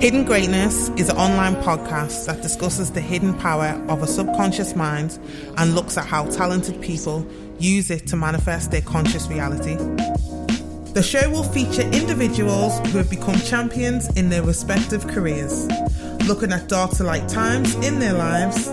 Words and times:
Hidden 0.00 0.26
Greatness 0.26 0.90
is 0.90 1.08
an 1.08 1.16
online 1.16 1.56
podcast 1.56 2.26
that 2.26 2.40
discusses 2.40 2.92
the 2.92 3.00
hidden 3.00 3.34
power 3.34 3.70
of 3.88 4.00
a 4.00 4.06
subconscious 4.06 4.76
mind 4.76 5.18
and 5.56 5.74
looks 5.74 5.98
at 5.98 6.06
how 6.06 6.24
talented 6.26 6.80
people 6.80 7.26
use 7.58 7.90
it 7.90 8.06
to 8.06 8.14
manifest 8.16 8.70
their 8.70 8.80
conscious 8.80 9.26
reality. 9.26 9.74
The 10.92 11.02
show 11.02 11.28
will 11.30 11.42
feature 11.42 11.82
individuals 11.82 12.78
who 12.90 12.98
have 12.98 13.10
become 13.10 13.40
champions 13.40 14.08
in 14.16 14.28
their 14.28 14.44
respective 14.44 15.04
careers, 15.08 15.66
looking 16.28 16.52
at 16.52 16.68
dark 16.68 16.92
to 16.92 17.02
light 17.02 17.28
times 17.28 17.74
in 17.84 17.98
their 17.98 18.14
lives 18.14 18.68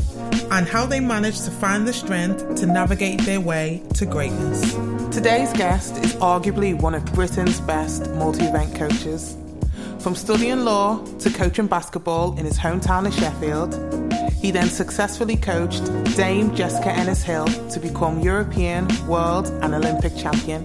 and 0.51 0.67
how 0.67 0.85
they 0.85 0.99
manage 0.99 1.41
to 1.41 1.49
find 1.49 1.87
the 1.87 1.93
strength 1.93 2.53
to 2.57 2.67
navigate 2.67 3.19
their 3.21 3.41
way 3.41 3.81
to 3.95 4.05
greatness. 4.05 4.75
Today's 5.11 5.51
guest 5.53 5.97
is 6.05 6.13
arguably 6.17 6.79
one 6.79 6.93
of 6.93 7.03
Britain's 7.13 7.59
best 7.61 8.11
multi 8.11 8.45
event 8.45 8.75
coaches. 8.75 9.35
From 10.05 10.13
studying 10.13 10.65
law 10.65 11.03
to 11.17 11.31
coaching 11.31 11.65
basketball 11.65 12.37
in 12.37 12.45
his 12.45 12.59
hometown 12.59 13.07
of 13.07 13.13
Sheffield, 13.15 13.73
he 14.35 14.51
then 14.51 14.69
successfully 14.69 15.35
coached 15.35 15.83
Dame 16.15 16.53
Jessica 16.53 16.91
Ennis 16.91 17.23
Hill 17.23 17.47
to 17.47 17.79
become 17.79 18.19
European, 18.19 18.87
world, 19.07 19.47
and 19.63 19.73
Olympic 19.73 20.15
champion. 20.15 20.63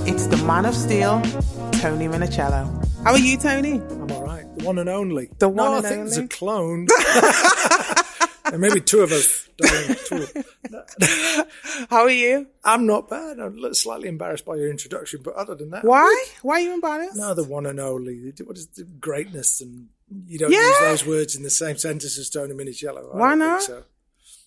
It's 0.00 0.26
the 0.26 0.36
man 0.44 0.66
of 0.66 0.74
steel, 0.74 1.22
Tony 1.80 2.06
Minichiello. 2.06 2.86
How 3.02 3.12
are 3.12 3.18
you, 3.18 3.38
Tony? 3.38 3.80
I'm 3.80 4.12
all 4.12 4.26
right. 4.26 4.44
The 4.58 4.66
one 4.66 4.78
and 4.78 4.90
only. 4.90 5.30
The 5.38 5.48
one 5.48 5.56
no, 5.56 5.76
and 5.78 5.86
I 5.86 5.88
think 5.88 6.00
only? 6.00 6.10
there's 6.10 6.24
a 6.26 6.28
clone. 6.28 6.86
and 8.52 8.60
maybe 8.60 8.82
two 8.82 9.00
of 9.00 9.10
us. 9.10 9.48
How 11.90 12.02
are 12.02 12.10
you? 12.10 12.46
I'm 12.64 12.86
not 12.86 13.08
bad. 13.08 13.38
I'm 13.38 13.74
slightly 13.74 14.08
embarrassed 14.08 14.44
by 14.44 14.56
your 14.56 14.70
introduction, 14.70 15.20
but 15.22 15.34
other 15.34 15.54
than 15.54 15.70
that, 15.70 15.84
Why? 15.84 16.24
Why 16.42 16.54
are 16.54 16.60
you 16.60 16.74
embarrassed? 16.74 17.16
no, 17.16 17.34
the 17.34 17.44
one 17.44 17.66
and 17.66 17.80
only. 17.80 18.32
What 18.44 18.56
is 18.56 18.66
the 18.68 18.84
greatness? 18.84 19.60
And 19.60 19.88
you 20.26 20.38
don't 20.38 20.50
Yeah. 20.52 20.58
use 20.66 20.78
those 20.80 21.06
words 21.06 21.36
in 21.36 21.42
the 21.42 21.50
same 21.50 21.76
sentence 21.76 22.18
as 22.18 22.30
Tony 22.30 22.54
Minichiello. 22.54 23.14
I 23.14 23.16
Why 23.16 23.36
don't? 23.36 23.62
So. 23.62 23.84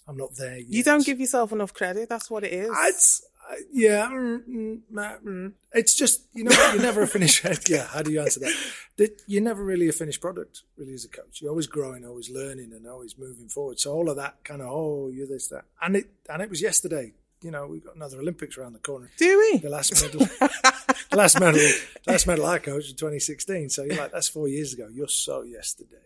I'm 0.06 0.18
not 0.18 0.36
there 0.36 0.58
yet. 0.58 0.68
You 0.68 0.84
don't 0.84 1.06
give 1.06 1.20
yourself 1.22 1.54
enough 1.54 1.74
credit. 1.74 2.10
That's 2.10 2.30
what 2.30 2.44
it 2.44 2.52
is. 2.52 2.70
I'd, 2.70 2.90
s- 2.90 3.24
I- 3.24 3.33
yeah, 3.72 4.10
mm, 4.12 4.80
mm, 4.92 5.54
it's 5.74 5.96
just 5.96 6.24
you 6.34 6.44
know 6.44 6.52
you're 6.74 6.82
never 6.82 7.02
a 7.04 7.08
finished. 7.08 7.46
yeah, 7.70 7.88
how 7.88 8.02
do 8.02 8.12
you 8.12 8.22
answer 8.22 8.40
that? 8.42 8.56
That 8.98 9.22
you're 9.28 9.44
never 9.44 9.64
really 9.64 9.88
a 9.88 9.92
finished 9.92 10.22
product, 10.22 10.62
really, 10.78 10.94
as 10.94 11.06
a 11.06 11.10
coach. 11.10 11.42
You're 11.42 11.50
always 11.50 11.68
growing, 11.68 12.06
always 12.06 12.30
learning, 12.30 12.74
and 12.74 12.88
always 12.88 13.18
moving 13.18 13.50
forward. 13.50 13.80
So 13.80 13.94
all 13.94 14.10
of 14.10 14.18
that 14.18 14.44
kind 14.44 14.62
of 14.62 14.70
oh, 14.70 15.10
you're 15.14 15.28
this 15.28 15.48
that, 15.50 15.66
and 15.82 15.96
it 15.96 16.08
and 16.30 16.42
it 16.42 16.50
was 16.50 16.62
yesterday. 16.62 17.14
You 17.42 17.52
know, 17.52 17.68
we've 17.68 17.84
got 17.84 17.98
another 17.98 18.20
Olympics 18.20 18.58
around 18.58 18.72
the 18.72 18.80
corner. 18.80 19.10
Do 19.18 19.38
we? 19.38 19.60
The 19.60 19.70
last 19.70 20.02
medal, 20.02 20.22
the 20.22 21.18
last 21.18 21.40
medal, 21.40 21.62
last 22.08 22.26
medal 22.26 22.46
I 22.46 22.60
coached 22.60 22.92
in 22.92 22.96
2016. 22.96 23.70
So 23.70 23.84
you're 23.84 23.98
like, 23.98 24.14
that's 24.14 24.30
four 24.30 24.48
years 24.48 24.72
ago. 24.74 24.88
You're 24.90 25.10
so 25.10 25.42
yesterday. 25.42 25.98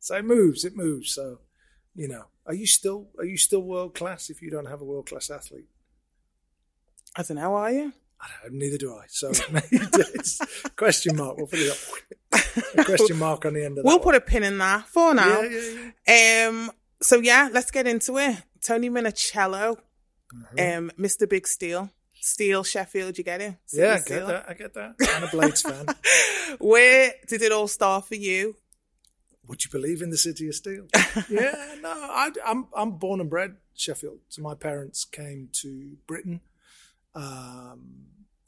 So 0.00 0.16
it 0.16 0.24
moves, 0.24 0.64
it 0.64 0.74
moves. 0.74 1.10
So 1.12 1.40
you 1.94 2.08
know, 2.08 2.26
are 2.46 2.54
you 2.54 2.66
still 2.66 3.08
are 3.18 3.24
you 3.24 3.36
still 3.36 3.60
world 3.60 3.94
class 3.94 4.30
if 4.30 4.40
you 4.40 4.50
don't 4.50 4.66
have 4.66 4.80
a 4.80 4.84
world 4.84 5.06
class 5.06 5.30
athlete? 5.30 5.66
I 7.16 7.22
don't 7.22 7.36
know, 7.36 7.54
are 7.54 7.70
you? 7.72 7.92
I 8.20 8.26
don't 8.42 8.52
know, 8.54 8.58
neither 8.58 8.78
do 8.78 8.92
I. 8.94 9.04
So 9.08 9.30
it's 9.52 10.40
question 10.76 11.16
mark. 11.16 11.36
We'll 11.36 11.46
put 11.46 11.58
it 11.60 11.70
up. 11.70 11.78
A 12.76 12.84
question 12.84 13.16
mark 13.26 13.44
on 13.44 13.54
the 13.54 13.60
end 13.64 13.78
of 13.78 13.84
that. 13.84 13.84
We'll 13.84 13.98
one. 13.98 14.04
put 14.04 14.14
a 14.16 14.20
pin 14.20 14.42
in 14.42 14.58
that 14.58 14.88
for 14.88 15.14
now. 15.14 15.40
Yeah, 15.42 15.90
yeah, 16.06 16.48
Um. 16.48 16.70
So 17.00 17.20
yeah, 17.20 17.48
let's 17.52 17.70
get 17.70 17.86
into 17.86 18.18
it. 18.18 18.36
Tony 18.64 18.90
Minichiello, 18.90 19.76
Mm-hmm. 20.34 20.78
um, 20.78 20.90
Mr. 20.98 21.26
Big 21.26 21.46
Steel, 21.48 21.88
Steel 22.20 22.62
Sheffield. 22.62 23.16
You 23.16 23.24
get 23.24 23.40
it? 23.40 23.54
City 23.64 23.82
yeah. 23.82 23.94
I 23.94 23.98
Steel. 23.98 24.18
get 24.18 24.26
that. 24.26 24.46
I 24.50 24.54
get 24.54 24.74
that. 24.74 24.94
I'm 25.16 25.24
a 25.24 25.28
Blades 25.28 25.62
fan. 25.62 25.86
Where 26.58 27.12
did 27.28 27.40
it 27.40 27.50
all 27.50 27.66
start 27.68 28.06
for 28.06 28.14
you? 28.16 28.56
Would 29.46 29.64
you 29.64 29.70
believe 29.70 30.02
in 30.02 30.10
the 30.10 30.18
city 30.18 30.46
of 30.48 30.54
steel? 30.54 30.86
yeah, 31.30 31.76
no. 31.80 31.88
I, 31.90 32.30
I'm 32.44 32.66
I'm 32.76 32.98
born 32.98 33.20
and 33.20 33.30
bred 33.30 33.56
Sheffield. 33.74 34.18
So 34.28 34.42
my 34.42 34.54
parents 34.54 35.06
came 35.06 35.48
to 35.62 35.96
Britain. 36.06 36.40
Um, 37.22 37.80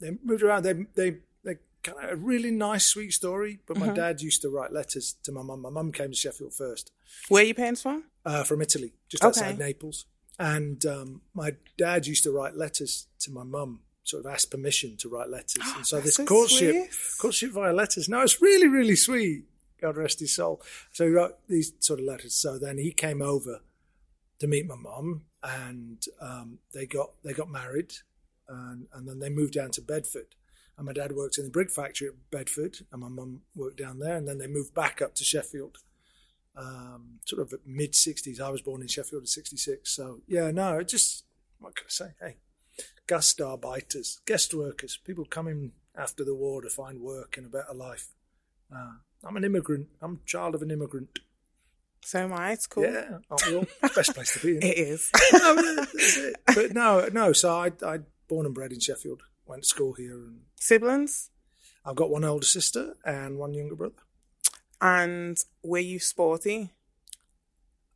they 0.00 0.10
moved 0.24 0.42
around. 0.42 0.62
They 0.62 0.74
they 0.94 1.10
they 1.44 1.56
kind 1.82 1.98
of 2.02 2.10
a 2.12 2.16
really 2.16 2.50
nice, 2.50 2.86
sweet 2.86 3.12
story. 3.12 3.52
But 3.66 3.76
my 3.76 3.86
Mm-hmm. 3.86 3.94
dad 3.94 4.22
used 4.22 4.42
to 4.42 4.48
write 4.48 4.72
letters 4.72 5.06
to 5.24 5.32
my 5.32 5.42
mum. 5.42 5.60
My 5.62 5.70
mum 5.70 5.92
came 5.92 6.10
to 6.10 6.16
Sheffield 6.16 6.54
first. 6.54 6.92
Where 7.28 7.42
are 7.42 7.46
your 7.46 7.54
parents 7.54 7.82
from? 7.82 8.04
uh, 8.24 8.44
from 8.44 8.60
Italy, 8.62 8.92
just 9.08 9.22
Okay. 9.24 9.28
outside 9.28 9.58
Naples. 9.58 10.06
And 10.38 10.84
um, 10.86 11.20
my 11.34 11.50
dad 11.76 12.06
used 12.06 12.22
to 12.24 12.30
write 12.30 12.54
letters 12.56 13.06
to 13.20 13.30
my 13.30 13.42
mum, 13.44 13.80
sort 14.04 14.24
of 14.24 14.32
ask 14.32 14.50
permission 14.50 14.96
to 14.98 15.08
write 15.08 15.28
letters. 15.30 15.64
And 15.76 15.86
so 15.86 16.00
this 16.00 16.14
so 16.16 16.24
courtship, 16.24 16.74
sweet. 16.92 17.18
courtship 17.20 17.50
via 17.52 17.72
letters. 17.72 18.08
No, 18.08 18.20
it's 18.22 18.40
really, 18.42 18.68
really 18.68 18.96
sweet. 18.96 19.44
God 19.80 19.96
rest 19.96 20.20
his 20.20 20.34
soul. 20.34 20.62
So 20.92 21.04
he 21.06 21.10
wrote 21.10 21.36
these 21.48 21.72
sort 21.80 22.00
of 22.00 22.06
letters. 22.06 22.34
So 22.34 22.58
then 22.58 22.76
he 22.78 22.92
came 22.92 23.20
over 23.22 23.60
to 24.40 24.46
meet 24.46 24.66
my 24.66 24.76
mum, 24.76 25.08
and 25.42 25.98
um, 26.20 26.58
they 26.74 26.86
got 26.86 27.10
they 27.24 27.32
got 27.32 27.50
married, 27.50 27.92
and, 28.50 28.86
and 28.92 29.08
then 29.08 29.20
they 29.20 29.30
moved 29.30 29.54
down 29.54 29.70
to 29.72 29.80
Bedford. 29.80 30.34
And 30.76 30.86
my 30.86 30.92
dad 30.92 31.12
worked 31.12 31.38
in 31.38 31.44
the 31.44 31.50
brick 31.50 31.70
factory 31.70 32.08
at 32.08 32.14
Bedford, 32.30 32.78
and 32.90 33.02
my 33.02 33.08
mum 33.08 33.42
worked 33.54 33.78
down 33.78 33.98
there. 33.98 34.16
And 34.16 34.26
then 34.26 34.38
they 34.38 34.46
moved 34.46 34.74
back 34.74 35.00
up 35.00 35.14
to 35.16 35.24
Sheffield 35.24 35.78
um, 36.56 37.20
sort 37.24 37.42
of 37.42 37.54
mid 37.64 37.92
60s. 37.92 38.40
I 38.40 38.50
was 38.50 38.62
born 38.62 38.82
in 38.82 38.88
Sheffield 38.88 39.22
in 39.22 39.26
66. 39.26 39.90
So, 39.90 40.20
yeah, 40.26 40.50
no, 40.50 40.78
it 40.78 40.88
just, 40.88 41.24
what 41.58 41.76
can 41.76 41.86
I 41.86 41.90
say? 41.90 42.10
Hey, 42.20 42.36
gastarbeiters, 43.06 44.24
guest 44.26 44.54
workers, 44.54 44.98
people 45.04 45.24
coming 45.24 45.72
after 45.96 46.24
the 46.24 46.34
war 46.34 46.62
to 46.62 46.70
find 46.70 47.00
work 47.00 47.36
and 47.36 47.46
a 47.46 47.48
better 47.48 47.74
life. 47.74 48.08
Uh, 48.74 48.94
I'm 49.24 49.36
an 49.36 49.44
immigrant. 49.44 49.88
I'm 50.00 50.20
a 50.22 50.26
child 50.26 50.54
of 50.54 50.62
an 50.62 50.70
immigrant. 50.70 51.18
So 52.02 52.20
am 52.20 52.32
I. 52.32 52.52
It's 52.52 52.66
cool. 52.66 52.84
Yeah, 52.84 53.18
aren't 53.30 53.46
we 53.46 53.56
all? 53.56 53.66
Best 53.94 54.14
place 54.14 54.32
to 54.34 54.40
be 54.40 54.56
in. 54.56 54.62
It 54.62 54.78
is. 54.78 55.10
no, 55.32 55.76
that's 55.76 56.16
it. 56.16 56.36
But 56.46 56.72
no, 56.72 57.08
no. 57.12 57.32
So 57.32 57.54
I, 57.54 57.72
I 57.84 57.98
born 58.30 58.46
and 58.46 58.54
bred 58.54 58.72
in 58.72 58.80
Sheffield. 58.80 59.22
Went 59.46 59.62
to 59.64 59.68
school 59.68 59.92
here, 59.94 60.14
and 60.14 60.42
Siblings, 60.60 61.30
I've 61.84 61.96
got 61.96 62.08
one 62.10 62.24
older 62.24 62.46
sister 62.46 62.94
and 63.04 63.36
one 63.38 63.52
younger 63.52 63.74
brother. 63.74 63.94
and 64.80 65.36
were 65.62 65.78
you 65.80 65.98
sporty? 65.98 66.70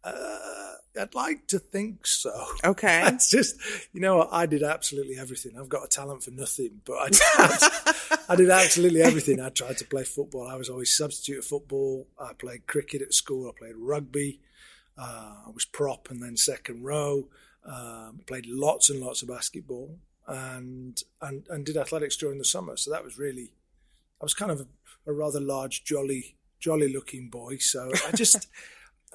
Uh, 0.02 0.72
I'd 1.00 1.14
like 1.14 1.46
to 1.48 1.58
think 1.58 2.06
so. 2.06 2.32
Okay. 2.64 3.02
It's 3.14 3.30
just, 3.30 3.56
you 3.92 4.00
know, 4.00 4.28
I 4.30 4.46
did 4.46 4.62
absolutely 4.62 5.16
everything. 5.16 5.52
I've 5.58 5.68
got 5.68 5.84
a 5.84 5.88
talent 5.88 6.24
for 6.24 6.30
nothing, 6.32 6.80
but 6.84 6.94
I 6.94 7.08
did, 7.08 8.18
I 8.28 8.36
did 8.36 8.50
absolutely 8.50 9.02
everything. 9.02 9.40
I 9.40 9.48
tried 9.50 9.78
to 9.78 9.84
play 9.84 10.04
football. 10.04 10.48
I 10.48 10.56
was 10.56 10.68
always 10.68 10.94
substitute 10.96 11.38
at 11.38 11.44
football. 11.44 12.08
I 12.18 12.32
played 12.32 12.66
cricket 12.66 13.00
at 13.02 13.14
school. 13.14 13.48
I 13.48 13.58
played 13.58 13.76
rugby. 13.76 14.40
Uh, 14.98 15.34
I 15.46 15.50
was 15.52 15.64
prop 15.64 16.10
and 16.10 16.20
then 16.22 16.36
second 16.36 16.82
row. 16.84 17.28
Um, 17.64 18.20
played 18.26 18.46
lots 18.46 18.90
and 18.90 19.00
lots 19.00 19.22
of 19.22 19.28
basketball 19.28 19.98
and, 20.26 21.02
and 21.20 21.46
and 21.48 21.66
did 21.66 21.76
athletics 21.76 22.16
during 22.16 22.38
the 22.38 22.44
summer. 22.44 22.76
So 22.76 22.90
that 22.90 23.04
was 23.04 23.18
really, 23.18 23.52
I 24.20 24.24
was 24.24 24.34
kind 24.34 24.50
of 24.50 24.60
a, 24.60 24.66
a 25.10 25.12
rather 25.12 25.40
large, 25.40 25.84
jolly, 25.84 26.36
jolly 26.58 26.92
looking 26.92 27.28
boy. 27.30 27.58
So 27.58 27.90
I 28.08 28.16
just. 28.16 28.48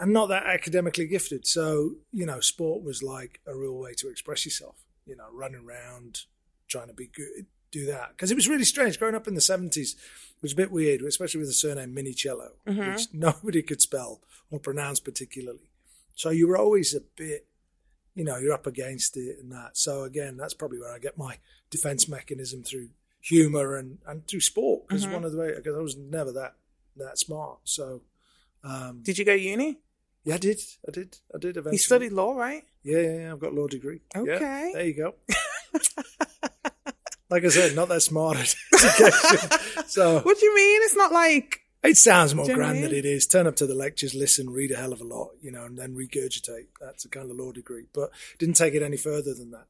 I'm 0.02 0.14
not 0.14 0.30
that 0.30 0.46
academically 0.46 1.08
gifted. 1.08 1.46
So, 1.46 1.96
you 2.14 2.26
know, 2.26 2.40
sport 2.40 2.86
was 2.86 3.04
like 3.04 3.42
a 3.46 3.54
real 3.54 3.78
way 3.78 3.94
to 3.96 4.08
express 4.08 4.46
yourself, 4.46 4.78
you 5.06 5.18
know, 5.18 5.26
running 5.34 5.60
around, 5.60 6.22
trying 6.70 6.88
to 6.88 6.94
be 6.94 7.08
good, 7.08 7.48
do 7.70 7.86
that. 7.88 8.12
Because 8.12 8.32
it 8.32 8.36
was 8.36 8.48
really 8.48 8.64
strange. 8.64 8.98
Growing 8.98 9.14
up 9.14 9.28
in 9.28 9.34
the 9.34 9.42
70s 9.42 9.96
it 10.40 10.44
was 10.44 10.54
a 10.54 10.56
bit 10.56 10.72
weird, 10.72 11.02
especially 11.02 11.40
with 11.40 11.50
the 11.50 11.54
surname 11.54 11.94
Minichiello, 11.94 12.52
mm-hmm. 12.66 12.92
which 12.92 13.08
nobody 13.14 13.62
could 13.62 13.82
spell 13.82 14.22
or 14.50 14.58
pronounce 14.58 15.02
particularly. 15.02 15.70
So 16.16 16.30
you 16.30 16.48
were 16.48 16.58
always 16.58 16.94
a 16.94 17.02
bit, 17.02 17.46
you 18.16 18.24
know, 18.24 18.38
you're 18.38 18.54
up 18.54 18.68
against 18.68 19.16
it 19.18 19.38
and 19.40 19.52
that. 19.52 19.78
So 19.78 20.04
again, 20.04 20.38
that's 20.38 20.54
probably 20.54 20.80
where 20.80 20.94
I 20.94 21.00
get 21.00 21.18
my 21.18 21.38
defense 21.70 22.08
mechanism 22.08 22.64
through 22.64 22.90
humor 23.22 23.76
and, 23.78 23.98
and 24.08 24.28
through 24.28 24.42
sport. 24.42 24.88
Because 24.88 25.08
one 25.08 25.24
of 25.24 25.32
the 25.32 25.38
way, 25.38 25.54
because 25.56 25.76
I 25.76 25.82
was 25.82 25.96
never 25.98 26.32
that, 26.34 26.56
that 26.98 27.18
smart. 27.20 27.60
So, 27.64 28.02
um, 28.64 29.02
Did 29.04 29.18
you 29.18 29.26
go 29.26 29.34
uni? 29.34 29.80
yeah, 30.26 30.36
I 30.36 30.38
did. 30.38 30.60
I 30.88 30.92
did. 30.92 31.18
I 31.34 31.38
did 31.38 31.58
eventually. 31.58 31.74
You 31.76 31.78
studied 31.80 32.12
law, 32.12 32.34
right? 32.34 32.64
Yeah, 32.84 33.00
yeah, 33.00 33.16
yeah. 33.18 33.32
I've 33.34 33.40
got 33.40 33.52
a 33.54 33.56
law 33.56 33.68
degree. 33.68 34.02
Yeah, 34.16 34.22
Okay. 34.22 34.72
there 34.74 34.86
you 34.86 34.94
go. 34.94 35.16
like 37.30 37.46
I 37.46 37.50
said, 37.50 37.76
not 37.76 37.90
that 37.90 38.02
smart 38.02 38.38
education. 38.38 39.60
so 39.88 40.20
What 40.24 40.40
do 40.40 40.46
you 40.46 40.56
mean? 40.56 40.82
It's 40.84 40.96
not 40.96 41.12
like 41.12 41.62
it 41.84 41.98
sounds 41.98 42.36
more 42.36 42.46
Do 42.46 42.52
you 42.52 42.58
know 42.58 42.64
what 42.64 42.70
I 42.70 42.74
grand 42.74 42.84
than 42.86 42.94
it 42.98 43.06
is. 43.06 43.26
Turn 43.28 43.48
up 43.48 43.56
to 43.58 43.68
the 43.68 43.74
lectures, 43.76 44.14
listen, 44.14 44.50
read 44.50 44.72
a 44.72 44.76
hell 44.76 44.94
of 44.94 45.02
a 45.02 45.06
lot, 45.06 45.32
you 45.42 45.52
know, 45.52 45.66
and 45.66 45.78
then 45.78 45.96
regurgitate. 45.96 46.68
That's 46.82 47.06
a 47.06 47.10
kind 47.10 47.30
of 47.32 47.38
law 47.38 47.52
degree. 47.52 47.86
But 47.94 48.12
didn't 48.38 48.56
take 48.56 48.74
it 48.74 48.84
any 48.84 48.98
further 48.98 49.34
than 49.34 49.52
that, 49.52 49.66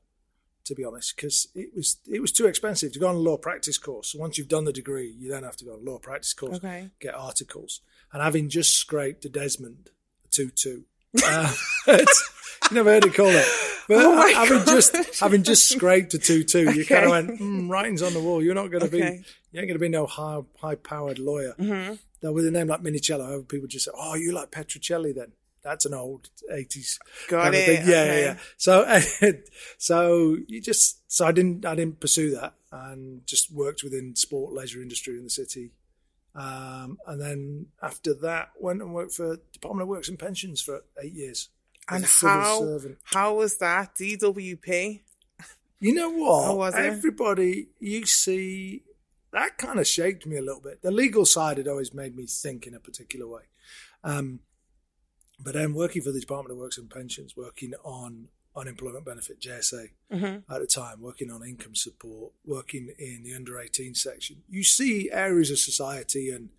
to 0.65 0.75
be 0.75 0.83
honest, 0.83 1.15
because 1.15 1.47
it 1.55 1.69
was 1.75 1.97
it 2.07 2.21
was 2.21 2.31
too 2.31 2.45
expensive 2.47 2.91
to 2.93 2.99
go 2.99 3.07
on 3.09 3.15
a 3.15 3.19
law 3.19 3.37
practice 3.37 3.77
course. 3.77 4.11
So 4.11 4.19
once 4.19 4.37
you've 4.37 4.47
done 4.47 4.65
the 4.65 4.73
degree, 4.73 5.15
you 5.19 5.29
then 5.29 5.43
have 5.43 5.57
to 5.57 5.65
go 5.65 5.73
on 5.73 5.79
a 5.79 5.89
law 5.89 5.99
practice 5.99 6.33
course, 6.33 6.57
Okay. 6.57 6.89
get 6.99 7.13
articles. 7.15 7.81
And 8.11 8.23
having 8.23 8.49
just 8.49 8.73
scraped 8.75 9.23
a 9.25 9.29
Desmond, 9.29 9.91
two 10.31 10.49
two, 10.49 10.85
Uh, 11.25 11.53
never 12.75 12.91
heard 12.91 13.05
it 13.05 13.13
called 13.13 13.33
that. 13.33 13.47
But 13.87 13.97
Oh 13.99 14.33
having 14.33 14.65
just 14.65 15.19
having 15.19 15.43
just 15.43 15.69
scraped 15.69 16.13
a 16.13 16.19
two 16.19 16.43
two, 16.43 16.71
you 16.71 16.85
kind 16.85 17.05
of 17.05 17.11
went 17.11 17.39
mm, 17.39 17.69
writings 17.69 18.01
on 18.01 18.13
the 18.13 18.19
wall. 18.19 18.43
You're 18.43 18.55
not 18.55 18.67
going 18.71 18.81
to 18.81 18.87
Okay. 18.87 18.99
Mm-hmm. 18.99 19.21
be 19.21 19.25
you 19.51 19.59
ain't 19.59 19.67
going 19.67 19.73
to 19.73 19.79
be 19.79 19.89
no 19.89 20.05
high 20.05 20.41
high 20.59 20.75
powered 20.75 21.19
lawyer. 21.19 21.55
Now 22.21 22.31
with 22.33 22.45
a 22.45 22.51
name 22.51 22.67
like 22.67 22.81
Minichiello, 22.81 23.47
people 23.47 23.67
just 23.67 23.85
say, 23.85 23.91
"Oh, 23.95 24.15
you 24.15 24.31
like 24.31 24.51
Petrocelli?" 24.51 25.15
Then 25.15 25.31
that's 25.63 25.85
an 25.85 25.93
old 25.93 26.29
eighties 26.51 26.99
Got 27.27 27.43
kind 27.43 27.55
of 27.55 27.61
it, 27.61 27.65
thing. 27.65 27.89
Yeah, 27.89 28.01
okay. 28.01 28.21
yeah, 28.21 28.25
yeah. 28.25 28.37
So, 28.57 29.33
so 29.77 30.37
you 30.47 30.61
just 30.61 31.11
so 31.11 31.25
I 31.25 31.31
didn't 31.31 31.65
I 31.65 31.75
didn't 31.75 31.99
pursue 31.99 32.31
that 32.35 32.53
and 32.71 33.25
just 33.25 33.51
worked 33.51 33.83
within 33.83 34.15
sport 34.15 34.53
leisure 34.53 34.81
industry 34.81 35.17
in 35.17 35.23
the 35.23 35.29
city. 35.29 35.71
Um, 36.35 36.99
and 37.07 37.19
then 37.19 37.65
after 37.81 38.13
that, 38.13 38.51
went 38.59 38.81
and 38.81 38.93
worked 38.93 39.13
for 39.13 39.37
Department 39.51 39.83
of 39.83 39.87
Works 39.89 40.09
and 40.09 40.19
Pensions 40.19 40.61
for 40.61 40.83
eight 41.01 41.13
years. 41.13 41.49
And 41.91 42.05
how 42.05 42.59
servant. 42.59 42.97
how 43.03 43.35
was 43.35 43.57
that 43.57 43.95
DWP? 43.95 45.01
You 45.79 45.93
know 45.93 46.09
what? 46.09 46.45
How 46.45 46.55
was 46.55 46.75
it? 46.75 46.85
Everybody 46.85 47.69
you 47.79 48.05
see 48.05 48.83
that 49.31 49.57
kind 49.57 49.79
of 49.79 49.87
shaped 49.87 50.25
me 50.25 50.37
a 50.37 50.41
little 50.41 50.61
bit. 50.61 50.81
The 50.81 50.91
legal 50.91 51.25
side 51.25 51.57
had 51.57 51.67
always 51.67 51.93
made 51.93 52.15
me 52.15 52.25
think 52.25 52.65
in 52.65 52.73
a 52.73 52.79
particular 52.79 53.27
way. 53.27 53.43
Um, 54.03 54.39
but 55.39 55.53
then 55.53 55.73
working 55.73 56.01
for 56.01 56.11
the 56.11 56.19
Department 56.19 56.51
of 56.51 56.57
Works 56.57 56.77
and 56.77 56.89
Pensions, 56.89 57.37
working 57.37 57.73
on 57.83 58.27
unemployment 58.55 59.05
benefit 59.05 59.39
JSA 59.39 59.89
Mm-hmm. 60.11 60.51
at 60.51 60.59
the 60.59 60.65
time, 60.67 61.01
working 61.01 61.29
on 61.29 61.43
income 61.47 61.75
support, 61.75 62.33
working 62.43 62.91
in 62.97 63.21
the 63.23 63.35
under 63.35 63.59
18 63.59 63.93
section, 63.93 64.37
you 64.49 64.63
see 64.63 65.09
areas 65.11 65.51
of 65.51 65.59
society 65.59 66.31
and 66.31 66.49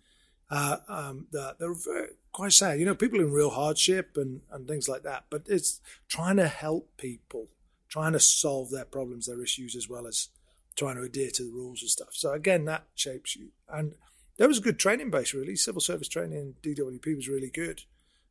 uh, 0.49 0.77
um, 0.87 1.27
that 1.31 1.57
they're 1.59 1.73
very, 1.73 2.07
quite 2.31 2.53
sad. 2.53 2.79
You 2.79 2.85
know, 2.85 2.95
people 2.95 3.19
in 3.19 3.31
real 3.31 3.49
hardship 3.49 4.17
and, 4.17 4.41
and 4.51 4.67
things 4.67 4.87
like 4.87 5.03
that. 5.03 5.25
But 5.29 5.43
it's 5.47 5.81
trying 6.07 6.37
to 6.37 6.47
help 6.47 6.97
people, 6.97 7.47
trying 7.89 8.13
to 8.13 8.19
solve 8.19 8.69
their 8.71 8.85
problems, 8.85 9.27
their 9.27 9.41
issues, 9.41 9.75
as 9.75 9.89
well 9.89 10.07
as 10.07 10.29
trying 10.75 10.95
to 10.95 11.03
adhere 11.03 11.31
to 11.31 11.43
the 11.43 11.51
rules 11.51 11.81
and 11.81 11.89
stuff. 11.89 12.09
So 12.11 12.31
again, 12.31 12.65
that 12.65 12.85
shapes 12.95 13.35
you. 13.35 13.49
And 13.69 13.95
there 14.37 14.47
was 14.47 14.57
a 14.57 14.61
good 14.61 14.79
training 14.79 15.11
base, 15.11 15.33
really. 15.33 15.55
Civil 15.55 15.81
service 15.81 16.07
training 16.07 16.55
in 16.63 16.75
DWP 16.75 17.15
was 17.15 17.27
really 17.27 17.49
good 17.49 17.83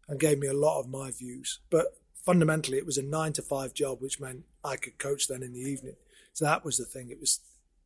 and 0.09 0.19
gave 0.19 0.39
me 0.39 0.49
a 0.49 0.55
lot 0.55 0.81
of 0.81 0.89
my 0.89 1.11
views. 1.11 1.61
But 1.71 1.99
fundamentally, 2.15 2.79
it 2.79 2.87
was 2.87 2.99
a 2.99 3.03
nine 3.03 3.33
to 3.35 3.43
five 3.43 3.75
job, 3.75 4.01
which 4.01 4.21
meant 4.21 4.45
I 4.65 4.77
could 4.77 4.99
coach 4.99 5.29
then 5.29 5.43
in 5.43 5.53
the 5.53 5.61
evening. 5.61 5.97
So 6.33 6.45
that 6.47 6.65
was 6.65 6.77
the 6.79 6.85
thing. 6.85 7.11
It 7.11 7.21
was 7.21 7.41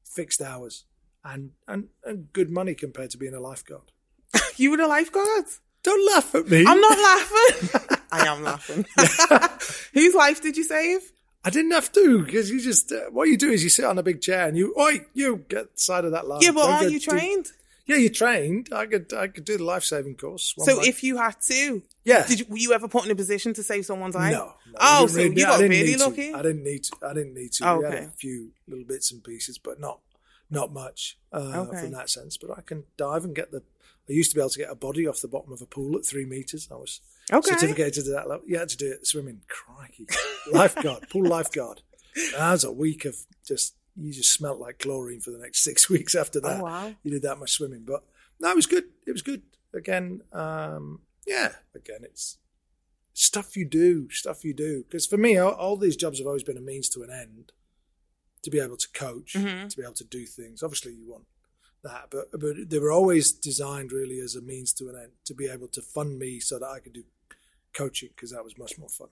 fixed 0.05 0.41
hours 0.41 0.85
and, 1.25 1.51
and, 1.67 1.89
and 2.05 2.33
good 2.33 2.51
money 2.51 2.75
compared 2.75 3.11
to 3.11 3.19
being 3.19 3.35
a 3.35 3.41
lifeguard. 3.41 3.93
You 4.57 4.71
were 4.71 4.81
a 4.81 4.87
lifeguard? 4.87 5.47
Don't 5.85 6.07
laugh 6.15 6.35
at 6.35 6.49
me. 6.49 6.65
I'm 6.67 6.81
not 6.81 6.99
laughing. 6.99 7.99
I 8.13 8.27
am 8.27 8.43
laughing. 8.43 8.87
Whose 9.95 10.15
life 10.15 10.43
did 10.43 10.57
you 10.57 10.65
save? 10.65 11.13
I 11.45 11.51
didn't 11.51 11.73
have 11.73 11.93
to 11.93 12.25
because 12.25 12.51
you 12.51 12.61
just 12.61 12.91
uh, 12.91 13.11
what 13.11 13.29
you 13.29 13.37
do 13.37 13.51
is 13.51 13.63
you 13.63 13.69
sit 13.71 13.85
on 13.85 13.99
a 13.99 14.03
big 14.03 14.21
chair 14.23 14.49
and 14.49 14.57
you, 14.57 14.75
oi, 14.79 15.05
you 15.13 15.45
get 15.49 15.75
the 15.75 15.81
side 15.81 16.05
of 16.07 16.13
that 16.13 16.27
line. 16.27 16.41
Yeah, 16.43 16.53
but 16.53 16.69
aren't 16.69 16.91
you 16.91 16.99
do- 16.99 17.11
trained? 17.11 17.53
yeah, 17.87 17.97
you're 17.97 18.09
trained. 18.11 18.71
I 18.73 18.87
could, 18.87 19.13
I 19.13 19.29
could 19.29 19.45
do 19.45 19.59
the 19.59 19.65
life 19.65 19.85
saving 19.85 20.15
course. 20.17 20.55
So 20.57 20.77
night. 20.79 20.87
if 20.87 21.05
you 21.05 21.19
had 21.19 21.39
to, 21.43 21.83
Yeah. 22.05 22.27
did 22.27 22.41
you, 22.41 22.47
were 22.49 22.57
you 22.57 22.73
ever 22.73 22.89
put 22.89 23.05
in 23.05 23.11
a 23.11 23.15
position 23.15 23.53
to 23.55 23.63
save 23.63 23.85
someone's 23.85 24.15
life? 24.15 24.33
no, 24.33 24.47
no, 24.69 24.73
oh, 24.81 25.07
so 25.07 25.19
didn't 25.19 25.37
you 25.37 25.45
got 25.45 25.61
really 25.61 25.83
need 25.83 25.99
to. 25.99 26.05
lucky. 26.07 26.33
I 26.33 26.41
didn't 26.41 26.65
need 26.65 26.85
to. 26.85 26.97
I 27.07 27.13
didn't 27.13 27.35
need 27.35 27.53
to. 27.53 27.69
Oh, 27.69 27.79
We 27.81 27.85
had 27.85 27.95
okay. 27.95 28.05
a 28.07 28.11
few 28.11 28.53
little 28.67 28.85
bits 28.87 29.13
and 29.13 29.23
pieces, 29.23 29.59
but 29.59 29.79
not 29.79 29.99
not 30.51 30.73
much 30.73 31.19
uh, 31.33 31.67
Okay. 31.69 31.81
from 31.83 31.91
that 31.93 32.09
sense. 32.09 32.39
But 32.39 32.57
I 32.57 32.63
can 32.63 32.85
dive 32.97 33.25
and 33.25 33.35
get 33.35 33.51
the. 33.51 33.63
I 34.09 34.13
used 34.13 34.31
to 34.31 34.35
be 34.35 34.41
able 34.41 34.51
to 34.51 34.59
get 34.59 34.71
a 34.71 34.75
body 34.75 35.07
off 35.07 35.21
the 35.21 35.29
bottom 35.29 35.53
of 35.53 35.63
a 35.63 35.67
pool 35.67 35.97
at 35.97 36.05
three 36.05 36.25
meters. 36.27 36.69
I 36.71 36.75
was 36.77 37.01
Okay. 37.33 37.51
certificated 37.53 38.05
to 38.05 38.11
that 38.13 38.29
level. 38.29 38.45
You 38.47 38.59
had 38.59 38.69
to 38.69 38.77
do 38.77 38.91
it 38.93 39.07
swimming. 39.07 39.41
Crikey, 39.49 40.07
lifeguard, 40.53 41.09
pool 41.11 41.27
lifeguard. 41.27 41.81
That 42.37 42.53
was 42.53 42.65
a 42.65 42.73
week 42.73 43.05
of 43.07 43.17
just 43.47 43.75
you 43.97 44.13
just 44.13 44.33
smelt 44.33 44.59
like 44.61 44.81
chlorine 44.81 45.21
for 45.21 45.31
the 45.31 45.39
next 45.39 45.63
six 45.65 45.89
weeks 45.95 46.15
after 46.15 46.41
that. 46.41 46.61
Oh, 46.61 46.65
wow. 46.65 46.95
You 47.03 47.11
did 47.13 47.23
that 47.23 47.39
much 47.39 47.53
swimming, 47.53 47.85
but 47.87 48.05
no, 48.41 48.51
it 48.51 48.57
was 48.57 48.67
good. 48.67 48.85
It 49.07 49.13
was 49.13 49.23
good. 49.23 49.43
Again, 49.73 50.21
um, 50.33 51.01
yeah. 51.27 51.53
Again, 51.75 52.01
it's 52.03 52.37
stuff 53.15 53.57
you 53.57 53.65
do, 53.65 54.11
stuff 54.11 54.45
you 54.45 54.53
do. 54.53 54.85
Because 54.87 55.07
for 55.07 55.17
me, 55.17 55.39
all, 55.39 55.53
all 55.53 55.77
these 55.77 55.97
jobs 55.97 56.19
have 56.19 56.27
always 56.27 56.43
been 56.43 56.57
a 56.59 56.61
means 56.61 56.89
to 56.91 57.03
an 57.03 57.11
end. 57.11 57.53
To 58.43 58.51
be 58.51 58.61
able 58.61 58.77
to 58.77 58.89
coach, 58.93 59.33
Mm-hmm. 59.35 59.69
to 59.69 59.77
be 59.77 59.83
able 59.83 59.95
to 59.95 60.05
do 60.05 60.27
things. 60.27 60.63
Obviously, 60.63 60.93
you 60.93 61.09
want 61.11 61.25
that, 61.85 62.09
but 62.11 62.31
but 62.33 62.69
they 62.69 62.79
were 62.79 62.93
always 62.93 63.33
designed 63.33 63.93
really 63.93 64.19
as 64.21 64.35
a 64.35 64.41
means 64.41 64.73
to 64.75 64.89
an 64.89 64.97
end 64.97 65.13
to 65.27 65.35
be 65.35 65.49
able 65.49 65.69
to 65.69 65.83
fund 65.83 66.19
me 66.19 66.41
so 66.41 66.59
that 66.59 66.67
I 66.67 66.81
could 66.81 66.93
do 66.95 67.05
coaching 67.73 68.11
because 68.15 68.31
that 68.33 68.45
was 68.45 68.59
much 68.59 68.79
more 68.79 68.89
fun. 68.89 69.09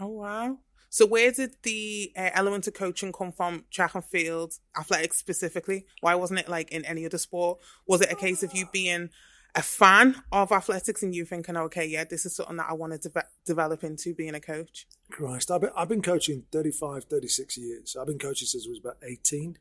Oh 0.00 0.08
wow! 0.08 0.58
So 0.88 1.06
where 1.06 1.32
did 1.32 1.56
the 1.62 2.12
uh, 2.16 2.30
element 2.34 2.66
of 2.66 2.74
coaching 2.74 3.12
come 3.12 3.32
from? 3.32 3.64
Track 3.70 3.94
and 3.94 4.04
field, 4.04 4.58
athletics 4.78 5.16
specifically. 5.16 5.86
Why 6.00 6.14
wasn't 6.14 6.40
it 6.40 6.48
like 6.48 6.70
in 6.70 6.84
any 6.84 7.06
other 7.06 7.18
sport? 7.18 7.60
Was 7.86 8.02
it 8.02 8.12
a 8.12 8.16
case 8.16 8.42
of 8.42 8.54
you 8.54 8.66
being 8.72 9.08
a 9.54 9.62
fan 9.62 10.22
of 10.32 10.52
athletics 10.52 11.02
and 11.02 11.14
you 11.14 11.24
thinking, 11.24 11.56
okay, 11.56 11.86
yeah, 11.86 12.04
this 12.04 12.26
is 12.26 12.36
something 12.36 12.56
that 12.56 12.68
I 12.68 12.74
want 12.74 12.92
to 12.92 13.08
deve- 13.08 13.24
develop 13.46 13.84
into 13.84 14.14
being 14.14 14.34
a 14.34 14.40
coach? 14.40 14.86
Christ, 15.10 15.50
I've 15.50 15.62
been, 15.62 15.70
I've 15.76 15.88
been 15.88 16.02
coaching 16.02 16.44
35, 16.52 17.04
36 17.04 17.56
years. 17.58 17.96
I've 17.98 18.06
been 18.06 18.18
coaching 18.18 18.46
since 18.46 18.66
I 18.66 18.70
was 18.70 18.78
about 18.78 18.98
18. 19.02 19.58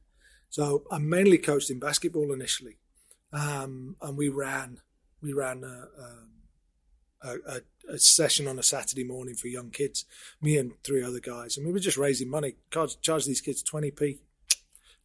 So 0.51 0.83
I 0.91 0.99
mainly 0.99 1.37
coached 1.37 1.71
in 1.71 1.79
basketball 1.79 2.31
initially. 2.31 2.77
Um, 3.33 3.95
and 4.01 4.17
we 4.17 4.27
ran, 4.29 4.81
we 5.21 5.31
ran 5.31 5.63
a, 5.63 5.87
a, 7.27 7.35
a, 7.47 7.61
a 7.93 7.97
session 7.97 8.47
on 8.47 8.59
a 8.59 8.63
Saturday 8.63 9.05
morning 9.05 9.35
for 9.35 9.47
young 9.47 9.69
kids, 9.69 10.05
me 10.41 10.57
and 10.57 10.73
three 10.83 11.03
other 11.03 11.21
guys. 11.21 11.55
And 11.55 11.65
we 11.65 11.71
were 11.71 11.79
just 11.79 11.97
raising 11.97 12.29
money, 12.29 12.55
charge, 12.69 12.99
charge 12.99 13.25
these 13.25 13.41
kids 13.41 13.63
20p. 13.63 14.19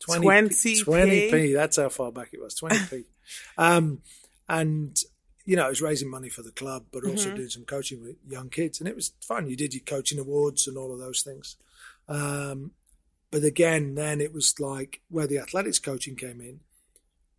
20p? 0.06 0.84
20p. 0.84 1.54
That's 1.54 1.76
how 1.76 1.88
far 1.88 2.10
back 2.10 2.30
it 2.32 2.40
was, 2.40 2.58
20p. 2.60 3.04
um, 3.58 4.02
and 4.48 4.98
you 5.44 5.54
know, 5.54 5.66
it 5.66 5.70
was 5.70 5.80
raising 5.80 6.10
money 6.10 6.28
for 6.28 6.42
the 6.42 6.50
club, 6.50 6.86
but 6.92 7.04
also 7.04 7.32
doing 7.34 7.48
some 7.48 7.64
coaching 7.64 8.02
with 8.02 8.16
young 8.28 8.48
kids, 8.50 8.80
and 8.80 8.88
it 8.88 8.96
was 8.96 9.12
fun. 9.20 9.48
You 9.48 9.56
did 9.56 9.74
your 9.74 9.84
coaching 9.84 10.18
awards 10.18 10.66
and 10.66 10.76
all 10.76 10.92
of 10.92 10.98
those 10.98 11.22
things. 11.22 11.54
Um, 12.08 12.72
but 13.36 13.44
again, 13.44 13.96
then 13.96 14.22
it 14.22 14.32
was 14.32 14.58
like 14.58 15.02
where 15.10 15.26
the 15.26 15.36
athletics 15.36 15.78
coaching 15.78 16.16
came 16.16 16.40
in, 16.40 16.60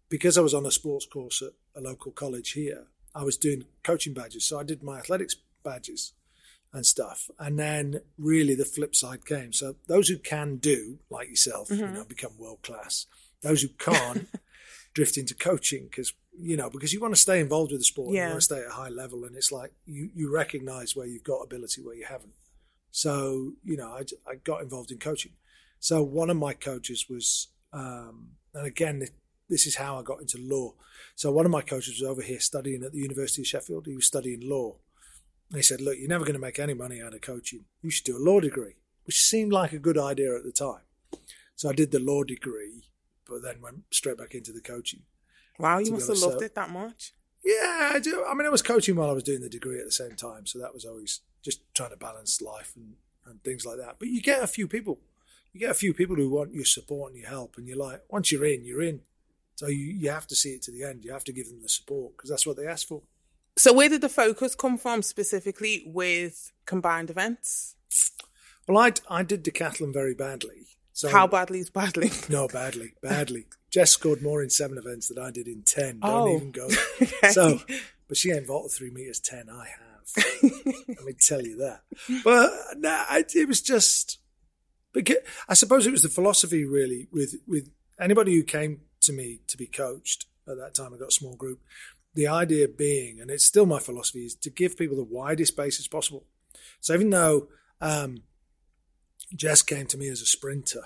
because 0.10 0.38
I 0.38 0.42
was 0.42 0.54
on 0.54 0.64
a 0.64 0.70
sports 0.70 1.08
course 1.08 1.42
at 1.42 1.54
a 1.76 1.82
local 1.82 2.12
college 2.12 2.52
here. 2.52 2.86
I 3.16 3.24
was 3.24 3.36
doing 3.36 3.64
coaching 3.82 4.14
badges, 4.14 4.46
so 4.46 4.60
I 4.60 4.64
did 4.64 4.84
my 4.84 5.00
athletics 5.00 5.36
badges 5.64 6.14
and 6.72 6.86
stuff. 6.86 7.32
And 7.40 7.58
then 7.58 8.02
really 8.16 8.54
the 8.54 8.64
flip 8.64 8.96
side 8.96 9.26
came. 9.26 9.54
So 9.54 9.78
those 9.88 10.08
who 10.08 10.20
can 10.20 10.58
do, 10.58 11.00
like 11.10 11.30
yourself, 11.30 11.72
you 11.72 11.78
mm-hmm. 11.78 11.96
know, 11.96 12.04
become 12.04 12.38
world 12.38 12.62
class. 12.62 13.08
Those 13.42 13.64
who 13.64 13.70
can't 13.70 14.28
drift 14.94 15.18
into 15.18 15.34
coaching 15.34 15.86
because 15.86 16.14
you 16.40 16.58
know 16.58 16.70
because 16.70 16.94
you 16.94 17.02
want 17.02 17.16
to 17.16 17.20
stay 17.20 17.40
involved 17.40 17.72
with 17.72 17.82
the 17.82 17.86
sport, 17.86 18.14
Yeah. 18.14 18.26
you 18.26 18.30
want 18.34 18.42
to 18.42 18.46
stay 18.46 18.60
at 18.60 18.68
a 18.68 18.74
high 18.74 18.90
level, 18.90 19.24
and 19.24 19.36
it's 19.36 19.52
like 19.52 19.74
you 19.88 20.12
you 20.14 20.32
recognise 20.32 20.96
where 20.96 21.08
you've 21.08 21.24
got 21.24 21.40
ability, 21.40 21.82
where 21.82 21.96
you 21.96 22.06
haven't. 22.06 22.34
So 22.92 23.54
you 23.64 23.78
know, 23.78 23.90
I, 23.90 24.04
I 24.30 24.36
got 24.36 24.62
involved 24.62 24.92
in 24.92 25.00
coaching. 25.00 25.32
So 25.80 26.04
one 26.04 26.30
of 26.30 26.38
my 26.38 26.54
coaches 26.54 27.06
was, 27.10 27.50
um, 27.74 28.32
and 28.54 28.66
again, 28.66 29.08
this 29.50 29.68
is 29.68 29.76
how 29.76 30.00
I 30.00 30.02
got 30.02 30.22
into 30.22 30.38
law. 30.40 30.74
So 31.16 31.32
one 31.32 31.46
of 31.46 31.52
my 31.52 31.62
coaches 31.62 32.00
was 32.00 32.10
over 32.10 32.22
here 32.22 32.40
studying 32.40 32.84
at 32.84 32.92
the 32.92 33.00
University 33.00 33.42
of 33.42 33.48
Sheffield. 33.48 33.86
He 33.86 33.96
was 33.96 34.08
studying 34.08 34.48
law. 34.48 34.78
And 35.50 35.58
he 35.58 35.64
said, 35.64 35.80
"Look, 35.80 35.98
you're 35.98 36.10
never 36.10 36.26
going 36.26 36.34
to 36.34 36.40
make 36.40 36.60
any 36.60 36.74
money 36.74 37.02
out 37.02 37.14
of 37.14 37.22
coaching. 37.22 37.66
You 37.82 37.90
should 37.90 38.06
do 38.06 38.18
a 38.18 38.20
law 38.20 38.40
degree," 38.42 38.76
which 39.06 39.22
seemed 39.22 39.54
like 39.54 39.72
a 39.72 39.80
good 39.80 39.98
idea 39.98 40.36
at 40.36 40.44
the 40.44 40.52
time. 40.52 40.82
So 41.56 41.70
I 41.70 41.74
did 41.74 41.92
the 41.92 42.00
law 42.00 42.24
degree, 42.24 42.84
but 43.26 43.42
then 43.42 43.62
went 43.62 43.84
straight 43.92 44.18
back 44.18 44.36
into 44.36 44.52
the 44.52 44.62
coaching. 44.62 45.04
Wow, 45.58 45.80
you 45.80 45.92
must 45.92 46.10
have 46.10 46.18
loved 46.18 46.40
so- 46.40 46.46
it 46.46 46.56
that 46.56 46.70
much. 46.70 47.14
Yeah, 47.44 47.92
I 47.94 48.00
do. 48.00 48.26
I 48.28 48.34
mean, 48.34 48.46
I 48.46 48.50
was 48.50 48.62
coaching 48.62 48.96
while 48.96 49.10
I 49.10 49.14
was 49.14 49.24
doing 49.24 49.40
the 49.40 49.50
degree 49.50 49.80
at 49.80 49.86
the 49.86 49.92
same 49.92 50.16
time, 50.18 50.46
so 50.46 50.60
that 50.60 50.74
was 50.74 50.84
always 50.84 51.22
just 51.42 51.62
trying 51.74 51.92
to 51.92 51.96
balance 51.98 52.42
life 52.42 52.74
and, 52.76 52.96
and 53.26 53.42
things 53.42 53.66
like 53.66 53.78
that. 53.78 53.96
But 54.00 54.10
you 54.10 54.22
get 54.22 54.44
a 54.44 54.48
few 54.48 54.68
people, 54.68 55.00
you 55.54 55.60
get 55.60 55.72
a 55.72 55.76
few 55.76 55.94
people 55.94 56.16
who 56.16 56.30
want 56.30 56.54
your 56.54 56.66
support 56.66 57.12
and 57.12 57.20
your 57.22 57.30
help, 57.30 57.58
and 57.58 57.68
you're 57.68 57.78
like, 57.78 58.02
once 58.10 58.32
you're 58.32 58.46
in, 58.46 58.64
you're 58.66 58.82
in. 58.82 59.02
So 59.56 59.68
you, 59.68 59.78
you 59.78 60.10
have 60.12 60.28
to 60.28 60.36
see 60.36 60.50
it 60.52 60.62
to 60.64 60.72
the 60.72 60.84
end. 60.84 61.04
You 61.04 61.12
have 61.14 61.24
to 61.26 61.34
give 61.34 61.48
them 61.48 61.62
the 61.64 61.70
support 61.70 62.16
because 62.16 62.30
that's 62.30 62.46
what 62.46 62.58
they 62.58 62.68
ask 62.68 62.88
for. 62.88 63.02
So 63.58 63.74
where 63.74 63.90
did 63.90 64.02
the 64.02 64.10
focus 64.10 64.54
come 64.54 64.78
from 64.78 65.02
specifically 65.02 65.84
with 65.88 66.52
combined 66.68 67.10
events? 67.10 67.74
Well, 68.68 68.78
I, 68.78 68.92
I 69.10 69.24
did 69.24 69.44
decathlon 69.44 69.94
very 69.94 70.14
badly. 70.14 70.68
So 70.94 71.10
How 71.10 71.26
badly 71.28 71.60
is 71.60 71.70
badly? 71.72 72.12
No, 72.30 72.48
badly, 72.48 72.94
badly. 73.02 73.46
Jess 73.72 73.92
scored 73.92 74.22
more 74.22 74.44
in 74.44 74.50
seven 74.50 74.78
events 74.78 75.08
than 75.08 75.18
I 75.20 75.32
did 75.32 75.48
in 75.48 75.64
ten. 75.64 76.00
Don't 76.02 76.30
Oh. 76.30 76.36
even 76.36 76.52
go. 76.52 76.68
Okay. 77.02 77.30
So, 77.30 77.60
but 78.08 78.18
she 78.18 78.32
ain't 78.32 78.48
vaulted 78.48 78.72
three 78.72 78.92
meters 78.92 79.20
ten. 79.20 79.48
I 79.50 79.66
have. 79.68 80.26
Let 80.88 81.06
me 81.06 81.14
tell 81.20 81.42
you 81.42 81.58
that. 81.58 81.82
But 82.24 82.52
no, 82.78 82.90
I, 82.90 83.24
it 83.36 83.48
was 83.48 83.62
just. 83.62 84.20
Because, 84.98 85.18
I 85.48 85.54
suppose 85.54 85.86
it 85.86 85.92
was 85.92 86.02
the 86.02 86.10
philosophy 86.10 86.66
really 86.66 87.08
with 87.12 87.36
with 87.48 87.70
anybody 88.00 88.34
who 88.36 88.44
came 88.44 88.82
to 89.02 89.14
me 89.14 89.42
to 89.48 89.58
be 89.58 89.68
coached 89.68 90.26
at 90.48 90.58
that 90.58 90.74
time. 90.74 90.94
I 90.94 90.98
got 90.98 91.10
a 91.10 91.12
small 91.12 91.36
group. 91.36 91.62
The 92.16 92.28
idea 92.28 92.68
being, 92.68 93.20
and 93.20 93.30
it's 93.30 93.46
still 93.46 93.68
my 93.68 93.80
philosophy, 93.80 94.26
is 94.26 94.36
to 94.36 94.50
give 94.50 94.76
people 94.78 94.98
the 94.98 95.04
widest 95.04 95.56
basis 95.56 95.88
possible. 95.88 96.26
So 96.82 96.94
even 96.96 97.12
though 97.12 97.50
um, 97.80 98.24
Jess 99.36 99.62
came 99.62 99.86
to 99.88 99.98
me 99.98 100.08
as 100.08 100.22
a 100.22 100.26
sprinter, 100.26 100.82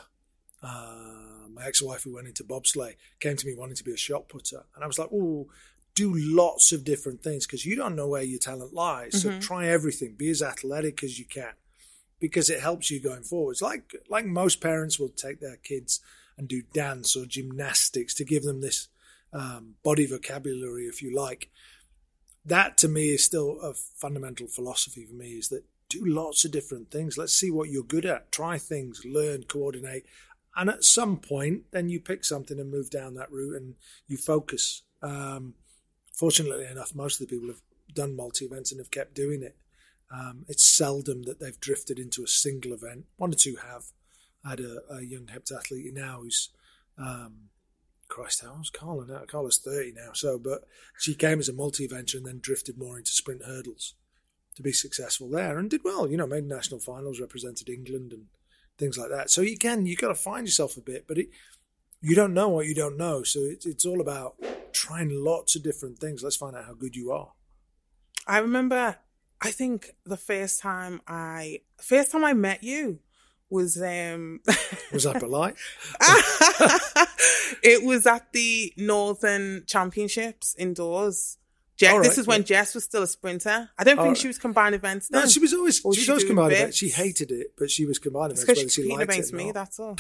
uh, 0.62 1.48
my 1.54 1.66
ex-wife 1.66 2.04
who 2.04 2.16
went 2.16 2.28
into 2.28 2.44
bobsleigh 2.44 2.96
came 3.20 3.38
to 3.38 3.48
me 3.48 3.56
wanting 3.56 3.76
to 3.76 3.84
be 3.84 3.94
a 3.94 3.98
shot 3.98 4.28
putter, 4.28 4.66
and 4.76 4.84
I 4.84 4.88
was 4.88 5.00
like, 5.00 5.10
"Oh, 5.14 5.48
do 5.96 6.14
lots 6.14 6.74
of 6.74 6.84
different 6.84 7.24
things 7.24 7.46
because 7.46 7.66
you 7.66 7.76
don't 7.78 7.96
know 7.96 8.10
where 8.10 8.24
your 8.24 8.40
talent 8.40 8.74
lies. 8.74 9.14
Mm-hmm. 9.14 9.40
So 9.40 9.48
try 9.48 9.68
everything. 9.68 10.16
Be 10.18 10.30
as 10.30 10.42
athletic 10.42 11.02
as 11.04 11.18
you 11.18 11.26
can." 11.26 11.54
Because 12.22 12.50
it 12.50 12.62
helps 12.62 12.90
you 12.90 13.02
going 13.02 13.24
forwards. 13.24 13.62
Like 13.62 13.94
like 14.08 14.26
most 14.26 14.62
parents 14.62 14.98
will 14.98 15.10
take 15.10 15.42
their 15.42 15.58
kids 15.58 16.00
and 16.38 16.48
do 16.48 16.62
dance 16.74 17.18
or 17.18 17.26
gymnastics 17.26 18.14
to 18.14 18.24
give 18.24 18.44
them 18.44 18.62
this 18.62 18.88
um, 19.34 19.76
body 19.84 20.06
vocabulary, 20.06 20.86
if 20.86 21.02
you 21.02 21.14
like. 21.14 21.50
That 22.46 22.78
to 22.80 22.88
me 22.88 23.10
is 23.10 23.26
still 23.26 23.60
a 23.62 23.74
fundamental 23.74 24.48
philosophy 24.48 25.06
for 25.06 25.14
me 25.14 25.32
is 25.32 25.50
that 25.50 25.66
do 25.90 26.04
lots 26.06 26.46
of 26.46 26.52
different 26.52 26.90
things. 26.90 27.18
Let's 27.18 27.36
see 27.36 27.52
what 27.52 27.70
you're 27.70 27.84
good 27.84 28.06
at. 28.06 28.32
Try 28.32 28.58
things, 28.58 29.02
learn, 29.06 29.44
coordinate. 29.44 30.06
And 30.56 30.70
at 30.70 30.84
some 30.84 31.18
point, 31.18 31.64
then 31.72 31.90
you 31.90 32.00
pick 32.00 32.24
something 32.26 32.60
and 32.60 32.72
move 32.72 32.90
down 32.90 33.14
that 33.16 33.32
route 33.32 33.56
and 33.56 33.76
you 34.08 34.18
focus. 34.18 34.84
Um, 35.02 35.56
fortunately 36.14 36.66
enough, 36.66 36.96
most 36.96 37.22
of 37.22 37.28
the 37.28 37.36
people 37.36 37.50
have 37.50 37.62
done 37.94 38.16
multi 38.16 38.46
events 38.46 38.72
and 38.72 38.80
have 38.80 38.92
kept 38.92 39.14
doing 39.14 39.44
it. 39.44 39.56
Um, 40.14 40.46
it's 40.48 40.66
seldom 40.66 41.24
that 41.24 41.40
they've 41.40 41.60
drifted 41.60 41.98
into 41.98 42.24
a 42.24 42.28
single 42.28 42.74
event. 42.74 43.06
One 43.18 43.32
or 43.32 43.36
two 43.36 43.56
have. 43.56 43.86
I 44.44 44.52
had 44.52 44.60
a, 44.60 44.82
a 44.90 45.02
young 45.02 45.28
heptathlete 45.28 45.94
now 45.94 46.20
who's, 46.22 46.50
um, 46.98 47.50
Christ, 48.08 48.42
how 48.44 48.54
old's 48.54 48.70
Carla 48.70 49.06
now? 49.06 49.22
Carla's 49.26 49.58
30 49.58 49.94
now. 49.94 50.12
So, 50.14 50.38
but 50.38 50.66
she 50.98 51.14
came 51.14 51.40
as 51.40 51.48
a 51.48 51.54
multi 51.54 51.88
eventer 51.88 52.16
and 52.16 52.26
then 52.26 52.40
drifted 52.42 52.78
more 52.78 52.98
into 52.98 53.12
sprint 53.12 53.44
hurdles 53.46 53.94
to 54.56 54.62
be 54.62 54.74
successful 54.74 55.30
there 55.30 55.58
and 55.58 55.70
did 55.70 55.84
well. 55.84 56.10
You 56.10 56.18
know, 56.18 56.28
made 56.28 56.46
national 56.46 56.82
finals, 56.82 57.22
represented 57.22 57.70
England 57.70 58.12
and 58.12 58.26
things 58.78 58.98
like 58.98 59.10
that. 59.10 59.30
So 59.30 59.42
again, 59.42 59.86
you've 59.86 60.00
got 60.00 60.10
to 60.10 60.16
find 60.16 60.46
yourself 60.46 60.76
a 60.76 60.82
bit, 60.82 61.06
but 61.08 61.18
it, 61.18 61.30
you 62.02 62.16
don't 62.16 62.34
know 62.34 62.50
what 62.50 62.66
you 62.66 62.76
don't 62.76 62.98
know. 62.98 63.24
So 63.24 63.40
it, 63.40 63.66
it's 63.66 63.86
all 63.86 64.02
about 64.02 64.36
trying 64.74 65.10
lots 65.12 65.56
of 65.56 65.64
different 65.64 66.00
things. 66.00 66.24
Let's 66.24 66.36
find 66.36 66.56
out 66.56 66.66
how 66.66 66.74
good 66.74 66.96
you 66.96 67.12
are. 67.12 67.32
I 68.28 68.40
remember 68.40 68.98
I 69.42 69.52
think 69.52 69.96
the 70.06 70.18
first 70.18 70.62
time 70.62 71.02
I 71.08 71.62
first 71.78 72.12
time 72.12 72.24
I 72.24 72.34
met 72.34 72.64
you 72.64 73.00
was 73.50 73.82
um 73.82 74.40
was 74.94 75.04
that 75.04 75.20
polite? 75.20 75.56
it 77.64 77.84
was 77.84 78.06
at 78.06 78.32
the 78.34 78.74
Northern 78.78 79.64
Championships 79.68 80.56
indoors. 80.58 81.38
Jess, 81.78 81.94
right, 81.94 82.04
this 82.04 82.20
is 82.20 82.28
when 82.28 82.44
Jess 82.44 82.76
was 82.76 82.84
still 82.84 83.02
a 83.02 83.08
sprinter. 83.08 83.72
I 83.76 83.84
don't 83.84 83.98
think 83.98 84.16
she 84.16 84.28
was 84.28 84.38
combined 84.38 84.76
events. 84.76 85.10
Then. 85.10 85.22
No, 85.22 85.28
she 85.28 85.40
was 85.40 85.52
always 85.52 85.78
she 85.78 85.88
was 85.88 86.10
always 86.10 86.24
combined 86.24 86.54
events. 86.54 86.78
She 86.78 86.90
hated 86.90 87.32
it, 87.32 87.54
but 87.58 87.72
she 87.72 87.88
was 87.88 87.98
combined 87.98 88.34
events. 88.34 88.46
Because 88.46 88.72
she, 88.72 88.84
she 88.84 88.90
liked 88.90 89.12
against 89.12 89.34
me. 89.34 89.52
That's 89.52 89.80
all. 89.80 89.98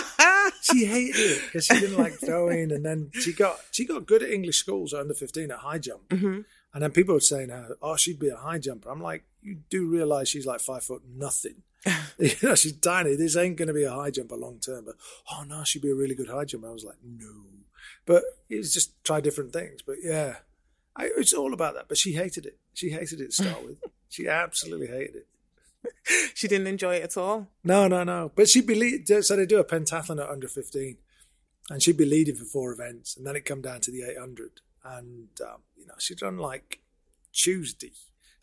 she 0.62 0.84
hated 0.84 1.16
it 1.18 1.42
because 1.46 1.66
she 1.66 1.80
didn't 1.80 1.98
like 1.98 2.12
throwing, 2.20 2.70
and 2.70 2.84
then 2.84 3.10
she 3.12 3.32
got 3.32 3.58
she 3.72 3.84
got 3.84 4.06
good 4.06 4.22
at 4.22 4.30
English 4.30 4.58
schools 4.58 4.94
under 4.94 5.14
fifteen 5.14 5.50
at 5.50 5.58
high 5.58 5.78
jump. 5.78 6.08
Mm-hmm. 6.10 6.42
And 6.76 6.82
then 6.82 6.90
people 6.90 7.14
were 7.14 7.20
saying, 7.20 7.50
"Oh, 7.80 7.96
she'd 7.96 8.18
be 8.18 8.28
a 8.28 8.36
high 8.36 8.58
jumper." 8.58 8.90
I'm 8.90 9.00
like, 9.00 9.24
you 9.40 9.60
do 9.70 9.86
realize 9.86 10.28
she's 10.28 10.44
like 10.44 10.60
five 10.60 10.84
foot 10.84 11.00
nothing. 11.10 11.62
you 12.18 12.32
know, 12.42 12.54
she's 12.54 12.76
tiny. 12.76 13.16
This 13.16 13.34
ain't 13.34 13.56
going 13.56 13.68
to 13.68 13.72
be 13.72 13.84
a 13.84 13.94
high 13.94 14.10
jumper 14.10 14.36
long 14.36 14.58
term. 14.58 14.84
But 14.84 14.96
oh 15.32 15.44
no, 15.44 15.64
she'd 15.64 15.80
be 15.80 15.90
a 15.90 15.94
really 15.94 16.14
good 16.14 16.28
high 16.28 16.44
jumper. 16.44 16.68
I 16.68 16.72
was 16.72 16.84
like, 16.84 16.98
no. 17.02 17.32
But 18.04 18.24
it's 18.50 18.74
just 18.74 19.02
try 19.04 19.22
different 19.22 19.54
things. 19.54 19.80
But 19.80 19.96
yeah, 20.02 20.36
I, 20.94 21.08
it's 21.16 21.32
all 21.32 21.54
about 21.54 21.76
that. 21.76 21.88
But 21.88 21.96
she 21.96 22.12
hated 22.12 22.44
it. 22.44 22.58
She 22.74 22.90
hated 22.90 23.22
it 23.22 23.32
to 23.32 23.44
start 23.44 23.64
with. 23.64 23.78
She 24.08 24.28
absolutely 24.28 24.86
hated 24.86 25.16
it. 25.16 25.26
she 26.34 26.46
didn't 26.46 26.68
enjoy 26.68 26.96
it 26.96 27.02
at 27.04 27.16
all. 27.16 27.48
No, 27.64 27.88
no, 27.88 28.04
no. 28.04 28.30
But 28.34 28.48
she'd 28.48 28.66
be 28.66 28.74
lead, 28.74 29.08
so 29.24 29.34
they 29.34 29.46
do 29.46 29.58
a 29.58 29.64
pentathlon 29.64 30.22
at 30.22 30.30
under 30.30 30.46
fifteen, 30.46 30.98
and 31.70 31.82
she'd 31.82 31.96
be 31.96 32.04
leading 32.04 32.36
for 32.36 32.44
four 32.44 32.70
events, 32.70 33.16
and 33.16 33.26
then 33.26 33.34
it 33.34 33.44
come 33.44 33.62
down 33.62 33.80
to 33.80 33.90
the 33.90 34.02
eight 34.02 34.18
hundred 34.18 34.60
and 34.94 35.28
um, 35.42 35.62
you 35.76 35.86
know 35.86 35.94
she'd 35.98 36.18
done 36.18 36.38
like 36.38 36.80
Tuesday. 37.32 37.92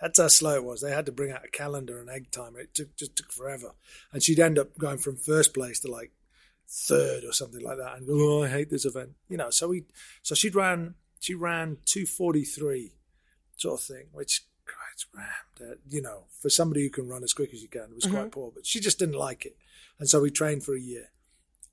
That's 0.01 0.19
how 0.19 0.27
slow 0.27 0.55
it 0.55 0.63
was. 0.63 0.81
They 0.81 0.91
had 0.91 1.05
to 1.05 1.11
bring 1.11 1.31
out 1.31 1.45
a 1.45 1.49
calendar 1.49 1.99
and 1.99 2.09
egg 2.09 2.31
timer. 2.31 2.59
It 2.59 2.73
took 2.73 2.95
just 2.95 3.15
took 3.15 3.31
forever, 3.31 3.73
and 4.11 4.21
she'd 4.21 4.39
end 4.39 4.59
up 4.59 4.77
going 4.77 4.97
from 4.97 5.17
first 5.17 5.53
place 5.53 5.79
to 5.81 5.91
like 5.91 6.11
third 6.67 7.23
or 7.23 7.33
something 7.33 7.61
like 7.61 7.77
that. 7.77 7.97
And 7.97 8.07
oh, 8.09 8.43
I 8.43 8.49
hate 8.49 8.69
this 8.69 8.85
event, 8.85 9.11
you 9.29 9.37
know. 9.37 9.49
So 9.49 9.69
we, 9.69 9.83
so 10.21 10.35
she 10.35 10.49
ran, 10.49 10.95
she 11.19 11.33
ran 11.33 11.77
two 11.85 12.05
forty 12.05 12.43
three, 12.43 12.93
sort 13.57 13.79
of 13.79 13.85
thing, 13.85 14.07
which 14.11 14.43
Christ 14.65 15.07
rammed. 15.15 15.71
Uh, 15.71 15.75
you 15.89 16.01
know, 16.01 16.25
for 16.41 16.49
somebody 16.49 16.83
who 16.83 16.89
can 16.89 17.07
run 17.07 17.23
as 17.23 17.33
quick 17.33 17.53
as 17.53 17.61
you 17.61 17.69
can, 17.69 17.83
it 17.83 17.95
was 17.95 18.05
mm-hmm. 18.05 18.15
quite 18.15 18.31
poor. 18.31 18.51
But 18.53 18.65
she 18.65 18.79
just 18.79 18.99
didn't 18.99 19.15
like 19.15 19.45
it, 19.45 19.55
and 19.99 20.09
so 20.09 20.21
we 20.21 20.31
trained 20.31 20.63
for 20.63 20.75
a 20.75 20.81
year. 20.81 21.11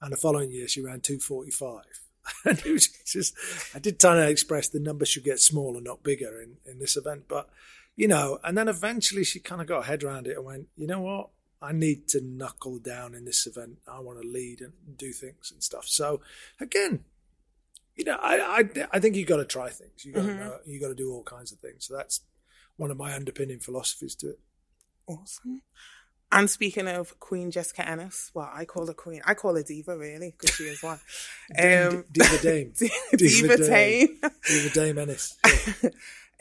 And 0.03 0.13
the 0.13 0.17
following 0.17 0.51
year, 0.51 0.69
she 0.69 0.81
ran 0.81 1.01
two 1.01 1.19
forty 1.19 1.51
five 1.51 2.01
and 2.45 2.59
it 2.59 2.73
was 2.73 2.89
just, 3.07 3.35
I 3.75 3.79
did 3.79 3.99
try 3.99 4.15
to 4.15 4.29
express 4.29 4.69
the 4.69 4.81
number 4.81 5.05
should 5.05 5.25
get 5.25 5.41
smaller, 5.41 5.81
not 5.81 6.03
bigger 6.03 6.41
in, 6.41 6.57
in 6.65 6.79
this 6.79 6.97
event. 6.97 7.25
But, 7.29 7.49
you 7.97 8.09
know, 8.09 8.39
and 8.45 8.57
then 8.57 8.69
eventually 8.69 9.25
she 9.25 9.41
kind 9.41 9.61
of 9.61 9.67
got 9.67 9.85
her 9.85 9.91
head 9.91 10.05
around 10.05 10.27
it 10.27 10.37
and 10.37 10.45
went, 10.45 10.69
you 10.77 10.87
know 10.87 11.01
what? 11.01 11.31
I 11.63 11.73
need 11.73 12.09
to 12.09 12.21
knuckle 12.23 12.79
down 12.79 13.15
in 13.15 13.25
this 13.25 13.47
event. 13.47 13.79
I 13.87 14.01
want 14.01 14.21
to 14.21 14.27
lead 14.27 14.61
and 14.61 14.73
do 14.97 15.13
things 15.13 15.51
and 15.53 15.63
stuff. 15.63 15.87
So 15.87 16.21
again, 16.59 17.05
you 17.97 18.05
know, 18.05 18.17
I 18.21 18.61
I, 18.61 18.87
I 18.93 18.99
think 18.99 19.15
you 19.15 19.27
got 19.27 19.37
to 19.37 19.45
try 19.45 19.69
things. 19.69 20.05
You 20.05 20.13
got 20.13 20.23
to 20.23 20.29
mm-hmm. 20.29 20.71
you 20.71 20.81
got 20.81 20.89
to 20.89 20.95
do 20.95 21.13
all 21.13 21.23
kinds 21.23 21.53
of 21.53 21.59
things. 21.59 21.87
So 21.87 21.97
that's 21.97 22.21
one 22.77 22.91
of 22.91 22.97
my 22.97 23.15
underpinning 23.15 23.61
philosophies 23.61 24.15
to 24.17 24.31
it. 24.31 24.39
Awesome. 25.07 25.61
And 26.33 26.49
speaking 26.49 26.87
of 26.87 27.19
Queen 27.19 27.51
Jessica 27.51 27.89
Ennis, 27.89 28.31
well, 28.35 28.51
I 28.53 28.65
call 28.65 28.87
her 28.87 28.95
Queen. 28.95 29.21
I 29.25 29.35
call 29.35 29.57
her 29.57 29.63
Diva, 29.65 29.99
really, 29.99 30.35
because 30.39 30.55
she 30.55 30.65
is 30.65 30.83
one. 30.83 31.01
Um, 31.59 32.05
Diva 32.13 32.39
Dame. 32.41 32.73
Diva, 32.79 33.17
Diva 33.17 33.57
Dame. 33.57 34.21
Diva 34.47 34.71
Dame 34.73 34.99
Ennis. 34.99 35.37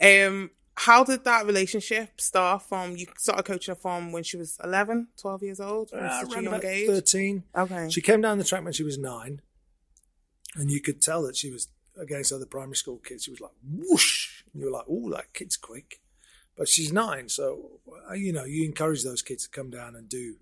Yeah. 0.02 0.26
um, 0.28 0.50
how 0.76 1.02
did 1.02 1.24
that 1.24 1.46
relationship 1.46 2.20
start 2.20 2.62
from, 2.62 2.96
you 2.96 3.06
started 3.18 3.42
coaching 3.42 3.74
her 3.74 3.80
from 3.80 4.12
when 4.12 4.22
she 4.22 4.36
was 4.36 4.56
11, 4.62 5.08
12 5.20 5.42
years 5.42 5.60
old? 5.60 5.92
Uh, 5.92 6.22
such 6.22 6.38
a 6.38 6.42
young 6.42 6.64
age? 6.64 6.86
13. 6.86 7.42
Okay. 7.56 7.90
She 7.90 8.00
came 8.00 8.20
down 8.20 8.38
the 8.38 8.44
track 8.44 8.62
when 8.62 8.72
she 8.72 8.84
was 8.84 8.96
nine, 8.96 9.42
and 10.54 10.70
you 10.70 10.80
could 10.80 11.02
tell 11.02 11.22
that 11.24 11.36
she 11.36 11.50
was 11.50 11.68
against 12.00 12.32
other 12.32 12.46
primary 12.46 12.76
school 12.76 12.98
kids. 12.98 13.24
She 13.24 13.32
was 13.32 13.40
like, 13.40 13.50
whoosh. 13.62 14.44
And 14.52 14.62
you 14.62 14.70
were 14.70 14.76
like, 14.78 14.86
oh, 14.88 15.10
that 15.10 15.32
kid's 15.34 15.56
quick 15.56 16.00
but 16.60 16.68
she's 16.68 16.92
nine, 16.92 17.26
so 17.30 17.80
uh, 18.10 18.12
you 18.12 18.34
know 18.34 18.44
you 18.44 18.66
encourage 18.66 19.02
those 19.02 19.22
kids 19.22 19.44
to 19.44 19.50
come 19.50 19.70
down 19.70 19.96
and 19.96 20.10
do 20.10 20.34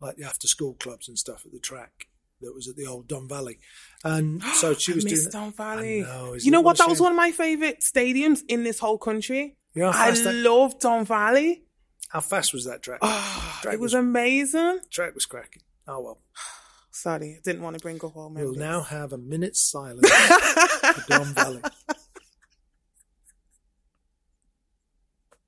like 0.00 0.16
the 0.16 0.24
after 0.24 0.48
school 0.48 0.74
clubs 0.74 1.06
and 1.06 1.16
stuff 1.16 1.46
at 1.46 1.52
the 1.52 1.60
track 1.60 2.08
that 2.40 2.52
was 2.52 2.66
at 2.66 2.74
the 2.74 2.86
old 2.86 3.06
Don 3.06 3.28
Valley, 3.28 3.60
and 4.02 4.42
so 4.42 4.74
she 4.78 4.92
was 4.92 5.04
doing 5.04 5.30
Don 5.30 5.52
Valley. 5.52 6.00
Know, 6.00 6.34
you 6.34 6.50
know 6.50 6.60
what? 6.60 6.78
That 6.78 6.88
was 6.88 7.00
one 7.00 7.12
of 7.12 7.16
my 7.16 7.30
favorite 7.30 7.82
stadiums 7.82 8.40
in 8.48 8.64
this 8.64 8.80
whole 8.80 8.98
country. 8.98 9.56
You 9.72 9.82
know 9.82 9.92
I 9.94 10.10
that, 10.10 10.34
love 10.34 10.80
Don 10.80 11.04
Valley. 11.04 11.62
How 12.08 12.18
fast 12.18 12.52
was 12.52 12.64
that 12.64 12.82
track? 12.82 12.98
Oh, 13.00 13.58
track 13.62 13.74
it 13.74 13.78
was, 13.78 13.94
was, 13.94 14.00
amazing. 14.00 14.80
Track 14.90 15.14
was 15.14 15.24
cracking. 15.24 15.62
Oh 15.86 16.00
well. 16.00 16.18
Sorry, 16.90 17.36
I 17.38 17.40
didn't 17.44 17.62
want 17.62 17.78
to 17.78 17.80
bring 17.80 18.04
up 18.04 18.16
all 18.16 18.28
memories. 18.28 18.58
We'll 18.58 18.66
now 18.66 18.80
have 18.80 19.12
a 19.12 19.18
minute's 19.18 19.60
silence 19.60 20.10
for 20.10 21.04
Don 21.08 21.26
Valley. 21.26 21.62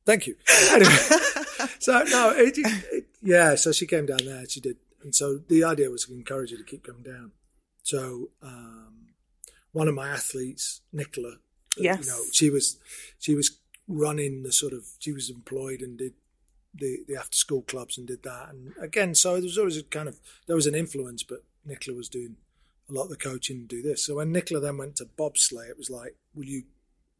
Thank 0.05 0.27
you. 0.27 0.37
Anyway, 0.73 0.97
so 1.79 2.03
no, 2.05 2.31
it, 2.35 2.55
it, 2.57 3.07
yeah. 3.23 3.55
So 3.57 3.73
she 3.73 3.87
came 3.87 4.07
down 4.07 4.25
there. 4.25 4.49
She 4.49 4.61
did, 4.61 4.77
and 5.03 5.15
so 5.15 5.39
the 5.49 5.65
idea 5.65 5.91
was 5.91 6.07
to 6.07 6.15
encourage 6.15 6.51
her 6.51 6.57
to 6.57 6.65
keep 6.65 6.85
coming 6.85 7.03
down. 7.03 7.33
So 7.83 8.31
um, 8.43 9.09
one 9.73 9.89
of 9.89 9.95
my 9.95 10.09
athletes, 10.09 10.81
Nicola, 10.93 11.37
yes, 11.77 12.07
you 12.07 12.11
know, 12.11 12.23
she 12.33 12.49
was 12.49 12.79
she 13.19 13.35
was 13.35 13.59
running 13.87 14.45
the 14.45 14.53
sort 14.53 14.73
of 14.73 14.87
she 14.99 15.13
was 15.13 15.29
employed 15.29 15.83
and 15.83 15.99
did 15.99 16.15
the 16.75 17.01
the 17.07 17.17
after 17.17 17.37
school 17.37 17.63
clubs 17.63 17.99
and 17.99 18.07
did 18.07 18.23
that. 18.23 18.49
And 18.51 18.73
again, 18.81 19.15
so 19.15 19.35
there 19.35 19.43
was 19.43 19.59
always 19.59 19.77
a 19.77 19.85
kind 19.85 20.09
of 20.09 20.19
there 20.47 20.57
was 20.57 20.67
an 20.67 20.75
influence, 20.75 21.23
but 21.23 21.45
Nicola 21.65 21.97
was 21.97 22.09
doing 22.09 22.37
a 22.89 22.93
lot 22.93 23.05
of 23.05 23.11
the 23.11 23.17
coaching 23.17 23.57
and 23.59 23.69
do 23.69 23.83
this. 23.83 24.05
So 24.05 24.17
when 24.17 24.33
Nicola 24.33 24.61
then 24.61 24.79
went 24.79 24.97
to 24.97 25.05
bobsleigh, 25.05 25.69
it 25.69 25.79
was 25.79 25.91
like, 25.91 26.17
will 26.35 26.45
you 26.45 26.65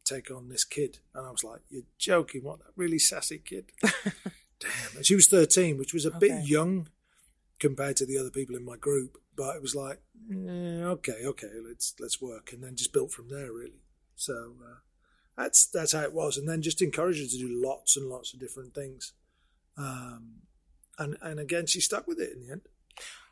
take 0.03 0.31
on 0.31 0.49
this 0.49 0.63
kid. 0.63 0.99
And 1.13 1.25
I 1.25 1.31
was 1.31 1.43
like, 1.43 1.61
you're 1.69 1.83
joking. 1.97 2.43
What, 2.43 2.59
that 2.59 2.71
really 2.75 2.99
sassy 2.99 3.39
kid? 3.39 3.71
Damn. 3.81 4.97
And 4.97 5.05
she 5.05 5.15
was 5.15 5.27
13, 5.27 5.77
which 5.77 5.93
was 5.93 6.05
a 6.05 6.09
okay. 6.09 6.19
bit 6.19 6.47
young 6.47 6.87
compared 7.59 7.97
to 7.97 8.05
the 8.05 8.17
other 8.17 8.29
people 8.29 8.55
in 8.55 8.65
my 8.65 8.77
group. 8.77 9.17
But 9.35 9.55
it 9.55 9.61
was 9.61 9.75
like, 9.75 9.99
eh, 10.31 10.83
okay, 10.83 11.25
okay, 11.25 11.49
let's 11.67 11.95
let's 11.99 12.21
work, 12.21 12.53
and 12.53 12.63
then 12.63 12.75
just 12.75 12.93
built 12.93 13.11
from 13.11 13.29
there 13.29 13.51
really. 13.51 13.81
So 14.15 14.53
uh, 14.63 14.75
that's 15.35 15.65
that's 15.65 15.93
how 15.93 16.01
it 16.01 16.13
was, 16.13 16.37
and 16.37 16.47
then 16.47 16.61
just 16.61 16.83
encouraged 16.83 17.19
her 17.19 17.27
to 17.27 17.37
do 17.37 17.61
lots 17.65 17.97
and 17.97 18.09
lots 18.09 18.33
of 18.33 18.39
different 18.39 18.75
things. 18.75 19.13
Um, 19.75 20.41
and 20.99 21.17
and 21.21 21.39
again, 21.39 21.65
she 21.65 21.81
stuck 21.81 22.07
with 22.07 22.19
it 22.19 22.33
in 22.33 22.45
the 22.45 22.51
end. 22.51 22.61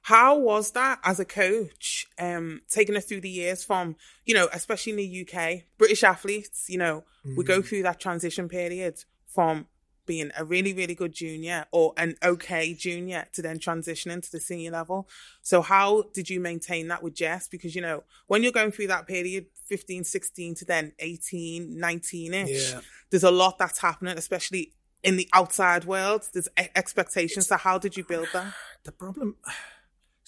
How 0.01 0.37
was 0.37 0.71
that 0.71 0.99
as 1.03 1.19
a 1.19 1.25
coach, 1.25 2.07
um, 2.17 2.61
taking 2.67 2.97
us 2.97 3.05
through 3.05 3.21
the 3.21 3.29
years 3.29 3.63
from, 3.63 3.95
you 4.25 4.33
know, 4.33 4.49
especially 4.51 4.93
in 4.93 4.97
the 4.97 5.27
UK, 5.27 5.63
British 5.77 6.03
athletes, 6.03 6.65
you 6.67 6.79
know, 6.79 7.03
mm. 7.25 7.37
we 7.37 7.43
go 7.43 7.61
mm. 7.61 7.65
through 7.65 7.83
that 7.83 7.99
transition 7.99 8.49
period 8.49 9.03
from 9.27 9.67
being 10.07 10.31
a 10.35 10.43
really, 10.43 10.73
really 10.73 10.95
good 10.95 11.13
junior 11.13 11.67
or 11.71 11.93
an 11.97 12.15
okay 12.23 12.73
junior 12.73 13.27
to 13.33 13.43
then 13.43 13.59
transition 13.59 14.09
into 14.09 14.31
the 14.31 14.39
senior 14.39 14.71
level. 14.71 15.07
So 15.43 15.61
how 15.61 16.05
did 16.13 16.29
you 16.29 16.39
maintain 16.39 16.87
that 16.87 17.03
with 17.03 17.13
Jess? 17.13 17.47
Because, 17.47 17.75
you 17.75 17.81
know, 17.81 18.03
when 18.25 18.41
you're 18.41 18.51
going 18.51 18.71
through 18.71 18.87
that 18.87 19.07
period, 19.07 19.45
15, 19.67 20.03
16 20.03 20.55
to 20.55 20.65
then 20.65 20.93
18, 20.97 21.77
19 21.77 22.33
ish, 22.33 22.71
Yeah. 22.71 22.81
there's 23.11 23.23
a 23.23 23.31
lot 23.31 23.59
that's 23.59 23.79
happening, 23.79 24.17
especially 24.17 24.73
in 25.03 25.15
the 25.15 25.29
outside 25.31 25.85
world. 25.85 26.27
There's 26.33 26.49
expectations. 26.57 27.47
So 27.47 27.57
how 27.57 27.77
did 27.77 27.95
you 27.95 28.03
build 28.03 28.29
that? 28.33 28.53
the 28.83 28.91
problem 28.91 29.35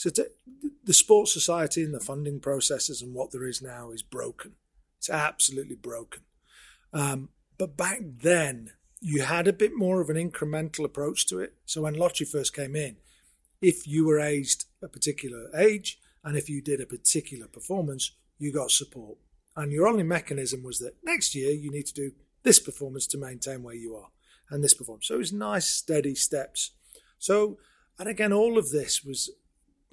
so 0.04 0.10
to, 0.10 0.30
the 0.84 0.94
sports 0.94 1.32
society 1.32 1.82
and 1.82 1.94
the 1.94 2.00
funding 2.02 2.42
processes 2.42 3.02
and 3.02 3.14
what 3.14 3.32
there 3.32 3.46
is 3.46 3.62
now 3.62 3.90
is 3.92 4.02
broken. 4.02 4.56
It's 4.98 5.10
absolutely 5.10 5.78
broken. 5.78 6.24
Um, 6.92 7.30
but 7.58 7.78
back 7.78 8.02
then 8.04 8.72
you 9.00 9.22
had 9.22 9.48
a 9.48 9.54
bit 9.54 9.72
more 9.74 10.02
of 10.02 10.10
an 10.10 10.18
incremental 10.18 10.84
approach 10.84 11.26
to 11.28 11.40
it. 11.40 11.54
So 11.66 11.84
when 11.84 11.94
lottery 11.94 12.28
first 12.28 12.54
came 12.54 12.76
in 12.76 12.98
if 13.62 13.88
you 13.88 14.06
were 14.06 14.20
aged 14.20 14.66
a 14.82 14.90
particular 14.90 15.50
age 15.56 16.02
and 16.22 16.36
if 16.36 16.50
you 16.50 16.62
did 16.62 16.82
a 16.82 16.86
particular 16.86 17.48
performance 17.48 18.12
you 18.38 18.52
got 18.52 18.72
support. 18.72 19.18
And 19.56 19.72
your 19.72 19.88
only 19.88 20.04
mechanism 20.04 20.64
was 20.64 20.80
that 20.80 20.98
next 21.02 21.34
year 21.34 21.52
you 21.52 21.72
need 21.72 21.86
to 21.86 21.94
do 21.94 22.12
this 22.44 22.60
performance 22.60 23.08
to 23.08 23.18
maintain 23.18 23.64
where 23.64 23.74
you 23.74 23.96
are 23.96 24.10
and 24.50 24.62
this 24.62 24.74
performance. 24.74 25.08
So 25.08 25.16
it 25.16 25.20
was 25.20 25.32
nice 25.32 25.68
steady 25.68 26.14
steps. 26.14 26.72
So 27.20 27.58
and 27.98 28.10
again, 28.10 28.34
all 28.34 28.58
of 28.58 28.72
this 28.72 29.04
was 29.04 29.30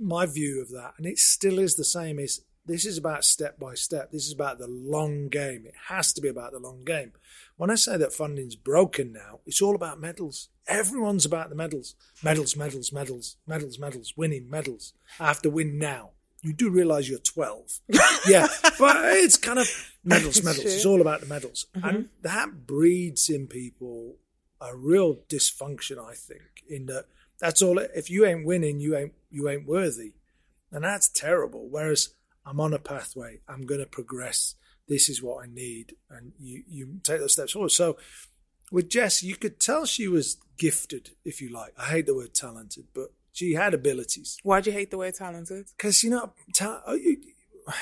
my 0.00 0.26
view 0.26 0.60
of 0.60 0.70
that, 0.70 0.94
and 0.96 1.06
it 1.06 1.18
still 1.18 1.58
is 1.58 1.76
the 1.76 1.84
same. 1.84 2.18
Is 2.18 2.42
this 2.66 2.84
is 2.84 2.98
about 2.98 3.24
step 3.24 3.58
by 3.58 3.74
step. 3.74 4.12
This 4.12 4.26
is 4.26 4.32
about 4.32 4.58
the 4.58 4.68
long 4.68 5.28
game. 5.28 5.64
It 5.66 5.74
has 5.88 6.12
to 6.12 6.20
be 6.20 6.28
about 6.28 6.52
the 6.52 6.58
long 6.58 6.84
game. 6.84 7.12
When 7.56 7.70
I 7.70 7.74
say 7.74 7.96
that 7.96 8.12
funding's 8.12 8.56
broken 8.56 9.12
now, 9.12 9.40
it's 9.46 9.60
all 9.60 9.74
about 9.74 10.00
medals. 10.00 10.48
Everyone's 10.66 11.26
about 11.26 11.48
the 11.48 11.56
medals. 11.56 11.94
Medals, 12.22 12.56
medals, 12.56 12.92
medals, 12.92 13.36
medals, 13.46 13.78
medals, 13.78 14.14
winning 14.16 14.48
medals. 14.48 14.92
I 15.18 15.26
have 15.26 15.42
to 15.42 15.50
win 15.50 15.78
now. 15.78 16.10
You 16.42 16.52
do 16.52 16.70
realize 16.70 17.08
you're 17.08 17.18
12. 17.18 17.80
yeah, 18.28 18.46
but 18.78 18.96
it's 19.16 19.36
kind 19.36 19.58
of 19.58 19.68
medals, 20.04 20.42
medals. 20.42 20.64
It's 20.64 20.86
all 20.86 21.00
about 21.00 21.20
the 21.20 21.26
medals. 21.26 21.66
And 21.74 21.84
mm-hmm. 21.84 22.02
that 22.22 22.66
breeds 22.66 23.28
in 23.28 23.46
people 23.46 24.16
a 24.60 24.76
real 24.76 25.16
dysfunction, 25.28 25.98
I 25.98 26.14
think, 26.14 26.64
in 26.68 26.86
that 26.86 27.06
that's 27.40 27.62
all. 27.62 27.78
If 27.78 28.10
you 28.10 28.26
ain't 28.26 28.46
winning, 28.46 28.80
you 28.80 28.96
ain't 28.96 29.12
you 29.30 29.48
ain't 29.48 29.66
worthy, 29.66 30.12
and 30.70 30.84
that's 30.84 31.08
terrible. 31.08 31.68
Whereas 31.68 32.10
I'm 32.44 32.60
on 32.60 32.74
a 32.74 32.78
pathway. 32.78 33.40
I'm 33.48 33.66
going 33.66 33.80
to 33.80 33.86
progress. 33.86 34.54
This 34.88 35.08
is 35.08 35.22
what 35.22 35.44
I 35.44 35.46
need, 35.48 35.94
and 36.10 36.32
you 36.38 36.62
you 36.68 37.00
take 37.02 37.20
those 37.20 37.32
steps 37.32 37.52
forward. 37.52 37.70
So 37.70 37.96
with 38.72 38.88
Jess, 38.88 39.22
you 39.22 39.36
could 39.36 39.60
tell 39.60 39.84
she 39.86 40.08
was 40.08 40.36
gifted, 40.58 41.10
if 41.24 41.40
you 41.40 41.48
like. 41.48 41.72
I 41.78 41.86
hate 41.86 42.06
the 42.06 42.14
word 42.14 42.34
talented, 42.34 42.86
but 42.94 43.12
she 43.32 43.54
had 43.54 43.74
abilities. 43.74 44.38
Why 44.42 44.60
do 44.60 44.70
you 44.70 44.76
hate 44.76 44.90
the 44.90 44.98
word 44.98 45.14
talented? 45.14 45.66
Because 45.76 46.02
you 46.02 46.10
know, 46.10 46.32
ta- 46.54 46.82
oh, 46.86 46.94
you- 46.94 47.22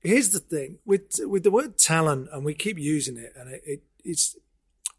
here's 0.00 0.30
the 0.30 0.38
thing 0.38 0.78
with 0.84 1.18
with 1.20 1.42
the 1.42 1.50
word 1.50 1.78
talent, 1.78 2.28
and 2.32 2.44
we 2.44 2.54
keep 2.54 2.78
using 2.78 3.16
it, 3.16 3.32
and 3.36 3.50
it, 3.50 3.62
it 3.64 3.82
it's 4.04 4.36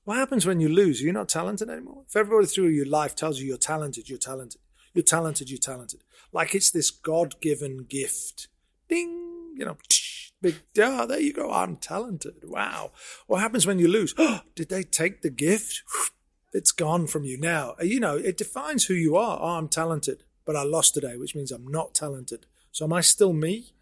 what 0.05 0.17
happens 0.17 0.45
when 0.45 0.59
you 0.59 0.69
lose? 0.69 1.01
You're 1.01 1.13
not 1.13 1.29
talented 1.29 1.69
anymore. 1.69 2.03
If 2.07 2.15
everybody 2.15 2.47
through 2.47 2.69
your 2.69 2.85
life 2.85 3.15
tells 3.15 3.39
you 3.39 3.47
you're 3.47 3.57
talented, 3.57 4.09
you're 4.09 4.17
talented, 4.17 4.59
you're 4.93 5.03
talented, 5.03 5.49
you're 5.49 5.59
talented, 5.59 6.01
like 6.31 6.53
it's 6.53 6.71
this 6.71 6.91
God 6.91 7.39
given 7.39 7.85
gift. 7.89 8.47
Ding, 8.89 9.55
you 9.55 9.65
know, 9.65 9.77
big. 10.41 10.55
Ah, 10.79 11.05
there 11.05 11.19
you 11.19 11.33
go. 11.33 11.51
I'm 11.51 11.77
talented. 11.77 12.43
Wow. 12.43 12.91
What 13.27 13.41
happens 13.41 13.65
when 13.65 13.79
you 13.79 13.87
lose? 13.87 14.13
Oh, 14.17 14.41
did 14.55 14.69
they 14.69 14.83
take 14.83 15.21
the 15.21 15.29
gift? 15.29 15.83
It's 16.55 16.71
gone 16.71 17.07
from 17.07 17.23
you 17.23 17.39
now. 17.39 17.73
You 17.81 17.99
know, 17.99 18.15
it 18.15 18.37
defines 18.37 18.85
who 18.85 18.93
you 18.93 19.15
are. 19.15 19.39
Oh, 19.41 19.57
I'm 19.57 19.67
talented, 19.67 20.21
but 20.45 20.55
I 20.55 20.61
lost 20.61 20.93
today, 20.93 21.17
which 21.17 21.33
means 21.33 21.51
I'm 21.51 21.65
not 21.65 21.95
talented. 21.95 22.45
So 22.71 22.85
am 22.85 22.93
I 22.93 23.01
still 23.01 23.33
me? 23.33 23.73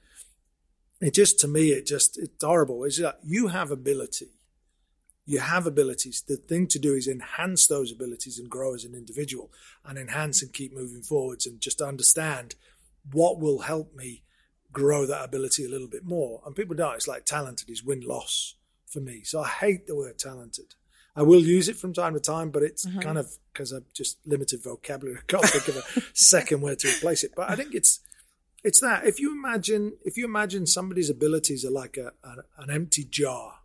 It 1.01 1.13
just 1.13 1.37
to 1.41 1.49
me, 1.49 1.71
it 1.71 1.85
just 1.85 2.17
it's 2.17 2.41
horrible. 2.41 2.85
It's 2.85 2.97
like 2.97 3.17
you 3.25 3.49
have 3.49 3.71
ability 3.71 4.29
you 5.31 5.39
have 5.39 5.65
abilities. 5.65 6.23
The 6.27 6.35
thing 6.35 6.67
to 6.67 6.79
do 6.79 6.93
is 6.93 7.07
enhance 7.07 7.65
those 7.67 7.91
abilities 7.91 8.38
and 8.38 8.50
grow 8.50 8.73
as 8.73 8.83
an 8.83 8.93
individual 8.93 9.50
and 9.85 9.97
enhance 9.97 10.41
and 10.41 10.51
keep 10.51 10.73
moving 10.73 11.01
forwards 11.01 11.45
and 11.45 11.62
just 11.62 11.82
understand 11.82 12.56
what 13.12 13.39
will 13.39 13.60
help 13.60 13.95
me 13.95 14.23
grow 14.73 15.06
that 15.06 15.23
ability 15.23 15.65
a 15.65 15.69
little 15.69 15.88
bit 15.88 16.03
more. 16.03 16.41
And 16.45 16.56
people 16.56 16.75
know 16.75 16.91
it's 16.91 17.08
like 17.08 17.25
talented 17.25 17.69
is 17.69 17.84
win 17.84 18.01
loss 18.01 18.56
for 18.88 18.99
me. 18.99 19.23
So 19.23 19.41
I 19.41 19.47
hate 19.47 19.88
the 19.88 19.95
word 19.95 20.19
talented. 20.19 20.75
I 21.15 21.23
will 21.23 21.41
use 21.41 21.69
it 21.69 21.77
from 21.77 21.93
time 21.93 22.13
to 22.13 22.19
time, 22.19 22.51
but 22.51 22.63
it's 22.63 22.86
mm-hmm. 22.86 22.99
kind 22.99 23.17
of 23.17 23.32
because 23.53 23.73
I've 23.73 23.91
just 23.93 24.17
limited 24.25 24.62
vocabulary. 24.63 25.19
I 25.21 25.32
can't 25.32 25.45
think 25.45 25.67
of 25.69 25.77
a 25.77 26.01
second 26.13 26.62
word 26.62 26.79
to 26.79 26.89
replace 26.89 27.23
it. 27.23 27.32
But 27.36 27.49
I 27.49 27.56
think 27.56 27.73
it's 27.73 28.01
it's 28.63 28.82
that 28.82 29.06
if 29.06 29.19
you 29.19 29.32
imagine 29.32 29.93
if 30.03 30.17
you 30.17 30.25
imagine 30.25 30.67
somebody's 30.67 31.10
abilities 31.10 31.65
are 31.65 31.71
like 31.71 31.97
a, 31.97 32.12
a 32.23 32.62
an 32.62 32.69
empty 32.69 33.06
jar 33.06 33.61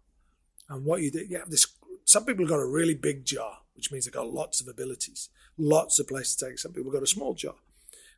and 0.68 0.84
what 0.84 1.02
you 1.02 1.10
do, 1.10 1.24
you 1.24 1.38
have 1.38 1.50
this. 1.50 1.66
Some 2.04 2.24
people 2.24 2.44
have 2.44 2.50
got 2.50 2.60
a 2.60 2.66
really 2.66 2.94
big 2.94 3.24
jar, 3.24 3.58
which 3.74 3.90
means 3.90 4.04
they've 4.04 4.14
got 4.14 4.32
lots 4.32 4.60
of 4.60 4.68
abilities, 4.68 5.28
lots 5.58 5.98
of 5.98 6.08
places 6.08 6.36
to 6.36 6.46
take. 6.46 6.58
Some 6.58 6.72
people 6.72 6.90
have 6.90 7.00
got 7.00 7.04
a 7.04 7.06
small 7.06 7.34
jar, 7.34 7.54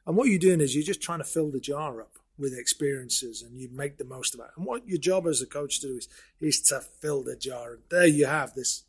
and 0.06 0.16
what 0.16 0.28
you're 0.28 0.38
doing 0.38 0.60
is 0.60 0.74
you're 0.74 0.84
just 0.84 1.02
trying 1.02 1.18
to 1.18 1.24
fill 1.24 1.50
the 1.50 1.60
jar 1.60 2.00
up 2.00 2.12
with 2.38 2.56
experiences, 2.56 3.42
and 3.42 3.58
you 3.58 3.68
make 3.72 3.98
the 3.98 4.04
most 4.04 4.34
of 4.34 4.40
it. 4.40 4.46
And 4.56 4.64
what 4.64 4.88
your 4.88 4.98
job 4.98 5.26
as 5.26 5.42
a 5.42 5.46
coach 5.46 5.80
to 5.80 5.88
do 5.88 5.96
is 5.96 6.08
is 6.40 6.60
to 6.62 6.80
fill 6.80 7.22
the 7.22 7.36
jar, 7.36 7.72
and 7.72 7.82
there 7.90 8.06
you 8.06 8.26
have 8.26 8.54
this 8.54 8.84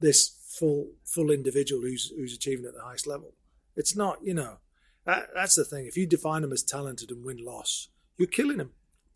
this 0.00 0.36
full 0.58 0.92
full 1.04 1.30
individual 1.30 1.82
who's 1.82 2.12
who's 2.16 2.34
achieving 2.34 2.66
at 2.66 2.74
the 2.74 2.82
highest 2.82 3.06
level. 3.06 3.32
It's 3.76 3.96
not, 3.96 4.24
you 4.24 4.34
know, 4.34 4.58
that, 5.04 5.30
that's 5.34 5.56
the 5.56 5.64
thing. 5.64 5.86
If 5.86 5.96
you 5.96 6.06
define 6.06 6.42
them 6.42 6.52
as 6.52 6.62
talented 6.62 7.10
and 7.10 7.24
win 7.24 7.44
loss, 7.44 7.88
you're 8.16 8.28
killing 8.28 8.58
them. 8.58 8.70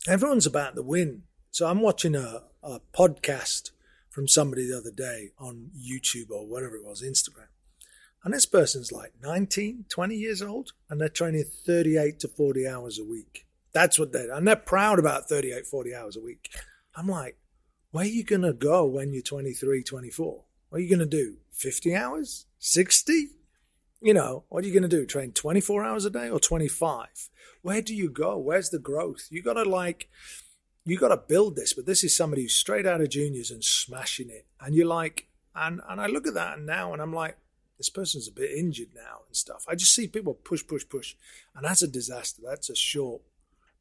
Everyone's 0.07 0.45
about 0.45 0.75
the 0.75 0.83
win. 0.83 1.23
So 1.51 1.67
I'm 1.67 1.81
watching 1.81 2.15
a, 2.15 2.43
a 2.61 2.81
podcast 2.93 3.71
from 4.19 4.27
somebody 4.27 4.67
the 4.67 4.77
other 4.77 4.91
day 4.91 5.29
on 5.39 5.71
YouTube 5.79 6.29
or 6.29 6.45
whatever 6.45 6.75
it 6.75 6.83
was, 6.83 7.01
Instagram. 7.01 7.47
And 8.21 8.33
this 8.33 8.45
person's 8.45 8.91
like 8.91 9.13
19, 9.23 9.85
20 9.87 10.13
years 10.13 10.41
old, 10.41 10.73
and 10.89 10.99
they're 10.99 11.07
training 11.07 11.45
38 11.65 12.19
to 12.19 12.27
40 12.27 12.67
hours 12.67 12.99
a 12.99 13.05
week. 13.05 13.47
That's 13.71 13.97
what 13.97 14.11
they're, 14.11 14.29
and 14.33 14.45
they're 14.45 14.57
proud 14.57 14.99
about 14.99 15.29
38, 15.29 15.65
40 15.65 15.95
hours 15.95 16.17
a 16.17 16.19
week. 16.19 16.49
I'm 16.97 17.07
like, 17.07 17.37
where 17.91 18.03
are 18.03 18.09
you 18.09 18.25
going 18.25 18.41
to 18.41 18.51
go 18.51 18.85
when 18.85 19.13
you're 19.13 19.23
23, 19.23 19.83
24? 19.83 20.43
What 20.67 20.77
are 20.77 20.81
you 20.81 20.89
going 20.89 20.99
to 20.99 21.05
do? 21.05 21.37
50 21.53 21.95
hours? 21.95 22.45
60? 22.57 23.29
You 24.01 24.13
know, 24.13 24.43
what 24.49 24.65
are 24.65 24.67
you 24.67 24.73
going 24.73 24.83
to 24.83 24.89
do? 24.89 25.05
Train 25.05 25.31
24 25.31 25.85
hours 25.85 26.03
a 26.03 26.09
day 26.09 26.29
or 26.29 26.41
25? 26.41 27.07
Where 27.61 27.81
do 27.81 27.95
you 27.95 28.09
go? 28.09 28.37
Where's 28.37 28.69
the 28.69 28.79
growth? 28.79 29.29
You 29.29 29.41
got 29.41 29.53
to 29.53 29.63
like, 29.63 30.09
you 30.85 30.97
got 30.97 31.09
to 31.09 31.17
build 31.17 31.55
this, 31.55 31.73
but 31.73 31.85
this 31.85 32.03
is 32.03 32.15
somebody 32.15 32.43
who's 32.43 32.53
straight 32.53 32.85
out 32.85 33.01
of 33.01 33.09
juniors 33.09 33.51
and 33.51 33.63
smashing 33.63 34.29
it. 34.29 34.45
And 34.59 34.75
you're 34.75 34.87
like, 34.87 35.27
and, 35.55 35.81
and 35.87 35.99
I 35.99 36.07
look 36.07 36.27
at 36.27 36.33
that 36.35 36.59
now 36.59 36.93
and 36.93 37.01
I'm 37.01 37.13
like, 37.13 37.37
this 37.77 37.89
person's 37.89 38.27
a 38.27 38.31
bit 38.31 38.51
injured 38.51 38.89
now 38.95 39.19
and 39.27 39.35
stuff. 39.35 39.65
I 39.67 39.75
just 39.75 39.93
see 39.93 40.07
people 40.07 40.33
push, 40.33 40.65
push, 40.65 40.87
push. 40.87 41.15
And 41.55 41.65
that's 41.65 41.81
a 41.81 41.87
disaster. 41.87 42.41
That's 42.45 42.69
a 42.69 42.75
short. 42.75 43.21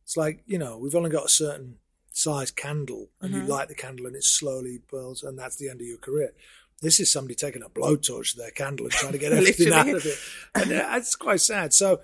It's 0.04 0.16
like, 0.16 0.42
you 0.46 0.58
know, 0.58 0.78
we've 0.78 0.94
only 0.94 1.10
got 1.10 1.26
a 1.26 1.30
certain 1.30 1.76
size 2.10 2.50
candle 2.50 3.08
and 3.20 3.32
you 3.32 3.40
mm-hmm. 3.40 3.50
light 3.50 3.68
the 3.68 3.74
candle 3.74 4.06
and 4.06 4.16
it 4.16 4.24
slowly 4.24 4.80
burns 4.90 5.22
and 5.22 5.38
that's 5.38 5.56
the 5.56 5.68
end 5.68 5.80
of 5.80 5.86
your 5.86 5.98
career. 5.98 6.32
This 6.80 7.00
is 7.00 7.10
somebody 7.10 7.34
taking 7.34 7.62
a 7.62 7.68
blowtorch 7.68 8.32
to 8.32 8.38
their 8.38 8.50
candle 8.52 8.86
and 8.86 8.92
trying 8.92 9.12
to 9.12 9.18
get 9.18 9.32
everything 9.34 9.72
out 9.72 9.88
of 9.88 10.06
it. 10.06 10.18
And 10.54 10.70
it's 10.70 11.16
quite 11.16 11.40
sad. 11.40 11.74
So 11.74 12.00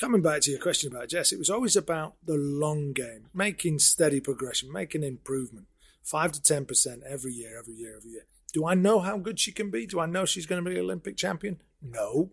coming 0.00 0.22
back 0.22 0.40
to 0.40 0.50
your 0.50 0.60
question 0.60 0.90
about 0.90 1.10
Jess, 1.10 1.30
it 1.30 1.38
was 1.38 1.50
always 1.50 1.76
about 1.76 2.14
the 2.24 2.36
long 2.36 2.92
game, 2.92 3.26
making 3.34 3.78
steady 3.78 4.18
progression, 4.18 4.72
making 4.72 5.04
improvement, 5.04 5.66
five 6.02 6.32
to 6.32 6.42
ten 6.42 6.64
percent 6.64 7.02
every 7.06 7.32
year, 7.32 7.58
every 7.58 7.74
year, 7.74 7.96
every 7.98 8.12
year. 8.12 8.26
Do 8.52 8.66
I 8.66 8.74
know 8.74 9.00
how 9.00 9.18
good 9.18 9.38
she 9.38 9.52
can 9.52 9.70
be? 9.70 9.86
Do 9.86 10.00
I 10.00 10.06
know 10.06 10.24
she's 10.24 10.46
going 10.46 10.64
to 10.64 10.68
be 10.68 10.76
an 10.76 10.82
Olympic 10.82 11.16
champion? 11.16 11.60
No, 11.82 12.30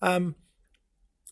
um, 0.00 0.36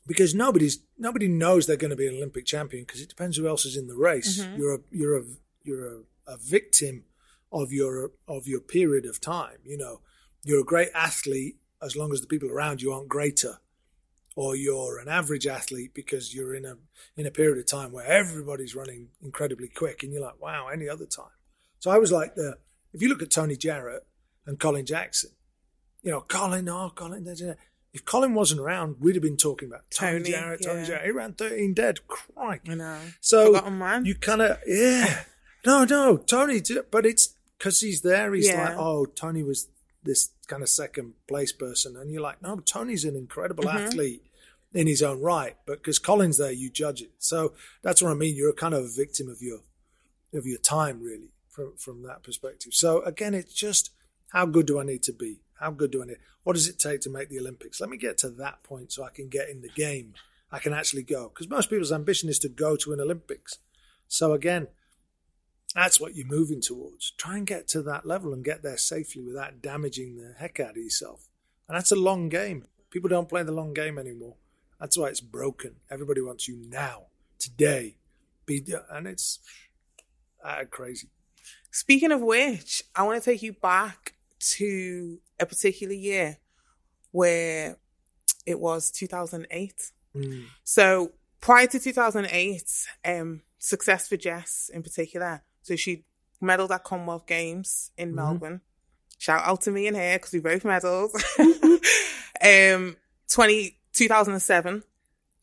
because 0.06 0.34
nobody's 0.34 0.80
nobody 0.98 1.28
knows 1.28 1.66
they're 1.66 1.76
going 1.76 1.90
to 1.90 1.96
be 1.96 2.08
an 2.08 2.16
Olympic 2.16 2.46
champion 2.46 2.84
because 2.84 3.00
it 3.00 3.08
depends 3.08 3.36
who 3.36 3.46
else 3.46 3.64
is 3.64 3.76
in 3.76 3.86
the 3.86 3.96
race. 3.96 4.44
You're 4.56 4.74
a 4.74 4.78
you're 4.90 5.16
a 5.16 5.22
you're 5.62 5.86
a, 5.86 6.00
a 6.26 6.36
victim 6.36 7.04
of 7.52 7.72
your 7.72 8.10
of 8.26 8.48
your 8.48 8.60
period 8.60 9.06
of 9.06 9.20
time. 9.20 9.58
You 9.64 9.78
know, 9.78 10.00
you're 10.42 10.60
a 10.60 10.64
great 10.64 10.88
athlete 10.94 11.58
as 11.80 11.96
long 11.96 12.12
as 12.12 12.20
the 12.20 12.26
people 12.26 12.50
around 12.50 12.82
you 12.82 12.92
aren't 12.92 13.08
greater 13.08 13.60
or 14.40 14.56
you're 14.56 14.98
an 14.98 15.06
average 15.06 15.46
athlete 15.46 15.92
because 15.92 16.34
you're 16.34 16.54
in 16.54 16.64
a 16.64 16.74
in 17.14 17.26
a 17.26 17.30
period 17.30 17.58
of 17.58 17.66
time 17.66 17.92
where 17.92 18.06
everybody's 18.06 18.74
running 18.74 19.08
incredibly 19.22 19.68
quick 19.68 20.02
and 20.02 20.14
you're 20.14 20.22
like 20.22 20.40
wow 20.40 20.68
any 20.68 20.88
other 20.88 21.04
time? 21.04 21.36
So 21.78 21.90
i 21.90 21.98
was 21.98 22.10
like 22.10 22.36
the 22.36 22.56
if 22.94 23.02
you 23.02 23.10
look 23.10 23.20
at 23.20 23.30
tony 23.30 23.54
jarrett 23.54 24.06
and 24.46 24.58
colin 24.58 24.86
jackson 24.86 25.30
you 26.02 26.10
know 26.10 26.22
colin 26.22 26.66
oh 26.70 26.90
colin 26.94 27.24
da, 27.24 27.34
da, 27.34 27.48
da. 27.48 27.54
if 27.92 28.06
colin 28.06 28.32
wasn't 28.32 28.62
around 28.62 28.96
we'd 28.98 29.14
have 29.14 29.22
been 29.22 29.36
talking 29.36 29.68
about 29.68 29.90
tony, 29.90 30.20
Tony, 30.20 30.30
jarrett 30.30 30.62
tony 30.62 30.86
jarrett. 30.86 31.04
He 31.04 31.10
ran 31.10 31.34
13 31.34 31.74
dead. 31.74 32.06
Crike 32.08 32.66
I 32.66 32.74
know. 32.76 32.98
so 33.20 33.52
you 34.06 34.14
kind 34.14 34.40
of 34.40 34.58
yeah. 34.66 35.24
No 35.66 35.84
no 35.84 36.16
tony 36.16 36.62
but 36.90 37.04
it's 37.04 37.34
because 37.58 37.82
he's 37.82 38.00
there 38.00 38.32
he's 38.32 38.48
Yeah. 38.48 38.70
like 38.70 38.78
oh 38.78 39.04
tony 39.04 39.42
was 39.42 39.68
this 40.02 40.30
kind 40.46 40.62
of 40.62 40.68
second 40.68 41.12
place 41.28 41.52
person, 41.52 41.96
and 41.96 42.10
you're 42.10 42.22
like, 42.22 42.42
no, 42.42 42.56
Tony's 42.60 43.04
an 43.04 43.16
incredible 43.16 43.64
mm-hmm. 43.64 43.76
athlete 43.76 44.22
in 44.72 44.86
his 44.86 45.02
own 45.02 45.20
right, 45.20 45.56
but 45.66 45.78
because 45.78 45.98
Colin's 45.98 46.38
there, 46.38 46.52
you 46.52 46.70
judge 46.70 47.02
it. 47.02 47.12
So 47.18 47.54
that's 47.82 48.02
what 48.02 48.12
I 48.12 48.14
mean. 48.14 48.36
You're 48.36 48.50
a 48.50 48.54
kind 48.54 48.74
of 48.74 48.84
a 48.84 48.88
victim 48.88 49.28
of 49.28 49.42
your 49.42 49.60
of 50.32 50.46
your 50.46 50.58
time, 50.58 51.02
really, 51.02 51.32
from 51.48 51.76
from 51.76 52.02
that 52.04 52.22
perspective. 52.22 52.74
So 52.74 53.02
again, 53.02 53.34
it's 53.34 53.54
just 53.54 53.90
how 54.30 54.46
good 54.46 54.66
do 54.66 54.78
I 54.78 54.84
need 54.84 55.02
to 55.04 55.12
be? 55.12 55.40
How 55.58 55.70
good 55.70 55.90
do 55.90 56.02
I 56.02 56.06
need? 56.06 56.18
What 56.44 56.54
does 56.54 56.68
it 56.68 56.78
take 56.78 57.00
to 57.02 57.10
make 57.10 57.28
the 57.28 57.38
Olympics? 57.38 57.80
Let 57.80 57.90
me 57.90 57.96
get 57.96 58.16
to 58.18 58.30
that 58.30 58.62
point 58.62 58.92
so 58.92 59.04
I 59.04 59.10
can 59.10 59.28
get 59.28 59.50
in 59.50 59.60
the 59.60 59.68
game. 59.68 60.14
I 60.52 60.58
can 60.58 60.72
actually 60.72 61.02
go 61.02 61.28
because 61.28 61.48
most 61.48 61.70
people's 61.70 61.92
ambition 61.92 62.28
is 62.28 62.38
to 62.40 62.48
go 62.48 62.76
to 62.76 62.92
an 62.92 63.00
Olympics. 63.00 63.58
So 64.08 64.32
again, 64.32 64.68
that's 65.74 66.00
what 66.00 66.16
you're 66.16 66.26
moving 66.26 66.60
towards. 66.60 67.12
Try 67.12 67.36
and 67.36 67.46
get 67.46 67.68
to 67.68 67.82
that 67.82 68.06
level 68.06 68.32
and 68.32 68.44
get 68.44 68.62
there 68.62 68.76
safely 68.76 69.22
without 69.22 69.62
damaging 69.62 70.16
the 70.16 70.34
heck 70.38 70.58
out 70.58 70.70
of 70.70 70.76
yourself. 70.78 71.28
And 71.68 71.76
that's 71.76 71.92
a 71.92 71.96
long 71.96 72.28
game. 72.28 72.64
People 72.90 73.08
don't 73.08 73.28
play 73.28 73.44
the 73.44 73.52
long 73.52 73.72
game 73.72 73.98
anymore. 73.98 74.34
That's 74.80 74.96
why 74.96 75.08
it's 75.08 75.20
broken. 75.20 75.76
Everybody 75.90 76.22
wants 76.22 76.48
you 76.48 76.56
now, 76.68 77.06
today. 77.38 77.96
Be 78.46 78.64
and 78.90 79.06
it's 79.06 79.38
uh, 80.44 80.64
crazy. 80.70 81.08
Speaking 81.70 82.10
of 82.10 82.20
which, 82.20 82.82
I 82.96 83.02
want 83.04 83.22
to 83.22 83.30
take 83.30 83.42
you 83.42 83.52
back 83.52 84.14
to 84.40 85.18
a 85.38 85.46
particular 85.46 85.92
year 85.94 86.38
where 87.12 87.76
it 88.46 88.58
was 88.58 88.90
2008. 88.90 89.92
Mm. 90.16 90.46
So 90.64 91.12
prior 91.40 91.66
to 91.68 91.78
2008, 91.78 92.62
um, 93.04 93.42
success 93.58 94.08
for 94.08 94.16
Jess 94.16 94.70
in 94.72 94.82
particular. 94.82 95.42
So 95.62 95.76
she 95.76 96.04
medaled 96.42 96.70
at 96.70 96.84
Commonwealth 96.84 97.26
Games 97.26 97.90
in 97.96 98.12
Mhm. 98.12 98.14
Melbourne. 98.14 98.60
Shout 99.18 99.46
out 99.46 99.60
to 99.62 99.70
me 99.70 99.86
and 99.86 99.96
her 99.96 100.16
because 100.16 100.32
we 100.32 100.40
both 100.40 100.62
medaled. 100.62 101.12
um, 102.74 102.96
20, 103.30 103.78
2007, 103.92 104.82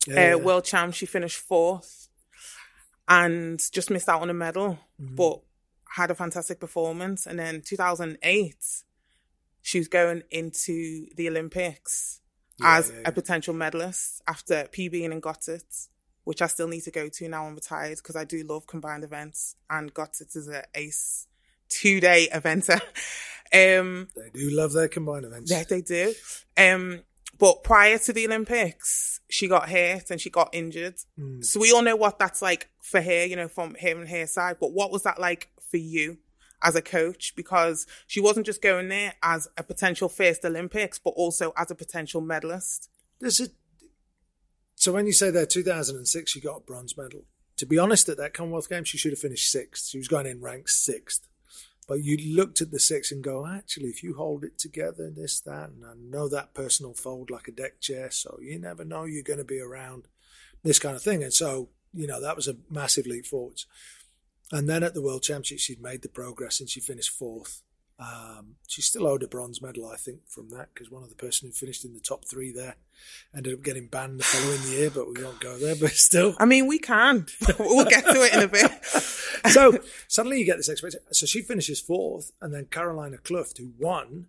Yeah, 0.06 0.14
uh, 0.14 0.18
yeah. 0.20 0.34
World 0.36 0.64
Champ, 0.64 0.94
she 0.94 1.06
finished 1.06 1.38
fourth 1.38 2.08
and 3.08 3.60
just 3.72 3.90
missed 3.90 4.08
out 4.08 4.20
on 4.22 4.30
a 4.30 4.34
medal, 4.34 4.78
Mhm. 5.00 5.16
but 5.16 5.40
had 5.96 6.10
a 6.10 6.14
fantastic 6.14 6.60
performance. 6.60 7.26
And 7.26 7.38
then 7.38 7.62
2008, 7.62 8.56
she 9.62 9.78
was 9.78 9.88
going 9.88 10.22
into 10.30 11.06
the 11.16 11.28
Olympics 11.28 12.20
Yeah, 12.58 12.78
as 12.78 12.92
a 13.04 13.12
potential 13.12 13.54
medalist 13.54 14.22
after 14.26 14.64
PBing 14.72 15.10
and 15.12 15.22
got 15.22 15.48
it, 15.48 15.64
which 16.24 16.42
I 16.42 16.46
still 16.48 16.68
need 16.68 16.82
to 16.82 16.90
go 16.90 17.08
to 17.08 17.28
now 17.28 17.46
I'm 17.46 17.54
retired 17.54 17.96
because 17.98 18.16
I 18.16 18.24
do 18.24 18.42
love 18.44 18.66
combined 18.66 19.04
events 19.04 19.56
and 19.70 19.92
got 19.94 20.20
it 20.20 20.34
as 20.36 20.48
a 20.48 20.64
ace 20.74 21.26
two 21.68 22.00
day 22.00 22.28
eventer. 22.32 22.80
um, 23.52 24.08
They 24.16 24.30
do 24.34 24.50
love 24.50 24.72
their 24.72 24.88
combined 24.88 25.24
events. 25.24 25.50
yeah, 25.50 25.64
they 25.64 25.80
do. 25.82 26.14
Um, 26.56 27.02
but 27.36 27.62
prior 27.62 27.98
to 27.98 28.12
the 28.12 28.26
Olympics, 28.26 29.20
she 29.28 29.48
got 29.48 29.68
hurt 29.68 30.10
and 30.10 30.20
she 30.20 30.30
got 30.30 30.50
injured. 30.52 30.96
Mm. 31.18 31.44
So 31.44 31.60
we 31.60 31.72
all 31.72 31.82
know 31.82 31.96
what 31.96 32.18
that's 32.18 32.40
like 32.40 32.70
for 32.80 33.00
her, 33.00 33.24
you 33.24 33.36
know, 33.36 33.48
from 33.48 33.76
her 33.80 33.98
and 33.98 34.08
her 34.08 34.26
side. 34.26 34.56
But 34.60 34.72
what 34.72 34.90
was 34.90 35.02
that 35.02 35.20
like 35.20 35.48
for 35.70 35.76
you 35.76 36.18
as 36.62 36.74
a 36.74 36.82
coach? 36.82 37.34
Because 37.36 37.86
she 38.06 38.20
wasn't 38.20 38.46
just 38.46 38.62
going 38.62 38.88
there 38.88 39.14
as 39.22 39.48
a 39.56 39.62
potential 39.62 40.08
first 40.08 40.44
Olympics, 40.44 40.98
but 40.98 41.10
also 41.10 41.52
as 41.56 41.70
a 41.70 41.74
potential 41.74 42.20
medalist. 42.20 42.88
There's 43.20 43.40
a 43.40 43.48
so 44.74 44.92
when 44.92 45.06
you 45.06 45.12
say 45.12 45.30
there 45.32 45.44
2006 45.44 46.30
she 46.30 46.40
got 46.40 46.58
a 46.58 46.60
bronze 46.60 46.96
medal 46.96 47.24
to 47.56 47.66
be 47.66 47.78
honest 47.78 48.08
at 48.08 48.16
that 48.16 48.32
commonwealth 48.32 48.68
games 48.68 48.88
she 48.88 48.96
should 48.96 49.10
have 49.10 49.18
finished 49.18 49.50
sixth 49.50 49.88
she 49.88 49.98
was 49.98 50.06
going 50.06 50.24
in 50.24 50.40
ranked 50.40 50.70
sixth 50.70 51.26
but 51.88 52.04
you 52.04 52.16
looked 52.36 52.60
at 52.60 52.70
the 52.70 52.78
six 52.78 53.10
and 53.10 53.24
go 53.24 53.46
actually 53.46 53.88
if 53.88 54.04
you 54.04 54.14
hold 54.14 54.44
it 54.44 54.56
together 54.58 55.10
this 55.10 55.40
that 55.40 55.70
and 55.70 55.84
i 55.84 55.92
know 55.98 56.28
that 56.28 56.54
person 56.54 56.86
will 56.86 56.94
fold 56.94 57.30
like 57.30 57.48
a 57.48 57.52
deck 57.52 57.80
chair 57.80 58.10
so 58.10 58.38
you 58.40 58.58
never 58.58 58.84
know 58.84 59.04
you're 59.04 59.22
going 59.22 59.38
to 59.38 59.44
be 59.44 59.60
around 59.60 60.06
this 60.62 60.78
kind 60.78 60.96
of 60.96 61.02
thing. 61.02 61.22
And 61.22 61.32
so 61.32 61.68
you 61.94 62.06
know 62.06 62.20
that 62.20 62.36
was 62.36 62.48
a 62.48 62.56
massive 62.70 63.06
leap 63.06 63.26
forwards. 63.26 63.66
And 64.50 64.68
then 64.68 64.82
at 64.82 64.94
the 64.94 65.02
world 65.02 65.22
championships 65.22 65.62
she'd 65.62 65.82
made 65.82 66.02
the 66.02 66.08
progress 66.08 66.60
and 66.60 66.68
she 66.68 66.80
finished 66.80 67.10
fourth 67.10 67.62
um, 67.98 68.54
she 68.68 68.80
still 68.80 69.06
owed 69.08 69.24
a 69.24 69.28
bronze 69.28 69.60
medal, 69.60 69.86
I 69.86 69.96
think, 69.96 70.28
from 70.28 70.50
that 70.50 70.68
because 70.72 70.90
one 70.90 71.02
of 71.02 71.08
the 71.08 71.16
person 71.16 71.48
who 71.48 71.52
finished 71.52 71.84
in 71.84 71.94
the 71.94 72.00
top 72.00 72.24
three 72.24 72.52
there 72.52 72.76
ended 73.36 73.54
up 73.54 73.62
getting 73.62 73.86
banned 73.86 74.20
the 74.20 74.24
following 74.24 74.62
year. 74.72 74.90
But 74.90 75.12
we 75.12 75.22
won't 75.22 75.40
go 75.40 75.58
there. 75.58 75.74
But 75.74 75.90
still, 75.92 76.36
I 76.38 76.44
mean, 76.44 76.66
we 76.66 76.78
can. 76.78 77.26
we'll 77.58 77.86
get 77.86 78.04
to 78.04 78.22
it 78.22 78.34
in 78.34 78.40
a 78.40 78.48
bit. 78.48 78.84
so 79.50 79.78
suddenly 80.06 80.38
you 80.38 80.44
get 80.44 80.58
this 80.58 80.68
expectation. 80.68 81.06
So 81.12 81.26
she 81.26 81.42
finishes 81.42 81.80
fourth, 81.80 82.32
and 82.40 82.54
then 82.54 82.66
Carolina 82.66 83.16
Kluft, 83.18 83.58
who 83.58 83.72
won, 83.78 84.26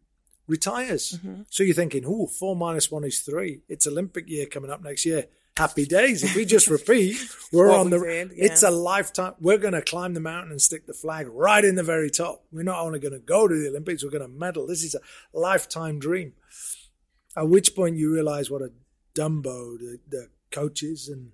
retires. 0.47 1.19
So 1.51 1.63
you're 1.63 1.75
thinking, 1.75 2.05
oh, 2.07 2.25
four 2.25 2.55
minus 2.55 2.89
one 2.89 3.03
is 3.03 3.19
three. 3.19 3.61
It's 3.69 3.85
Olympic 3.85 4.27
year 4.27 4.47
coming 4.47 4.71
up 4.71 4.83
next 4.83 5.05
year. 5.05 5.27
Happy 5.59 5.85
days! 5.85 6.23
If 6.23 6.37
we 6.37 6.45
just 6.45 6.69
repeat, 6.69 7.17
we're 7.51 7.69
on 7.69 7.89
the. 7.89 7.99
did, 7.99 8.31
It's 8.33 8.63
a 8.63 8.71
lifetime. 8.71 9.33
We're 9.41 9.57
going 9.57 9.73
to 9.73 9.81
climb 9.81 10.13
the 10.13 10.21
mountain 10.21 10.51
and 10.51 10.61
stick 10.61 10.87
the 10.87 10.93
flag 10.93 11.27
right 11.27 11.65
in 11.65 11.75
the 11.75 11.83
very 11.83 12.09
top. 12.09 12.45
We're 12.49 12.63
not 12.63 12.79
only 12.79 12.97
going 12.99 13.11
to 13.11 13.19
go 13.19 13.45
to 13.45 13.53
the 13.53 13.67
Olympics, 13.67 14.01
we're 14.01 14.09
going 14.09 14.21
to 14.21 14.29
medal. 14.29 14.65
This 14.65 14.85
is 14.85 14.95
a 14.95 15.01
lifetime 15.37 15.99
dream. 15.99 16.31
At 17.35 17.49
which 17.49 17.75
point 17.75 17.97
you 17.97 18.09
realize 18.09 18.49
what 18.49 18.61
a 18.61 18.71
dumbo 19.13 19.77
the, 19.77 19.99
the 20.07 20.29
coach 20.49 20.81
is, 20.81 21.09
and 21.09 21.33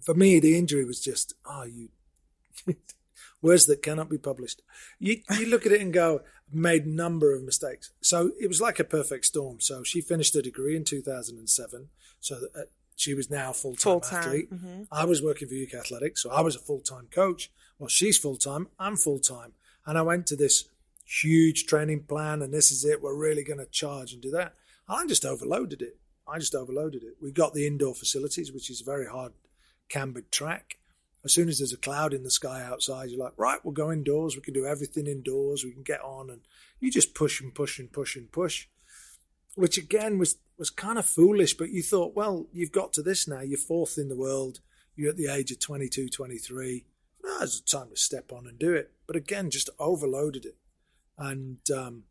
for 0.00 0.14
me, 0.14 0.38
the 0.38 0.56
injury 0.56 0.84
was 0.84 1.00
just, 1.00 1.34
oh, 1.44 1.64
you 1.64 1.88
words 3.42 3.66
that 3.66 3.82
cannot 3.82 4.08
be 4.08 4.16
published. 4.16 4.62
You 5.00 5.22
you 5.40 5.46
look 5.46 5.66
at 5.66 5.72
it 5.72 5.80
and 5.80 5.92
go, 5.92 6.20
made 6.52 6.86
number 6.86 7.34
of 7.34 7.42
mistakes. 7.42 7.90
So 8.00 8.30
it 8.40 8.46
was 8.46 8.60
like 8.60 8.78
a 8.78 8.84
perfect 8.84 9.26
storm. 9.26 9.58
So 9.58 9.82
she 9.82 10.00
finished 10.00 10.34
her 10.34 10.40
degree 10.40 10.76
in 10.76 10.84
2007. 10.84 11.88
So 12.20 12.36
that, 12.36 12.50
uh, 12.54 12.62
she 12.96 13.14
was 13.14 13.30
now 13.30 13.52
full 13.52 13.74
time 13.76 13.92
athlete. 14.18 14.52
mhm. 14.52 14.86
I 14.90 15.04
was 15.04 15.22
working 15.22 15.48
for 15.48 15.54
UK 15.54 15.74
Athletics, 15.74 16.22
so 16.22 16.30
I 16.30 16.40
was 16.40 16.56
a 16.56 16.60
full 16.60 16.80
time 16.80 17.08
coach. 17.10 17.50
Well, 17.78 17.88
she's 17.88 18.16
full 18.18 18.36
time. 18.36 18.68
I'm 18.78 18.96
full 18.96 19.18
time, 19.18 19.52
and 19.86 19.98
I 19.98 20.02
went 20.02 20.26
to 20.28 20.36
this 20.36 20.64
huge 21.04 21.66
training 21.66 22.04
plan, 22.04 22.40
and 22.42 22.52
this 22.54 22.70
is 22.70 22.84
it. 22.84 23.02
We're 23.02 23.14
really 23.16 23.44
going 23.44 23.58
to 23.58 23.66
charge 23.66 24.12
and 24.12 24.22
do 24.22 24.30
that. 24.30 24.54
I 24.88 25.06
just 25.06 25.24
overloaded 25.24 25.82
it. 25.82 25.98
I 26.26 26.38
just 26.38 26.54
overloaded 26.54 27.02
it. 27.02 27.16
We 27.20 27.30
got 27.32 27.52
the 27.52 27.66
indoor 27.66 27.94
facilities, 27.94 28.52
which 28.52 28.70
is 28.70 28.80
a 28.80 28.84
very 28.84 29.06
hard 29.06 29.32
cambered 29.88 30.30
track. 30.32 30.78
As 31.24 31.32
soon 31.34 31.48
as 31.48 31.58
there's 31.58 31.72
a 31.72 31.78
cloud 31.78 32.14
in 32.14 32.22
the 32.22 32.30
sky 32.30 32.62
outside, 32.62 33.10
you're 33.10 33.18
like, 33.22 33.32
right, 33.36 33.58
we'll 33.64 33.72
go 33.72 33.90
indoors. 33.92 34.36
We 34.36 34.42
can 34.42 34.54
do 34.54 34.66
everything 34.66 35.06
indoors. 35.06 35.64
We 35.64 35.72
can 35.72 35.82
get 35.82 36.00
on, 36.02 36.30
and 36.30 36.42
you 36.80 36.90
just 36.90 37.14
push 37.14 37.40
and 37.40 37.54
push 37.54 37.78
and 37.78 37.90
push 37.92 38.14
and 38.16 38.30
push. 38.30 38.66
Which 39.54 39.78
again 39.78 40.18
was 40.18 40.36
was 40.58 40.70
kind 40.70 40.98
of 40.98 41.06
foolish, 41.06 41.54
but 41.54 41.70
you 41.70 41.82
thought, 41.82 42.14
well, 42.14 42.46
you've 42.52 42.72
got 42.72 42.92
to 42.94 43.02
this 43.02 43.26
now. 43.26 43.40
You're 43.40 43.58
fourth 43.58 43.98
in 43.98 44.08
the 44.08 44.16
world. 44.16 44.60
You're 44.96 45.10
at 45.10 45.16
the 45.16 45.26
age 45.26 45.50
of 45.50 45.58
22, 45.58 46.08
23. 46.08 46.84
Now 47.24 47.38
it's 47.40 47.60
time 47.60 47.90
to 47.90 47.96
step 47.96 48.32
on 48.32 48.46
and 48.46 48.58
do 48.58 48.74
it. 48.74 48.92
But 49.06 49.16
again, 49.16 49.50
just 49.50 49.70
overloaded 49.78 50.44
it 50.44 50.56
and 51.18 51.58
um, 51.74 52.04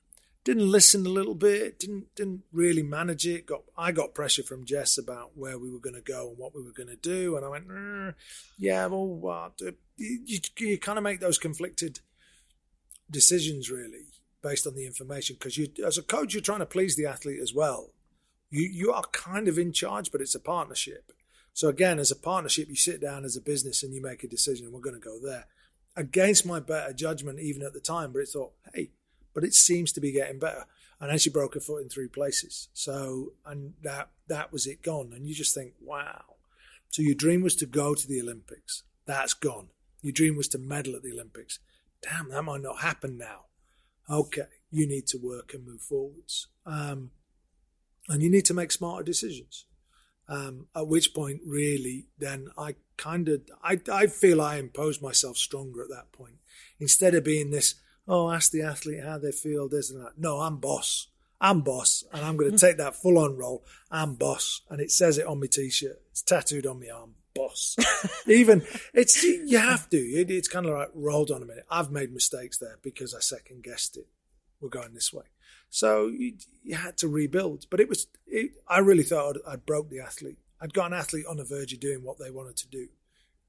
didn't 0.44 0.70
listen 0.70 1.06
a 1.06 1.10
little 1.10 1.36
bit. 1.36 1.80
Didn't 1.80 2.14
didn't 2.16 2.44
really 2.52 2.84
manage 2.84 3.26
it. 3.26 3.46
Got 3.46 3.64
I 3.78 3.92
got 3.92 4.14
pressure 4.14 4.44
from 4.44 4.66
Jess 4.66 4.98
about 4.98 5.32
where 5.36 5.58
we 5.58 5.72
were 5.72 5.80
going 5.80 5.96
to 5.96 6.02
go 6.02 6.30
and 6.30 6.38
what 6.38 6.56
we 6.56 6.64
were 6.64 6.72
going 6.72 6.90
to 6.90 6.96
do, 6.96 7.36
and 7.38 7.46
I 7.46 7.50
went, 7.50 7.68
"Mm, 7.68 8.16
yeah, 8.58 8.86
well, 8.88 9.08
what? 9.08 9.62
You, 9.96 10.20
you, 10.26 10.40
you 10.58 10.78
kind 10.78 10.98
of 10.98 11.04
make 11.04 11.20
those 11.20 11.38
conflicted 11.38 12.00
decisions 13.10 13.70
really 13.70 14.08
based 14.42 14.68
on 14.68 14.76
the 14.76 14.86
information 14.86 15.36
because 15.40 15.58
you 15.58 15.68
as 15.86 15.98
a 15.98 16.04
coach 16.04 16.34
you're 16.34 16.42
trying 16.42 16.60
to 16.60 16.66
please 16.66 16.96
the 16.96 17.06
athlete 17.06 17.40
as 17.42 17.54
well 17.54 17.92
you 18.54 18.70
you 18.72 18.94
are 18.94 19.04
kind 19.12 19.48
of 19.48 19.58
in 19.58 19.74
charge 19.74 20.12
but 20.12 20.22
it's 20.22 20.36
a 20.36 20.40
partnership. 20.40 21.12
So 21.54 21.68
again 21.68 22.00
as 22.00 22.12
a 22.12 22.16
partnership 22.16 22.70
you 22.70 22.76
sit 22.76 23.02
down 23.02 23.26
as 23.26 23.36
a 23.36 23.42
business 23.42 23.84
and 23.84 23.94
you 23.94 24.02
make 24.02 24.24
a 24.24 24.28
decision 24.28 24.66
and 24.66 24.74
we're 24.74 24.82
going 24.82 25.00
to 25.00 25.06
go 25.06 25.20
there. 25.20 25.46
Against 25.96 26.46
my 26.46 26.60
better 26.60 26.94
judgment 26.94 27.40
even 27.40 27.64
at 27.64 27.74
the 27.74 27.80
time 27.80 28.14
but 28.14 28.20
it 28.20 28.30
thought 28.30 28.54
hey 28.74 28.92
but 29.34 29.44
it 29.44 29.54
seems 29.56 29.92
to 29.94 30.02
be 30.02 30.12
getting 30.12 30.40
better. 30.40 30.66
And 31.00 31.10
then 31.10 31.18
she 31.18 31.32
broke 31.32 31.56
her 31.56 31.60
foot 31.60 31.82
in 31.82 31.90
three 31.90 32.08
places. 32.08 32.70
So 32.74 33.34
and 33.46 33.74
that 33.82 34.10
that 34.28 34.54
was 34.54 34.68
it 34.68 34.84
gone. 34.84 35.12
And 35.14 35.28
you 35.28 35.34
just 35.34 35.56
think 35.56 35.74
wow. 35.82 36.24
So 36.90 37.02
your 37.02 37.16
dream 37.16 37.42
was 37.42 37.56
to 37.58 37.66
go 37.66 37.96
to 37.96 38.08
the 38.08 38.22
olympics. 38.22 38.84
That's 39.08 39.34
gone. 39.34 39.70
Your 40.04 40.14
dream 40.14 40.38
was 40.38 40.48
to 40.50 40.60
medal 40.60 40.96
at 40.96 41.02
the 41.02 41.12
olympics. 41.12 41.58
Damn 42.04 42.30
that 42.30 42.44
might 42.44 42.62
not 42.62 42.82
happen 42.82 43.18
now. 43.18 43.46
Okay, 44.10 44.50
you 44.70 44.88
need 44.88 45.08
to 45.08 45.18
work 45.18 45.54
and 45.54 45.66
move 45.66 45.82
forwards. 45.82 46.48
Um, 46.66 47.12
and 48.10 48.22
you 48.22 48.30
need 48.30 48.46
to 48.46 48.54
make 48.54 48.72
smarter 48.72 49.04
decisions. 49.04 49.66
Um, 50.28 50.68
at 50.76 50.88
which 50.88 51.14
point, 51.14 51.42
really, 51.46 52.08
then 52.18 52.48
I 52.58 52.76
kind 52.98 53.28
of, 53.28 53.42
I, 53.62 53.80
I 53.92 54.08
feel 54.08 54.42
I 54.42 54.58
impose 54.58 55.02
myself 55.02 55.38
stronger 55.38 55.84
at 55.84 55.90
that 55.90 56.12
point. 56.12 56.36
Instead 56.80 57.14
of 57.14 57.26
being 57.26 57.52
this, 57.52 57.76
oh, 58.08 58.32
ask 58.32 58.52
the 58.52 58.62
athlete 58.62 59.04
how 59.04 59.18
they 59.18 59.32
feel, 59.32 59.68
this 59.68 59.92
and 59.92 60.04
that. 60.04 60.18
No, 60.18 60.40
I'm 60.40 60.58
boss. 60.58 61.08
I'm 61.42 61.62
boss. 61.62 62.06
And 62.14 62.24
I'm 62.24 62.38
going 62.38 62.52
to 62.52 62.58
take 62.58 62.78
that 62.78 62.96
full 62.96 63.18
on 63.18 63.36
role. 63.36 63.66
I'm 63.92 64.16
boss. 64.16 64.62
And 64.70 64.80
it 64.80 64.92
says 64.92 65.18
it 65.18 65.28
on 65.28 65.42
my 65.42 65.48
t 65.48 65.70
shirt. 65.70 66.02
It's 66.12 66.22
tattooed 66.22 66.66
on 66.66 66.80
my 66.80 66.88
arm. 66.90 67.16
Boss. 67.36 67.76
Even 68.28 68.64
it's 68.94 69.24
you 69.24 69.58
have 69.58 69.90
to. 69.90 69.98
It, 69.98 70.32
it's 70.32 70.48
kind 70.48 70.68
of 70.68 70.74
like 70.74 70.92
rolled 70.94 71.32
on 71.32 71.42
a 71.42 71.46
minute. 71.46 71.66
I've 71.70 71.92
made 71.92 72.14
mistakes 72.14 72.60
there 72.60 72.78
because 72.82 73.14
I 73.14 73.20
second 73.20 73.64
guessed 73.64 73.98
it. 73.98 74.08
We're 74.62 74.70
going 74.70 74.94
this 74.94 75.12
way. 75.12 75.26
So 75.74 76.06
you, 76.06 76.36
you 76.64 76.76
had 76.76 76.98
to 76.98 77.08
rebuild. 77.08 77.66
But 77.72 77.80
it 77.80 77.90
was, 77.90 78.06
it, 78.28 78.52
I 78.68 78.78
really 78.78 79.02
thought 79.02 79.38
I'd, 79.48 79.54
I'd 79.54 79.66
broke 79.66 79.90
the 79.90 80.02
athlete. 80.02 80.38
I'd 80.62 80.72
got 80.72 80.92
an 80.92 80.98
athlete 80.98 81.26
on 81.28 81.38
the 81.38 81.44
verge 81.44 81.74
of 81.74 81.80
doing 81.80 82.04
what 82.04 82.20
they 82.20 82.30
wanted 82.30 82.58
to 82.58 82.68
do, 82.68 82.90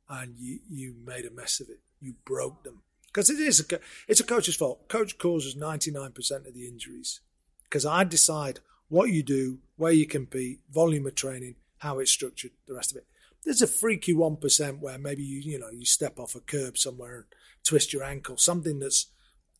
and 0.08 0.34
you 0.38 0.58
you 0.70 0.94
made 1.04 1.26
a 1.26 1.30
mess 1.30 1.60
of 1.60 1.68
it. 1.68 1.80
You 2.00 2.14
broke 2.24 2.64
them 2.64 2.80
because 3.08 3.28
it 3.28 3.38
is 3.38 3.60
a 3.60 3.78
it's 4.08 4.20
a 4.20 4.24
coach's 4.24 4.56
fault. 4.56 4.88
Coach 4.88 5.18
causes 5.18 5.54
ninety 5.54 5.90
nine 5.90 6.12
percent 6.12 6.46
of 6.46 6.54
the 6.54 6.66
injuries 6.66 7.20
because 7.64 7.84
I 7.84 8.04
decide 8.04 8.60
what 8.88 9.10
you 9.10 9.22
do, 9.22 9.58
where 9.76 9.92
you 9.92 10.06
compete, 10.06 10.60
volume 10.72 11.06
of 11.06 11.14
training, 11.14 11.56
how 11.78 11.98
it's 11.98 12.10
structured, 12.10 12.52
the 12.66 12.74
rest 12.74 12.90
of 12.90 12.96
it. 12.96 13.06
There's 13.44 13.62
a 13.62 13.66
freaky 13.66 14.14
one 14.14 14.36
percent 14.36 14.80
where 14.80 14.96
maybe 14.96 15.22
you 15.22 15.40
you 15.40 15.58
know 15.58 15.68
you 15.68 15.84
step 15.84 16.18
off 16.18 16.34
a 16.34 16.40
curb 16.40 16.78
somewhere 16.78 17.16
and 17.16 17.24
twist 17.64 17.92
your 17.92 18.02
ankle, 18.02 18.38
something 18.38 18.78
that's 18.78 19.08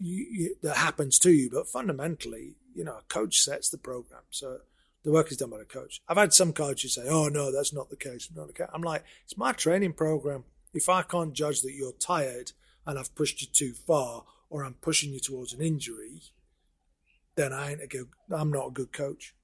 you, 0.05 0.27
you, 0.31 0.57
that 0.63 0.77
happens 0.77 1.19
to 1.21 1.31
you. 1.31 1.51
But 1.51 1.69
fundamentally, 1.69 2.57
you 2.75 2.85
know, 2.85 2.99
a 2.99 3.03
coach 3.09 3.39
sets 3.39 3.71
the 3.71 3.79
program, 3.79 4.23
so 4.31 4.59
the 5.03 5.13
work 5.13 5.31
is 5.31 5.39
done 5.39 5.51
by 5.51 5.59
the 5.59 5.65
coach. 5.65 6.01
I've 6.09 6.17
had 6.17 6.33
some 6.33 6.53
coaches 6.53 6.95
say, 6.95 7.09
"Oh 7.09 7.29
no, 7.29 7.51
that's 7.51 7.73
not 7.73 7.91
the 7.91 7.97
case." 7.97 8.29
Not 8.35 8.49
the 8.49 8.53
case. 8.53 8.69
I'm 8.73 8.83
like, 8.83 9.05
it's 9.25 9.37
my 9.37 9.53
training 9.53 9.95
program. 9.95 10.45
If 10.73 10.89
I 10.89 11.03
can't 11.03 11.33
judge 11.33 11.63
that 11.63 11.75
you're 11.75 11.93
tired 11.93 12.53
and 12.87 12.99
I've 12.99 13.15
pushed 13.15 13.41
you 13.41 13.49
too 13.51 13.73
far, 13.73 14.25
or 14.51 14.65
I'm 14.65 14.75
pushing 14.75 15.13
you 15.13 15.21
towards 15.21 15.53
an 15.53 15.63
injury, 15.63 16.23
then 17.37 17.53
I 17.53 17.73
ain't 17.73 17.83
a 17.83 17.87
good. 17.87 18.09
I'm 18.31 18.51
not 18.51 18.69
a 18.69 18.73
good 18.73 18.93
coach. 18.93 19.35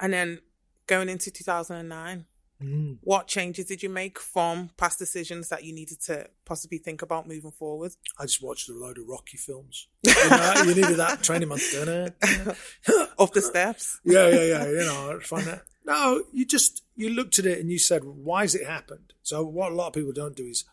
And 0.00 0.12
then 0.12 0.40
going 0.86 1.08
into 1.08 1.30
2009, 1.30 2.26
mm. 2.64 2.98
what 3.02 3.26
changes 3.26 3.66
did 3.66 3.82
you 3.82 3.88
make 3.88 4.18
from 4.18 4.70
past 4.76 4.98
decisions 4.98 5.48
that 5.48 5.64
you 5.64 5.72
needed 5.72 6.00
to 6.02 6.28
possibly 6.44 6.78
think 6.78 7.02
about 7.02 7.28
moving 7.28 7.50
forward? 7.50 7.92
I 8.18 8.24
just 8.24 8.42
watched 8.42 8.68
a 8.68 8.72
load 8.72 8.98
of 8.98 9.08
Rocky 9.08 9.36
films. 9.36 9.88
You, 10.06 10.30
know, 10.30 10.54
you 10.64 10.74
needed 10.74 10.96
that 10.96 11.22
training 11.22 11.48
month, 11.48 11.70
didn't 11.70 12.14
it? 12.22 12.56
Off 13.18 13.32
the 13.32 13.42
steps. 13.42 14.00
yeah, 14.04 14.28
yeah, 14.28 14.44
yeah. 14.44 14.64
You 14.66 14.76
know, 14.78 15.18
find 15.22 15.44
that. 15.46 15.62
No, 15.84 16.22
you 16.32 16.46
just 16.46 16.82
you 16.96 17.10
looked 17.10 17.38
at 17.38 17.46
it 17.46 17.58
and 17.58 17.70
you 17.70 17.78
said, 17.78 18.04
"Why 18.04 18.42
has 18.42 18.54
it 18.54 18.66
happened?" 18.66 19.12
So 19.22 19.44
what 19.44 19.72
a 19.72 19.74
lot 19.74 19.88
of 19.88 19.92
people 19.92 20.12
don't 20.12 20.36
do 20.36 20.46
is, 20.46 20.64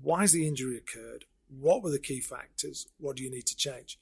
"Why 0.00 0.22
has 0.22 0.32
the 0.32 0.46
injury 0.46 0.78
occurred? 0.78 1.26
What 1.48 1.82
were 1.82 1.90
the 1.90 1.98
key 1.98 2.20
factors? 2.20 2.86
What 2.98 3.16
do 3.16 3.22
you 3.22 3.30
need 3.30 3.46
to 3.46 3.56
change?" 3.56 3.98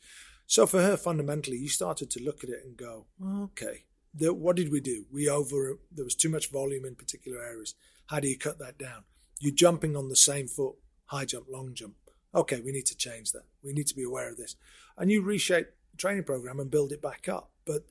So 0.46 0.66
for 0.66 0.82
her, 0.82 0.96
fundamentally, 0.96 1.56
you 1.56 1.68
started 1.68 2.10
to 2.10 2.22
look 2.22 2.44
at 2.44 2.50
it 2.50 2.64
and 2.64 2.76
go, 2.76 3.06
"Okay, 3.24 3.84
the, 4.14 4.34
what 4.34 4.56
did 4.56 4.70
we 4.70 4.80
do? 4.80 5.04
We 5.10 5.28
over 5.28 5.78
there 5.90 6.04
was 6.04 6.14
too 6.14 6.28
much 6.28 6.50
volume 6.50 6.84
in 6.84 6.94
particular 6.94 7.42
areas. 7.42 7.74
How 8.06 8.20
do 8.20 8.28
you 8.28 8.38
cut 8.38 8.58
that 8.58 8.78
down? 8.78 9.04
You're 9.40 9.54
jumping 9.54 9.96
on 9.96 10.08
the 10.08 10.16
same 10.16 10.48
foot, 10.48 10.74
high 11.06 11.24
jump, 11.24 11.46
long 11.50 11.74
jump. 11.74 11.94
Okay, 12.34 12.60
we 12.60 12.72
need 12.72 12.86
to 12.86 12.96
change 12.96 13.32
that. 13.32 13.44
We 13.62 13.72
need 13.72 13.86
to 13.88 13.96
be 13.96 14.04
aware 14.04 14.30
of 14.30 14.36
this, 14.36 14.56
and 14.96 15.10
you 15.10 15.22
reshape 15.22 15.68
the 15.90 15.96
training 15.96 16.24
program 16.24 16.60
and 16.60 16.70
build 16.70 16.92
it 16.92 17.02
back 17.02 17.28
up. 17.28 17.50
But 17.66 17.86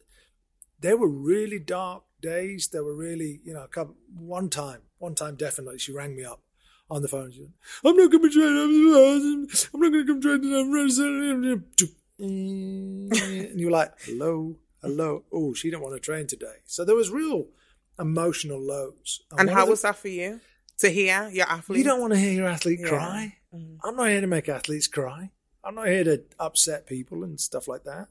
there 0.79 0.97
were 0.97 1.07
really 1.07 1.59
dark 1.59 2.03
days. 2.21 2.67
There 2.67 2.83
were 2.83 2.95
really, 2.95 3.39
you 3.43 3.53
know, 3.53 3.65
couple, 3.67 3.95
one 4.15 4.49
time, 4.49 4.81
one 4.97 5.15
time 5.15 5.35
definitely, 5.35 5.77
she 5.77 5.91
rang 5.91 6.15
me 6.15 6.25
up 6.25 6.41
on 6.89 7.01
the 7.01 7.07
phone. 7.07 7.31
She 7.31 7.41
went, 7.41 7.53
I'm 7.85 7.95
not 7.95 8.11
going 8.11 8.23
to 8.23 8.29
train. 8.29 9.47
I'm 9.73 9.81
not 9.81 9.91
going 9.91 10.05
to 10.05 10.13
come 10.13 10.21
train. 10.21 10.43
And 12.19 13.59
you're 13.59 13.71
like, 13.71 13.93
hello, 14.01 14.57
hello. 14.81 15.23
Oh, 15.31 15.53
she 15.53 15.69
didn't 15.69 15.83
want 15.83 15.95
to 15.95 15.99
train 15.99 16.27
today. 16.27 16.57
So 16.65 16.83
there 16.85 16.95
was 16.95 17.09
real 17.09 17.47
emotional 17.99 18.59
lows. 18.59 19.21
And, 19.31 19.41
and 19.41 19.49
how 19.49 19.65
the, 19.65 19.71
was 19.71 19.81
that 19.83 19.97
for 19.97 20.07
you 20.07 20.41
to 20.79 20.89
hear 20.89 21.29
your 21.31 21.47
athlete? 21.47 21.79
You 21.79 21.83
don't 21.83 22.01
want 22.01 22.13
to 22.13 22.19
hear 22.19 22.33
your 22.33 22.47
athlete 22.47 22.79
yeah. 22.81 22.89
cry. 22.89 23.35
Mm-hmm. 23.53 23.87
I'm 23.87 23.95
not 23.95 24.09
here 24.09 24.21
to 24.21 24.27
make 24.27 24.49
athletes 24.49 24.87
cry. 24.87 25.31
I'm 25.63 25.75
not 25.75 25.87
here 25.87 26.03
to 26.03 26.23
upset 26.39 26.87
people 26.87 27.23
and 27.23 27.39
stuff 27.39 27.67
like 27.67 27.83
that, 27.83 28.07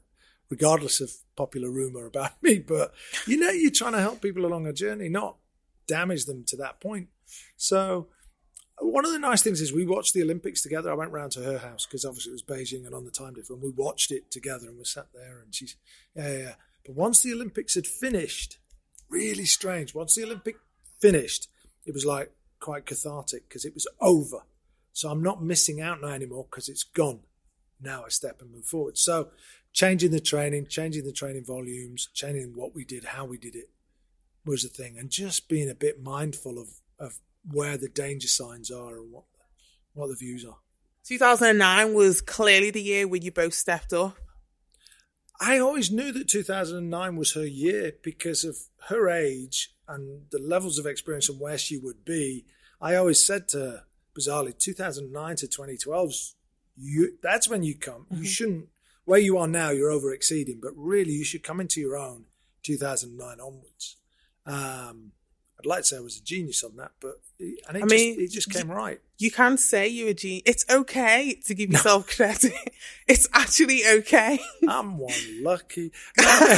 regardless 0.49 1.01
of 1.01 1.11
popular 1.35 1.69
rumor 1.69 2.05
about 2.05 2.31
me. 2.41 2.59
But 2.59 2.93
you 3.27 3.37
know, 3.37 3.49
you're 3.49 3.71
trying 3.71 3.93
to 3.93 4.01
help 4.01 4.21
people 4.21 4.45
along 4.45 4.67
a 4.67 4.73
journey, 4.73 5.09
not 5.09 5.37
damage 5.87 6.25
them 6.25 6.43
to 6.47 6.57
that 6.57 6.79
point. 6.79 7.09
So 7.57 8.07
one 8.81 9.05
of 9.05 9.11
the 9.11 9.19
nice 9.19 9.41
things 9.41 9.61
is 9.61 9.71
we 9.71 9.85
watched 9.85 10.13
the 10.13 10.23
Olympics 10.23 10.61
together. 10.61 10.91
I 10.91 10.95
went 10.95 11.11
round 11.11 11.31
to 11.33 11.43
her 11.43 11.59
house 11.59 11.85
because 11.85 12.03
obviously 12.03 12.31
it 12.31 12.33
was 12.33 12.43
Beijing 12.43 12.85
and 12.85 12.95
on 12.95 13.05
the 13.05 13.11
time 13.11 13.33
difference. 13.33 13.61
We 13.61 13.69
watched 13.69 14.11
it 14.11 14.31
together 14.31 14.67
and 14.67 14.77
we 14.77 14.85
sat 14.85 15.07
there 15.13 15.39
and 15.43 15.53
she's, 15.53 15.75
yeah, 16.15 16.37
yeah. 16.37 16.53
But 16.85 16.95
once 16.95 17.21
the 17.21 17.33
Olympics 17.33 17.75
had 17.75 17.85
finished, 17.85 18.57
really 19.09 19.45
strange. 19.45 19.93
Once 19.93 20.15
the 20.15 20.23
Olympic 20.23 20.55
finished, 20.99 21.47
it 21.85 21.93
was 21.93 22.05
like 22.05 22.31
quite 22.59 22.85
cathartic 22.85 23.47
because 23.47 23.65
it 23.65 23.73
was 23.73 23.87
over. 23.99 24.39
So 24.93 25.09
I'm 25.09 25.21
not 25.21 25.43
missing 25.43 25.79
out 25.79 26.01
now 26.01 26.09
anymore 26.09 26.47
because 26.49 26.67
it's 26.67 26.83
gone. 26.83 27.21
Now 27.79 28.03
I 28.05 28.09
step 28.09 28.41
and 28.41 28.51
move 28.51 28.65
forward. 28.65 28.97
So 28.97 29.29
changing 29.73 30.11
the 30.11 30.19
training, 30.19 30.67
changing 30.67 31.05
the 31.05 31.11
training 31.11 31.45
volumes, 31.45 32.09
changing 32.13 32.53
what 32.55 32.73
we 32.73 32.83
did, 32.83 33.05
how 33.05 33.25
we 33.25 33.37
did 33.37 33.55
it 33.55 33.69
was 34.45 34.65
a 34.65 34.69
thing. 34.69 34.97
And 34.97 35.09
just 35.09 35.49
being 35.49 35.69
a 35.69 35.75
bit 35.75 36.01
mindful 36.01 36.57
of, 36.57 36.69
of 36.99 37.19
where 37.49 37.77
the 37.77 37.89
danger 37.89 38.27
signs 38.27 38.69
are 38.71 38.97
and 38.97 39.11
what 39.11 39.23
what 39.93 40.07
the 40.07 40.15
views 40.15 40.45
are. 40.45 40.57
2009 41.05 41.93
was 41.93 42.21
clearly 42.21 42.71
the 42.71 42.81
year 42.81 43.07
when 43.07 43.21
you 43.21 43.31
both 43.31 43.53
stepped 43.53 43.91
up. 43.91 44.15
I 45.39 45.57
always 45.57 45.91
knew 45.91 46.11
that 46.11 46.27
2009 46.27 47.15
was 47.15 47.33
her 47.33 47.45
year 47.45 47.93
because 48.03 48.43
of 48.43 48.57
her 48.89 49.09
age 49.09 49.73
and 49.87 50.25
the 50.29 50.39
levels 50.39 50.77
of 50.77 50.85
experience 50.85 51.27
and 51.29 51.39
where 51.39 51.57
she 51.57 51.77
would 51.77 52.05
be. 52.05 52.45
I 52.79 52.95
always 52.95 53.25
said 53.25 53.47
to 53.49 53.57
her, 53.57 53.83
bizarrely, 54.17 54.57
2009 54.57 55.35
to 55.37 55.47
2012, 55.47 56.13
you, 56.77 57.17
that's 57.23 57.49
when 57.49 57.63
you 57.63 57.75
come. 57.75 58.05
Mm-hmm. 58.05 58.23
You 58.23 58.29
shouldn't, 58.29 58.69
where 59.05 59.19
you 59.19 59.37
are 59.37 59.47
now, 59.47 59.71
you're 59.71 59.89
over 59.89 60.13
exceeding, 60.13 60.59
but 60.61 60.73
really 60.75 61.11
you 61.11 61.23
should 61.23 61.43
come 61.43 61.59
into 61.59 61.81
your 61.81 61.97
own 61.97 62.25
2009 62.61 63.39
onwards. 63.39 63.97
Um, 64.45 65.11
I'd 65.61 65.67
like 65.67 65.81
to 65.81 65.83
say 65.85 65.97
I 65.97 65.99
was 65.99 66.17
a 66.17 66.23
genius 66.23 66.63
on 66.63 66.75
that, 66.77 66.91
but 66.99 67.21
and 67.39 67.77
it 67.77 67.83
I 67.83 67.85
mean, 67.85 68.15
just, 68.15 68.19
it 68.19 68.31
just 68.31 68.49
came 68.49 68.71
right. 68.71 68.99
You 69.19 69.29
can 69.29 69.57
say 69.59 69.87
you're 69.87 70.09
a 70.09 70.13
genius. 70.15 70.41
It's 70.47 70.65
okay 70.69 71.35
to 71.45 71.53
give 71.53 71.71
yourself 71.71 72.07
no. 72.07 72.15
credit. 72.15 72.53
It's 73.07 73.27
actually 73.33 73.81
okay. 73.85 74.39
I'm 74.67 74.97
one 74.97 75.43
lucky. 75.43 75.91
No, 76.17 76.57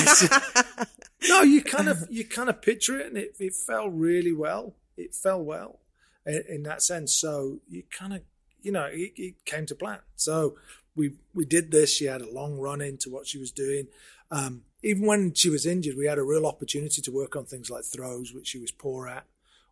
no, 1.27 1.41
you 1.41 1.63
kind 1.63 1.89
of 1.89 2.07
you 2.09 2.23
kind 2.25 2.47
of 2.47 2.61
picture 2.61 2.99
it, 2.99 3.07
and 3.07 3.17
it, 3.17 3.35
it 3.39 3.55
fell 3.55 3.89
really 3.89 4.33
well. 4.33 4.75
It 4.95 5.15
fell 5.15 5.41
well 5.41 5.79
in, 6.25 6.43
in 6.47 6.63
that 6.63 6.83
sense. 6.83 7.13
So 7.15 7.59
you 7.67 7.83
kind 7.89 8.13
of 8.13 8.21
you 8.61 8.71
know 8.71 8.85
it, 8.85 9.13
it, 9.15 9.45
came 9.45 9.65
to 9.65 9.75
plan. 9.75 9.99
So 10.15 10.55
we 10.95 11.15
we 11.33 11.43
did 11.43 11.71
this. 11.71 11.91
She 11.93 12.05
had 12.05 12.21
a 12.21 12.31
long 12.31 12.59
run 12.59 12.81
into 12.81 13.09
what 13.09 13.27
she 13.27 13.39
was 13.39 13.51
doing. 13.51 13.87
Um, 14.29 14.61
even 14.83 15.05
when 15.05 15.33
she 15.33 15.49
was 15.49 15.65
injured, 15.65 15.95
we 15.97 16.05
had 16.05 16.17
a 16.17 16.23
real 16.23 16.45
opportunity 16.45 17.01
to 17.01 17.11
work 17.11 17.35
on 17.35 17.45
things 17.45 17.69
like 17.69 17.85
throws, 17.85 18.33
which 18.33 18.47
she 18.47 18.59
was 18.59 18.71
poor 18.71 19.07
at, 19.07 19.25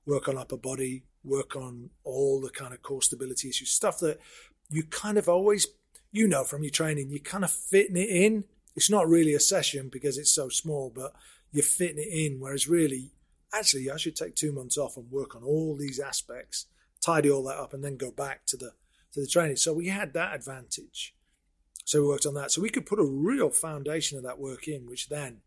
work 0.05 0.29
on 0.29 0.37
upper 0.37 0.57
body, 0.57 1.03
work 1.23 1.55
on 1.55 1.89
all 2.03 2.39
the 2.39 2.49
kind 2.49 2.73
of 2.73 2.81
core 2.81 3.01
stability 3.01 3.49
issues, 3.49 3.69
stuff 3.69 3.99
that 3.99 4.19
you 4.69 4.83
kind 4.83 5.17
of 5.17 5.27
always, 5.27 5.67
you 6.11 6.27
know, 6.27 6.45
from 6.45 6.63
your 6.63 6.71
training, 6.71 7.09
you're 7.09 7.19
kind 7.19 7.43
of 7.43 7.51
fitting 7.51 7.97
it 7.97 8.09
in. 8.09 8.45
It's 8.75 8.89
not 8.89 9.07
really 9.07 9.33
a 9.33 9.39
session 9.39 9.89
because 9.91 10.17
it's 10.17 10.31
so 10.31 10.47
small, 10.47 10.91
but 10.95 11.13
you're 11.51 11.61
fitting 11.61 11.99
it 11.99 12.07
in. 12.07 12.39
Whereas 12.39 12.69
really, 12.69 13.11
actually, 13.53 13.91
I 13.91 13.97
should 13.97 14.15
take 14.15 14.35
two 14.35 14.53
months 14.53 14.77
off 14.77 14.95
and 14.95 15.11
work 15.11 15.35
on 15.35 15.43
all 15.43 15.75
these 15.75 15.99
aspects, 15.99 16.67
tidy 17.01 17.29
all 17.29 17.43
that 17.43 17.57
up, 17.57 17.73
and 17.73 17.83
then 17.83 17.97
go 17.97 18.11
back 18.11 18.45
to 18.47 18.57
the 18.57 18.71
to 19.11 19.19
the 19.19 19.27
training. 19.27 19.57
So 19.57 19.73
we 19.73 19.89
had 19.89 20.13
that 20.13 20.33
advantage. 20.33 21.13
So 21.83 22.01
we 22.01 22.07
worked 22.07 22.25
on 22.25 22.35
that. 22.35 22.51
So 22.51 22.61
we 22.61 22.69
could 22.69 22.85
put 22.85 22.99
a 22.99 23.05
real 23.05 23.49
foundation 23.49 24.17
of 24.17 24.23
that 24.23 24.39
work 24.39 24.67
in, 24.67 24.87
which 24.87 25.09
then 25.09 25.41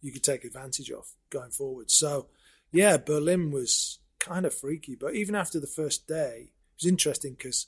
you 0.00 0.12
could 0.12 0.22
take 0.22 0.44
advantage 0.44 0.90
of 0.90 1.06
going 1.30 1.50
forward. 1.50 1.90
So 1.90 2.28
yeah, 2.72 2.96
Berlin 2.98 3.50
was 3.50 3.98
kind 4.18 4.46
of 4.46 4.54
freaky. 4.54 4.94
But 4.94 5.14
even 5.14 5.34
after 5.34 5.58
the 5.60 5.66
first 5.66 6.06
day, 6.06 6.50
it 6.50 6.82
was 6.82 6.90
interesting 6.90 7.34
because 7.34 7.66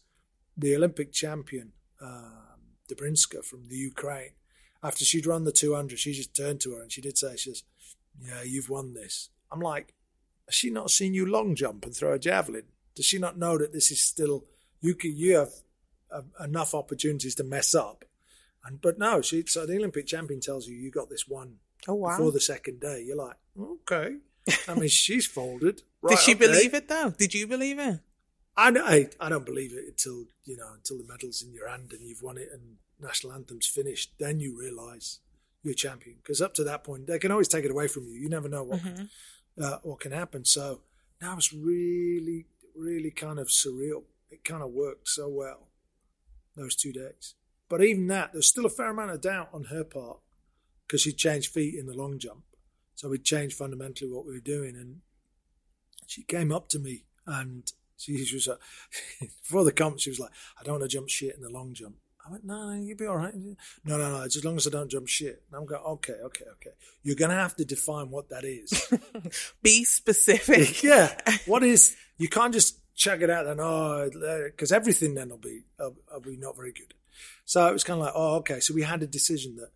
the 0.57 0.77
Olympic 0.77 1.13
champion, 1.13 1.73
um, 2.01 2.77
Dobrynska 2.91 3.45
from 3.45 3.69
the 3.69 3.77
Ukraine, 3.77 4.33
after 4.83 5.05
she'd 5.05 5.27
run 5.27 5.45
the 5.45 5.53
200, 5.53 5.99
she 5.99 6.13
just 6.13 6.35
turned 6.35 6.61
to 6.61 6.75
her 6.75 6.83
and 6.83 6.93
she 6.93 7.01
did 7.01 7.19
say, 7.19 7.37
she 7.37 7.51
says, 7.51 7.65
yeah, 8.21 8.43
you've 8.43 8.71
won 8.71 8.95
this. 8.95 9.31
I'm 9.51 9.61
like, 9.61 9.95
has 10.47 10.55
she 10.55 10.71
not 10.71 10.91
seen 10.91 11.15
you 11.15 11.27
long 11.27 11.55
jump 11.55 11.85
and 11.85 11.95
throw 11.95 12.13
a 12.13 12.19
javelin? 12.19 12.65
Does 12.95 13.07
she 13.07 13.19
not 13.19 13.39
know 13.39 13.59
that 13.59 13.73
this 13.73 13.91
is 13.91 14.05
still, 14.05 14.45
you, 14.81 14.95
can, 14.95 15.17
you 15.17 15.37
have 15.37 15.51
uh, 16.11 16.23
enough 16.43 16.75
opportunities 16.75 17.35
to 17.37 17.45
mess 17.45 17.75
up 17.75 18.05
and 18.65 18.81
but 18.81 18.99
no, 18.99 19.23
she 19.23 19.45
so 19.47 19.67
the 19.67 19.77
Olympic 19.77 20.07
champion 20.07 20.41
tells 20.41 20.69
you 20.69 20.77
you 20.77 20.91
got 20.91 21.09
this 21.09 21.27
one 21.27 21.57
oh, 21.89 21.95
wow. 21.95 22.17
before 22.17 22.33
the 22.33 22.41
second 22.41 22.81
day. 22.81 23.03
You're 23.07 23.17
like, 23.17 23.37
okay. 23.59 24.17
I 24.69 24.75
mean, 24.75 24.89
she's 24.89 25.27
folded. 25.27 25.83
Right, 26.03 26.17
Did 26.17 26.19
she 26.21 26.35
believe 26.35 26.75
it 26.75 26.89
though? 26.89 27.15
Did 27.17 27.35
you 27.35 27.47
believe 27.47 27.79
it? 27.79 28.01
I, 28.57 28.69
I 28.69 29.27
I 29.27 29.29
don't 29.29 29.47
believe 29.47 29.73
it 29.73 29.85
until 29.89 30.25
you 30.45 30.57
know 30.57 30.73
until 30.75 30.99
the 30.99 31.05
medal's 31.05 31.43
in 31.43 31.53
your 31.53 31.69
hand 31.69 31.93
and 31.93 32.07
you've 32.07 32.23
won 32.23 32.37
it 32.37 32.49
and 32.53 32.77
national 33.01 33.33
anthem's 33.33 33.67
finished. 33.67 34.13
Then 34.19 34.41
you 34.41 34.59
realise 34.59 35.21
you're 35.63 35.75
champion 35.75 36.17
because 36.23 36.41
up 36.41 36.55
to 36.55 36.65
that 36.65 36.85
point 36.85 37.07
they 37.07 37.19
can 37.19 37.31
always 37.31 37.49
take 37.49 37.65
it 37.65 37.71
away 37.71 37.89
from 37.89 38.07
you. 38.07 38.15
You 38.15 38.29
never 38.29 38.49
know 38.49 38.65
what 38.65 38.81
mm-hmm. 38.81 39.05
uh, 39.63 39.79
what 39.83 40.01
can 40.01 40.13
happen. 40.13 40.45
So 40.45 40.81
that 41.21 41.35
was 41.35 41.53
really 41.53 42.47
really 42.77 43.11
kind 43.11 43.39
of 43.39 43.49
surreal. 43.49 44.03
It 44.31 44.45
kind 44.45 44.63
of 44.63 44.71
worked 44.71 45.09
so 45.09 45.29
well 45.29 45.69
those 46.57 46.75
two 46.75 46.93
days. 46.93 47.35
But 47.71 47.83
even 47.85 48.09
that, 48.09 48.33
there's 48.33 48.49
still 48.49 48.67
a 48.67 48.71
fair 48.71 48.91
amount 48.91 49.13
of 49.13 49.21
doubt 49.23 49.49
on 49.55 49.65
her 49.65 49.85
part 49.85 50.19
because 50.87 51.01
she 51.01 51.13
changed 51.13 51.55
feet 51.55 51.77
in 51.77 51.87
the 51.87 51.95
long 51.95 52.19
jump. 52.19 52.43
So 52.97 53.09
we 53.09 53.19
changed 53.19 53.57
fundamentally 53.57 54.11
what 54.11 54.27
we 54.27 54.35
were 54.35 54.41
doing. 54.41 54.75
And 54.75 54.97
she 56.07 56.25
came 56.25 56.53
up 56.53 56.69
to 56.71 56.81
me 56.81 57.05
and 57.27 57.71
she 57.97 58.13
was 58.35 58.49
uh, 58.49 58.57
like, 59.21 59.31
before 59.43 59.65
the 59.65 59.73
comp, 59.73 60.01
she 60.01 60.11
was 60.11 60.19
like, 60.19 60.33
I 60.61 60.65
don't 60.65 60.81
want 60.81 60.83
to 60.83 60.95
jump 60.95 61.09
shit 61.09 61.37
in 61.37 61.43
the 61.43 61.49
long 61.49 61.73
jump. 61.73 61.95
I 62.27 62.33
went, 62.33 62.45
no, 62.45 62.71
no, 62.71 62.83
you'll 62.83 62.99
be 62.99 63.07
all 63.07 63.17
right. 63.17 63.35
No, 63.35 63.97
no, 63.97 63.99
no, 63.99 64.23
as 64.25 64.45
long 64.45 64.57
as 64.57 64.67
I 64.67 64.71
don't 64.71 64.91
jump 64.91 65.07
shit. 65.07 65.45
And 65.49 65.59
I'm 65.61 65.65
going, 65.65 65.81
okay, 65.81 66.15
okay, 66.25 66.45
okay. 66.57 66.71
You're 67.05 67.17
going 67.17 67.31
to 67.31 67.37
have 67.37 67.55
to 67.57 67.65
define 67.65 68.11
what 68.11 68.29
that 68.31 68.45
is. 68.45 68.93
Be 69.63 69.85
specific. 69.85 70.83
yeah. 70.83 71.17
What 71.47 71.63
is, 71.63 71.97
you 72.19 72.29
can't 72.29 72.53
just 72.53 72.79
check 72.95 73.23
it 73.23 73.31
out 73.31 73.47
and, 73.47 73.61
oh, 73.61 74.11
because 74.45 74.73
everything 74.73 75.15
then 75.15 75.31
will 75.31 75.39
be, 75.39 75.63
will, 75.79 75.97
will 76.13 76.21
be 76.21 76.37
not 76.37 76.57
very 76.57 76.73
good. 76.73 76.93
So 77.45 77.67
it 77.67 77.73
was 77.73 77.85
kind 77.85 78.01
of 78.01 78.07
like, 78.07 78.15
oh, 78.15 78.37
okay. 78.37 78.61
So 78.61 78.75
we 78.75 78.83
had 78.83 79.03
a 79.03 79.07
decision 79.07 79.57
that 79.57 79.71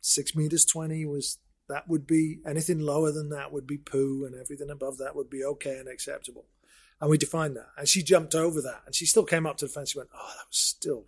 six 0.00 0.34
meters 0.34 0.64
20 0.64 1.04
was, 1.06 1.38
that 1.68 1.88
would 1.88 2.06
be, 2.06 2.38
anything 2.46 2.80
lower 2.80 3.10
than 3.12 3.30
that 3.30 3.52
would 3.52 3.66
be 3.66 3.78
poo 3.78 4.24
and 4.24 4.34
everything 4.34 4.70
above 4.70 4.98
that 4.98 5.16
would 5.16 5.30
be 5.30 5.44
okay 5.44 5.78
and 5.78 5.88
acceptable. 5.88 6.46
And 7.00 7.10
we 7.10 7.18
defined 7.18 7.56
that. 7.56 7.68
And 7.76 7.88
she 7.88 8.02
jumped 8.02 8.34
over 8.34 8.60
that 8.62 8.82
and 8.86 8.94
she 8.94 9.06
still 9.06 9.24
came 9.24 9.46
up 9.46 9.58
to 9.58 9.66
the 9.66 9.72
fence. 9.72 9.90
She 9.90 9.98
went, 9.98 10.10
oh, 10.14 10.32
that 10.36 10.46
was 10.48 10.58
still 10.58 11.06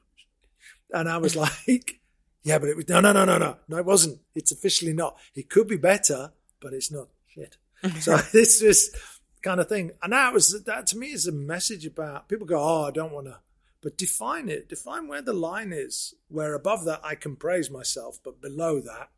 and 0.93 1.09
I 1.09 1.19
was 1.19 1.37
like, 1.65 2.01
yeah, 2.43 2.59
but 2.59 2.69
it 2.69 2.77
was, 2.77 2.89
no, 2.89 3.01
no, 3.01 3.13
no, 3.13 3.25
no, 3.25 3.39
no. 3.39 3.57
No, 3.69 3.77
it 3.77 3.85
wasn't. 3.85 4.21
It's 4.35 4.53
officially 4.53 4.93
not. 4.93 5.17
It 5.35 5.51
could 5.51 5.69
be 5.69 5.77
better, 5.77 6.33
but 6.61 6.73
it's 6.73 6.91
not. 6.91 7.09
Shit. 7.27 7.57
so 8.01 8.17
this 8.33 8.63
is 8.63 8.95
kind 9.43 9.61
of 9.61 9.69
thing. 9.69 9.93
And 10.03 10.13
that 10.13 10.33
was, 10.33 10.63
that 10.65 10.87
to 10.89 10.99
me 10.99 11.09
is 11.13 11.27
a 11.27 11.33
message 11.33 11.87
about 11.87 12.29
people 12.29 12.47
go, 12.47 12.61
oh, 12.61 12.85
I 12.85 12.91
don't 12.91 13.13
want 13.13 13.27
to, 13.27 13.39
but 13.83 13.97
define 13.97 14.49
it. 14.49 14.69
Define 14.69 15.09
where 15.09 15.23
the 15.23 15.33
line 15.33 15.73
is, 15.73 16.15
where 16.29 16.55
above 16.55 16.85
that 16.85 17.01
I 17.05 17.15
can 17.15 17.37
praise 17.37 17.71
myself, 17.71 18.19
but 18.25 18.41
below 18.41 18.81
that 18.81 19.11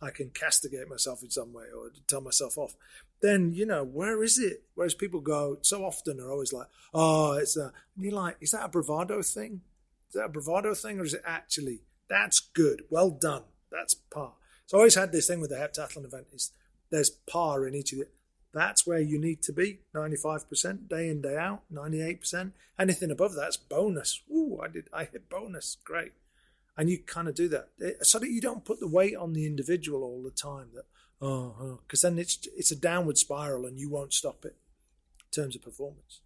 I 0.00 0.10
can 0.10 0.30
castigate 0.30 0.88
myself 0.88 1.22
in 1.22 1.30
some 1.30 1.52
way 1.52 1.64
or 1.76 1.90
tell 2.06 2.20
myself 2.20 2.58
off. 2.58 2.74
Then, 3.22 3.54
you 3.54 3.64
know, 3.64 3.82
where 3.82 4.22
is 4.22 4.38
it? 4.38 4.64
Whereas 4.74 4.94
people 4.94 5.20
go 5.20 5.58
so 5.62 5.84
often 5.84 6.20
are 6.20 6.30
always 6.30 6.52
like, 6.52 6.66
oh, 6.92 7.32
it's 7.32 7.56
a, 7.56 7.72
you're 7.96 8.12
like, 8.12 8.36
is 8.40 8.50
that 8.50 8.64
a 8.64 8.68
bravado 8.68 9.22
thing? 9.22 9.62
Is 10.08 10.14
that 10.14 10.26
a 10.26 10.28
bravado 10.28 10.74
thing 10.74 11.00
or 11.00 11.04
is 11.04 11.14
it 11.14 11.22
actually 11.24 11.80
that's 12.08 12.40
good? 12.40 12.82
Well 12.90 13.10
done. 13.10 13.42
That's 13.70 13.94
par. 13.94 14.34
So 14.66 14.76
I 14.76 14.80
always 14.80 14.94
had 14.94 15.12
this 15.12 15.26
thing 15.26 15.40
with 15.40 15.50
the 15.50 15.56
heptathlon 15.56 16.04
event 16.04 16.26
is 16.32 16.52
there's 16.90 17.10
par 17.10 17.66
in 17.66 17.74
each 17.74 17.92
of 17.92 18.00
it. 18.00 18.12
That's 18.56 18.86
where 18.86 19.00
you 19.00 19.20
need 19.20 19.42
to 19.42 19.52
be, 19.52 19.80
95% 19.94 20.88
day 20.88 21.10
in, 21.10 21.20
day 21.20 21.36
out, 21.36 21.64
98%. 21.70 22.52
Anything 22.78 23.10
above 23.10 23.34
that's 23.34 23.58
bonus. 23.58 24.22
Ooh, 24.34 24.58
I 24.64 24.68
did 24.68 24.88
I 24.94 25.04
hit 25.04 25.28
bonus. 25.28 25.76
Great. 25.84 26.12
And 26.74 26.88
you 26.88 26.98
kind 27.00 27.28
of 27.28 27.34
do 27.34 27.48
that 27.48 27.68
eh, 27.84 27.90
so 28.00 28.18
that 28.18 28.30
you 28.30 28.40
don't 28.40 28.64
put 28.64 28.80
the 28.80 28.88
weight 28.88 29.14
on 29.14 29.34
the 29.34 29.44
individual 29.44 30.02
all 30.02 30.22
the 30.22 30.30
time 30.30 30.68
that 30.74 30.86
oh 31.20 31.80
because 31.86 32.02
oh. 32.02 32.08
then 32.08 32.18
it's 32.18 32.48
it's 32.56 32.70
a 32.70 32.76
downward 32.76 33.18
spiral 33.18 33.66
and 33.66 33.78
you 33.78 33.90
won't 33.90 34.14
stop 34.14 34.46
it 34.46 34.56
in 35.20 35.42
terms 35.42 35.54
of 35.54 35.60
performance. 35.60 36.20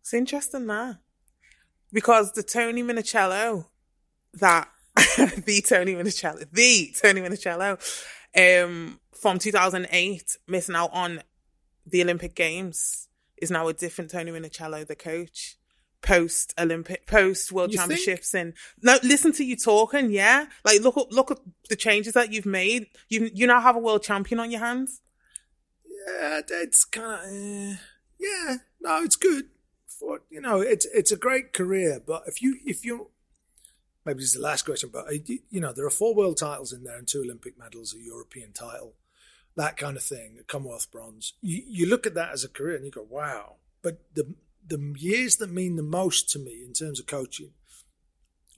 It's 0.00 0.14
interesting 0.14 0.66
that 0.68 0.96
because 1.92 2.32
the 2.32 2.42
Tony 2.42 2.82
Minichiello 2.82 3.66
that 4.32 4.70
the 4.96 5.62
Tony 5.66 5.94
Minichiello, 5.94 6.46
the 6.50 6.94
Tony 7.02 7.20
Minichiello, 7.20 7.78
um, 8.34 8.98
from 9.12 9.38
2008, 9.38 10.38
missing 10.48 10.74
out 10.74 10.90
on 10.92 11.22
the 11.86 12.02
Olympic 12.02 12.34
Games, 12.34 13.08
is 13.36 13.50
now 13.50 13.68
a 13.68 13.72
different 13.72 14.10
Tony 14.10 14.30
Minichiello, 14.30 14.86
the 14.86 14.96
coach. 14.96 15.56
Post 16.02 16.52
Olympic, 16.58 17.06
post 17.06 17.50
World 17.50 17.72
you 17.72 17.78
Championships, 17.78 18.32
think? 18.32 18.48
and 18.48 18.54
now 18.82 18.98
listen 19.02 19.32
to 19.32 19.42
you 19.42 19.56
talking. 19.56 20.10
Yeah, 20.10 20.48
like 20.62 20.82
look 20.82 20.98
at 20.98 21.10
look 21.10 21.30
at 21.30 21.38
the 21.70 21.76
changes 21.76 22.12
that 22.12 22.30
you've 22.30 22.44
made. 22.44 22.88
You 23.08 23.30
you 23.32 23.46
now 23.46 23.58
have 23.62 23.74
a 23.74 23.78
world 23.78 24.02
champion 24.02 24.38
on 24.38 24.50
your 24.50 24.60
hands. 24.60 25.00
Yeah, 26.06 26.42
it's 26.46 26.84
kind 26.84 27.24
of 27.24 27.30
uh, 27.30 27.76
yeah. 28.20 28.56
No, 28.82 29.02
it's 29.02 29.16
good 29.16 29.46
for 29.86 30.20
you 30.28 30.42
know 30.42 30.60
it's 30.60 30.84
it's 30.92 31.10
a 31.10 31.16
great 31.16 31.54
career, 31.54 32.02
but 32.06 32.24
if 32.26 32.42
you 32.42 32.58
if 32.66 32.84
you 32.84 33.08
maybe 34.04 34.18
this 34.18 34.28
is 34.28 34.34
the 34.34 34.40
last 34.40 34.66
question, 34.66 34.90
but 34.92 35.06
uh, 35.08 35.18
you 35.48 35.60
know 35.60 35.72
there 35.72 35.86
are 35.86 35.90
four 35.90 36.14
world 36.14 36.36
titles 36.36 36.72
in 36.72 36.84
there 36.84 36.98
and 36.98 37.08
two 37.08 37.22
Olympic 37.22 37.58
medals, 37.58 37.94
a 37.94 37.98
European 37.98 38.52
title, 38.52 38.92
that 39.56 39.76
kind 39.76 39.96
of 39.96 40.02
thing, 40.02 40.38
Commonwealth 40.46 40.90
bronze. 40.90 41.34
You 41.40 41.62
you 41.66 41.86
look 41.86 42.06
at 42.06 42.14
that 42.14 42.32
as 42.32 42.44
a 42.44 42.48
career 42.48 42.76
and 42.76 42.84
you 42.84 42.90
go 42.90 43.06
wow, 43.08 43.56
but 43.82 44.00
the 44.14 44.34
the 44.66 44.94
years 44.96 45.36
that 45.36 45.50
mean 45.50 45.76
the 45.76 45.82
most 45.82 46.30
to 46.30 46.38
me 46.38 46.62
in 46.64 46.72
terms 46.72 46.98
of 46.98 47.06
coaching 47.06 47.52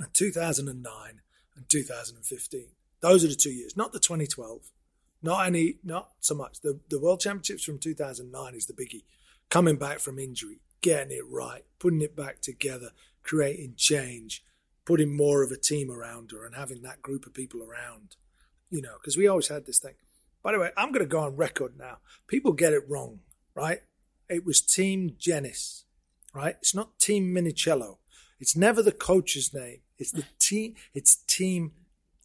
are 0.01 0.09
2009 0.13 1.21
and 1.57 1.69
2015. 1.69 2.67
Those 3.01 3.25
are 3.25 3.29
the 3.29 3.35
two 3.35 3.51
years, 3.51 3.77
not 3.77 3.93
the 3.93 3.99
2012. 3.99 4.71
Not 5.23 5.47
any, 5.47 5.79
not 5.83 6.11
so 6.21 6.35
much. 6.35 6.61
The 6.61 6.81
the 6.89 7.01
World 7.01 7.21
Championships 7.21 7.65
from 7.65 7.79
2009 7.79 8.55
is 8.55 8.67
the 8.67 8.73
biggie. 8.73 9.05
Coming 9.49 9.77
back 9.77 9.99
from 9.99 10.19
injury, 10.19 10.61
getting 10.83 11.17
it 11.17 11.25
right, 11.29 11.65
putting 11.79 12.03
it 12.03 12.15
back 12.15 12.41
together, 12.41 12.91
creating 13.23 13.75
change, 13.77 14.45
putting 14.85 15.17
more 15.17 15.43
of 15.43 15.51
a 15.51 15.57
team 15.57 15.91
around 15.91 16.31
her 16.31 16.47
and 16.47 16.55
having 16.55 16.83
that 16.83 17.03
group 17.03 17.27
of 17.27 17.35
people 17.35 17.63
around, 17.63 18.17
you 18.71 18.81
know, 18.81 18.95
because 19.01 19.17
we 19.17 19.27
always 19.27 19.49
had 19.49 19.67
this 19.67 19.79
thing. 19.79 19.95
By 20.47 20.53
the 20.53 20.61
way, 20.61 20.71
I'm 20.77 20.93
going 20.93 21.05
to 21.05 21.09
go 21.09 21.19
on 21.19 21.35
record 21.35 21.73
now. 21.77 21.97
People 22.29 22.53
get 22.53 22.73
it 22.73 22.89
wrong, 22.89 23.19
right? 23.57 23.81
It 24.31 24.47
was 24.47 24.61
Team 24.61 25.17
Jennis, 25.19 25.87
right? 26.33 26.55
It's 26.61 26.73
not 26.73 27.01
Team 27.01 27.35
Minichiello. 27.35 27.97
It's 28.39 28.55
never 28.55 28.81
the 28.81 28.93
coach's 28.93 29.53
name. 29.53 29.79
It's 29.99 30.13
the 30.13 30.23
team. 30.39 30.77
It's 30.95 31.17
Team 31.17 31.73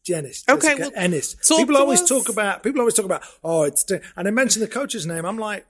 Jennis. 0.04 0.44
Okay, 0.48 0.76
well, 0.76 0.92
Ennis. 0.94 1.34
People 1.48 1.76
always 1.76 2.02
us. 2.02 2.08
talk 2.08 2.28
about. 2.28 2.62
People 2.62 2.78
always 2.78 2.94
talk 2.94 3.06
about. 3.06 3.24
Oh, 3.42 3.64
it's 3.64 3.84
and 3.90 4.24
they 4.24 4.30
mention 4.30 4.60
the 4.60 4.68
coach's 4.68 5.04
name. 5.04 5.24
I'm 5.24 5.38
like, 5.38 5.66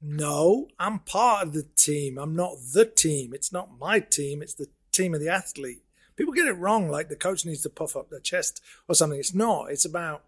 no, 0.00 0.68
I'm 0.78 1.00
part 1.00 1.48
of 1.48 1.52
the 1.52 1.66
team. 1.76 2.16
I'm 2.16 2.34
not 2.34 2.54
the 2.72 2.86
team. 2.86 3.34
It's 3.34 3.52
not 3.52 3.78
my 3.78 4.00
team. 4.00 4.40
It's 4.40 4.54
the 4.54 4.68
team 4.90 5.12
of 5.12 5.20
the 5.20 5.28
athlete. 5.28 5.82
People 6.16 6.32
get 6.32 6.46
it 6.46 6.54
wrong, 6.54 6.88
like 6.88 7.10
the 7.10 7.14
coach 7.14 7.44
needs 7.44 7.60
to 7.64 7.68
puff 7.68 7.94
up 7.94 8.08
their 8.08 8.20
chest 8.20 8.62
or 8.88 8.94
something. 8.94 9.18
It's 9.20 9.34
not. 9.34 9.70
It's 9.70 9.84
about 9.84 10.24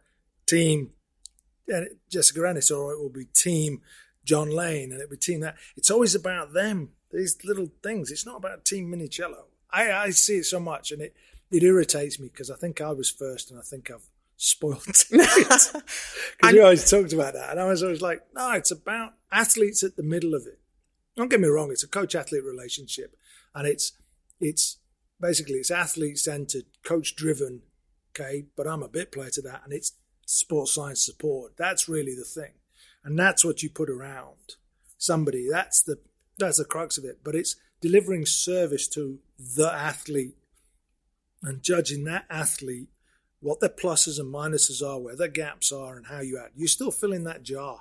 team 0.47 0.91
Jessica 2.09 2.49
Ennis, 2.49 2.71
or 2.71 2.93
it 2.93 3.01
will 3.01 3.11
be 3.11 3.27
team 3.27 3.81
John 4.25 4.51
Lane, 4.51 4.93
and 4.93 5.01
it'll 5.01 5.11
be 5.11 5.17
team 5.17 5.41
that. 5.41 5.57
It's 5.77 5.91
always 5.91 6.15
about 6.15 6.53
them. 6.53 6.91
These 7.11 7.45
little 7.45 7.71
things. 7.83 8.11
It's 8.11 8.27
not 8.27 8.37
about 8.37 8.65
team 8.65 8.91
Minichiello. 8.91 9.45
I, 9.71 9.93
I 9.93 10.11
see 10.11 10.39
it 10.39 10.45
so 10.45 10.61
much, 10.61 10.93
and 10.93 11.03
it 11.03 11.15
it 11.51 11.63
irritates 11.63 12.19
me 12.19 12.29
because 12.29 12.51
I 12.51 12.57
think 12.57 12.81
I 12.81 12.93
was 12.93 13.11
first, 13.11 13.51
and 13.51 13.59
I 13.59 13.63
think 13.63 13.91
I've 13.91 14.09
spoiled 14.37 14.87
it. 14.89 15.05
because 15.11 15.77
we 16.43 16.61
always 16.61 16.89
talked 16.89 17.13
about 17.13 17.35
that, 17.35 17.51
and 17.51 17.61
I 17.61 17.67
was 17.67 17.83
always 17.83 18.03
like, 18.03 18.23
no, 18.35 18.53
it's 18.53 18.71
about 18.71 19.15
athletes 19.31 19.83
at 19.83 19.97
the 19.97 20.03
middle 20.03 20.35
of 20.35 20.47
it. 20.47 20.61
Don't 21.17 21.29
get 21.29 21.41
me 21.41 21.49
wrong; 21.49 21.71
it's 21.71 21.85
a 21.85 21.89
coach-athlete 21.89 22.45
relationship, 22.45 23.17
and 23.55 23.67
it's 23.67 23.93
it's 24.41 24.79
basically 25.21 25.57
it's 25.57 25.71
athlete-centered, 25.71 26.65
coach-driven. 26.85 27.63
Okay, 28.11 28.45
but 28.57 28.67
I'm 28.67 28.83
a 28.83 28.89
bit 28.89 29.13
player 29.13 29.31
to 29.31 29.43
that, 29.43 29.63
and 29.65 29.73
it's 29.73 29.93
sports 30.39 30.75
science 30.75 31.05
support. 31.05 31.57
That's 31.57 31.89
really 31.89 32.15
the 32.15 32.25
thing, 32.25 32.53
and 33.05 33.19
that's 33.19 33.45
what 33.45 33.63
you 33.63 33.71
put 33.71 33.91
around 33.91 34.57
somebody. 34.99 35.49
That's 35.51 35.83
the 35.83 35.99
that's 36.39 36.59
the 36.59 36.65
crux 36.65 36.99
of 36.99 37.05
it. 37.05 37.21
But 37.25 37.35
it's 37.35 37.57
delivering 37.81 38.27
service 38.27 38.89
to 38.89 39.19
the 39.39 39.73
athlete 39.73 40.37
and 41.43 41.63
judging 41.63 42.05
that 42.05 42.27
athlete 42.31 42.89
what 43.43 43.59
their 43.59 43.69
pluses 43.69 44.21
and 44.21 44.33
minuses 44.33 44.87
are, 44.87 45.01
where 45.01 45.17
their 45.17 45.29
gaps 45.29 45.73
are, 45.73 45.97
and 45.97 46.07
how 46.07 46.21
you 46.21 46.39
act. 46.39 46.53
You're 46.57 46.69
still 46.69 46.93
filling 46.93 47.25
that 47.25 47.43
jar. 47.43 47.81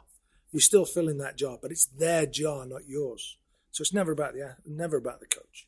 You're 0.51 0.59
still 0.59 0.85
filling 0.85 1.19
that 1.19 1.37
jar, 1.37 1.59
but 1.61 1.71
it's 1.71 1.85
their 1.85 2.25
jar, 2.25 2.65
not 2.65 2.87
yours. 2.87 3.37
So 3.71 3.83
it's 3.83 3.93
never 3.93 4.11
about 4.11 4.33
the 4.33 4.55
never 4.65 4.97
about 4.97 5.19
the 5.19 5.27
coach. 5.27 5.67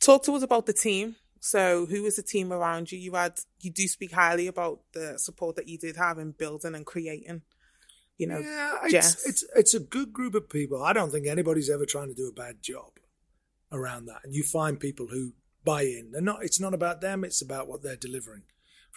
Talk 0.00 0.24
to 0.24 0.34
us 0.34 0.42
about 0.42 0.66
the 0.66 0.72
team. 0.72 1.16
So 1.40 1.86
who 1.86 2.02
was 2.02 2.16
the 2.16 2.22
team 2.22 2.52
around 2.52 2.92
you? 2.92 2.98
You 2.98 3.14
had 3.14 3.40
you 3.60 3.70
do 3.70 3.86
speak 3.88 4.12
highly 4.12 4.46
about 4.46 4.80
the 4.92 5.18
support 5.18 5.56
that 5.56 5.68
you 5.68 5.78
did 5.78 5.96
have 5.96 6.18
in 6.18 6.32
building 6.32 6.74
and 6.74 6.84
creating. 6.84 7.42
You 8.16 8.26
know, 8.26 8.38
yeah, 8.38 8.78
it's, 8.84 9.26
it's 9.26 9.44
it's 9.54 9.74
a 9.74 9.80
good 9.80 10.12
group 10.12 10.34
of 10.34 10.48
people. 10.48 10.82
I 10.82 10.92
don't 10.92 11.10
think 11.10 11.26
anybody's 11.26 11.70
ever 11.70 11.86
trying 11.86 12.08
to 12.08 12.14
do 12.14 12.28
a 12.28 12.32
bad 12.32 12.62
job 12.62 12.98
around 13.70 14.06
that. 14.06 14.20
And 14.24 14.34
you 14.34 14.42
find 14.42 14.80
people 14.80 15.06
who 15.06 15.34
buy 15.64 15.82
in. 15.82 16.10
They're 16.12 16.20
not. 16.20 16.42
It's 16.42 16.60
not 16.60 16.74
about 16.74 17.00
them. 17.00 17.24
It's 17.24 17.42
about 17.42 17.68
what 17.68 17.82
they're 17.82 17.96
delivering 17.96 18.42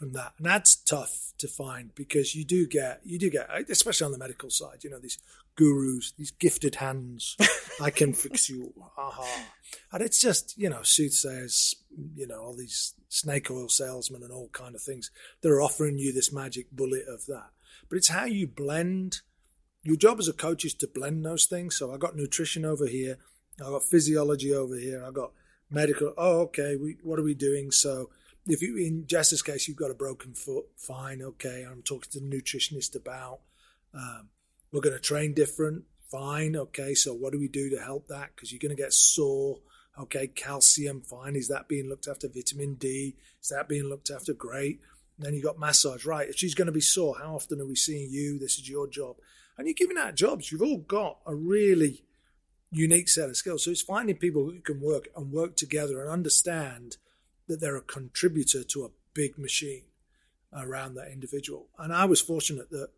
from 0.01 0.13
that. 0.13 0.33
And 0.37 0.47
that's 0.47 0.75
tough 0.75 1.33
to 1.37 1.47
find 1.47 1.93
because 1.93 2.33
you 2.33 2.43
do 2.43 2.67
get, 2.67 3.01
you 3.03 3.19
do 3.19 3.29
get, 3.29 3.47
especially 3.69 4.05
on 4.05 4.11
the 4.11 4.17
medical 4.17 4.49
side, 4.49 4.83
you 4.83 4.89
know, 4.89 4.99
these 4.99 5.19
gurus, 5.55 6.13
these 6.17 6.31
gifted 6.31 6.75
hands. 6.75 7.37
I 7.81 7.91
can 7.91 8.13
fix 8.13 8.49
you. 8.49 8.73
Aha. 8.97 9.45
And 9.91 10.01
it's 10.01 10.19
just, 10.19 10.57
you 10.57 10.69
know, 10.69 10.81
soothsayers, 10.81 11.75
you 12.15 12.27
know, 12.27 12.41
all 12.41 12.55
these 12.55 12.93
snake 13.09 13.49
oil 13.51 13.69
salesmen 13.69 14.23
and 14.23 14.31
all 14.31 14.49
kind 14.49 14.75
of 14.75 14.81
things. 14.81 15.11
They're 15.41 15.61
offering 15.61 15.97
you 15.97 16.13
this 16.13 16.31
magic 16.31 16.71
bullet 16.71 17.03
of 17.07 17.25
that. 17.27 17.49
But 17.89 17.97
it's 17.97 18.09
how 18.09 18.25
you 18.25 18.47
blend. 18.47 19.21
Your 19.83 19.95
job 19.95 20.19
as 20.19 20.27
a 20.27 20.33
coach 20.33 20.63
is 20.65 20.73
to 20.75 20.87
blend 20.87 21.25
those 21.25 21.45
things. 21.45 21.77
So 21.77 21.93
I 21.93 21.97
got 21.97 22.15
nutrition 22.15 22.65
over 22.65 22.87
here. 22.87 23.17
I 23.59 23.69
got 23.69 23.83
physiology 23.83 24.53
over 24.53 24.75
here. 24.75 25.03
I 25.05 25.11
got 25.11 25.31
medical. 25.69 26.13
Oh, 26.17 26.41
okay. 26.41 26.75
We, 26.75 26.97
what 27.03 27.19
are 27.19 27.23
we 27.23 27.33
doing? 27.33 27.71
So 27.71 28.09
if 28.47 28.61
you 28.61 28.77
in 28.77 29.05
Jess's 29.07 29.41
case 29.41 29.67
you've 29.67 29.77
got 29.77 29.91
a 29.91 29.95
broken 29.95 30.33
foot, 30.33 30.65
fine, 30.77 31.21
okay. 31.21 31.65
I'm 31.69 31.81
talking 31.81 32.11
to 32.11 32.19
the 32.19 32.25
nutritionist 32.25 32.95
about. 32.95 33.39
Um, 33.93 34.29
we're 34.71 34.81
going 34.81 34.95
to 34.95 35.01
train 35.01 35.33
different, 35.33 35.83
fine, 36.09 36.55
okay. 36.55 36.93
So 36.93 37.13
what 37.13 37.33
do 37.33 37.39
we 37.39 37.47
do 37.47 37.69
to 37.71 37.81
help 37.81 38.07
that? 38.07 38.31
Because 38.35 38.51
you're 38.51 38.59
going 38.59 38.75
to 38.75 38.81
get 38.81 38.93
sore. 38.93 39.59
Okay, 39.99 40.27
calcium, 40.27 41.01
fine. 41.01 41.35
Is 41.35 41.47
that 41.49 41.67
being 41.67 41.89
looked 41.89 42.07
after? 42.07 42.27
Vitamin 42.27 42.75
D, 42.75 43.15
is 43.41 43.49
that 43.49 43.67
being 43.67 43.83
looked 43.83 44.09
after? 44.09 44.33
Great. 44.33 44.79
And 45.17 45.25
then 45.25 45.33
you 45.33 45.43
got 45.43 45.59
massage, 45.59 46.05
right? 46.05 46.29
If 46.29 46.37
she's 46.37 46.55
going 46.55 46.67
to 46.67 46.71
be 46.71 46.81
sore, 46.81 47.17
how 47.21 47.35
often 47.35 47.59
are 47.59 47.67
we 47.67 47.75
seeing 47.75 48.09
you? 48.11 48.39
This 48.39 48.57
is 48.57 48.69
your 48.69 48.87
job. 48.87 49.17
And 49.57 49.67
you're 49.67 49.75
giving 49.75 49.97
out 49.97 50.15
jobs. 50.15 50.51
You've 50.51 50.61
all 50.61 50.77
got 50.77 51.19
a 51.25 51.35
really 51.35 52.03
unique 52.71 53.09
set 53.09 53.29
of 53.29 53.37
skills. 53.37 53.65
So 53.65 53.71
it's 53.71 53.81
finding 53.81 54.15
people 54.15 54.45
who 54.45 54.61
can 54.61 54.79
work 54.79 55.09
and 55.15 55.31
work 55.31 55.55
together 55.55 56.01
and 56.01 56.09
understand 56.09 56.97
that 57.47 57.59
they're 57.59 57.75
a 57.75 57.81
contributor 57.81 58.63
to 58.63 58.85
a 58.85 58.91
big 59.13 59.37
machine 59.37 59.83
around 60.53 60.95
that 60.95 61.11
individual. 61.11 61.67
And 61.77 61.93
I 61.93 62.05
was 62.05 62.21
fortunate 62.21 62.69
that 62.71 62.89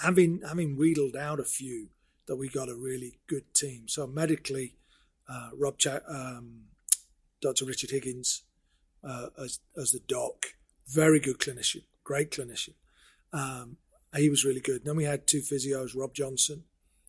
having 0.00 0.40
having 0.46 0.76
wheedled 0.76 1.16
out 1.16 1.40
a 1.40 1.44
few, 1.44 1.88
that 2.26 2.36
we 2.36 2.48
got 2.48 2.68
a 2.68 2.74
really 2.74 3.18
good 3.28 3.54
team. 3.54 3.86
So 3.86 4.06
medically, 4.06 4.74
uh, 5.28 5.50
Rob, 5.56 5.78
Ch- 5.78 5.88
um, 6.08 6.64
Dr. 7.40 7.64
Richard 7.64 7.90
Higgins 7.90 8.42
uh, 9.04 9.26
as 9.42 9.60
as 9.76 9.92
the 9.92 10.00
doc, 10.00 10.54
very 10.86 11.20
good 11.20 11.38
clinician, 11.38 11.82
great 12.04 12.30
clinician. 12.30 12.74
Um, 13.32 13.76
he 14.16 14.30
was 14.30 14.44
really 14.44 14.60
good. 14.60 14.84
then 14.84 14.96
we 14.96 15.04
had 15.04 15.26
two 15.26 15.40
physios, 15.40 15.94
Rob 15.94 16.14
Johnson, 16.14 16.64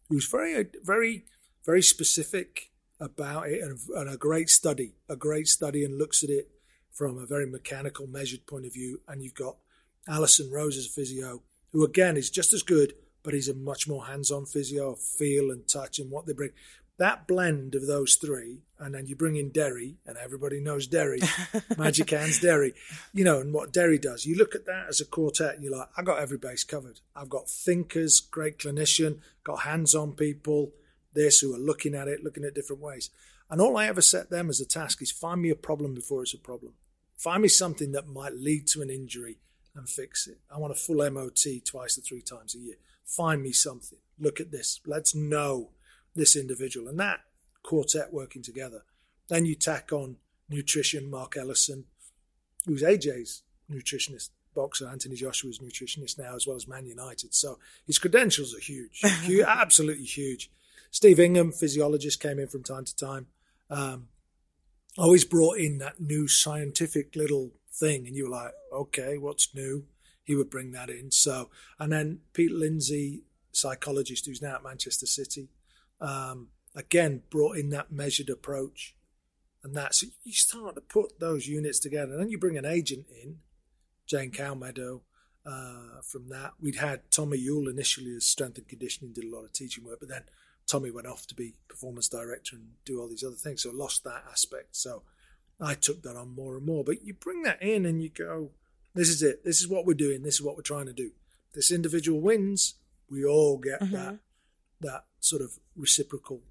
who 0.10 0.16
was 0.16 0.26
very 0.26 0.66
very 0.84 1.26
very 1.66 1.82
specific 1.82 2.72
about 3.00 3.48
it 3.50 3.62
and, 3.62 3.80
and, 3.96 4.10
a 4.10 4.18
great 4.18 4.50
study, 4.50 4.94
a 5.08 5.16
great 5.16 5.48
study, 5.48 5.86
and 5.86 5.98
looks 5.98 6.24
at 6.24 6.30
it 6.30 6.50
from 6.92 7.18
a 7.18 7.26
very 7.26 7.46
mechanical, 7.46 8.08
measured 8.08 8.46
point 8.46 8.66
of 8.66 8.74
view. 8.74 9.00
And 9.08 9.24
you've 9.24 9.36
got 9.36 9.56
Alison 10.08 10.52
Rose 10.52 10.78
as 10.78 10.88
physio, 10.88 11.42
who 11.72 11.86
again 11.86 12.18
is 12.18 12.30
just 12.30 12.54
as 12.54 12.64
good, 12.64 12.94
but 13.24 13.34
he's 13.34 13.48
a 13.48 13.54
much 13.54 13.88
more 13.88 14.06
hands-on 14.06 14.46
physio, 14.46 14.96
feel 14.96 15.52
and 15.52 15.68
touch 15.68 16.00
and 16.00 16.12
what 16.12 16.26
they 16.26 16.34
bring. 16.34 16.52
That 17.00 17.28
blend 17.28 17.76
of 17.76 17.88
those 17.88 18.16
three, 18.16 18.64
and 18.78 18.94
then 18.94 19.08
you 19.08 19.16
bring 19.16 19.38
in 19.38 19.52
Derry, 19.52 19.96
and 20.06 20.18
everybody 20.18 20.60
knows 20.60 20.86
Derry, 20.86 21.22
Magic 21.78 22.10
Hands 22.10 22.38
Derry, 22.38 22.74
you 23.14 23.24
know, 23.24 23.40
and 23.40 23.54
what 23.54 23.72
Derry 23.72 23.98
does. 23.98 24.26
You 24.26 24.36
look 24.36 24.54
at 24.54 24.66
that 24.66 24.88
as 24.90 25.00
a 25.00 25.06
quartet, 25.06 25.56
and 25.56 25.64
you're 25.64 25.78
like, 25.78 25.88
I 25.96 26.04
got 26.04 26.20
every 26.20 26.38
base 26.38 26.66
covered. 26.66 27.00
I've 27.16 27.30
got 27.30 27.50
thinkers, 27.50 28.20
great 28.20 28.60
clinician, 28.60 29.20
got 29.46 29.62
hands-on 29.62 30.12
people, 30.12 30.74
this 31.14 31.40
who 31.40 31.56
are 31.56 31.60
looking 31.60 31.96
at 31.96 32.10
it, 32.10 32.22
looking 32.22 32.44
at 32.44 32.54
different 32.54 32.82
ways. 32.82 33.10
And 33.50 33.62
all 33.62 33.78
I 33.78 33.88
ever 33.88 34.02
set 34.02 34.30
them 34.30 34.50
as 34.50 34.60
a 34.60 34.66
task 34.66 35.02
is 35.02 35.10
find 35.10 35.42
me 35.42 35.50
a 35.50 35.56
problem 35.56 35.94
before 35.94 36.24
it's 36.24 36.34
a 36.34 36.38
problem. 36.38 36.74
Find 37.18 37.42
me 37.42 37.48
something 37.48 37.94
that 37.94 38.10
might 38.10 38.36
lead 38.36 38.68
to 38.68 38.82
an 38.82 38.90
injury 38.90 39.40
and 39.74 39.88
fix 39.88 40.28
it. 40.28 40.40
I 40.54 40.58
want 40.58 40.74
a 40.74 40.76
full 40.76 41.10
MOT 41.10 41.46
twice 41.66 41.98
or 41.98 42.02
three 42.02 42.22
times 42.22 42.56
a 42.56 42.60
year. 42.60 42.76
Find 43.06 43.42
me 43.42 43.54
something. 43.54 44.00
Look 44.20 44.42
at 44.42 44.52
this. 44.52 44.82
Let's 44.86 45.16
know 45.16 45.70
this 46.20 46.36
individual. 46.36 46.88
And 46.88 47.00
that 47.00 47.22
quartet 47.64 48.14
working 48.14 48.42
together. 48.42 48.84
Then 49.28 49.46
you 49.46 49.56
tack 49.56 49.92
on 49.92 50.18
nutrition, 50.50 51.10
Mark 51.10 51.38
Ellison, 51.38 51.86
who's 52.66 52.84
AJ's 52.84 53.44
nutritionist, 53.72 54.30
boxer, 54.56 54.88
Anthony 54.88 55.16
Joshua's 55.16 55.60
nutritionist 55.60 56.18
now, 56.18 56.36
as 56.36 56.48
well 56.48 56.56
as 56.56 56.68
Man 56.68 56.86
United. 56.86 57.34
So 57.34 57.60
his 57.86 58.00
credentials 58.00 58.56
are 58.56 58.60
huge, 58.60 59.02
huge 59.24 59.46
absolutely 59.48 60.06
huge. 60.06 60.52
Steve 60.92 61.20
Ingham, 61.20 61.52
physiologist, 61.52 62.20
came 62.20 62.40
in 62.40 62.48
from 62.48 62.64
time 62.64 62.86
to 62.86 62.96
time. 62.96 63.28
Um, 63.70 64.08
always 64.98 65.24
brought 65.24 65.58
in 65.58 65.78
that 65.78 66.00
new 66.00 66.28
scientific 66.28 67.16
little 67.16 67.52
thing, 67.72 68.08
and 68.08 68.16
you 68.16 68.24
were 68.24 68.36
like, 68.36 68.54
okay, 68.74 69.18
what's 69.18 69.54
new? 69.54 69.86
He 70.24 70.36
would 70.36 70.50
bring 70.50 70.72
that 70.72 70.90
in. 70.90 71.12
So, 71.12 71.50
and 71.80 71.92
then 71.92 72.22
Pete 72.34 72.52
Lindsay, 72.52 73.22
psychologist 73.52 74.26
who's 74.26 74.42
now 74.42 74.56
at 74.56 74.64
Manchester 74.64 75.06
City, 75.06 75.50
um, 76.02 76.50
again 76.76 77.24
brought 77.30 77.58
in 77.58 77.70
that 77.70 77.92
measured 77.92 78.30
approach, 78.30 78.96
and 79.64 79.76
that's 79.76 80.02
so 80.02 80.08
you 80.24 80.34
start 80.34 80.76
to 80.76 80.82
put 80.82 81.20
those 81.20 81.48
units 81.48 81.80
together, 81.80 82.14
and 82.14 82.22
then 82.22 82.30
you 82.30 82.38
bring 82.38 82.58
an 82.58 82.66
agent 82.66 83.06
in, 83.24 83.38
Jane 84.06 84.32
Cowmeadow. 84.32 85.02
Uh, 85.46 86.02
from 86.04 86.30
that, 86.30 86.52
we'd 86.62 86.76
had 86.76 87.10
Tommy 87.10 87.38
Yule 87.38 87.70
initially 87.70 88.14
as 88.14 88.26
strength 88.26 88.58
and 88.58 88.68
conditioning, 88.68 89.14
did 89.14 89.24
a 89.24 89.36
lot 89.36 89.46
of 89.46 89.54
teaching 89.54 89.84
work, 89.84 90.00
but 90.00 90.10
then 90.10 90.24
Tommy 90.68 90.92
went 90.92 91.08
off 91.08 91.26
to 91.28 91.34
be 91.34 91.56
performance 91.68 92.08
director 92.08 92.56
and 92.56 92.74
do 92.86 93.02
all 93.02 93.08
these 93.08 93.24
other 93.24 93.36
things, 93.36 93.64
so 93.64 93.72
I 93.72 93.74
lost 93.74 94.04
that 94.04 94.26
aspect. 94.30 94.76
So 94.76 95.02
I 95.60 95.74
took 95.74 96.04
that 96.04 96.16
on 96.16 96.36
more 96.36 96.58
and 96.58 96.66
more. 96.66 96.84
But 96.84 97.04
you 97.04 97.14
bring 97.14 97.42
that 97.44 97.62
in 97.62 97.86
and 97.86 98.02
you 98.02 98.10
go, 98.10 98.52
this 98.94 99.10
is 99.10 99.22
it. 99.22 99.44
This 99.44 99.62
is 99.62 99.68
what 99.68 99.86
we're 99.86 99.94
doing. 99.94 100.24
This 100.24 100.36
is 100.36 100.42
what 100.42 100.56
we're 100.56 100.62
trying 100.62 100.86
to 100.86 100.94
do. 100.94 101.12
This 101.54 101.72
individual 101.72 102.22
wins. 102.22 102.76
We 103.10 103.26
all 103.26 103.58
get 103.58 103.82
mm-hmm. 103.82 103.96
that 103.96 104.20
that 104.82 105.06
sort 105.20 105.42
of 105.42 105.60
reciprocal, 105.76 106.42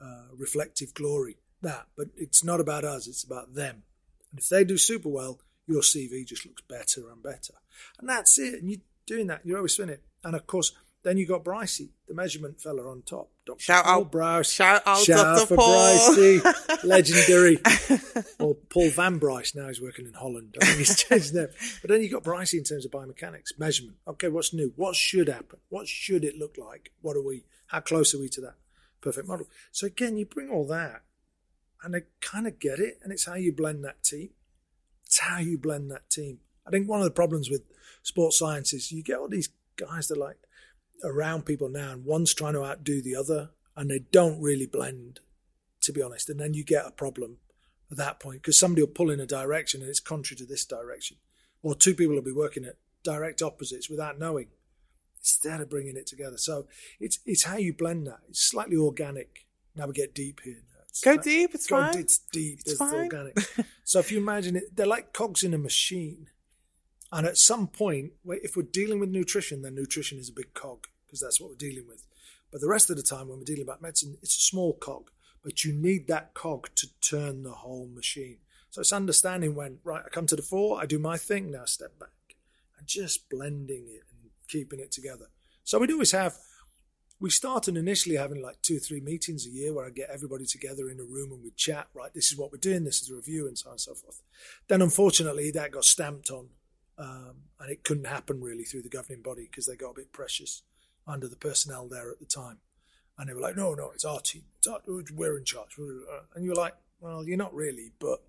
uh, 0.00 0.28
reflective 0.36 0.94
glory. 0.94 1.36
That, 1.62 1.86
but 1.96 2.08
it's 2.16 2.42
not 2.42 2.60
about 2.60 2.84
us. 2.84 3.06
It's 3.06 3.22
about 3.22 3.54
them. 3.54 3.82
And 4.30 4.40
if 4.40 4.48
they 4.48 4.64
do 4.64 4.78
super 4.78 5.08
well, 5.08 5.40
your 5.66 5.82
CV 5.82 6.26
just 6.26 6.46
looks 6.46 6.62
better 6.62 7.10
and 7.10 7.22
better. 7.22 7.54
And 7.98 8.08
that's 8.08 8.38
it. 8.38 8.60
And 8.60 8.70
you're 8.70 8.80
doing 9.06 9.26
that. 9.26 9.44
You're 9.44 9.58
always 9.58 9.76
doing 9.76 9.90
it. 9.90 10.02
And 10.24 10.34
of 10.34 10.46
course, 10.46 10.72
then 11.02 11.16
you 11.16 11.26
got 11.26 11.44
Brycey, 11.44 11.88
the 12.08 12.14
measurement 12.14 12.60
fella 12.60 12.86
on 12.90 13.02
top. 13.02 13.30
Dr. 13.46 13.60
Shout 13.60 13.84
Paul 13.84 14.00
out, 14.00 14.12
Bryce. 14.12 14.50
Shout 14.50 14.82
out, 14.86 14.98
shout 14.98 15.38
Dr. 15.38 15.46
for 15.46 15.56
Paul. 15.56 16.14
Brycey, 16.14 16.84
legendary. 16.84 17.58
or 18.38 18.54
Paul 18.54 18.90
Van 18.90 19.18
Bryce. 19.18 19.54
Now 19.54 19.68
he's 19.68 19.80
working 19.80 20.06
in 20.06 20.12
Holland. 20.12 20.56
I 20.60 20.66
think 20.66 20.78
he's 20.78 20.96
changed 21.08 21.34
name. 21.34 21.48
But 21.80 21.90
then 21.90 22.02
you 22.02 22.10
got 22.10 22.22
Brycey 22.22 22.58
in 22.58 22.64
terms 22.64 22.84
of 22.84 22.90
biomechanics, 22.90 23.58
measurement. 23.58 23.96
Okay, 24.06 24.28
what's 24.28 24.52
new? 24.52 24.72
What 24.76 24.94
should 24.94 25.28
happen? 25.28 25.58
What 25.70 25.88
should 25.88 26.22
it 26.22 26.36
look 26.36 26.56
like? 26.58 26.92
What 27.00 27.16
are 27.16 27.22
we? 27.22 27.44
How 27.70 27.80
close 27.80 28.14
are 28.14 28.18
we 28.18 28.28
to 28.30 28.40
that 28.40 28.56
perfect 29.00 29.28
model? 29.28 29.46
So 29.70 29.86
again, 29.86 30.16
you 30.16 30.26
bring 30.26 30.50
all 30.50 30.66
that, 30.66 31.02
and 31.82 31.94
they 31.94 32.02
kind 32.20 32.46
of 32.46 32.58
get 32.58 32.78
it, 32.78 32.98
and 33.02 33.12
it's 33.12 33.26
how 33.26 33.34
you 33.34 33.52
blend 33.52 33.84
that 33.84 34.02
team. 34.02 34.30
It's 35.06 35.20
how 35.20 35.38
you 35.38 35.56
blend 35.56 35.90
that 35.90 36.10
team. 36.10 36.38
I 36.66 36.70
think 36.70 36.88
one 36.88 37.00
of 37.00 37.04
the 37.04 37.10
problems 37.10 37.48
with 37.48 37.62
sports 38.02 38.38
science 38.38 38.72
is 38.72 38.92
you 38.92 39.02
get 39.02 39.18
all 39.18 39.28
these 39.28 39.50
guys 39.76 40.08
that 40.08 40.18
like 40.18 40.36
around 41.04 41.46
people 41.46 41.68
now, 41.68 41.92
and 41.92 42.04
one's 42.04 42.34
trying 42.34 42.54
to 42.54 42.64
outdo 42.64 43.00
the 43.00 43.14
other, 43.16 43.50
and 43.76 43.88
they 43.88 44.00
don't 44.00 44.40
really 44.40 44.66
blend, 44.66 45.20
to 45.82 45.92
be 45.92 46.02
honest. 46.02 46.28
And 46.28 46.40
then 46.40 46.54
you 46.54 46.64
get 46.64 46.86
a 46.86 46.90
problem 46.90 47.38
at 47.90 47.96
that 47.98 48.20
point 48.20 48.42
because 48.42 48.58
somebody 48.58 48.82
will 48.82 48.92
pull 48.92 49.10
in 49.10 49.20
a 49.20 49.26
direction 49.26 49.80
and 49.80 49.88
it's 49.88 50.00
contrary 50.00 50.38
to 50.38 50.46
this 50.46 50.64
direction, 50.64 51.18
or 51.62 51.74
two 51.74 51.94
people 51.94 52.16
will 52.16 52.22
be 52.22 52.32
working 52.32 52.64
at 52.64 52.76
direct 53.04 53.42
opposites 53.42 53.88
without 53.88 54.18
knowing 54.18 54.48
instead 55.20 55.60
of 55.60 55.70
bringing 55.70 55.96
it 55.96 56.06
together. 56.06 56.36
So 56.36 56.66
it's 56.98 57.20
it's 57.26 57.44
how 57.44 57.56
you 57.56 57.72
blend 57.72 58.06
that. 58.06 58.20
It's 58.28 58.42
slightly 58.42 58.76
organic. 58.76 59.46
Now 59.76 59.86
we 59.86 59.92
get 59.92 60.14
deep 60.14 60.40
here. 60.44 60.62
Go 61.04 61.16
deep. 61.16 61.54
It's 61.54 61.66
go 61.66 61.80
fine. 61.80 61.98
It's 61.98 62.18
deep. 62.32 62.60
It's 62.60 62.76
fine. 62.76 62.94
organic. 62.94 63.38
so 63.84 64.00
if 64.00 64.10
you 64.10 64.18
imagine 64.18 64.56
it, 64.56 64.76
they're 64.76 64.86
like 64.86 65.12
cogs 65.12 65.44
in 65.44 65.54
a 65.54 65.58
machine. 65.58 66.26
And 67.12 67.26
at 67.26 67.38
some 67.38 67.66
point, 67.66 68.12
if 68.24 68.56
we're 68.56 68.62
dealing 68.62 69.00
with 69.00 69.08
nutrition, 69.08 69.62
then 69.62 69.74
nutrition 69.74 70.18
is 70.18 70.28
a 70.28 70.32
big 70.32 70.54
cog 70.54 70.86
because 71.06 71.20
that's 71.20 71.40
what 71.40 71.50
we're 71.50 71.56
dealing 71.56 71.86
with. 71.88 72.06
But 72.52 72.60
the 72.60 72.68
rest 72.68 72.90
of 72.90 72.96
the 72.96 73.02
time, 73.02 73.28
when 73.28 73.38
we're 73.38 73.44
dealing 73.44 73.62
about 73.62 73.82
medicine, 73.82 74.16
it's 74.22 74.36
a 74.36 74.40
small 74.40 74.74
cog, 74.74 75.10
but 75.42 75.64
you 75.64 75.72
need 75.72 76.06
that 76.08 76.34
cog 76.34 76.68
to 76.76 76.88
turn 77.00 77.42
the 77.42 77.52
whole 77.52 77.88
machine. 77.92 78.38
So 78.70 78.80
it's 78.80 78.92
understanding 78.92 79.56
when, 79.56 79.78
right, 79.82 80.02
I 80.06 80.08
come 80.08 80.26
to 80.26 80.36
the 80.36 80.42
fore, 80.42 80.80
I 80.80 80.86
do 80.86 81.00
my 81.00 81.16
thing, 81.16 81.50
now 81.50 81.64
step 81.64 81.98
back, 81.98 82.36
and 82.78 82.86
just 82.86 83.28
blending 83.28 83.86
it 83.88 84.04
keeping 84.50 84.80
it 84.80 84.92
together. 84.92 85.26
So 85.64 85.78
we'd 85.78 85.92
always 85.92 86.12
have, 86.12 86.36
we 87.20 87.30
started 87.30 87.76
initially 87.76 88.16
having 88.16 88.42
like 88.42 88.60
two 88.62 88.76
or 88.76 88.80
three 88.80 89.00
meetings 89.00 89.46
a 89.46 89.50
year 89.50 89.72
where 89.72 89.86
I'd 89.86 89.94
get 89.94 90.10
everybody 90.10 90.46
together 90.46 90.90
in 90.90 90.98
a 90.98 91.04
room 91.04 91.32
and 91.32 91.42
we'd 91.42 91.56
chat, 91.56 91.88
right, 91.94 92.12
this 92.14 92.32
is 92.32 92.38
what 92.38 92.50
we're 92.50 92.58
doing, 92.58 92.84
this 92.84 93.02
is 93.02 93.10
a 93.10 93.14
review, 93.14 93.46
and 93.46 93.56
so 93.56 93.68
on 93.68 93.74
and 93.74 93.80
so 93.80 93.94
forth. 93.94 94.22
Then 94.68 94.82
unfortunately, 94.82 95.50
that 95.52 95.70
got 95.70 95.84
stamped 95.84 96.30
on 96.30 96.48
um, 96.98 97.34
and 97.58 97.70
it 97.70 97.84
couldn't 97.84 98.06
happen 98.06 98.40
really 98.42 98.64
through 98.64 98.82
the 98.82 98.88
governing 98.88 99.22
body 99.22 99.48
because 99.50 99.66
they 99.66 99.76
got 99.76 99.92
a 99.92 100.00
bit 100.00 100.12
precious 100.12 100.62
under 101.06 101.28
the 101.28 101.36
personnel 101.36 101.88
there 101.88 102.10
at 102.10 102.20
the 102.20 102.26
time. 102.26 102.58
And 103.18 103.28
they 103.28 103.34
were 103.34 103.40
like, 103.40 103.56
no, 103.56 103.74
no, 103.74 103.90
it's 103.94 104.04
our 104.04 104.20
team. 104.20 104.44
It's 104.58 104.66
our, 104.66 104.80
we're 104.86 105.38
in 105.38 105.44
charge. 105.44 105.76
And 106.34 106.44
you're 106.44 106.54
like, 106.54 106.74
well, 107.00 107.24
you're 107.24 107.36
not 107.36 107.54
really. 107.54 107.92
But 107.98 108.22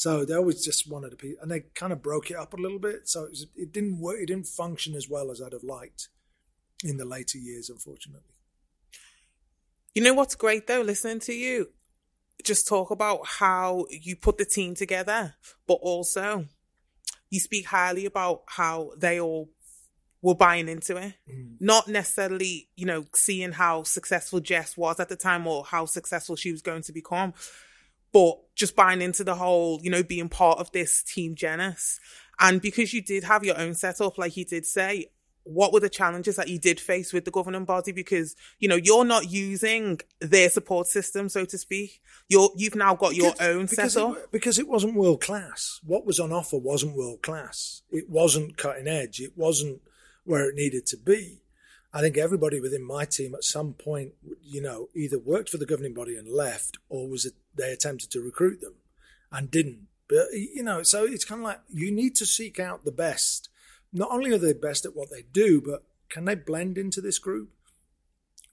so 0.00 0.24
they 0.24 0.34
always 0.34 0.64
just 0.64 0.90
wanted 0.90 1.10
to 1.10 1.16
be, 1.16 1.36
and 1.42 1.50
they 1.50 1.60
kind 1.74 1.92
of 1.92 2.00
broke 2.00 2.30
it 2.30 2.36
up 2.38 2.54
a 2.54 2.56
little 2.56 2.78
bit. 2.78 3.06
So 3.06 3.24
it, 3.24 3.30
was, 3.32 3.46
it 3.54 3.70
didn't 3.70 4.00
work. 4.00 4.16
It 4.18 4.28
didn't 4.28 4.46
function 4.46 4.94
as 4.94 5.10
well 5.10 5.30
as 5.30 5.42
I'd 5.42 5.52
have 5.52 5.62
liked 5.62 6.08
in 6.82 6.96
the 6.96 7.04
later 7.04 7.36
years, 7.36 7.68
unfortunately. 7.68 8.34
You 9.94 10.02
know 10.02 10.14
what's 10.14 10.34
great 10.36 10.66
though, 10.66 10.80
listening 10.80 11.20
to 11.20 11.34
you, 11.34 11.68
just 12.42 12.66
talk 12.66 12.90
about 12.90 13.26
how 13.26 13.84
you 13.90 14.16
put 14.16 14.38
the 14.38 14.46
team 14.46 14.74
together, 14.74 15.34
but 15.66 15.80
also 15.82 16.46
you 17.28 17.38
speak 17.38 17.66
highly 17.66 18.06
about 18.06 18.44
how 18.46 18.92
they 18.96 19.20
all 19.20 19.50
were 20.22 20.34
buying 20.34 20.70
into 20.70 20.96
it. 20.96 21.12
Mm. 21.30 21.56
Not 21.60 21.88
necessarily, 21.88 22.70
you 22.74 22.86
know, 22.86 23.04
seeing 23.14 23.52
how 23.52 23.82
successful 23.82 24.40
Jess 24.40 24.78
was 24.78 24.98
at 24.98 25.10
the 25.10 25.16
time 25.16 25.46
or 25.46 25.62
how 25.62 25.84
successful 25.84 26.36
she 26.36 26.52
was 26.52 26.62
going 26.62 26.84
to 26.84 26.92
become, 26.92 27.34
but 28.12 28.38
just 28.54 28.76
buying 28.76 29.02
into 29.02 29.24
the 29.24 29.34
whole, 29.34 29.80
you 29.82 29.90
know, 29.90 30.02
being 30.02 30.28
part 30.28 30.58
of 30.58 30.70
this 30.72 31.02
team 31.02 31.34
Genesis. 31.34 32.00
And 32.38 32.60
because 32.60 32.92
you 32.94 33.02
did 33.02 33.24
have 33.24 33.44
your 33.44 33.58
own 33.58 33.74
setup, 33.74 34.16
like 34.18 34.36
you 34.36 34.44
did 34.44 34.64
say, 34.66 35.06
what 35.44 35.72
were 35.72 35.80
the 35.80 35.88
challenges 35.88 36.36
that 36.36 36.48
you 36.48 36.58
did 36.58 36.78
face 36.78 37.12
with 37.12 37.24
the 37.24 37.30
governing 37.30 37.64
body? 37.64 37.92
Because, 37.92 38.36
you 38.58 38.68
know, 38.68 38.76
you're 38.76 39.04
not 39.04 39.30
using 39.30 39.98
their 40.20 40.50
support 40.50 40.86
system, 40.86 41.28
so 41.28 41.44
to 41.46 41.58
speak. 41.58 42.00
You're, 42.28 42.50
you've 42.56 42.74
now 42.74 42.94
got 42.94 43.14
your 43.14 43.32
Because- 43.32 43.46
own 43.48 43.66
because 43.66 43.92
setup. 43.94 44.16
It, 44.18 44.32
because 44.32 44.58
it 44.58 44.68
wasn't 44.68 44.94
world 44.94 45.20
class. 45.22 45.80
What 45.84 46.04
was 46.06 46.20
on 46.20 46.32
offer 46.32 46.58
wasn't 46.58 46.94
world 46.96 47.22
class. 47.22 47.82
It 47.90 48.08
wasn't 48.08 48.56
cutting 48.58 48.86
edge. 48.86 49.20
It 49.20 49.32
wasn't 49.36 49.80
where 50.24 50.48
it 50.48 50.54
needed 50.54 50.86
to 50.86 50.96
be. 50.98 51.38
I 51.92 52.00
think 52.00 52.16
everybody 52.16 52.60
within 52.60 52.84
my 52.84 53.04
team 53.04 53.34
at 53.34 53.42
some 53.42 53.72
point, 53.72 54.12
you 54.42 54.62
know, 54.62 54.88
either 54.94 55.18
worked 55.18 55.48
for 55.48 55.58
the 55.58 55.66
governing 55.66 55.94
body 55.94 56.16
and 56.16 56.28
left, 56.28 56.78
or 56.88 57.08
was 57.08 57.24
it, 57.24 57.34
they 57.56 57.72
attempted 57.72 58.10
to 58.12 58.20
recruit 58.20 58.60
them 58.60 58.74
and 59.32 59.50
didn't. 59.50 59.88
But 60.08 60.26
you 60.32 60.62
know, 60.62 60.82
so 60.82 61.04
it's 61.04 61.24
kind 61.24 61.40
of 61.40 61.44
like 61.44 61.60
you 61.68 61.90
need 61.92 62.14
to 62.16 62.26
seek 62.26 62.58
out 62.58 62.84
the 62.84 62.92
best. 62.92 63.48
Not 63.92 64.10
only 64.10 64.32
are 64.32 64.38
they 64.38 64.52
best 64.52 64.84
at 64.84 64.94
what 64.94 65.10
they 65.10 65.24
do, 65.32 65.60
but 65.60 65.84
can 66.08 66.24
they 66.24 66.34
blend 66.34 66.78
into 66.78 67.00
this 67.00 67.18
group? 67.18 67.50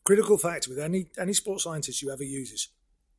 Critical 0.04 0.38
factor 0.38 0.70
with 0.70 0.80
any 0.80 1.08
any 1.18 1.34
sports 1.34 1.64
scientist 1.64 2.02
you 2.02 2.12
ever 2.12 2.24
use 2.24 2.52
is 2.52 2.70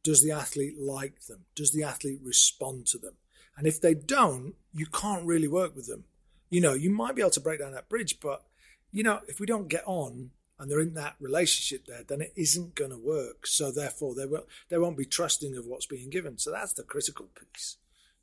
does 0.03 0.23
the 0.23 0.33
athlete 0.33 0.79
like 0.79 1.27
them? 1.27 1.45
Does 1.55 1.73
the 1.73 1.83
athlete 1.83 2.21
respond 2.23 2.87
to 2.89 2.99
them? 2.99 3.14
And 3.57 3.66
if 3.66 3.81
they 3.81 3.95
don't, 3.95 4.55
you 4.73 4.87
can't 4.87 5.27
really 5.27 5.49
work 5.49 5.75
with 5.75 5.87
them. 5.87 6.05
You 6.49 6.61
know, 6.61 6.75
you 6.75 6.91
might 6.91 7.16
be 7.16 7.23
able 7.23 7.33
to 7.33 7.41
break 7.41 7.59
down 7.59 7.73
that 7.73 7.89
bridge, 7.89 8.21
but 8.21 8.45
you 8.93 9.03
know, 9.03 9.20
if 9.28 9.41
we 9.41 9.47
don't 9.47 9.68
get 9.68 9.84
on 9.86 10.30
and 10.59 10.70
they're 10.70 10.80
in 10.80 10.95
that 10.95 11.14
relationship 11.20 11.86
there, 11.86 12.03
then 12.07 12.20
it 12.20 12.32
isn't 12.36 12.74
going 12.74 12.91
to 12.91 12.99
work. 12.99 13.47
So 13.47 13.70
therefore, 13.70 14.14
they 14.14 14.26
will 14.26 14.47
they 14.68 14.78
won't 14.78 14.97
be 14.99 15.05
trusting 15.05 15.57
of 15.57 15.66
what's 15.66 15.86
being 15.86 16.11
given. 16.11 16.39
So 16.39 16.51
that's 16.51 16.72
the 16.72 16.82
critical 16.82 17.26
piece 17.39 17.76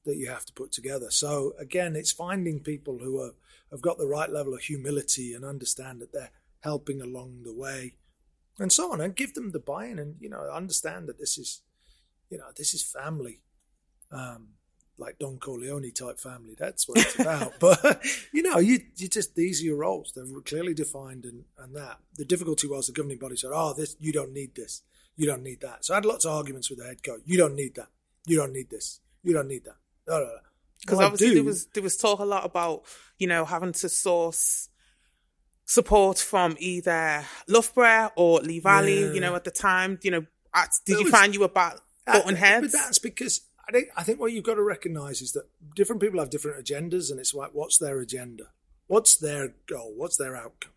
that 0.05 0.17
you 0.17 0.27
have 0.27 0.45
to 0.45 0.53
put 0.53 0.71
together. 0.71 1.09
So 1.09 1.53
again, 1.59 1.95
it's 1.95 2.11
finding 2.11 2.59
people 2.59 2.99
who 2.99 3.19
are, 3.21 3.33
have 3.71 3.81
got 3.81 3.97
the 3.97 4.07
right 4.07 4.29
level 4.29 4.53
of 4.53 4.61
humility 4.61 5.33
and 5.33 5.43
understand 5.43 5.99
that 6.01 6.13
they're 6.13 6.31
helping 6.61 7.01
along 7.01 7.43
the 7.43 7.53
way, 7.53 7.93
and 8.59 8.71
so 8.71 8.91
on, 8.91 9.01
and 9.01 9.15
give 9.15 9.33
them 9.33 9.51
the 9.51 9.59
buy-in, 9.59 9.99
and 9.99 10.15
you 10.19 10.29
know, 10.29 10.49
understand 10.51 11.07
that 11.07 11.19
this 11.19 11.37
is, 11.37 11.61
you 12.29 12.37
know, 12.37 12.51
this 12.55 12.73
is 12.73 12.83
family. 12.83 13.41
Um, 14.11 14.49
like 14.97 15.19
Don 15.19 15.37
Corleone 15.37 15.91
type 15.91 16.19
family. 16.19 16.55
That's 16.57 16.87
what 16.87 16.99
it's 16.99 17.19
about. 17.19 17.53
but 17.59 18.03
you 18.33 18.41
know, 18.41 18.59
you 18.59 18.79
you 18.97 19.07
just 19.07 19.35
these 19.35 19.61
are 19.61 19.65
your 19.65 19.77
roles. 19.77 20.13
They're 20.15 20.25
clearly 20.41 20.73
defined, 20.73 21.25
and 21.25 21.45
and 21.57 21.75
that 21.75 21.99
the 22.17 22.25
difficulty 22.25 22.67
was 22.67 22.87
the 22.87 22.93
governing 22.93 23.19
body 23.19 23.35
said, 23.35 23.51
"Oh, 23.53 23.73
this 23.73 23.95
you 23.99 24.11
don't 24.11 24.33
need 24.33 24.55
this, 24.55 24.81
you 25.15 25.25
don't 25.25 25.43
need 25.43 25.61
that." 25.61 25.85
So 25.85 25.93
I 25.93 25.97
had 25.97 26.05
lots 26.05 26.25
of 26.25 26.33
arguments 26.33 26.69
with 26.69 26.79
the 26.79 26.85
head 26.85 27.03
coach. 27.03 27.21
You 27.25 27.37
don't 27.37 27.55
need 27.55 27.75
that. 27.75 27.89
You 28.25 28.37
don't 28.37 28.53
need 28.53 28.69
this. 28.69 29.01
You 29.23 29.33
don't 29.33 29.47
need 29.47 29.65
that. 29.65 29.75
No, 30.07 30.19
no, 30.19 30.25
no. 30.25 30.31
Because 30.81 30.97
Well, 30.97 31.07
obviously 31.07 31.35
there 31.35 31.43
was 31.43 31.67
there 31.67 31.83
was 31.83 31.97
talk 31.97 32.19
a 32.19 32.25
lot 32.25 32.45
about 32.45 32.83
you 33.17 33.27
know 33.27 33.45
having 33.45 33.73
to 33.73 33.89
source 33.89 34.69
support 35.65 36.19
from 36.19 36.55
either 36.59 37.25
Loughborough 37.47 38.11
or 38.15 38.39
Lee 38.39 38.59
Valley. 38.59 39.01
Yeah. 39.05 39.13
You 39.13 39.19
know, 39.19 39.35
at 39.35 39.43
the 39.43 39.51
time, 39.51 39.99
you 40.03 40.11
know, 40.11 40.25
at, 40.53 40.69
did 40.85 40.99
you 40.99 41.09
find 41.09 41.33
you 41.33 41.41
were 41.41 41.49
bat, 41.49 41.79
button 42.05 42.35
heads? 42.35 42.71
But 42.71 42.79
that's 42.79 42.99
because 42.99 43.41
I 43.67 43.71
think 43.71 43.89
I 43.97 44.03
think 44.03 44.19
what 44.19 44.31
you've 44.31 44.43
got 44.43 44.55
to 44.55 44.63
recognise 44.63 45.21
is 45.21 45.31
that 45.33 45.49
different 45.75 46.01
people 46.01 46.19
have 46.19 46.29
different 46.29 46.63
agendas, 46.63 47.09
and 47.09 47.19
it's 47.19 47.33
like, 47.33 47.51
what's 47.53 47.77
their 47.77 47.99
agenda? 47.99 48.45
What's 48.87 49.15
their 49.15 49.55
goal? 49.67 49.93
What's 49.95 50.17
their 50.17 50.35
outcome? 50.35 50.71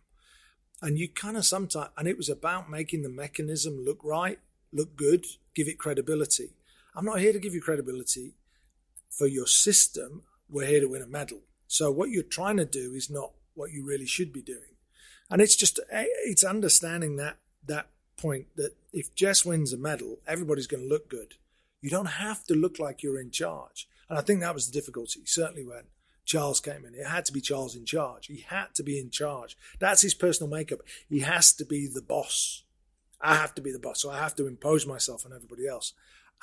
And 0.80 0.98
you 0.98 1.08
kind 1.08 1.36
of 1.36 1.44
sometimes, 1.44 1.90
and 1.96 2.08
it 2.08 2.16
was 2.16 2.28
about 2.28 2.70
making 2.70 3.02
the 3.02 3.08
mechanism 3.08 3.84
look 3.84 4.00
right, 4.04 4.38
look 4.72 4.96
good, 4.96 5.26
give 5.54 5.68
it 5.68 5.78
credibility. 5.78 6.50
I'm 6.94 7.04
not 7.04 7.18
here 7.20 7.32
to 7.32 7.38
give 7.38 7.54
you 7.54 7.60
credibility 7.60 8.34
for 9.10 9.26
your 9.26 9.46
system. 9.46 10.22
We're 10.48 10.66
here 10.66 10.80
to 10.80 10.88
win 10.88 11.02
a 11.02 11.06
medal. 11.06 11.40
So 11.66 11.90
what 11.90 12.10
you're 12.10 12.22
trying 12.22 12.56
to 12.56 12.64
do 12.64 12.94
is 12.94 13.10
not 13.10 13.32
what 13.54 13.72
you 13.72 13.84
really 13.84 14.06
should 14.06 14.32
be 14.32 14.40
doing. 14.40 14.76
And 15.30 15.42
it's 15.42 15.56
just 15.56 15.78
eh, 15.90 16.06
it's 16.24 16.44
understanding 16.44 17.16
that 17.16 17.36
that 17.66 17.88
point 18.16 18.46
that 18.56 18.74
if 18.92 19.14
Jess 19.14 19.44
wins 19.44 19.72
a 19.72 19.76
medal, 19.76 20.18
everybody's 20.26 20.66
going 20.66 20.84
to 20.84 20.88
look 20.88 21.10
good. 21.10 21.34
You 21.80 21.90
don't 21.90 22.06
have 22.06 22.44
to 22.46 22.54
look 22.54 22.78
like 22.78 23.02
you're 23.02 23.20
in 23.20 23.30
charge. 23.30 23.88
And 24.08 24.18
I 24.18 24.22
think 24.22 24.40
that 24.40 24.54
was 24.54 24.66
the 24.66 24.72
difficulty, 24.72 25.20
certainly 25.24 25.64
when 25.64 25.84
Charles 26.24 26.60
came 26.60 26.84
in. 26.84 26.94
It 26.94 27.06
had 27.06 27.24
to 27.26 27.32
be 27.32 27.40
Charles 27.40 27.76
in 27.76 27.84
charge. 27.84 28.26
He 28.26 28.44
had 28.48 28.74
to 28.74 28.82
be 28.82 28.98
in 28.98 29.10
charge. 29.10 29.56
That's 29.78 30.02
his 30.02 30.14
personal 30.14 30.50
makeup. 30.50 30.80
He 31.08 31.20
has 31.20 31.52
to 31.54 31.64
be 31.64 31.86
the 31.86 32.02
boss. 32.02 32.64
I 33.20 33.34
have 33.34 33.54
to 33.56 33.62
be 33.62 33.72
the 33.72 33.78
boss. 33.78 34.02
So 34.02 34.10
I 34.10 34.18
have 34.18 34.36
to 34.36 34.46
impose 34.46 34.86
myself 34.86 35.24
on 35.24 35.32
everybody 35.32 35.66
else. 35.66 35.92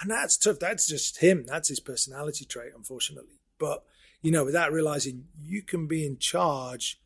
And 0.02 0.12
that's 0.12 0.38
tough. 0.38 0.60
That's 0.60 0.88
just 0.88 1.20
him. 1.20 1.46
That's 1.48 1.70
his 1.70 1.80
personality 1.80 2.46
trait, 2.46 2.74
unfortunately. 2.76 3.40
But, 3.60 3.84
you 4.22 4.32
know, 4.32 4.44
without 4.44 4.74
realizing 4.74 5.26
you 5.42 5.62
can 5.62 5.88
be 5.88 6.06
in 6.06 6.18
charge 6.18 7.00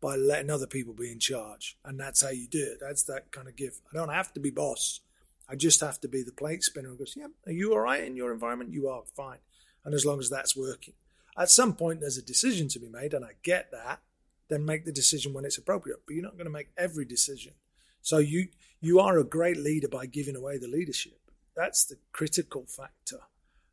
by 0.00 0.16
letting 0.16 0.50
other 0.50 0.66
people 0.66 0.94
be 0.94 1.10
in 1.10 1.18
charge. 1.18 1.76
And 1.84 1.98
that's 1.98 2.22
how 2.22 2.30
you 2.30 2.46
do 2.46 2.62
it. 2.62 2.78
That's 2.80 3.02
that 3.04 3.30
kind 3.30 3.48
of 3.48 3.56
give. 3.56 3.80
I 3.92 3.96
don't 3.96 4.08
have 4.10 4.32
to 4.34 4.40
be 4.40 4.50
boss. 4.50 5.00
I 5.48 5.56
just 5.56 5.80
have 5.80 6.00
to 6.00 6.08
be 6.08 6.22
the 6.22 6.32
plate 6.32 6.62
spinner 6.62 6.88
who 6.88 6.96
goes, 6.96 7.14
Yeah, 7.16 7.28
are 7.46 7.52
you 7.52 7.72
all 7.72 7.80
right 7.80 8.04
in 8.04 8.16
your 8.16 8.32
environment? 8.32 8.72
You 8.72 8.88
are 8.88 9.02
fine. 9.16 9.38
And 9.84 9.94
as 9.94 10.06
long 10.06 10.18
as 10.18 10.30
that's 10.30 10.56
working. 10.56 10.94
At 11.36 11.50
some 11.50 11.74
point 11.74 12.00
there's 12.00 12.16
a 12.16 12.22
decision 12.22 12.68
to 12.68 12.78
be 12.78 12.88
made, 12.88 13.12
and 13.12 13.24
I 13.24 13.32
get 13.42 13.70
that, 13.72 14.00
then 14.48 14.64
make 14.64 14.84
the 14.84 14.92
decision 14.92 15.32
when 15.32 15.44
it's 15.44 15.58
appropriate. 15.58 16.00
But 16.06 16.14
you're 16.14 16.24
not 16.24 16.36
going 16.36 16.46
to 16.46 16.50
make 16.50 16.70
every 16.76 17.04
decision. 17.04 17.54
So 18.02 18.18
you 18.18 18.48
you 18.80 19.00
are 19.00 19.18
a 19.18 19.24
great 19.24 19.56
leader 19.56 19.88
by 19.88 20.06
giving 20.06 20.36
away 20.36 20.58
the 20.58 20.68
leadership. 20.68 21.18
That's 21.56 21.84
the 21.84 21.96
critical 22.12 22.66
factor 22.66 23.20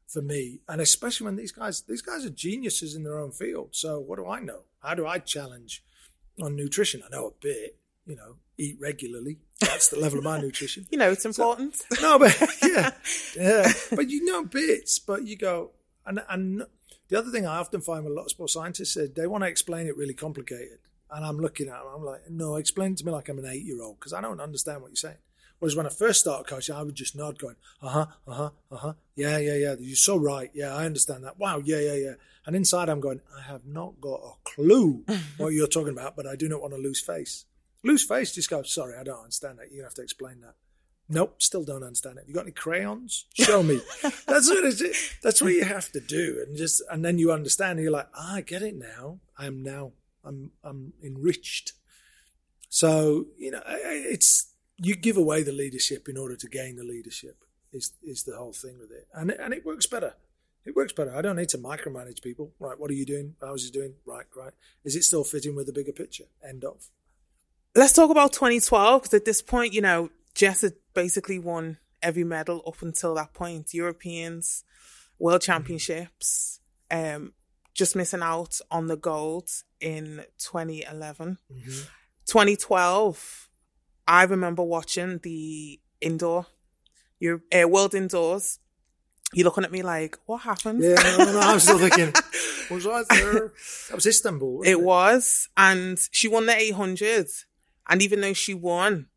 for 0.08 0.22
me. 0.22 0.62
And 0.68 0.82
especially 0.82 1.26
when 1.26 1.36
these 1.36 1.52
guys 1.52 1.82
these 1.82 2.02
guys 2.02 2.26
are 2.26 2.30
geniuses 2.30 2.96
in 2.96 3.04
their 3.04 3.20
own 3.20 3.32
field. 3.32 3.70
So 3.72 4.00
what 4.00 4.18
do 4.18 4.28
I 4.28 4.40
know? 4.40 4.62
How 4.80 4.96
do 4.96 5.06
I 5.06 5.20
challenge 5.20 5.84
on 6.42 6.56
nutrition? 6.56 7.04
I 7.06 7.16
know 7.16 7.28
a 7.28 7.32
bit, 7.42 7.78
you 8.12 8.18
know, 8.18 8.36
eat 8.58 8.78
regularly. 8.78 9.38
That's 9.62 9.88
the 9.88 9.98
level 9.98 10.20
of 10.20 10.26
my 10.26 10.38
nutrition. 10.42 10.86
you 10.92 10.98
know, 10.98 11.12
it's 11.12 11.26
important. 11.26 11.82
No, 12.02 12.20
but 12.20 12.38
yeah, 12.64 12.92
yeah. 13.38 13.72
But 13.90 14.10
you 14.10 14.26
know 14.26 14.44
bits, 14.44 15.00
but 15.00 15.24
you 15.24 15.38
go 15.38 15.72
and 16.06 16.22
and 16.30 16.64
the 17.08 17.18
other 17.18 17.32
thing 17.32 17.48
I 17.48 17.58
often 17.58 17.80
find 17.80 18.04
with 18.04 18.12
a 18.12 18.16
lot 18.16 18.26
of 18.26 18.32
sports 18.32 18.54
scientists 18.54 18.98
is 18.98 19.12
they 19.12 19.28
want 19.28 19.46
to 19.46 19.50
explain 19.50 19.88
it 19.88 19.96
really 19.96 20.14
complicated, 20.14 20.80
and 21.10 21.26
I'm 21.26 21.38
looking 21.38 21.70
at 21.70 21.80
them, 21.80 21.88
I'm 21.96 22.04
like, 22.04 22.30
no, 22.30 22.58
explain 22.58 22.92
it 22.92 22.98
to 22.98 23.06
me 23.06 23.14
like 23.14 23.30
I'm 23.30 23.40
an 23.40 23.46
eight 23.46 23.64
year 23.64 23.82
old 23.82 23.98
because 23.98 24.12
I 24.12 24.20
don't 24.20 24.42
understand 24.42 24.82
what 24.82 24.90
you're 24.90 24.98
saying. 24.98 25.18
Whereas 25.60 25.76
when 25.76 25.86
I 25.86 25.90
first 25.90 26.22
started 26.22 26.48
coaching, 26.48 26.76
I 26.76 26.84
would 26.84 26.96
just 26.96 27.16
nod, 27.16 27.40
going, 27.40 27.56
uh 27.82 27.90
huh, 27.90 28.06
uh 28.28 28.34
huh, 28.34 28.50
uh 28.72 28.76
huh, 28.76 28.94
yeah, 29.16 29.38
yeah, 29.38 29.56
yeah. 29.56 29.76
You're 29.80 29.96
so 29.96 30.18
right. 30.18 30.50
Yeah, 30.54 30.76
I 30.76 30.86
understand 30.86 31.24
that. 31.24 31.40
Wow, 31.40 31.62
yeah, 31.64 31.80
yeah, 31.80 31.94
yeah. 31.94 32.14
And 32.46 32.56
inside, 32.56 32.90
I'm 32.90 33.00
going, 33.00 33.22
I 33.38 33.42
have 33.44 33.66
not 33.66 34.02
got 34.02 34.20
a 34.22 34.34
clue 34.44 35.06
what 35.38 35.54
you're 35.54 35.68
talking 35.68 35.94
about, 35.94 36.18
but 36.18 36.26
I 36.26 36.36
do 36.36 36.50
not 36.50 36.62
want 36.62 36.74
to 36.74 36.80
lose 36.80 37.00
face. 37.00 37.46
Lose 37.84 38.04
face, 38.04 38.34
just 38.34 38.50
go, 38.50 38.64
sorry, 38.64 38.96
I 38.98 39.04
don't 39.04 39.20
understand 39.20 39.60
that. 39.60 39.72
To 39.72 39.84
have 39.84 39.94
to 39.96 40.04
explain 40.04 40.42
that. 40.42 40.56
Nope, 41.10 41.42
still 41.42 41.66
don't 41.66 41.84
understand 41.84 42.20
it. 42.20 42.26
You 42.28 42.34
got 42.34 42.44
any 42.44 42.52
crayons? 42.52 43.26
Show 43.34 43.64
me. 43.64 43.82
that's 44.02 44.50
what 44.50 44.64
it 44.64 44.80
is. 44.80 45.14
That's 45.22 45.42
what 45.42 45.52
you 45.52 45.66
have 45.66 45.92
to 45.92 46.00
do, 46.00 46.42
and 46.46 46.56
just 46.56 46.82
and 46.90 47.04
then 47.04 47.18
you 47.18 47.34
understand. 47.34 47.72
And 47.72 47.82
you're 47.82 47.92
like, 47.92 48.08
ah, 48.16 48.36
I 48.36 48.42
get 48.42 48.62
it 48.62 48.76
now. 48.76 49.20
I 49.38 49.48
am 49.48 49.62
now. 49.62 49.92
I'm 50.24 50.52
I'm 50.64 50.94
enriched. 51.04 51.74
So 52.70 53.26
you 53.38 53.52
know, 53.52 53.62
it's 53.68 54.54
you 54.78 54.96
give 54.96 55.18
away 55.18 55.44
the 55.44 55.52
leadership 55.52 56.08
in 56.08 56.18
order 56.18 56.38
to 56.38 56.48
gain 56.48 56.78
the 56.78 56.86
leadership. 56.86 57.44
Is 57.74 57.92
is 58.02 58.24
the 58.24 58.38
whole 58.38 58.54
thing 58.54 58.80
with 58.80 58.92
it, 58.92 59.08
and 59.14 59.32
and 59.32 59.54
it 59.54 59.66
works 59.66 59.88
better. 59.88 60.14
It 60.64 60.76
works 60.78 60.94
better. 60.94 61.14
I 61.14 61.22
don't 61.22 61.36
need 61.36 61.50
to 61.50 61.58
micromanage 61.58 62.22
people. 62.22 62.54
Right, 62.58 62.80
what 62.80 62.90
are 62.90 62.96
you 62.96 63.06
doing? 63.06 63.36
How's 63.42 63.66
he 63.66 63.72
doing? 63.72 63.96
Right, 64.06 64.28
right. 64.36 64.54
Is 64.86 64.96
it 64.96 65.04
still 65.04 65.24
fitting 65.26 65.56
with 65.56 65.66
the 65.66 65.74
bigger 65.74 65.92
picture? 65.92 66.26
End 66.48 66.64
of. 66.64 66.88
Let's 67.74 67.94
talk 67.94 68.10
about 68.10 68.34
2012 68.34 69.02
because 69.02 69.14
at 69.14 69.26
this 69.26 69.42
point, 69.42 69.74
you 69.74 69.82
know, 69.82 70.10
Jess 70.36 70.62
had 70.62 70.74
basically 70.94 71.40
won 71.40 71.78
every 72.02 72.24
medal 72.24 72.62
up 72.68 72.82
until 72.82 73.16
that 73.16 73.34
point. 73.34 73.74
Europeans, 73.74 74.64
World 75.20 75.42
Championships, 75.42 76.60
um, 76.90 77.34
just 77.74 77.96
missing 77.96 78.22
out 78.22 78.60
on 78.70 78.88
the 78.88 78.98
gold 78.98 79.50
in 79.80 80.26
2011. 80.38 81.38
2012, 82.26 83.50
I 84.08 84.24
remember 84.24 84.64
watching 84.64 85.20
the 85.24 85.80
indoor, 86.02 86.48
your 87.20 87.42
uh, 87.54 87.68
World 87.68 87.96
Indoors. 87.96 88.60
You're 89.34 89.46
looking 89.46 89.64
at 89.64 89.72
me 89.72 89.82
like, 89.82 90.18
what 90.26 90.40
happened? 90.40 90.84
Yeah, 90.84 90.96
no, 90.96 91.18
no, 91.20 91.32
no, 91.32 91.40
I'm 91.40 91.60
still 91.60 91.78
thinking. 91.80 92.14
Was 92.70 92.86
I 92.86 93.04
there? 93.10 93.54
That 93.90 93.96
was 93.96 94.06
Istanbul. 94.06 94.60
wasn't 94.60 94.68
It 94.68 94.82
was, 94.82 95.50
and 95.58 96.00
she 96.12 96.30
won 96.30 96.46
the 96.46 96.56
800. 96.56 97.28
And 97.90 98.02
even 98.02 98.22
though 98.22 98.34
she 98.34 98.54
won, 98.54 99.08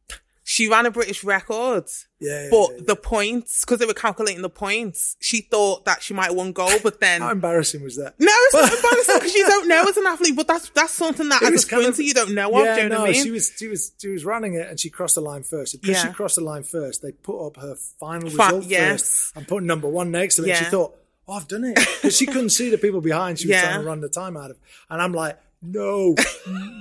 She 0.47 0.69
ran 0.69 0.85
a 0.85 0.91
British 0.91 1.25
record. 1.25 1.85
Yeah, 2.21 2.45
yeah, 2.45 2.49
But 2.51 2.69
yeah, 2.71 2.77
yeah. 2.77 2.83
the 2.89 2.97
points, 2.97 3.61
because 3.65 3.79
they 3.79 3.87
were 3.87 3.95
calculating 3.95 4.43
the 4.43 4.51
points, 4.51 5.17
she 5.21 5.41
thought 5.41 5.87
that 5.87 6.03
she 6.03 6.13
might 6.13 6.27
have 6.27 6.35
won 6.35 6.53
gold, 6.53 6.81
but 6.83 7.01
then. 7.01 7.23
How 7.23 7.31
embarrassing 7.31 7.83
was 7.83 7.97
that? 7.97 8.15
no, 8.19 8.27
it's 8.31 8.55
not 8.55 8.71
embarrassing 8.77 9.15
because 9.21 9.35
you 9.35 9.47
don't 9.47 9.69
know 9.69 9.85
as 9.89 9.97
an 9.97 10.07
athlete, 10.07 10.37
but 10.37 10.47
that's 10.47 10.69
that's 10.71 10.93
something 10.93 11.31
that 11.31 11.41
It 11.41 11.53
as 11.55 11.65
a 11.65 11.69
kind 11.69 11.83
sprinter 11.83 12.03
of- 12.03 12.07
you 12.07 12.13
don't 12.15 12.35
know 12.35 12.49
of. 12.59 12.65
Yeah, 12.65 12.75
do 12.77 12.83
you 12.83 12.89
know 12.91 12.95
no, 12.97 13.01
what 13.03 13.09
I 13.11 13.13
mean? 13.13 13.25
she 13.25 13.31
was 13.31 13.53
she 13.57 13.69
was 13.69 13.93
she 13.99 14.09
was 14.09 14.25
running 14.27 14.53
it 14.55 14.69
and 14.69 14.79
she 14.79 14.91
crossed 14.91 15.15
the 15.15 15.23
line 15.23 15.45
first. 15.45 15.81
Because 15.81 16.03
she 16.03 16.09
crossed 16.09 16.37
the 16.37 16.45
line 16.45 16.63
first, 16.63 17.01
they 17.01 17.13
put 17.13 17.47
up 17.47 17.57
her 17.57 17.75
final 17.99 18.29
Fi- 18.29 18.45
result 18.47 18.65
yes. 18.65 19.01
first 19.01 19.37
and 19.37 19.49
put 19.49 19.63
number 19.63 19.89
one 19.89 20.11
next 20.11 20.37
to 20.37 20.45
it. 20.45 20.57
She 20.59 20.65
thought, 20.67 20.95
"Oh, 21.27 21.33
I've 21.35 21.49
done 21.49 21.65
it," 21.65 21.77
because 21.77 22.15
she 22.19 22.27
couldn't 22.27 22.51
see 22.51 22.69
the 22.69 22.77
people 22.79 23.01
behind. 23.01 23.39
She 23.39 23.49
was 23.49 23.61
trying 23.63 23.81
to 23.81 23.87
run 23.87 24.01
the 24.03 24.11
time 24.11 24.37
out 24.37 24.51
of, 24.51 24.59
and 24.91 25.01
I'm 25.01 25.15
like, 25.15 25.39
"No, 25.65 26.15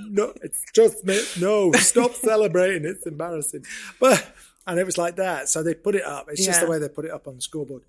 no, 0.08 0.32
it's 0.42 0.62
just 0.72 1.04
me. 1.04 1.20
No, 1.40 1.72
stop 1.72 2.12
celebrating. 2.14 2.84
It's 2.84 3.06
embarrassing." 3.06 3.64
But 3.98 4.26
and 4.66 4.78
it 4.78 4.86
was 4.86 4.98
like 4.98 5.16
that. 5.16 5.48
So 5.48 5.62
they 5.62 5.74
put 5.74 5.94
it 5.94 6.04
up. 6.04 6.26
It's 6.28 6.44
just 6.44 6.60
the 6.60 6.66
way 6.66 6.78
they 6.78 6.88
put 6.88 7.04
it 7.04 7.10
up 7.10 7.26
on 7.26 7.36
the 7.36 7.42
scoreboard. 7.42 7.82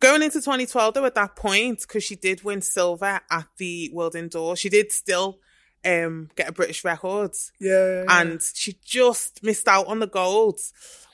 Going 0.00 0.22
into 0.22 0.38
2012, 0.38 0.94
though, 0.94 1.04
at 1.04 1.14
that 1.14 1.36
point, 1.36 1.80
because 1.82 2.02
she 2.02 2.16
did 2.16 2.42
win 2.42 2.62
silver 2.62 3.20
at 3.30 3.46
the 3.58 3.90
World 3.92 4.14
Indoor, 4.14 4.56
she 4.56 4.70
did 4.70 4.92
still 4.92 5.38
um, 5.84 6.28
get 6.36 6.48
a 6.48 6.52
British 6.52 6.84
record. 6.84 7.32
Yeah, 7.58 8.02
yeah, 8.04 8.20
and 8.20 8.40
she 8.54 8.76
just 8.84 9.42
missed 9.42 9.68
out 9.68 9.86
on 9.86 9.98
the 10.00 10.06
gold. 10.06 10.60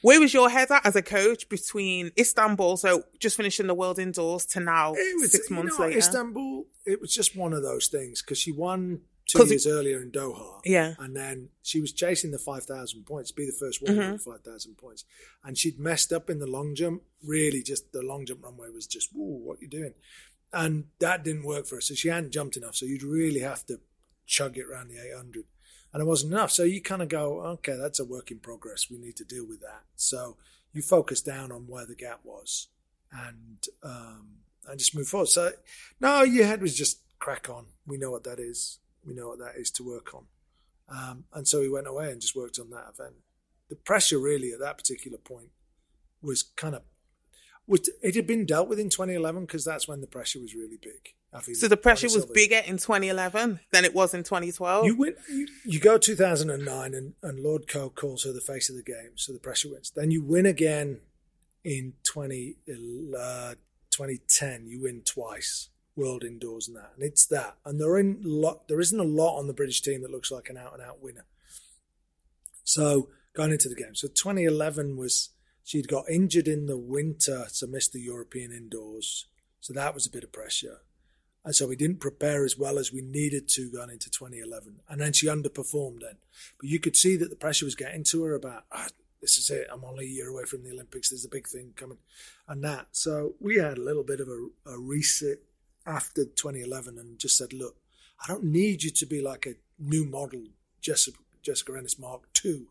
Where 0.02 0.20
was 0.20 0.32
your 0.34 0.50
head 0.50 0.70
at 0.70 0.84
as 0.86 0.94
a 0.96 1.02
coach 1.02 1.48
between 1.48 2.12
Istanbul, 2.18 2.76
so 2.76 3.04
just 3.18 3.36
finishing 3.36 3.66
the 3.66 3.74
world 3.74 3.98
indoors, 3.98 4.46
to 4.46 4.60
now 4.60 4.92
it 4.94 5.20
was 5.20 5.32
six 5.32 5.50
months 5.50 5.78
know, 5.78 5.86
later? 5.86 5.98
Istanbul. 5.98 6.66
It 6.84 7.00
was 7.00 7.12
just 7.12 7.34
one 7.36 7.52
of 7.52 7.62
those 7.62 7.88
things 7.88 8.22
because 8.22 8.38
she 8.38 8.52
won 8.52 9.00
two 9.26 9.38
'Cause 9.38 9.48
it- 9.50 9.54
years 9.54 9.66
earlier 9.66 10.00
in 10.02 10.12
Doha. 10.12 10.60
Yeah. 10.64 10.94
and 11.00 11.16
then 11.16 11.48
she 11.62 11.80
was 11.80 11.92
chasing 11.92 12.30
the 12.30 12.38
five 12.38 12.64
thousand 12.64 13.04
points, 13.06 13.32
be 13.32 13.46
the 13.46 13.52
first 13.58 13.82
woman 13.82 13.96
Mm-hmm. 13.98 14.12
with 14.12 14.22
five 14.22 14.42
thousand 14.42 14.76
points, 14.78 15.04
and 15.42 15.58
she'd 15.58 15.80
messed 15.80 16.12
up 16.12 16.30
in 16.30 16.38
the 16.38 16.46
long 16.46 16.74
jump. 16.76 17.02
Really, 17.24 17.62
just 17.62 17.90
the 17.92 18.02
long 18.02 18.26
jump 18.26 18.44
runway 18.44 18.68
was 18.70 18.86
just, 18.86 19.12
"Ooh, 19.14 19.40
what 19.44 19.60
you 19.60 19.66
doing?" 19.66 19.94
And 20.52 20.84
that 21.00 21.24
didn't 21.24 21.42
work 21.44 21.66
for 21.66 21.76
her. 21.76 21.80
So 21.80 21.94
she 21.94 22.08
hadn't 22.08 22.30
jumped 22.30 22.56
enough. 22.56 22.76
So 22.76 22.86
you'd 22.86 23.02
really 23.02 23.40
have 23.40 23.66
to 23.66 23.80
chug 24.26 24.56
it 24.58 24.66
around 24.66 24.88
the 24.88 24.98
eight 24.98 25.16
hundred, 25.16 25.44
and 25.92 26.02
it 26.02 26.06
wasn't 26.06 26.32
enough. 26.32 26.50
So 26.50 26.64
you 26.64 26.82
kind 26.82 27.02
of 27.02 27.08
go, 27.08 27.40
"Okay, 27.40 27.76
that's 27.76 28.00
a 28.00 28.04
work 28.04 28.30
in 28.30 28.38
progress. 28.38 28.90
We 28.90 28.98
need 28.98 29.16
to 29.16 29.24
deal 29.24 29.46
with 29.46 29.60
that." 29.60 29.84
So 29.96 30.36
you 30.72 30.82
focus 30.82 31.20
down 31.20 31.52
on 31.52 31.66
where 31.66 31.86
the 31.86 31.94
gap 31.94 32.20
was, 32.24 32.68
and 33.12 33.64
um, 33.82 34.38
and 34.66 34.78
just 34.78 34.94
move 34.94 35.08
forward. 35.08 35.28
So 35.28 35.52
no, 36.00 36.22
your 36.22 36.46
head 36.46 36.60
was 36.60 36.76
just 36.76 37.00
crack 37.18 37.48
on. 37.48 37.66
We 37.86 37.98
know 37.98 38.10
what 38.10 38.24
that 38.24 38.38
is. 38.38 38.78
We 39.04 39.14
know 39.14 39.28
what 39.28 39.38
that 39.38 39.56
is 39.56 39.70
to 39.72 39.82
work 39.82 40.14
on. 40.14 40.26
Um, 40.88 41.24
and 41.32 41.46
so 41.46 41.60
we 41.60 41.68
went 41.68 41.86
away 41.86 42.10
and 42.10 42.20
just 42.20 42.36
worked 42.36 42.58
on 42.58 42.70
that 42.70 42.92
event. 42.94 43.16
The 43.68 43.76
pressure 43.76 44.18
really 44.18 44.52
at 44.52 44.60
that 44.60 44.78
particular 44.78 45.18
point 45.18 45.50
was 46.22 46.42
kind 46.42 46.74
of 46.74 46.82
was 47.66 47.90
it 48.02 48.14
had 48.14 48.26
been 48.26 48.46
dealt 48.46 48.68
with 48.68 48.78
in 48.78 48.90
2011 48.90 49.44
because 49.44 49.64
that's 49.64 49.88
when 49.88 50.00
the 50.00 50.06
pressure 50.06 50.40
was 50.40 50.54
really 50.54 50.78
big. 50.80 51.14
So 51.42 51.68
the 51.68 51.76
pressure 51.76 52.06
was 52.06 52.26
bigger 52.26 52.62
in 52.66 52.76
2011 52.78 53.60
than 53.70 53.84
it 53.84 53.94
was 53.94 54.14
in 54.14 54.22
2012. 54.22 54.86
You 54.86 54.96
win. 54.96 55.14
You, 55.30 55.46
you 55.64 55.80
go 55.80 55.98
2009, 55.98 56.94
and, 56.94 57.14
and 57.22 57.40
Lord 57.40 57.68
Coe 57.68 57.90
calls 57.90 58.24
her 58.24 58.32
the 58.32 58.40
face 58.40 58.68
of 58.70 58.76
the 58.76 58.82
game, 58.82 59.12
so 59.16 59.32
the 59.32 59.38
pressure 59.38 59.70
wins. 59.70 59.90
Then 59.94 60.10
you 60.10 60.22
win 60.22 60.46
again 60.46 61.00
in 61.64 61.94
20, 62.04 62.56
uh, 63.18 63.54
2010. 63.90 64.66
You 64.66 64.82
win 64.82 65.02
twice, 65.04 65.68
World 65.94 66.24
Indoors 66.24 66.68
and 66.68 66.76
that, 66.76 66.92
and 66.94 67.04
it's 67.04 67.26
that. 67.26 67.56
And 67.64 67.80
there 67.80 67.98
in 67.98 68.20
lot. 68.22 68.68
There 68.68 68.80
isn't 68.80 69.00
a 69.00 69.04
lot 69.04 69.38
on 69.38 69.46
the 69.46 69.54
British 69.54 69.82
team 69.82 70.02
that 70.02 70.10
looks 70.10 70.30
like 70.30 70.48
an 70.48 70.56
out 70.56 70.74
and 70.74 70.82
out 70.82 71.02
winner. 71.02 71.26
So 72.64 73.10
going 73.34 73.52
into 73.52 73.68
the 73.68 73.76
game, 73.76 73.94
so 73.94 74.08
2011 74.08 74.96
was 74.96 75.30
she'd 75.62 75.88
got 75.88 76.08
injured 76.08 76.48
in 76.48 76.66
the 76.66 76.78
winter, 76.78 77.46
so 77.48 77.66
missed 77.66 77.92
the 77.92 78.00
European 78.00 78.52
indoors. 78.52 79.26
So 79.60 79.72
that 79.72 79.94
was 79.94 80.06
a 80.06 80.10
bit 80.10 80.24
of 80.24 80.32
pressure. 80.32 80.78
And 81.46 81.54
so 81.54 81.68
we 81.68 81.76
didn't 81.76 82.00
prepare 82.00 82.44
as 82.44 82.58
well 82.58 82.76
as 82.76 82.92
we 82.92 83.00
needed 83.00 83.48
to 83.50 83.70
going 83.70 83.90
into 83.90 84.10
2011. 84.10 84.80
And 84.88 85.00
then 85.00 85.12
she 85.12 85.28
underperformed 85.28 86.00
then. 86.00 86.16
But 86.58 86.68
you 86.68 86.80
could 86.80 86.96
see 86.96 87.16
that 87.16 87.30
the 87.30 87.36
pressure 87.36 87.64
was 87.64 87.76
getting 87.76 88.02
to 88.04 88.24
her 88.24 88.34
about, 88.34 88.64
ah, 88.72 88.88
this 89.20 89.38
is 89.38 89.48
it. 89.50 89.68
I'm 89.72 89.84
only 89.84 90.06
a 90.06 90.08
year 90.08 90.28
away 90.28 90.42
from 90.42 90.64
the 90.64 90.72
Olympics. 90.72 91.10
There's 91.10 91.24
a 91.24 91.28
big 91.28 91.46
thing 91.46 91.72
coming. 91.76 91.98
And 92.48 92.64
that. 92.64 92.88
So 92.90 93.34
we 93.40 93.58
had 93.58 93.78
a 93.78 93.82
little 93.82 94.02
bit 94.02 94.18
of 94.18 94.26
a, 94.28 94.48
a 94.68 94.76
reset 94.76 95.38
after 95.86 96.24
2011 96.24 96.98
and 96.98 97.16
just 97.16 97.36
said, 97.36 97.52
look, 97.52 97.76
I 98.20 98.26
don't 98.26 98.42
need 98.42 98.82
you 98.82 98.90
to 98.90 99.06
be 99.06 99.22
like 99.22 99.46
a 99.46 99.54
new 99.78 100.04
model 100.04 100.42
Jessica, 100.80 101.18
Jessica 101.42 101.76
Ennis 101.78 101.96
Mark 101.96 102.22
II 102.44 102.62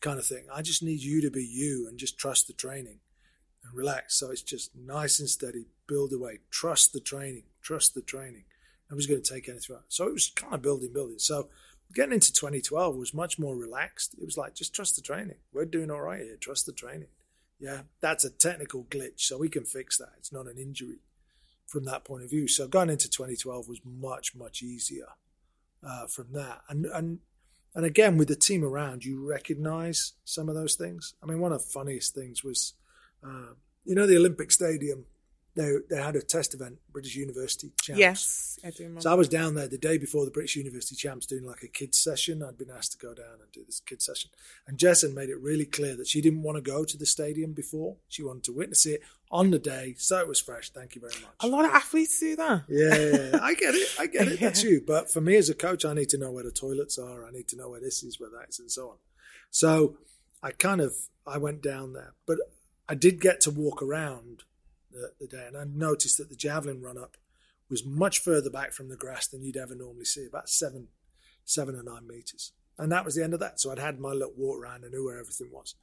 kind 0.00 0.18
of 0.18 0.24
thing. 0.24 0.46
I 0.50 0.62
just 0.62 0.82
need 0.82 1.00
you 1.00 1.20
to 1.20 1.30
be 1.30 1.44
you 1.44 1.86
and 1.86 1.98
just 1.98 2.16
trust 2.16 2.46
the 2.46 2.54
training 2.54 3.00
and 3.62 3.74
relax. 3.74 4.14
So 4.14 4.30
it's 4.30 4.40
just 4.40 4.74
nice 4.74 5.20
and 5.20 5.28
steady, 5.28 5.66
build 5.86 6.14
away, 6.14 6.38
trust 6.50 6.94
the 6.94 7.00
training, 7.00 7.44
trust 7.62 7.94
the 7.94 8.02
training. 8.02 8.44
Nobody's 8.90 9.06
going 9.06 9.22
to 9.22 9.34
take 9.34 9.48
anything 9.48 9.76
out. 9.76 9.84
So 9.88 10.06
it 10.06 10.12
was 10.12 10.30
kind 10.34 10.54
of 10.54 10.62
building, 10.62 10.92
building. 10.92 11.18
So 11.18 11.48
getting 11.94 12.14
into 12.14 12.32
2012 12.32 12.96
was 12.96 13.14
much 13.14 13.38
more 13.38 13.56
relaxed. 13.56 14.14
It 14.14 14.24
was 14.24 14.36
like, 14.36 14.54
just 14.54 14.74
trust 14.74 14.96
the 14.96 15.02
training. 15.02 15.36
We're 15.52 15.64
doing 15.64 15.90
all 15.90 16.00
right 16.00 16.20
here. 16.20 16.36
Trust 16.36 16.66
the 16.66 16.72
training. 16.72 17.08
Yeah, 17.58 17.82
that's 18.00 18.24
a 18.24 18.30
technical 18.30 18.84
glitch. 18.84 19.20
So 19.20 19.38
we 19.38 19.48
can 19.48 19.64
fix 19.64 19.96
that. 19.98 20.10
It's 20.18 20.32
not 20.32 20.46
an 20.46 20.58
injury 20.58 20.98
from 21.66 21.84
that 21.84 22.04
point 22.04 22.24
of 22.24 22.30
view. 22.30 22.48
So 22.48 22.66
going 22.66 22.90
into 22.90 23.08
2012 23.08 23.68
was 23.68 23.80
much, 23.84 24.34
much 24.34 24.62
easier 24.62 25.06
uh, 25.86 26.06
from 26.06 26.32
that. 26.32 26.62
And, 26.68 26.86
and, 26.86 27.20
and 27.74 27.84
again, 27.84 28.18
with 28.18 28.28
the 28.28 28.36
team 28.36 28.64
around, 28.64 29.04
you 29.04 29.26
recognize 29.26 30.12
some 30.24 30.48
of 30.48 30.54
those 30.54 30.74
things. 30.74 31.14
I 31.22 31.26
mean, 31.26 31.40
one 31.40 31.52
of 31.52 31.62
the 31.62 31.70
funniest 31.72 32.14
things 32.14 32.44
was, 32.44 32.74
uh, 33.24 33.54
you 33.84 33.94
know, 33.94 34.06
the 34.06 34.16
Olympic 34.16 34.50
Stadium. 34.50 35.06
They 35.54 35.70
they 35.90 36.00
had 36.00 36.16
a 36.16 36.22
test 36.22 36.54
event, 36.54 36.78
British 36.90 37.14
University 37.14 37.72
champs. 37.82 37.98
yes, 37.98 38.58
I 38.64 38.70
do 38.70 38.84
remember. 38.84 39.02
So 39.02 39.10
I 39.10 39.14
was 39.14 39.28
down 39.28 39.54
there 39.54 39.68
the 39.68 39.76
day 39.76 39.98
before 39.98 40.24
the 40.24 40.30
British 40.30 40.56
University 40.56 40.96
champs 40.96 41.26
doing 41.26 41.44
like 41.44 41.62
a 41.62 41.68
kids 41.68 41.98
session. 41.98 42.42
I'd 42.42 42.56
been 42.56 42.70
asked 42.70 42.92
to 42.92 42.98
go 42.98 43.12
down 43.12 43.34
and 43.42 43.52
do 43.52 43.62
this 43.66 43.80
kids 43.80 44.06
session, 44.06 44.30
and 44.66 44.78
Jessen 44.78 45.14
made 45.14 45.28
it 45.28 45.38
really 45.38 45.66
clear 45.66 45.94
that 45.96 46.06
she 46.06 46.22
didn't 46.22 46.42
want 46.42 46.56
to 46.56 46.62
go 46.62 46.84
to 46.84 46.96
the 46.96 47.04
stadium 47.04 47.52
before. 47.52 47.96
She 48.08 48.22
wanted 48.22 48.44
to 48.44 48.52
witness 48.54 48.86
it 48.86 49.02
on 49.30 49.50
the 49.50 49.58
day, 49.58 49.94
so 49.98 50.18
it 50.20 50.28
was 50.28 50.40
fresh. 50.40 50.70
Thank 50.70 50.94
you 50.94 51.02
very 51.02 51.14
much. 51.22 51.32
a 51.40 51.48
lot 51.48 51.66
of 51.66 51.72
athletes 51.72 52.18
do 52.18 52.34
that. 52.36 52.64
Yeah, 52.68 52.96
yeah, 52.96 53.30
yeah. 53.32 53.38
I 53.42 53.54
get 53.54 53.74
it. 53.74 53.88
I 53.98 54.06
get 54.06 54.28
it. 54.28 54.40
That's 54.40 54.62
you. 54.68 54.82
But 54.86 55.10
for 55.10 55.20
me 55.20 55.36
as 55.36 55.50
a 55.50 55.54
coach, 55.54 55.84
I 55.84 55.92
need 55.92 56.08
to 56.10 56.18
know 56.18 56.30
where 56.30 56.44
the 56.44 56.50
toilets 56.50 56.98
are. 56.98 57.26
I 57.26 57.30
need 57.30 57.48
to 57.48 57.56
know 57.56 57.68
where 57.68 57.80
this 57.80 58.02
is, 58.02 58.18
where 58.18 58.30
that 58.30 58.48
is, 58.48 58.58
and 58.58 58.70
so 58.70 58.88
on. 58.88 58.96
So 59.50 59.98
I 60.42 60.52
kind 60.52 60.80
of 60.80 60.94
I 61.26 61.36
went 61.36 61.62
down 61.62 61.92
there, 61.92 62.14
but 62.26 62.38
I 62.88 62.94
did 62.94 63.20
get 63.20 63.40
to 63.42 63.50
walk 63.50 63.82
around 63.82 64.44
the, 64.92 65.12
the 65.20 65.26
day, 65.26 65.44
and 65.46 65.56
I 65.56 65.64
noticed 65.64 66.18
that 66.18 66.28
the 66.28 66.36
javelin 66.36 66.80
run 66.80 66.98
up 66.98 67.16
was 67.68 67.84
much 67.84 68.18
further 68.20 68.50
back 68.50 68.72
from 68.72 68.88
the 68.88 68.96
grass 68.96 69.26
than 69.26 69.42
you'd 69.42 69.56
ever 69.56 69.74
normally 69.74 70.04
see, 70.04 70.26
about 70.26 70.48
seven, 70.48 70.88
seven 71.44 71.74
or 71.74 71.82
nine 71.82 72.06
meters. 72.06 72.52
And 72.78 72.92
that 72.92 73.04
was 73.04 73.14
the 73.14 73.24
end 73.24 73.34
of 73.34 73.40
that. 73.40 73.60
So 73.60 73.70
I'd 73.70 73.78
had 73.78 73.98
my 73.98 74.12
little 74.12 74.34
walk 74.36 74.60
around. 74.62 74.84
I 74.84 74.88
knew 74.88 75.04
where 75.04 75.18
everything 75.18 75.48
was. 75.50 75.74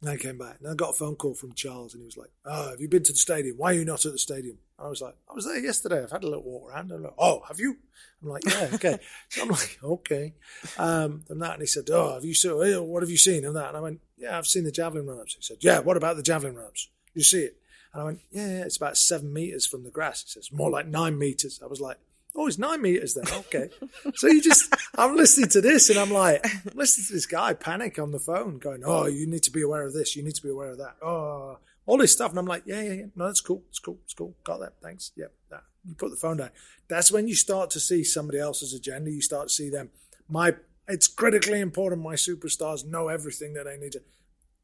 And 0.00 0.10
I 0.10 0.16
came 0.16 0.36
back 0.38 0.56
and 0.60 0.68
I 0.68 0.74
got 0.74 0.90
a 0.90 0.92
phone 0.92 1.16
call 1.16 1.34
from 1.34 1.54
Charles 1.54 1.94
and 1.94 2.02
he 2.02 2.04
was 2.04 2.16
like, 2.16 2.30
Oh, 2.44 2.70
have 2.70 2.80
you 2.80 2.88
been 2.88 3.04
to 3.04 3.12
the 3.12 3.18
stadium? 3.18 3.56
Why 3.56 3.70
are 3.70 3.78
you 3.78 3.84
not 3.84 4.04
at 4.04 4.12
the 4.12 4.18
stadium? 4.18 4.58
I 4.78 4.88
was 4.88 5.00
like, 5.00 5.14
I 5.30 5.34
was 5.34 5.46
there 5.46 5.58
yesterday. 5.58 6.02
I've 6.02 6.10
had 6.10 6.24
a 6.24 6.28
little 6.28 6.42
walk 6.42 6.70
around. 6.70 6.92
I'm 6.92 7.02
like, 7.02 7.14
Oh, 7.16 7.42
have 7.48 7.58
you? 7.58 7.76
I'm 8.22 8.28
like, 8.28 8.44
Yeah, 8.44 8.68
okay. 8.74 8.98
so 9.30 9.42
I'm 9.42 9.48
like, 9.48 9.78
Okay. 9.82 10.34
Um, 10.76 11.24
and 11.30 11.40
that, 11.40 11.54
and 11.54 11.62
he 11.62 11.66
said, 11.66 11.84
Oh, 11.90 12.14
have 12.14 12.24
you 12.24 12.34
seen, 12.34 12.52
what 12.52 13.02
have 13.02 13.10
you 13.10 13.16
seen? 13.16 13.44
And 13.44 13.56
that, 13.56 13.68
and 13.68 13.76
I 13.76 13.80
went, 13.80 14.00
Yeah, 14.18 14.36
I've 14.36 14.46
seen 14.46 14.64
the 14.64 14.72
javelin 14.72 15.06
run 15.06 15.20
ups. 15.20 15.36
He 15.36 15.42
said, 15.42 15.58
Yeah, 15.60 15.78
what 15.78 15.96
about 15.96 16.16
the 16.16 16.22
javelin 16.22 16.54
run 16.54 16.66
ups? 16.66 16.90
You 17.14 17.22
see 17.22 17.44
it? 17.44 17.56
And 17.94 18.02
I 18.02 18.04
went, 18.04 18.20
Yeah, 18.30 18.48
yeah, 18.48 18.64
it's 18.64 18.76
about 18.76 18.96
seven 18.98 19.32
meters 19.32 19.66
from 19.66 19.84
the 19.84 19.90
grass. 19.90 20.22
He 20.24 20.28
says, 20.28 20.52
More 20.52 20.70
like 20.70 20.86
nine 20.86 21.16
meters. 21.16 21.60
I 21.62 21.66
was 21.66 21.80
like, 21.80 21.96
Oh, 22.36 22.48
it's 22.48 22.58
nine 22.58 22.82
meters 22.82 23.14
then. 23.14 23.24
Okay. 23.32 23.70
so 24.16 24.26
you 24.26 24.42
just, 24.42 24.74
I'm 24.98 25.16
listening 25.16 25.48
to 25.50 25.60
this 25.60 25.88
and 25.88 25.98
I'm 25.98 26.10
like, 26.10 26.44
listening 26.74 27.06
to 27.06 27.12
this 27.12 27.26
guy 27.26 27.54
panic 27.54 27.98
on 28.00 28.10
the 28.10 28.18
phone 28.18 28.58
going, 28.58 28.82
Oh, 28.84 29.06
you 29.06 29.26
need 29.26 29.44
to 29.44 29.52
be 29.52 29.62
aware 29.62 29.86
of 29.86 29.94
this. 29.94 30.16
You 30.16 30.24
need 30.24 30.34
to 30.34 30.42
be 30.42 30.50
aware 30.50 30.70
of 30.70 30.78
that. 30.78 30.96
Oh, 31.00 31.58
all 31.86 31.96
this 31.96 32.12
stuff. 32.12 32.30
And 32.30 32.38
I'm 32.38 32.46
like, 32.46 32.64
Yeah, 32.66 32.82
yeah, 32.82 32.92
yeah. 32.92 33.06
No, 33.14 33.26
that's 33.26 33.40
cool. 33.40 33.62
It's 33.70 33.78
cool. 33.78 33.98
It's 34.04 34.14
cool. 34.14 34.34
Got 34.42 34.58
that. 34.58 34.74
Thanks. 34.82 35.12
Yep. 35.16 35.32
That. 35.50 35.62
You 35.86 35.94
put 35.94 36.10
the 36.10 36.16
phone 36.16 36.38
down. 36.38 36.50
That's 36.88 37.12
when 37.12 37.28
you 37.28 37.34
start 37.34 37.70
to 37.70 37.80
see 37.80 38.02
somebody 38.02 38.38
else's 38.38 38.74
agenda. 38.74 39.10
You 39.10 39.22
start 39.22 39.48
to 39.48 39.54
see 39.54 39.70
them. 39.70 39.90
My, 40.28 40.54
it's 40.88 41.06
critically 41.06 41.60
important. 41.60 42.02
My 42.02 42.14
superstars 42.14 42.84
know 42.84 43.08
everything 43.08 43.54
that 43.54 43.64
they 43.64 43.76
need 43.76 43.92
to. 43.92 44.02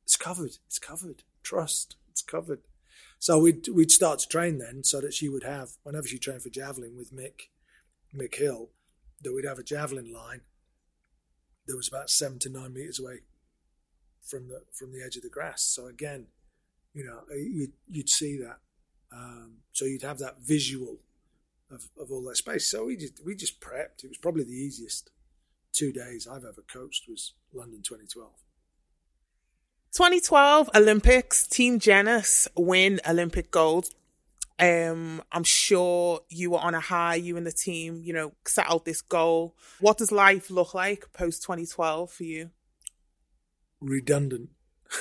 It's 0.04 0.16
covered. 0.16 0.56
It's 0.66 0.78
covered. 0.78 1.22
Trust. 1.42 1.96
It's 2.10 2.22
covered. 2.22 2.60
So 3.20 3.38
we'd 3.38 3.68
we'd 3.68 3.90
start 3.90 4.18
to 4.20 4.28
train 4.28 4.58
then, 4.58 4.82
so 4.82 5.00
that 5.02 5.12
she 5.12 5.28
would 5.28 5.44
have 5.44 5.72
whenever 5.82 6.08
she 6.08 6.18
trained 6.18 6.42
for 6.42 6.48
javelin 6.48 6.96
with 6.96 7.12
Mick, 7.12 7.50
Mick 8.16 8.34
Hill, 8.34 8.70
that 9.20 9.34
we'd 9.34 9.44
have 9.44 9.58
a 9.58 9.62
javelin 9.62 10.10
line 10.10 10.40
that 11.66 11.76
was 11.76 11.86
about 11.86 12.08
seven 12.08 12.38
to 12.40 12.48
nine 12.48 12.72
meters 12.72 12.98
away 12.98 13.20
from 14.22 14.48
the 14.48 14.62
from 14.72 14.92
the 14.92 15.04
edge 15.04 15.16
of 15.16 15.22
the 15.22 15.28
grass. 15.28 15.62
So 15.62 15.86
again, 15.86 16.28
you 16.94 17.04
know, 17.04 17.20
you'd, 17.36 17.72
you'd 17.86 18.08
see 18.08 18.38
that. 18.38 18.58
Um, 19.14 19.58
so 19.72 19.84
you'd 19.84 20.02
have 20.02 20.18
that 20.18 20.36
visual 20.40 21.00
of, 21.70 21.88
of 22.00 22.10
all 22.10 22.22
that 22.24 22.36
space. 22.36 22.70
So 22.70 22.86
we 22.86 22.96
just 22.96 23.24
we 23.24 23.34
just 23.34 23.60
prepped. 23.60 24.02
It 24.02 24.08
was 24.08 24.18
probably 24.18 24.44
the 24.44 24.52
easiest 24.52 25.10
two 25.74 25.92
days 25.92 26.26
I've 26.26 26.44
ever 26.44 26.64
coached 26.66 27.04
was 27.06 27.34
London 27.52 27.82
2012. 27.82 28.32
2012 29.92 30.70
Olympics, 30.74 31.46
Team 31.46 31.78
Jennis 31.78 32.48
win 32.56 33.00
Olympic 33.08 33.50
gold. 33.50 33.88
Um, 34.58 35.22
I'm 35.32 35.44
sure 35.44 36.20
you 36.28 36.50
were 36.50 36.58
on 36.58 36.74
a 36.74 36.80
high, 36.80 37.14
you 37.14 37.36
and 37.36 37.46
the 37.46 37.52
team, 37.52 38.02
you 38.04 38.12
know, 38.12 38.32
set 38.46 38.70
out 38.70 38.84
this 38.84 39.00
goal. 39.00 39.56
What 39.80 39.96
does 39.98 40.12
life 40.12 40.50
look 40.50 40.74
like 40.74 41.12
post 41.12 41.42
2012 41.42 42.10
for 42.10 42.24
you? 42.24 42.50
Redundant. 43.80 44.50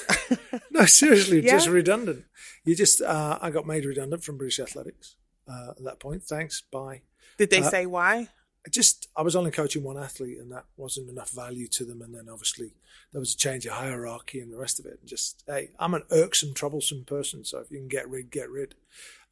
no, 0.71 0.85
seriously, 0.85 1.41
Yeah. 1.43 1.51
just 1.51 1.67
redundant. 1.67 2.23
You 2.63 2.75
just, 2.75 3.01
uh, 3.01 3.37
I 3.41 3.49
got 3.51 3.67
made 3.67 3.85
redundant 3.85 4.23
from 4.23 4.37
British 4.37 4.59
Athletics 4.59 5.15
uh, 5.47 5.71
at 5.71 5.83
that 5.83 5.99
point. 5.99 6.23
Thanks. 6.23 6.61
Bye. 6.61 7.01
Did 7.37 7.49
they 7.49 7.61
Uh, 7.61 7.69
say 7.69 7.85
why? 7.85 8.29
I 8.65 8.69
just 8.69 9.07
I 9.15 9.21
was 9.21 9.35
only 9.35 9.51
coaching 9.51 9.83
one 9.83 9.97
athlete, 9.97 10.37
and 10.37 10.51
that 10.51 10.65
wasn't 10.77 11.09
enough 11.09 11.31
value 11.31 11.67
to 11.69 11.85
them. 11.85 12.01
And 12.01 12.13
then 12.13 12.27
obviously 12.29 12.73
there 13.11 13.19
was 13.19 13.33
a 13.33 13.37
change 13.37 13.65
of 13.65 13.73
hierarchy 13.73 14.39
and 14.39 14.51
the 14.51 14.57
rest 14.57 14.79
of 14.79 14.85
it. 14.85 14.99
And 14.99 15.09
just 15.09 15.43
hey, 15.47 15.71
I'm 15.79 15.93
an 15.93 16.03
irksome, 16.11 16.53
troublesome 16.53 17.05
person, 17.05 17.45
so 17.45 17.59
if 17.59 17.71
you 17.71 17.77
can 17.77 17.87
get 17.87 18.09
rid, 18.09 18.31
get 18.31 18.49
rid. 18.49 18.75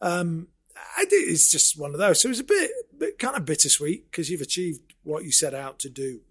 Um, 0.02 0.48
I 0.98 1.06
did. 1.06 1.30
It's 1.30 1.52
just 1.52 1.78
one 1.78 1.94
of 1.94 2.00
those. 2.00 2.22
So 2.22 2.28
it 2.28 2.32
was 2.32 2.40
a 2.40 2.46
bit, 2.46 2.72
bit 2.98 3.20
kind 3.20 3.36
of 3.36 3.46
bittersweet 3.46 4.10
because 4.10 4.30
you've 4.30 4.42
achieved 4.42 4.94
what 5.04 5.24
you 5.24 5.32
set 5.32 5.54
out 5.54 5.80
to 5.80 5.90
do. 5.90 6.22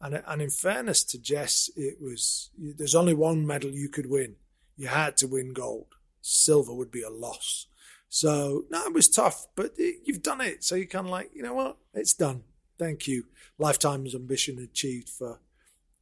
And 0.00 0.22
and 0.26 0.42
in 0.42 0.50
fairness 0.50 1.02
to 1.04 1.18
Jess, 1.18 1.70
it 1.76 2.00
was 2.00 2.50
there's 2.56 2.94
only 2.94 3.14
one 3.14 3.46
medal 3.46 3.70
you 3.70 3.88
could 3.88 4.10
win. 4.10 4.36
You 4.76 4.88
had 4.88 5.16
to 5.18 5.26
win 5.26 5.52
gold. 5.52 5.86
Silver 6.20 6.74
would 6.74 6.90
be 6.90 7.02
a 7.02 7.10
loss. 7.10 7.66
So 8.08 8.64
no, 8.70 8.84
it 8.84 8.92
was 8.94 9.08
tough, 9.08 9.46
but 9.56 9.72
it, 9.76 10.00
you've 10.04 10.22
done 10.22 10.40
it. 10.40 10.64
So 10.64 10.74
you're 10.74 10.86
kind 10.86 11.06
of 11.06 11.10
like, 11.10 11.30
you 11.34 11.42
know 11.42 11.54
what? 11.54 11.76
It's 11.94 12.14
done. 12.14 12.42
Thank 12.78 13.06
you. 13.06 13.24
Lifetime's 13.58 14.14
ambition 14.14 14.58
achieved 14.58 15.08
for 15.08 15.40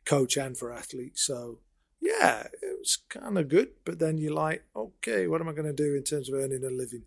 coach 0.05 0.37
and 0.37 0.57
for 0.57 0.73
athlete. 0.73 1.19
So 1.19 1.59
yeah, 2.01 2.47
it 2.63 2.79
was 2.79 2.99
kind 3.09 3.39
of 3.39 3.49
good. 3.49 3.71
But 3.85 3.99
then 3.99 4.19
you're 4.19 4.35
like, 4.35 4.65
okay, 4.77 5.27
what 5.27 5.41
am 5.41 5.49
I 5.49 5.53
going 5.53 5.67
to 5.67 5.73
do 5.73 5.95
in 5.95 6.03
terms 6.03 6.29
of 6.29 6.35
earning 6.35 6.65
a 6.65 6.71
living? 6.71 7.03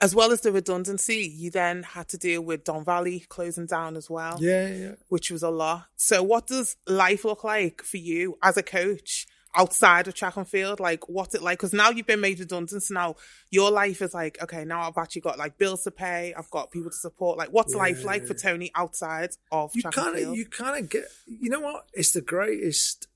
As 0.00 0.14
well 0.14 0.30
as 0.30 0.42
the 0.42 0.52
redundancy, 0.52 1.26
you 1.36 1.50
then 1.50 1.82
had 1.82 2.06
to 2.10 2.16
deal 2.18 2.40
with 2.40 2.62
Don 2.62 2.84
Valley 2.84 3.24
closing 3.28 3.66
down 3.66 3.96
as 3.96 4.08
well, 4.08 4.36
Yeah, 4.40 4.68
yeah. 4.68 4.92
which 5.08 5.28
was 5.28 5.42
a 5.42 5.50
lot. 5.50 5.86
So, 5.96 6.22
what 6.22 6.46
does 6.46 6.76
life 6.86 7.24
look 7.24 7.42
like 7.42 7.82
for 7.82 7.96
you 7.96 8.38
as 8.40 8.56
a 8.56 8.62
coach 8.62 9.26
outside 9.58 10.08
of 10.08 10.14
track 10.14 10.36
and 10.36 10.48
field? 10.48 10.80
Like, 10.80 11.08
what's 11.08 11.34
it 11.34 11.42
like? 11.42 11.58
Because 11.58 11.72
now 11.72 11.90
you've 11.90 12.06
been 12.06 12.20
made 12.20 12.38
redundant. 12.38 12.82
So 12.82 12.94
now 12.94 13.16
your 13.50 13.70
life 13.70 14.00
is 14.00 14.14
like, 14.14 14.38
okay, 14.42 14.64
now 14.64 14.82
I've 14.82 14.96
actually 14.96 15.22
got 15.22 15.38
like 15.38 15.58
bills 15.58 15.82
to 15.84 15.90
pay. 15.90 16.32
I've 16.36 16.50
got 16.50 16.70
people 16.70 16.90
to 16.90 16.96
support. 16.96 17.36
Like, 17.36 17.50
what's 17.50 17.74
life 17.74 18.04
like 18.04 18.26
for 18.26 18.34
Tony 18.34 18.70
outside 18.74 19.30
of 19.50 19.72
you 19.74 19.82
track 19.82 19.94
kind 19.94 20.08
and 20.08 20.16
of 20.16 20.22
field? 20.22 20.36
you 20.36 20.46
kind 20.46 20.84
of 20.84 20.90
get 20.90 21.04
you 21.26 21.50
know 21.50 21.60
what 21.60 21.86
it's 21.92 22.12
the 22.12 22.20
greatest 22.20 23.08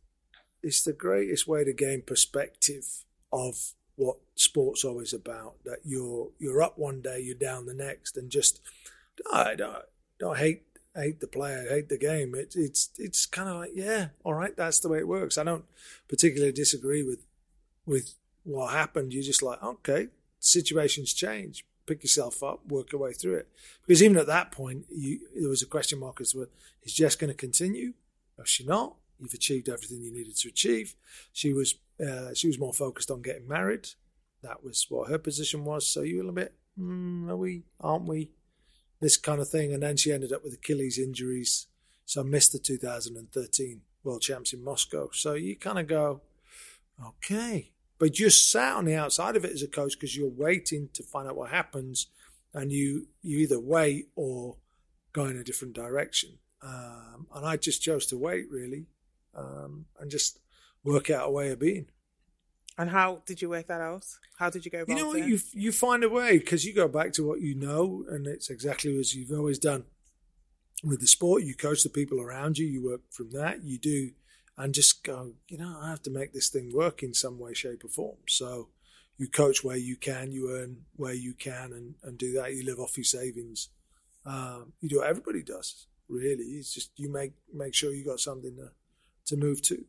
it's 0.63 0.83
the 0.83 0.93
greatest 0.93 1.47
way 1.47 1.65
to 1.65 1.73
gain 1.73 2.03
perspective 2.03 3.05
of 3.33 3.55
what 3.97 4.17
sports 4.35 4.85
always 4.85 5.13
about 5.13 5.55
that 5.65 5.79
you're 5.85 6.29
you're 6.39 6.63
up 6.63 6.79
one 6.79 7.01
day 7.01 7.21
you're 7.21 7.35
down 7.35 7.67
the 7.67 7.75
next 7.75 8.17
and 8.17 8.31
just 8.31 8.61
I 9.33 9.55
don't 9.55 9.85
don't 10.19 10.39
hate 10.39 10.63
hate 10.95 11.21
the 11.21 11.27
player 11.27 11.67
hate 11.69 11.89
the 11.89 11.99
game. 11.99 12.35
It's 12.35 12.57
it's 12.57 12.91
it's 12.99 13.27
kind 13.27 13.49
of 13.49 13.57
like 13.57 13.73
yeah 13.75 14.09
all 14.25 14.35
right 14.35 14.57
that's 14.57 14.81
the 14.81 14.89
way 14.89 14.99
it 14.99 15.09
works. 15.09 15.39
I 15.39 15.45
don't 15.45 15.65
particularly 16.09 16.53
disagree 16.53 17.03
with 17.03 17.25
with 17.87 18.15
what 18.45 18.73
happened. 18.73 19.13
You're 19.13 19.23
just 19.23 19.43
like 19.43 19.63
okay 19.63 20.09
situations 20.39 21.13
change. 21.13 21.65
Pick 21.87 22.03
yourself 22.03 22.43
up 22.43 22.61
work 22.67 22.93
your 22.93 23.01
way 23.01 23.13
through 23.13 23.37
it. 23.37 23.49
Because 23.87 24.03
even 24.03 24.17
at 24.17 24.27
that 24.27 24.53
point 24.53 24.87
you 24.91 25.21
there 25.35 25.49
was 25.49 25.63
a 25.63 25.67
question 25.67 25.99
mark 25.99 26.21
as 26.21 26.33
to 26.33 26.49
is 26.83 26.95
Jess 26.95 27.17
going 27.17 27.31
to 27.31 27.37
continue? 27.37 27.95
Or 28.39 28.45
is 28.45 28.51
she 28.51 28.65
not. 28.65 28.97
You've 29.19 29.35
achieved 29.35 29.69
everything 29.69 30.03
you 30.03 30.13
needed 30.13 30.37
to 30.37 30.49
achieve. 30.49 30.95
She 31.33 31.53
was 31.53 31.77
uh, 32.05 32.35
she 32.35 32.49
was 32.49 32.59
more 32.59 32.73
focused 32.73 33.11
on 33.11 33.23
getting 33.23 33.47
married. 33.47 33.89
That 34.43 34.65
was 34.65 34.87
what 34.89 35.09
her 35.09 35.19
position 35.19 35.65
was. 35.65 35.87
So 35.87 36.03
you 36.03 36.17
were 36.17 36.23
a 36.23 36.27
little 36.27 36.35
bit 36.35 36.55
mm, 36.79 37.31
are 37.31 37.37
we 37.37 37.63
aren't 37.81 38.07
we 38.07 38.31
this 39.03 39.19
kind 39.19 39.41
of 39.41 39.49
thing. 39.49 39.75
And 39.75 39.83
then 39.83 39.99
she 39.99 40.13
ended 40.13 40.33
up 40.33 40.43
with 40.43 40.55
Achilles 40.55 40.99
injuries. 40.99 41.67
So 42.07 42.25
missed 42.25 42.53
the 42.53 42.59
2013 42.59 43.81
world 44.05 44.23
champs 44.23 44.53
in 44.53 44.65
Moscow. 44.65 45.11
So 45.13 45.35
you 45.35 45.57
kind 45.57 45.79
of 45.79 45.87
go 45.87 46.23
okay. 47.05 47.73
But 47.99 48.19
you're 48.19 48.31
sat 48.31 48.77
on 48.77 48.85
the 48.85 48.95
outside 48.95 49.37
of 49.37 49.45
it 49.45 49.53
as 49.53 49.63
a 49.63 49.69
coach 49.69 49.93
because 49.93 50.17
you're 50.17 50.29
waiting 50.29 50.89
to 50.95 51.03
find 51.03 51.29
out 51.29 51.37
what 51.37 51.51
happens 51.51 52.07
and 52.55 52.73
you 52.73 53.09
you 53.23 53.39
either 53.39 53.61
wait 53.61 54.09
or 54.17 54.57
go 55.13 55.27
in 55.27 55.37
a 55.37 55.45
different 55.45 55.75
direction. 55.75 56.39
Um, 56.63 57.27
and 57.35 57.45
I 57.45 57.57
just 57.57 57.83
chose 57.83 58.07
to 58.07 58.17
wait 58.17 58.51
really 58.51 58.87
um, 59.37 59.87
and 59.99 60.11
just 60.11 60.39
work 60.85 61.11
out 61.11 61.29
a 61.29 61.31
way 61.31 61.51
of 61.51 61.59
being 61.59 61.87
and 62.79 62.91
how 62.91 63.23
did 63.27 63.43
you 63.43 63.51
work 63.51 63.67
that 63.67 63.81
out? 63.81 64.07
How 64.39 64.51
did 64.51 64.65
you 64.65 64.71
go 64.71 64.83
about 64.83 64.89
you 64.89 65.03
know 65.03 65.09
what? 65.09 65.19
it? 65.19 65.27
you 65.27 65.39
you 65.53 65.73
find 65.73 66.05
a 66.05 66.09
way 66.09 66.39
because 66.39 66.65
you 66.65 66.75
go 66.75 66.89
back 66.89 67.13
to 67.15 67.27
what 67.27 67.41
you 67.41 67.55
know 67.55 68.05
and 68.09 68.27
it's 68.27 68.51
exactly 68.51 68.99
as 68.99 69.15
you've 69.15 69.33
always 69.33 69.59
done. 69.59 69.85
With 70.85 71.01
the 71.01 71.07
sport 71.07 71.43
you 71.43 71.55
coach 71.55 71.83
the 71.83 71.89
people 71.89 72.21
around 72.21 72.59
you 72.59 72.67
you 72.67 72.85
work 72.85 73.03
from 73.11 73.31
that 73.33 73.63
you 73.63 73.79
do 73.79 74.11
and 74.59 74.75
just 74.75 75.03
go 75.05 75.33
you 75.49 75.57
know 75.57 75.79
i 75.81 75.89
have 75.89 76.03
to 76.03 76.11
make 76.11 76.35
this 76.35 76.51
thing 76.51 76.73
work 76.75 77.03
in 77.03 77.15
some 77.15 77.39
way 77.39 77.55
shape 77.55 77.85
or 77.85 77.89
form. 77.89 78.19
So 78.27 78.69
you 79.19 79.29
coach 79.29 79.63
where 79.63 79.77
you 79.77 79.97
can 79.97 80.33
you 80.33 80.51
earn 80.51 80.79
where 80.97 81.15
you 81.15 81.35
can 81.35 81.73
and, 81.73 81.95
and 82.03 82.19
do 82.19 82.33
that. 82.33 82.55
You 82.55 82.65
live 82.65 82.81
off 82.81 82.97
your 82.97 83.05
savings. 83.05 83.69
Um, 84.25 84.73
you 84.81 84.89
do 84.89 84.99
what 84.99 85.09
everybody 85.09 85.43
does 85.43 85.87
really. 86.13 86.45
It's 86.45 86.73
just 86.73 86.91
you 86.97 87.11
make 87.11 87.33
make 87.53 87.75
sure 87.75 87.93
you 87.93 88.05
got 88.05 88.21
something 88.21 88.57
to, 88.57 88.71
to 89.27 89.37
move 89.37 89.63
to 89.63 89.85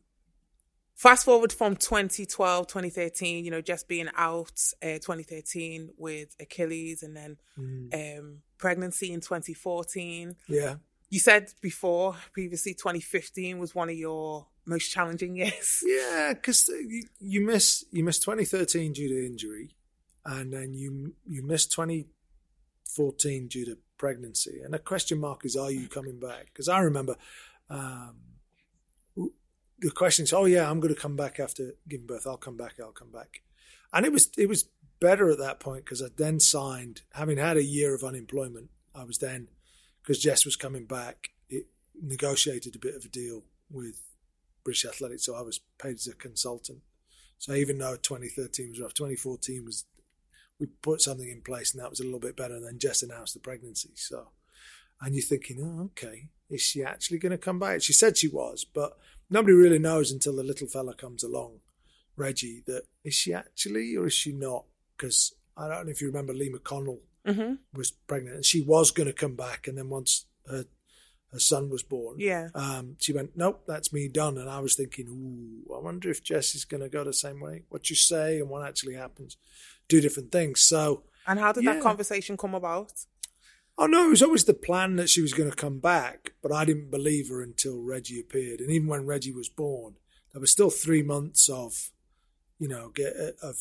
Fast 0.94 1.24
forward 1.24 1.52
from 1.52 1.74
2012, 1.76 2.66
2013, 2.68 3.44
you 3.44 3.50
know, 3.50 3.60
just 3.60 3.88
being 3.88 4.08
out 4.16 4.52
uh, 4.82 4.98
2013 4.98 5.90
with 5.98 6.34
Achilles 6.40 7.02
and 7.02 7.16
then 7.16 7.36
Mm. 7.58 8.18
um, 8.18 8.38
pregnancy 8.58 9.12
in 9.12 9.20
2014. 9.20 10.36
yeah 10.48 10.76
You 11.10 11.18
said 11.20 11.52
before, 11.60 12.16
previously, 12.32 12.74
2015 12.74 13.58
was 13.58 13.74
one 13.74 13.90
of 13.90 13.96
your 13.96 14.46
most 14.66 14.88
challenging 14.90 15.36
years. 15.42 15.82
Yeah, 15.84 16.32
because 16.34 16.68
you, 16.68 17.02
you 17.20 17.44
miss 17.46 17.84
you 17.90 18.02
miss 18.04 18.18
2013 18.20 18.92
due 18.92 19.08
to 19.08 19.26
injury, 19.26 19.76
and 20.24 20.52
then 20.52 20.72
you 20.74 21.14
you 21.26 21.42
miss 21.42 21.66
2014 21.66 23.48
due 23.48 23.64
to 23.66 23.78
pregnancy. 23.98 24.60
And 24.64 24.72
the 24.74 24.78
question 24.78 25.18
mark 25.20 25.44
is, 25.44 25.56
are 25.56 25.70
you 25.70 25.88
coming 25.88 26.18
back? 26.18 26.46
Because 26.46 26.68
I 26.68 26.78
remember 26.80 27.16
um, 27.70 28.16
the 29.78 29.90
question 29.90 30.24
is, 30.24 30.32
oh 30.32 30.44
yeah, 30.44 30.70
I'm 30.70 30.80
going 30.80 30.94
to 30.94 31.00
come 31.00 31.16
back 31.16 31.40
after 31.40 31.74
giving 31.88 32.06
birth. 32.06 32.26
I'll 32.26 32.36
come 32.36 32.56
back. 32.56 32.74
I'll 32.80 32.92
come 32.92 33.10
back. 33.10 33.42
And 33.92 34.06
it 34.06 34.12
was 34.12 34.30
it 34.36 34.48
was 34.48 34.68
better 35.00 35.30
at 35.30 35.38
that 35.38 35.60
point 35.60 35.84
because 35.84 36.02
I 36.02 36.06
then 36.16 36.40
signed, 36.40 37.02
having 37.12 37.38
had 37.38 37.56
a 37.56 37.64
year 37.64 37.94
of 37.94 38.04
unemployment. 38.04 38.70
I 38.94 39.04
was 39.04 39.18
then 39.18 39.48
because 40.02 40.18
Jess 40.18 40.44
was 40.44 40.56
coming 40.56 40.86
back. 40.86 41.30
It 41.48 41.66
negotiated 42.00 42.74
a 42.74 42.78
bit 42.78 42.94
of 42.94 43.04
a 43.04 43.08
deal 43.08 43.44
with 43.70 44.02
British 44.64 44.84
Athletics, 44.84 45.26
so 45.26 45.34
I 45.34 45.42
was 45.42 45.60
paid 45.78 45.94
as 45.94 46.06
a 46.06 46.14
consultant. 46.14 46.80
So 47.38 47.52
even 47.54 47.78
though 47.78 47.96
2013 47.96 48.70
was 48.70 48.80
rough, 48.80 48.94
2014 48.94 49.64
was 49.64 49.84
we 50.58 50.66
put 50.82 51.00
something 51.00 51.28
in 51.28 51.42
place, 51.42 51.72
and 51.72 51.82
that 51.82 51.90
was 51.90 52.00
a 52.00 52.04
little 52.04 52.20
bit 52.20 52.36
better. 52.36 52.54
And 52.54 52.64
then 52.64 52.78
Jess 52.78 53.02
announced 53.02 53.34
the 53.34 53.40
pregnancy. 53.40 53.90
So, 53.94 54.28
and 55.00 55.14
you're 55.14 55.24
thinking, 55.24 55.58
oh, 55.60 55.84
okay, 55.86 56.28
is 56.48 56.62
she 56.62 56.82
actually 56.82 57.18
going 57.18 57.32
to 57.32 57.38
come 57.38 57.58
back? 57.58 57.82
She 57.82 57.92
said 57.92 58.16
she 58.16 58.28
was, 58.28 58.64
but 58.64 58.96
nobody 59.30 59.54
really 59.54 59.78
knows 59.78 60.10
until 60.10 60.36
the 60.36 60.42
little 60.42 60.66
fella 60.68 60.94
comes 60.94 61.22
along, 61.22 61.60
Reggie, 62.16 62.62
that 62.66 62.82
is 63.04 63.14
she 63.14 63.32
actually 63.32 63.96
or 63.96 64.06
is 64.06 64.14
she 64.14 64.32
not? 64.32 64.64
Because 64.96 65.34
I 65.56 65.68
don't 65.68 65.86
know 65.86 65.90
if 65.90 66.00
you 66.00 66.08
remember 66.08 66.32
Lee 66.34 66.52
McConnell 66.52 67.00
hmm 67.26 67.54
was 67.72 67.90
pregnant, 67.90 68.36
and 68.36 68.44
she 68.44 68.60
was 68.62 68.90
going 68.90 69.06
to 69.06 69.12
come 69.12 69.34
back, 69.34 69.66
and 69.66 69.76
then 69.78 69.88
once 69.88 70.26
her 70.48 70.64
her 71.32 71.40
son 71.40 71.68
was 71.68 71.82
born, 71.82 72.20
Yeah. 72.20 72.50
um, 72.54 72.96
she 73.00 73.12
went, 73.12 73.36
"Nope, 73.36 73.64
that's 73.66 73.92
me 73.92 74.06
done." 74.06 74.38
And 74.38 74.48
I 74.48 74.60
was 74.60 74.76
thinking, 74.76 75.08
"Ooh, 75.08 75.74
I 75.74 75.80
wonder 75.80 76.08
if 76.08 76.22
Jessie's 76.22 76.64
going 76.64 76.82
to 76.82 76.88
go 76.88 77.02
the 77.02 77.12
same 77.12 77.40
way. 77.40 77.64
What 77.70 77.90
you 77.90 77.96
say 77.96 78.38
and 78.38 78.48
what 78.48 78.64
actually 78.64 78.94
happens, 78.94 79.36
two 79.88 80.00
different 80.00 80.30
things." 80.30 80.60
So, 80.60 81.02
And 81.26 81.40
how 81.40 81.50
did 81.52 81.64
Yeah. 81.64 81.72
that 81.72 81.82
conversation 81.82 82.36
come 82.36 82.54
about? 82.54 82.92
Oh 83.78 83.86
no, 83.86 84.06
it 84.06 84.10
was 84.10 84.22
always 84.22 84.44
the 84.44 84.54
plan 84.54 84.96
that 84.96 85.10
she 85.10 85.22
was 85.22 85.34
going 85.34 85.50
to 85.50 85.56
come 85.56 85.78
back, 85.78 86.32
but 86.42 86.52
I 86.52 86.64
didn't 86.64 86.90
believe 86.90 87.28
her 87.28 87.42
until 87.42 87.82
Reggie 87.82 88.20
appeared, 88.20 88.60
and 88.60 88.70
even 88.70 88.88
when 88.88 89.06
Reggie 89.06 89.32
was 89.32 89.48
born, 89.48 89.94
there 90.32 90.40
was 90.40 90.50
still 90.50 90.70
three 90.70 91.02
months 91.02 91.48
of, 91.48 91.90
you 92.58 92.68
know, 92.68 92.88
get 92.88 93.14
uh, 93.16 93.46
of 93.46 93.56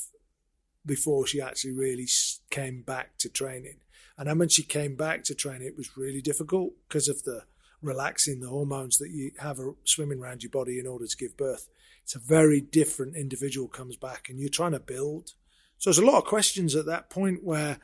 before 0.85 1.25
she 1.25 1.39
actually 1.39 1.73
really 1.73 2.07
came 2.49 2.81
back 2.81 3.17
to 3.17 3.29
training. 3.29 3.77
And 4.17 4.27
then 4.27 4.37
when 4.37 4.49
she 4.49 4.63
came 4.63 4.95
back 4.95 5.23
to 5.23 5.35
training, 5.35 5.67
it 5.67 5.77
was 5.77 5.97
really 5.97 6.21
difficult 6.21 6.73
because 6.87 7.07
of 7.07 7.23
the 7.23 7.43
relaxing 7.81 8.39
the 8.39 8.49
hormones 8.49 8.97
that 8.97 9.09
you 9.09 9.31
have 9.39 9.59
swimming 9.83 10.19
around 10.19 10.43
your 10.43 10.49
body 10.49 10.79
in 10.79 10.87
order 10.87 11.05
to 11.05 11.17
give 11.17 11.37
birth. 11.37 11.67
It's 12.03 12.15
a 12.15 12.19
very 12.19 12.61
different 12.61 13.15
individual 13.15 13.67
comes 13.67 13.97
back, 13.97 14.29
and 14.29 14.39
you're 14.39 14.49
trying 14.49 14.71
to 14.73 14.79
build. 14.79 15.33
So 15.77 15.89
there's 15.89 15.97
a 15.97 16.05
lot 16.05 16.17
of 16.17 16.25
questions 16.25 16.75
at 16.75 16.85
that 16.85 17.09
point 17.09 17.43
where 17.43 17.79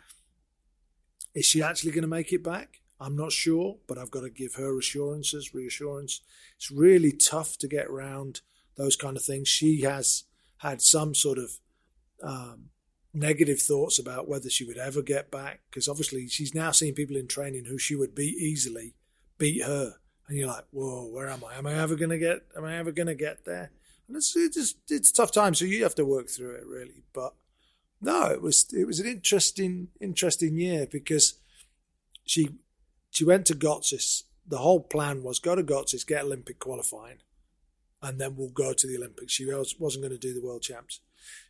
is 1.34 1.46
she 1.46 1.62
actually 1.62 1.92
going 1.92 2.04
to 2.04 2.08
make 2.08 2.34
it 2.34 2.44
back? 2.44 2.82
I'm 3.00 3.16
not 3.16 3.32
sure, 3.32 3.78
but 3.88 3.98
I've 3.98 4.12
got 4.12 4.22
to 4.22 4.30
give 4.30 4.56
her 4.56 4.78
assurances, 4.78 5.54
reassurance. 5.54 6.22
It's 6.58 6.70
really 6.70 7.12
tough 7.12 7.58
to 7.60 7.68
get 7.68 7.88
around 7.88 8.42
those 8.76 8.96
kind 8.96 9.16
of 9.16 9.24
things. 9.24 9.48
She 9.48 9.82
has 9.82 10.26
had 10.58 10.82
some 10.82 11.16
sort 11.16 11.38
of 11.38 11.52
um, 12.22 12.70
negative 13.14 13.60
thoughts 13.60 13.98
about 13.98 14.28
whether 14.28 14.50
she 14.50 14.66
would 14.66 14.78
ever 14.78 15.02
get 15.02 15.32
back 15.32 15.62
because 15.70 15.88
obviously 15.88 16.28
she's 16.28 16.54
now 16.54 16.72
seen 16.72 16.94
people 16.94 17.16
in 17.16 17.28
training 17.28 17.66
who 17.66 17.78
she 17.78 17.96
would 17.96 18.14
beat 18.14 18.36
easily 18.38 18.94
beat 19.38 19.64
her 19.64 19.96
and 20.28 20.38
you're 20.38 20.48
like 20.48 20.66
whoa 20.72 21.08
where 21.08 21.28
am 21.28 21.44
i 21.50 21.58
am 21.58 21.66
i 21.66 21.74
ever 21.74 21.96
going 21.96 22.12
to 22.12 22.20
get 22.20 22.42
am 22.56 22.64
i 22.64 22.78
ever 22.78 22.92
going 22.92 23.08
to 23.08 23.16
get 23.16 23.46
there 23.46 23.72
and 24.08 24.16
it's 24.16 24.36
it's 24.36 24.76
it's 24.90 25.12
tough 25.12 25.32
time 25.32 25.56
so 25.56 25.66
you 25.66 25.82
have 25.82 25.96
to 25.96 26.06
work 26.06 26.30
through 26.30 26.52
it 26.52 26.66
really 26.68 27.04
but 27.12 27.34
no 28.02 28.26
it 28.26 28.42
was 28.42 28.68
it 28.74 28.86
was 28.86 29.00
an 29.00 29.08
interesting 29.08 29.90
interesting 30.00 30.58
year 30.58 30.88
because 30.90 31.36
she 32.26 32.50
she 33.10 33.26
went 33.26 33.46
to 33.46 33.56
Götzis 33.56 34.24
the 34.48 34.60
whole 34.60 34.82
plan 34.82 35.24
was 35.24 35.40
go 35.40 35.56
to 35.56 35.64
Götzis 35.64 36.06
get 36.06 36.24
olympic 36.24 36.60
qualifying 36.60 37.18
and 38.02 38.20
then 38.20 38.36
we'll 38.36 38.50
go 38.50 38.74
to 38.74 38.88
the 38.88 38.98
olympics 38.98 39.34
she 39.34 39.46
wasn't 39.80 40.04
going 40.04 40.12
to 40.12 40.18
do 40.18 40.34
the 40.34 40.46
world 40.46 40.62
champs 40.62 41.02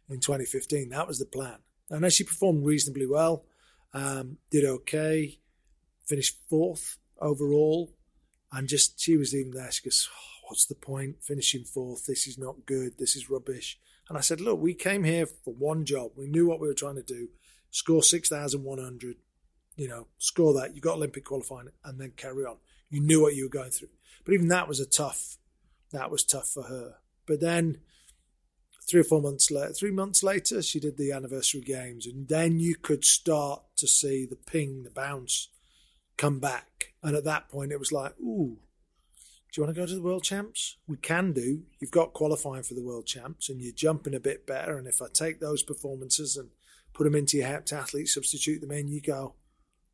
in 0.10 0.20
2015. 0.20 0.90
That 0.90 1.08
was 1.08 1.20
the 1.20 1.26
plan. 1.26 1.58
And 1.90 2.06
as 2.06 2.16
she 2.16 2.24
performed 2.24 2.66
reasonably 2.66 3.08
well, 3.08 3.46
um, 3.94 4.38
did 4.52 4.66
okay, 4.66 5.40
finished 6.06 6.38
fourth 6.50 6.98
overall, 7.20 7.92
and 8.52 8.68
just 8.68 9.00
she 9.00 9.18
was 9.18 9.36
even 9.36 9.52
there. 9.52 9.72
She 9.72 9.84
goes, 9.84 10.08
oh, 10.12 10.48
"What's 10.48 10.66
the 10.66 10.76
point 10.76 11.24
finishing 11.24 11.64
fourth? 11.64 12.06
This 12.06 12.28
is 12.28 12.38
not 12.38 12.66
good. 12.66 12.98
This 12.98 13.16
is 13.16 13.30
rubbish." 13.30 13.80
And 14.10 14.18
I 14.18 14.22
said, 14.22 14.42
"Look, 14.42 14.60
we 14.60 14.74
came 14.74 15.04
here 15.04 15.28
for 15.28 15.54
one 15.54 15.86
job. 15.86 16.12
We 16.16 16.28
knew 16.28 16.48
what 16.48 16.60
we 16.60 16.68
were 16.68 16.74
trying 16.74 16.96
to 16.96 17.04
do: 17.04 17.30
score 17.72 18.04
six 18.04 18.28
thousand 18.28 18.64
one 18.64 18.80
hundred. 18.80 19.18
You 19.78 19.88
know, 19.88 20.08
score 20.18 20.54
that. 20.56 20.76
You 20.76 20.82
got 20.82 20.96
Olympic 20.96 21.24
qualifying, 21.24 21.70
and 21.86 22.02
then 22.02 22.12
carry 22.18 22.44
on. 22.44 22.58
You 22.90 23.00
knew 23.00 23.22
what 23.22 23.36
you 23.36 23.46
were 23.46 23.50
going 23.50 23.72
through. 23.72 23.90
But 24.26 24.34
even 24.34 24.50
that 24.50 24.68
was 24.68 24.80
a 24.80 24.86
tough. 24.86 25.38
That 25.92 26.12
was 26.12 26.24
tough 26.24 26.50
for 26.50 26.64
her. 26.64 26.96
But 27.26 27.40
then 27.40 27.78
three 28.90 29.02
or 29.02 29.06
four 29.06 29.22
months 29.22 29.52
later, 29.52 29.72
three 29.72 29.92
months 29.92 30.24
later, 30.24 30.62
she 30.62 30.80
did 30.80 30.98
the 30.98 31.12
anniversary 31.12 31.62
games, 31.62 32.08
and 32.08 32.28
then 32.28 32.60
you 32.60 32.76
could 32.76 33.06
start 33.06 33.62
to 33.78 33.88
see 33.88 34.26
the 34.26 34.36
ping, 34.36 34.84
the 34.84 34.90
bounce 34.90 35.50
come 36.18 36.40
back. 36.40 36.94
And 37.04 37.16
at 37.16 37.24
that 37.24 37.50
point, 37.50 37.72
it 37.72 37.80
was 37.80 37.92
like, 37.92 38.20
ooh, 38.20 38.58
do 39.52 39.60
you 39.60 39.66
want 39.66 39.76
to 39.76 39.82
go 39.82 39.88
to 39.88 39.96
the 39.96 40.02
world 40.02 40.24
champs? 40.24 40.78
We 40.88 40.98
can 40.98 41.34
do. 41.34 41.64
You've 41.80 41.90
got 41.92 42.14
qualifying 42.14 42.64
for 42.64 42.76
the 42.76 42.84
world 42.84 43.08
champs, 43.08 43.50
and 43.50 43.60
you're 43.60 43.74
jumping 43.74 44.14
a 44.14 44.20
bit 44.20 44.46
better. 44.46 44.78
And 44.78 44.88
if 44.88 45.02
I 45.02 45.08
take 45.12 45.40
those 45.40 45.64
performances 45.64 46.38
and 46.38 46.50
put 46.94 47.06
them 47.06 47.16
into 47.16 47.38
your 47.38 47.48
heptathlete, 47.48 48.10
substitute 48.10 48.62
them 48.62 48.72
in, 48.72 48.88
you 48.88 49.02
go, 49.02 49.34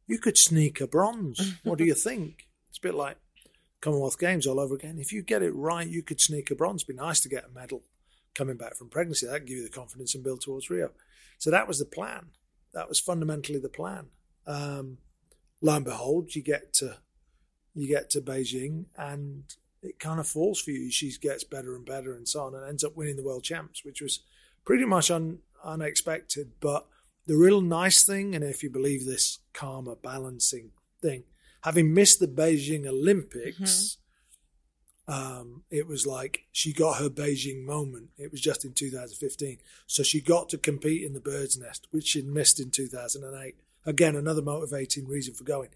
you 0.07 0.17
could 0.17 0.37
sneak 0.37 0.81
a 0.81 0.87
bronze. 0.87 1.53
what 1.63 1.77
do 1.77 1.85
you 1.85 1.93
think? 1.93 2.47
It's 2.69 2.79
a 2.79 2.81
bit 2.81 2.95
like 2.95 3.17
Commonwealth 3.79 4.19
Games 4.19 4.45
all 4.45 4.59
over 4.59 4.75
again. 4.75 4.97
If 4.99 5.13
you 5.13 5.21
get 5.21 5.41
it 5.41 5.55
right, 5.55 5.87
you 5.87 6.03
could 6.03 6.19
sneak 6.19 6.51
a 6.51 6.55
bronze. 6.55 6.83
It'd 6.83 6.95
be 6.95 7.01
nice 7.01 7.21
to 7.21 7.29
get 7.29 7.45
a 7.45 7.53
medal 7.57 7.83
coming 8.33 8.57
back 8.57 8.75
from 8.75 8.89
pregnancy. 8.89 9.25
That 9.25 9.45
give 9.45 9.57
you 9.57 9.63
the 9.63 9.69
confidence 9.69 10.15
and 10.15 10.23
build 10.23 10.41
towards 10.41 10.69
Rio. 10.69 10.91
So 11.37 11.49
that 11.51 11.67
was 11.67 11.79
the 11.79 11.85
plan. 11.85 12.27
That 12.73 12.89
was 12.89 12.99
fundamentally 12.99 13.59
the 13.59 13.69
plan. 13.69 14.07
Um, 14.45 14.97
lo 15.61 15.77
and 15.77 15.85
behold, 15.85 16.35
you 16.35 16.43
get 16.43 16.73
to 16.73 16.97
you 17.75 17.87
get 17.87 18.09
to 18.11 18.21
Beijing 18.21 18.85
and 18.97 19.43
it 19.81 19.99
kind 19.99 20.19
of 20.19 20.27
falls 20.27 20.59
for 20.59 20.71
you. 20.71 20.89
She 20.89 21.11
gets 21.21 21.43
better 21.43 21.75
and 21.75 21.85
better 21.85 22.13
and 22.15 22.27
so 22.27 22.45
on, 22.45 22.55
and 22.55 22.67
ends 22.67 22.83
up 22.83 22.95
winning 22.95 23.17
the 23.17 23.23
world 23.23 23.43
champs, 23.43 23.85
which 23.85 24.01
was 24.01 24.21
pretty 24.65 24.85
much 24.85 25.11
un, 25.11 25.39
unexpected. 25.63 26.53
But 26.59 26.87
the 27.27 27.37
real 27.37 27.61
nice 27.61 28.03
thing, 28.03 28.33
and 28.33 28.43
if 28.43 28.63
you 28.63 28.69
believe 28.69 29.05
this 29.05 29.39
karma 29.53 29.95
balancing 29.95 30.71
thing, 31.01 31.23
having 31.61 31.93
missed 31.93 32.19
the 32.19 32.27
Beijing 32.27 32.87
Olympics, 32.87 33.59
mm-hmm 33.59 34.01
um, 35.07 35.63
it 35.69 35.87
was 35.87 36.07
like 36.07 36.45
she 36.51 36.73
got 36.73 36.97
her 36.97 37.09
Beijing 37.09 37.63
moment. 37.63 38.09
It 38.17 38.31
was 38.31 38.41
just 38.41 38.65
in 38.65 38.73
2015. 38.73 39.59
So 39.85 40.03
she 40.03 40.19
got 40.19 40.49
to 40.49 40.57
compete 40.57 41.03
in 41.03 41.13
the 41.13 41.19
bird's 41.19 41.57
nest, 41.57 41.87
which 41.91 42.07
she'd 42.07 42.27
missed 42.27 42.59
in 42.59 42.71
2008. 42.71 43.55
Again, 43.85 44.15
another 44.15 44.41
motivating 44.41 45.07
reason 45.07 45.35
for 45.35 45.43
going. 45.43 45.69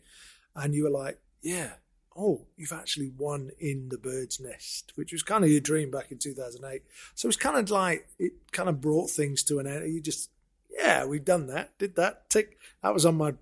And 0.56 0.74
you 0.74 0.84
were 0.84 0.90
like, 0.90 1.20
yeah, 1.44 1.74
oh, 2.20 2.46
you've 2.58 2.74
actually 2.74 3.10
won 3.18 3.52
in 3.60 3.88
the 3.90 3.98
bird's 3.98 4.40
nest, 4.40 4.92
which 4.96 5.14
was 5.14 5.24
kind 5.24 5.44
of 5.44 5.50
your 5.50 5.62
dream 5.62 5.90
back 5.90 6.12
in 6.12 6.18
2008. 6.18 6.84
So 7.16 7.26
it 7.26 7.30
was 7.30 7.38
kind 7.38 7.58
of 7.58 7.70
like, 7.70 8.10
it 8.20 8.34
kind 8.52 8.68
of 8.68 8.82
brought 8.82 9.10
things 9.10 9.42
to 9.44 9.60
an 9.60 9.68
end. 9.68 9.92
You 9.92 10.02
just, 10.02 10.30
yeah, 10.70 11.06
we've 11.06 11.24
done 11.24 11.48
that, 11.48 11.78
did 11.78 11.96
that, 11.96 12.30
tick. 12.30 12.58
That 12.84 12.94
was 12.94 13.06
on 13.06 13.16
my, 13.16 13.36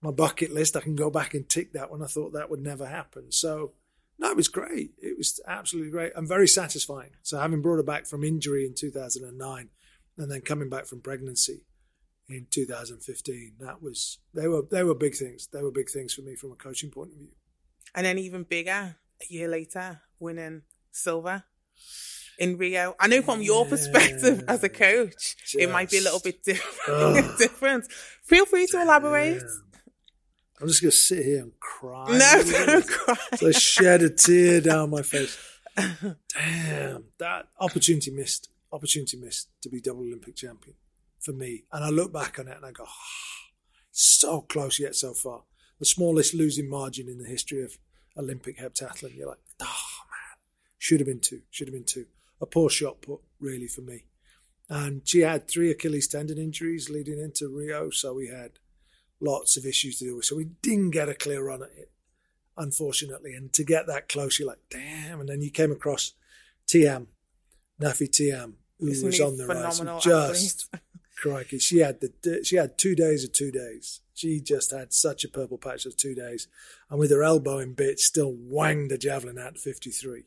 my 0.00 0.10
bucket 0.10 0.52
list. 0.52 0.76
I 0.76 0.80
can 0.80 0.96
go 0.96 1.10
back 1.10 1.32
and 1.32 1.48
tick 1.48 1.72
that 1.72 1.90
one. 1.90 2.02
I 2.02 2.06
thought 2.06 2.32
that 2.32 2.50
would 2.50 2.60
never 2.60 2.86
happen. 2.86 3.30
So, 3.30 3.72
no, 4.18 4.30
it 4.30 4.36
was 4.36 4.48
great. 4.48 4.92
It 5.00 5.16
was 5.16 5.40
absolutely 5.46 5.92
great 5.92 6.12
and 6.16 6.26
very 6.26 6.48
satisfying. 6.48 7.10
So 7.22 7.38
having 7.38 7.62
brought 7.62 7.76
her 7.76 7.82
back 7.82 8.06
from 8.06 8.24
injury 8.24 8.66
in 8.66 8.74
2009 8.74 9.68
and 10.18 10.30
then 10.30 10.40
coming 10.40 10.68
back 10.68 10.86
from 10.86 11.00
pregnancy 11.00 11.64
in 12.28 12.46
2015, 12.50 13.54
that 13.60 13.82
was 13.82 14.18
they 14.34 14.48
were 14.48 14.62
they 14.70 14.84
were 14.84 14.94
big 14.94 15.14
things. 15.14 15.48
They 15.52 15.62
were 15.62 15.70
big 15.70 15.88
things 15.88 16.14
for 16.14 16.22
me 16.22 16.34
from 16.34 16.52
a 16.52 16.56
coaching 16.56 16.90
point 16.90 17.12
of 17.12 17.18
view. 17.18 17.30
And 17.94 18.06
then 18.06 18.18
even 18.18 18.44
bigger, 18.44 18.96
a 19.20 19.32
year 19.32 19.48
later, 19.48 20.00
winning 20.18 20.62
silver 20.90 21.44
in 22.38 22.56
Rio. 22.56 22.94
I 22.98 23.06
know 23.08 23.22
from 23.22 23.42
your 23.42 23.66
perspective 23.66 24.44
as 24.48 24.64
a 24.64 24.68
coach, 24.68 25.36
Just, 25.36 25.56
it 25.56 25.70
might 25.70 25.90
be 25.90 25.98
a 25.98 26.02
little 26.02 26.20
bit 26.20 26.42
different. 26.42 27.38
different. 27.38 27.92
Feel 28.24 28.46
free 28.46 28.66
to 28.68 28.80
elaborate. 28.80 29.42
I'm 30.60 30.68
just 30.68 30.80
going 30.80 30.90
to 30.90 30.96
sit 30.96 31.24
here 31.24 31.42
and 31.42 31.52
cry. 31.58 32.06
No, 32.08 32.42
don't 32.66 32.88
cry. 32.88 33.16
So 33.36 33.48
I 33.48 33.50
shed 33.52 34.02
a 34.02 34.10
tear 34.10 34.60
down 34.60 34.90
my 34.90 35.02
face. 35.02 35.38
Damn, 35.76 37.04
that 37.18 37.48
opportunity 37.58 38.10
missed. 38.10 38.48
Opportunity 38.72 39.16
missed 39.18 39.48
to 39.62 39.68
be 39.68 39.80
double 39.80 40.02
Olympic 40.02 40.36
champion 40.36 40.76
for 41.18 41.32
me. 41.32 41.64
And 41.72 41.84
I 41.84 41.90
look 41.90 42.12
back 42.12 42.38
on 42.38 42.48
it 42.48 42.56
and 42.56 42.64
I 42.64 42.70
go, 42.70 42.84
oh, 42.86 43.50
so 43.90 44.40
close 44.42 44.78
yet 44.78 44.94
so 44.94 45.14
far. 45.14 45.42
The 45.82 45.86
smallest 45.86 46.32
losing 46.32 46.70
margin 46.70 47.08
in 47.08 47.18
the 47.18 47.26
history 47.26 47.60
of 47.60 47.76
Olympic 48.16 48.56
heptathlon. 48.56 49.16
You're 49.16 49.26
like, 49.26 49.42
oh 49.58 49.64
man, 50.12 50.38
should 50.78 51.00
have 51.00 51.08
been 51.08 51.18
two. 51.18 51.40
Should 51.50 51.66
have 51.66 51.74
been 51.74 51.82
two. 51.82 52.06
A 52.40 52.46
poor 52.46 52.70
shot 52.70 53.02
put, 53.02 53.18
really, 53.40 53.66
for 53.66 53.80
me. 53.80 54.04
And 54.68 55.02
she 55.02 55.22
had 55.22 55.48
three 55.48 55.72
Achilles 55.72 56.06
tendon 56.06 56.38
injuries 56.38 56.88
leading 56.88 57.18
into 57.18 57.48
Rio, 57.48 57.90
so 57.90 58.14
we 58.14 58.28
had 58.28 58.52
lots 59.18 59.56
of 59.56 59.66
issues 59.66 59.98
to 59.98 60.04
deal 60.04 60.14
with. 60.14 60.24
So 60.24 60.36
we 60.36 60.50
didn't 60.62 60.90
get 60.90 61.08
a 61.08 61.14
clear 61.14 61.44
run 61.44 61.64
at 61.64 61.76
it, 61.76 61.90
unfortunately. 62.56 63.34
And 63.34 63.52
to 63.52 63.64
get 63.64 63.88
that 63.88 64.08
close, 64.08 64.38
you're 64.38 64.46
like, 64.46 64.62
damn. 64.70 65.18
And 65.18 65.28
then 65.28 65.42
you 65.42 65.50
came 65.50 65.72
across 65.72 66.12
Thiam, 66.68 67.08
Nafi 67.80 68.08
Thiam, 68.08 68.52
who 68.78 68.86
Isn't 68.86 69.06
was 69.08 69.20
on 69.20 69.36
the 69.36 69.48
rise. 69.48 69.80
Just 70.00 70.72
crikey, 71.16 71.58
she 71.58 71.78
had 71.78 72.00
the 72.00 72.44
she 72.44 72.54
had 72.54 72.78
two 72.78 72.94
days 72.94 73.24
of 73.24 73.32
two 73.32 73.50
days. 73.50 73.98
She 74.14 74.40
just 74.40 74.70
had 74.70 74.92
such 74.92 75.24
a 75.24 75.28
purple 75.28 75.58
patch 75.58 75.86
of 75.86 75.96
two 75.96 76.14
days, 76.14 76.48
and 76.90 76.98
with 76.98 77.10
her 77.10 77.22
elbow 77.22 77.58
in 77.58 77.74
bits, 77.74 78.04
still 78.04 78.32
wanged 78.32 78.90
the 78.90 78.98
javelin 78.98 79.38
at 79.38 79.58
53. 79.58 80.24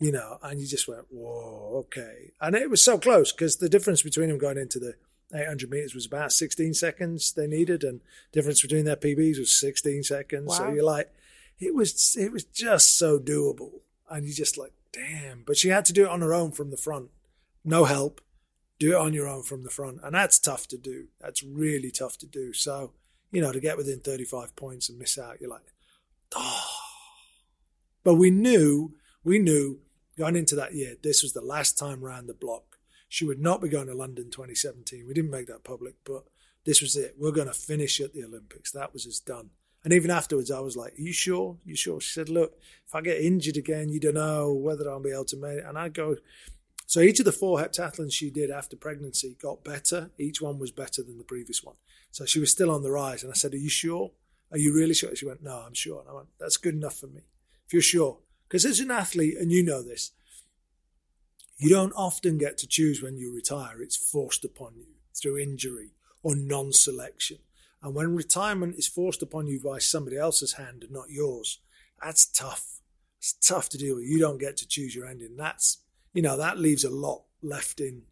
You 0.00 0.10
know, 0.10 0.38
and 0.42 0.60
you 0.60 0.66
just 0.66 0.88
went, 0.88 1.06
whoa, 1.10 1.84
okay. 1.86 2.32
And 2.40 2.56
it 2.56 2.68
was 2.68 2.82
so 2.82 2.98
close 2.98 3.30
because 3.30 3.58
the 3.58 3.68
difference 3.68 4.02
between 4.02 4.28
them 4.28 4.38
going 4.38 4.58
into 4.58 4.80
the 4.80 4.94
800 5.32 5.70
meters 5.70 5.94
was 5.94 6.06
about 6.06 6.32
16 6.32 6.74
seconds 6.74 7.32
they 7.32 7.46
needed, 7.46 7.84
and 7.84 8.00
difference 8.32 8.62
between 8.62 8.84
their 8.84 8.96
PBs 8.96 9.38
was 9.38 9.58
16 9.58 10.02
seconds. 10.02 10.48
Wow. 10.48 10.54
So 10.56 10.72
you're 10.72 10.84
like, 10.84 11.12
it 11.60 11.74
was 11.74 12.16
it 12.18 12.32
was 12.32 12.44
just 12.44 12.98
so 12.98 13.18
doable, 13.18 13.80
and 14.10 14.26
you 14.26 14.34
just 14.34 14.58
like, 14.58 14.72
damn. 14.92 15.42
But 15.46 15.56
she 15.56 15.68
had 15.68 15.84
to 15.86 15.92
do 15.92 16.04
it 16.04 16.10
on 16.10 16.20
her 16.20 16.34
own 16.34 16.52
from 16.52 16.70
the 16.70 16.76
front, 16.76 17.10
no 17.64 17.84
help. 17.84 18.20
Do 18.78 18.92
it 18.92 19.00
on 19.00 19.12
your 19.12 19.28
own 19.28 19.44
from 19.44 19.62
the 19.62 19.70
front, 19.70 20.00
and 20.02 20.12
that's 20.12 20.40
tough 20.40 20.66
to 20.68 20.76
do. 20.76 21.06
That's 21.20 21.44
really 21.44 21.92
tough 21.92 22.18
to 22.18 22.26
do. 22.26 22.52
So 22.52 22.94
you 23.32 23.40
know, 23.40 23.50
to 23.50 23.60
get 23.60 23.76
within 23.76 24.00
35 24.00 24.54
points 24.54 24.88
and 24.88 24.98
miss 24.98 25.18
out, 25.18 25.40
you're 25.40 25.50
like, 25.50 25.62
oh. 26.36 26.66
But 28.04 28.14
we 28.14 28.30
knew, 28.30 28.94
we 29.24 29.38
knew 29.38 29.80
going 30.16 30.36
into 30.36 30.54
that 30.56 30.74
year, 30.74 30.94
this 31.02 31.22
was 31.22 31.32
the 31.32 31.40
last 31.40 31.76
time 31.76 32.00
round 32.00 32.28
the 32.28 32.34
block 32.34 32.72
she 33.12 33.26
would 33.26 33.42
not 33.42 33.60
be 33.60 33.68
going 33.68 33.88
to 33.88 33.94
London 33.94 34.30
2017. 34.30 35.06
We 35.06 35.12
didn't 35.12 35.30
make 35.30 35.46
that 35.48 35.64
public, 35.64 35.96
but 36.02 36.24
this 36.64 36.80
was 36.80 36.96
it. 36.96 37.14
We're 37.18 37.30
going 37.30 37.46
to 37.46 37.52
finish 37.52 38.00
at 38.00 38.14
the 38.14 38.24
Olympics. 38.24 38.72
That 38.72 38.94
was 38.94 39.06
us 39.06 39.20
done. 39.20 39.50
And 39.84 39.92
even 39.92 40.10
afterwards, 40.10 40.50
I 40.50 40.60
was 40.60 40.78
like, 40.78 40.94
Are 40.94 41.02
you 41.02 41.12
sure? 41.12 41.58
Are 41.62 41.68
you 41.68 41.76
sure? 41.76 42.00
She 42.00 42.10
said, 42.10 42.30
Look, 42.30 42.58
if 42.86 42.94
I 42.94 43.02
get 43.02 43.20
injured 43.20 43.58
again, 43.58 43.90
you 43.90 44.00
don't 44.00 44.14
know 44.14 44.54
whether 44.54 44.88
I'll 44.88 44.98
be 44.98 45.12
able 45.12 45.26
to 45.26 45.36
make 45.36 45.58
it. 45.58 45.64
And 45.66 45.76
I 45.76 45.90
go, 45.90 46.16
So 46.92 47.00
each 47.00 47.20
of 47.20 47.24
the 47.24 47.32
four 47.32 47.58
heptathlons 47.58 48.12
she 48.12 48.28
did 48.28 48.50
after 48.50 48.76
pregnancy 48.76 49.38
got 49.40 49.64
better. 49.64 50.10
Each 50.18 50.42
one 50.42 50.58
was 50.58 50.72
better 50.72 51.02
than 51.02 51.16
the 51.16 51.24
previous 51.24 51.64
one. 51.64 51.76
So 52.10 52.26
she 52.26 52.38
was 52.38 52.50
still 52.50 52.70
on 52.70 52.82
the 52.82 52.90
rise. 52.90 53.22
And 53.22 53.32
I 53.32 53.34
said, 53.34 53.54
Are 53.54 53.56
you 53.56 53.70
sure? 53.70 54.10
Are 54.50 54.58
you 54.58 54.74
really 54.74 54.92
sure? 54.92 55.16
She 55.16 55.24
went, 55.24 55.42
No, 55.42 55.64
I'm 55.66 55.72
sure. 55.72 56.00
And 56.00 56.10
I 56.10 56.12
went, 56.12 56.28
That's 56.38 56.58
good 56.58 56.74
enough 56.74 56.98
for 56.98 57.06
me. 57.06 57.22
If 57.64 57.72
you're 57.72 57.80
sure. 57.80 58.18
Because 58.46 58.66
as 58.66 58.78
an 58.78 58.90
athlete, 58.90 59.38
and 59.40 59.50
you 59.50 59.62
know 59.62 59.82
this, 59.82 60.10
you 61.56 61.70
don't 61.70 61.94
often 61.94 62.36
get 62.36 62.58
to 62.58 62.66
choose 62.66 63.02
when 63.02 63.16
you 63.16 63.34
retire. 63.34 63.80
It's 63.80 63.96
forced 63.96 64.44
upon 64.44 64.74
you 64.76 64.96
through 65.14 65.38
injury 65.38 65.92
or 66.22 66.36
non 66.36 66.74
selection. 66.74 67.38
And 67.82 67.94
when 67.94 68.14
retirement 68.14 68.74
is 68.76 68.86
forced 68.86 69.22
upon 69.22 69.46
you 69.46 69.58
by 69.64 69.78
somebody 69.78 70.18
else's 70.18 70.52
hand 70.52 70.82
and 70.82 70.92
not 70.92 71.08
yours, 71.08 71.58
that's 72.02 72.26
tough. 72.26 72.80
It's 73.16 73.32
tough 73.32 73.70
to 73.70 73.78
deal 73.78 73.94
with. 73.94 74.04
You 74.04 74.18
don't 74.18 74.38
get 74.38 74.58
to 74.58 74.68
choose 74.68 74.94
your 74.94 75.06
ending. 75.06 75.38
That's, 75.38 75.78
you 76.12 76.22
know, 76.22 76.36
that 76.36 76.58
leaves 76.58 76.84
a 76.84 76.90
lot 76.90 77.22
left 77.42 77.80
in 77.80 78.02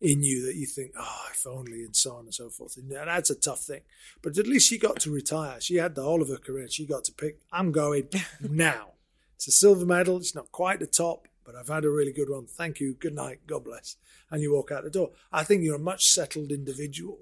in 0.00 0.22
you 0.22 0.44
that 0.44 0.56
you 0.56 0.66
think, 0.66 0.92
oh, 0.98 1.26
if 1.30 1.46
only, 1.46 1.82
and 1.82 1.96
so 1.96 2.16
on 2.16 2.24
and 2.24 2.34
so 2.34 2.50
forth. 2.50 2.76
And 2.76 2.90
that's 2.90 3.30
a 3.30 3.34
tough 3.34 3.60
thing. 3.60 3.80
But 4.22 4.36
at 4.36 4.46
least 4.46 4.68
she 4.68 4.78
got 4.78 5.00
to 5.00 5.10
retire. 5.10 5.60
She 5.60 5.76
had 5.76 5.94
the 5.94 6.02
whole 6.02 6.20
of 6.20 6.28
her 6.28 6.36
career. 6.36 6.68
She 6.68 6.86
got 6.86 7.04
to 7.04 7.12
pick, 7.12 7.40
I'm 7.50 7.72
going 7.72 8.08
now. 8.40 8.92
It's 9.36 9.48
a 9.48 9.52
silver 9.52 9.86
medal. 9.86 10.18
It's 10.18 10.34
not 10.34 10.52
quite 10.52 10.80
the 10.80 10.86
top, 10.86 11.28
but 11.44 11.54
I've 11.54 11.68
had 11.68 11.84
a 11.84 11.90
really 11.90 12.12
good 12.12 12.28
one. 12.28 12.46
Thank 12.46 12.80
you. 12.80 12.94
Good 12.94 13.14
night. 13.14 13.46
God 13.46 13.64
bless. 13.64 13.96
And 14.30 14.42
you 14.42 14.52
walk 14.52 14.70
out 14.70 14.84
the 14.84 14.90
door. 14.90 15.12
I 15.32 15.44
think 15.44 15.62
you're 15.62 15.76
a 15.76 15.78
much 15.78 16.08
settled 16.08 16.52
individual. 16.52 17.18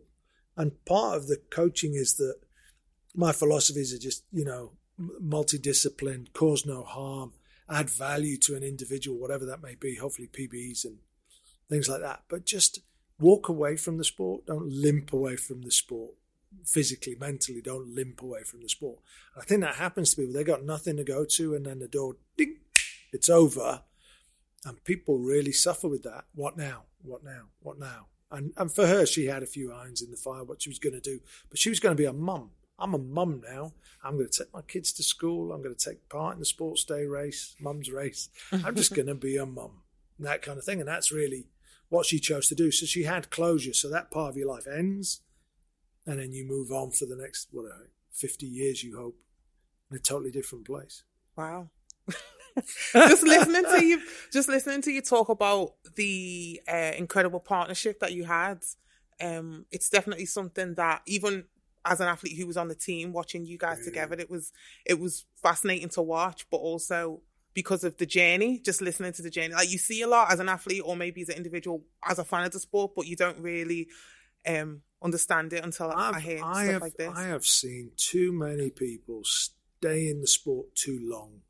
And 0.56 0.84
part 0.84 1.16
of 1.16 1.26
the 1.26 1.40
coaching 1.50 1.94
is 1.94 2.14
that 2.14 2.36
my 3.14 3.32
philosophies 3.32 3.92
are 3.92 3.98
just, 3.98 4.24
you 4.32 4.44
know, 4.44 4.72
multidisciplined, 5.00 6.32
cause 6.32 6.64
no 6.64 6.82
harm, 6.82 7.32
add 7.70 7.90
value 7.90 8.36
to 8.38 8.56
an 8.56 8.62
individual, 8.62 9.18
whatever 9.18 9.44
that 9.46 9.62
may 9.62 9.74
be, 9.74 9.96
hopefully 9.96 10.28
PBs 10.28 10.84
and 10.84 10.98
things 11.68 11.88
like 11.88 12.00
that. 12.00 12.22
But 12.28 12.44
just 12.44 12.80
walk 13.18 13.48
away 13.48 13.76
from 13.76 13.98
the 13.98 14.04
sport. 14.04 14.46
Don't 14.46 14.70
limp 14.70 15.12
away 15.12 15.36
from 15.36 15.62
the 15.62 15.70
sport 15.70 16.12
physically, 16.64 17.16
mentally. 17.18 17.60
Don't 17.60 17.94
limp 17.94 18.22
away 18.22 18.42
from 18.42 18.62
the 18.62 18.68
sport. 18.68 19.00
I 19.36 19.44
think 19.44 19.62
that 19.62 19.76
happens 19.76 20.10
to 20.10 20.16
people. 20.16 20.34
They 20.34 20.44
got 20.44 20.64
nothing 20.64 20.96
to 20.96 21.04
go 21.04 21.24
to, 21.24 21.54
and 21.54 21.66
then 21.66 21.78
the 21.78 21.88
door, 21.88 22.16
ding, 22.36 22.58
it's 23.12 23.28
over. 23.28 23.82
And 24.64 24.82
people 24.84 25.18
really 25.18 25.52
suffer 25.52 25.88
with 25.88 26.02
that. 26.04 26.24
What 26.34 26.56
now? 26.56 26.84
What 27.02 27.22
now? 27.22 27.48
What 27.60 27.78
now? 27.78 28.06
And 28.30 28.52
and 28.56 28.72
for 28.72 28.86
her, 28.86 29.04
she 29.04 29.26
had 29.26 29.42
a 29.42 29.46
few 29.46 29.72
irons 29.72 30.00
in 30.00 30.10
the 30.10 30.16
fire, 30.16 30.44
what 30.44 30.62
she 30.62 30.70
was 30.70 30.78
going 30.78 30.94
to 30.94 31.00
do. 31.00 31.20
But 31.50 31.58
she 31.58 31.68
was 31.68 31.80
going 31.80 31.94
to 31.94 32.00
be 32.00 32.06
a 32.06 32.12
mum. 32.12 32.50
I'm 32.78 32.94
a 32.94 32.98
mum 32.98 33.42
now. 33.48 33.72
I'm 34.02 34.16
going 34.16 34.28
to 34.28 34.38
take 34.44 34.52
my 34.52 34.62
kids 34.62 34.92
to 34.94 35.02
school. 35.02 35.52
I'm 35.52 35.62
going 35.62 35.74
to 35.74 35.90
take 35.90 36.08
part 36.08 36.34
in 36.34 36.40
the 36.40 36.46
sports 36.46 36.84
day 36.84 37.06
race, 37.06 37.54
mum's 37.60 37.90
race. 37.90 38.28
I'm 38.52 38.74
just 38.74 38.94
going 38.96 39.06
to 39.06 39.14
be 39.14 39.36
a 39.36 39.46
mum, 39.46 39.82
that 40.18 40.42
kind 40.42 40.58
of 40.58 40.64
thing. 40.64 40.80
And 40.80 40.88
that's 40.88 41.12
really 41.12 41.46
what 41.88 42.06
she 42.06 42.18
chose 42.18 42.48
to 42.48 42.54
do. 42.54 42.70
So 42.70 42.86
she 42.86 43.04
had 43.04 43.30
closure. 43.30 43.72
So 43.72 43.88
that 43.90 44.10
part 44.10 44.30
of 44.30 44.36
your 44.36 44.48
life 44.48 44.66
ends, 44.66 45.20
and 46.06 46.18
then 46.18 46.32
you 46.32 46.44
move 46.46 46.70
on 46.70 46.90
for 46.90 47.06
the 47.06 47.16
next, 47.16 47.48
whatever, 47.52 47.90
50 48.12 48.46
years, 48.46 48.82
you 48.82 48.96
hope, 48.96 49.16
in 49.90 49.96
a 49.96 50.00
totally 50.00 50.30
different 50.30 50.66
place. 50.66 51.04
Wow. 51.36 51.70
just 52.92 53.22
listening 53.22 53.64
to 53.64 53.84
you, 53.84 54.02
just 54.32 54.48
listening 54.48 54.82
to 54.82 54.92
you 54.92 55.00
talk 55.00 55.28
about 55.28 55.74
the 55.96 56.60
uh, 56.68 56.92
incredible 56.96 57.40
partnership 57.40 58.00
that 58.00 58.12
you 58.12 58.24
had. 58.24 58.62
Um, 59.20 59.66
it's 59.70 59.88
definitely 59.88 60.26
something 60.26 60.74
that 60.74 61.02
even 61.06 61.44
as 61.84 62.00
an 62.00 62.08
athlete 62.08 62.36
who 62.38 62.46
was 62.46 62.56
on 62.56 62.68
the 62.68 62.74
team, 62.74 63.12
watching 63.12 63.44
you 63.44 63.58
guys 63.58 63.78
yeah. 63.80 63.84
together, 63.86 64.16
it 64.18 64.30
was 64.30 64.52
it 64.84 64.98
was 64.98 65.24
fascinating 65.42 65.88
to 65.90 66.02
watch, 66.02 66.46
but 66.50 66.58
also 66.58 67.20
because 67.54 67.84
of 67.84 67.96
the 67.98 68.06
journey, 68.06 68.58
just 68.58 68.82
listening 68.82 69.12
to 69.12 69.22
the 69.22 69.30
journey. 69.30 69.54
Like 69.54 69.70
you 69.70 69.78
see 69.78 70.02
a 70.02 70.08
lot 70.08 70.32
as 70.32 70.40
an 70.40 70.48
athlete 70.48 70.82
or 70.84 70.96
maybe 70.96 71.22
as 71.22 71.28
an 71.28 71.36
individual, 71.36 71.84
as 72.04 72.18
a 72.18 72.24
fan 72.24 72.44
of 72.44 72.52
the 72.52 72.58
sport, 72.58 72.92
but 72.96 73.06
you 73.06 73.16
don't 73.16 73.38
really 73.38 73.88
um, 74.46 74.82
understand 75.02 75.52
it 75.52 75.64
until 75.64 75.90
I've, 75.90 76.16
I 76.16 76.20
hear 76.20 76.44
I 76.44 76.64
stuff 76.64 76.72
have, 76.72 76.82
like 76.82 76.96
this. 76.96 77.12
I 77.14 77.24
have 77.24 77.46
seen 77.46 77.92
too 77.96 78.32
many 78.32 78.70
people 78.70 79.22
stay 79.24 80.08
in 80.08 80.20
the 80.20 80.26
sport 80.26 80.74
too 80.74 80.98
long 81.00 81.42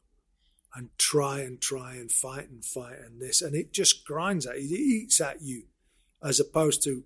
and 0.74 0.90
try 0.98 1.40
and 1.40 1.60
try 1.60 1.94
and 1.94 2.10
fight 2.10 2.50
and 2.50 2.64
fight 2.64 2.98
and 3.04 3.20
this, 3.20 3.40
and 3.40 3.54
it 3.54 3.72
just 3.72 4.04
grinds 4.04 4.46
at 4.46 4.60
you, 4.60 4.76
it 4.76 4.80
eats 4.80 5.20
at 5.20 5.40
you, 5.40 5.64
as 6.22 6.38
opposed 6.38 6.82
to 6.84 7.04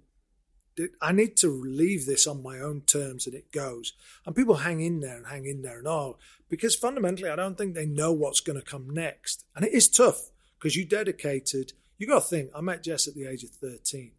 I 1.01 1.13
need 1.13 1.37
to 1.39 1.49
leave 1.49 2.07
this 2.07 2.27
on 2.27 2.43
my 2.43 2.59
own 2.59 2.83
terms 2.83 3.27
and 3.27 3.35
it 3.35 3.53
goes. 3.53 3.93
And 4.27 4.37
people 4.37 4.57
hang 4.57 4.81
in 4.81 5.01
there 5.01 5.17
and 5.17 5.27
hang 5.27 5.47
in 5.47 5.63
there 5.63 5.79
and 5.79 5.89
all 5.89 6.19
because 6.49 6.75
fundamentally 6.75 7.31
I 7.31 7.37
don't 7.37 7.57
think 7.57 7.75
they 7.75 7.87
know 7.87 8.13
what's 8.13 8.41
going 8.41 8.59
to 8.59 8.65
come 8.65 8.91
next. 8.91 9.45
And 9.55 9.65
it 9.65 9.73
is 9.73 9.89
tough 9.89 10.31
because 10.59 10.77
you 10.77 10.85
dedicated, 10.85 11.73
you 11.99 12.07
got 12.07 12.23
to 12.23 12.29
think, 12.29 12.51
I 12.55 12.61
met 12.61 12.83
Jess 12.83 13.09
at 13.09 13.15
the 13.15 13.27
age 13.27 13.45
of 13.45 13.51
13. 13.51 14.13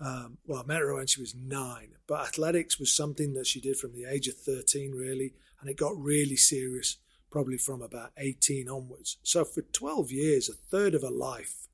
Um, 0.00 0.38
well, 0.46 0.62
I 0.62 0.66
met 0.66 0.80
her 0.80 0.94
when 0.94 1.08
she 1.08 1.20
was 1.20 1.34
nine, 1.34 1.96
but 2.06 2.20
athletics 2.20 2.78
was 2.78 2.94
something 2.94 3.34
that 3.34 3.46
she 3.46 3.60
did 3.60 3.76
from 3.76 3.92
the 3.92 4.04
age 4.04 4.28
of 4.28 4.36
13, 4.36 4.92
really. 4.92 5.34
And 5.60 5.68
it 5.68 5.76
got 5.76 5.96
really 5.96 6.36
serious 6.36 6.98
probably 7.30 7.58
from 7.58 7.82
about 7.82 8.12
18 8.16 8.68
onwards. 8.68 9.18
So 9.22 9.44
for 9.44 9.62
12 9.62 10.12
years, 10.12 10.48
a 10.48 10.54
third 10.54 10.94
of 10.94 11.02
her 11.02 11.10
life, 11.10 11.68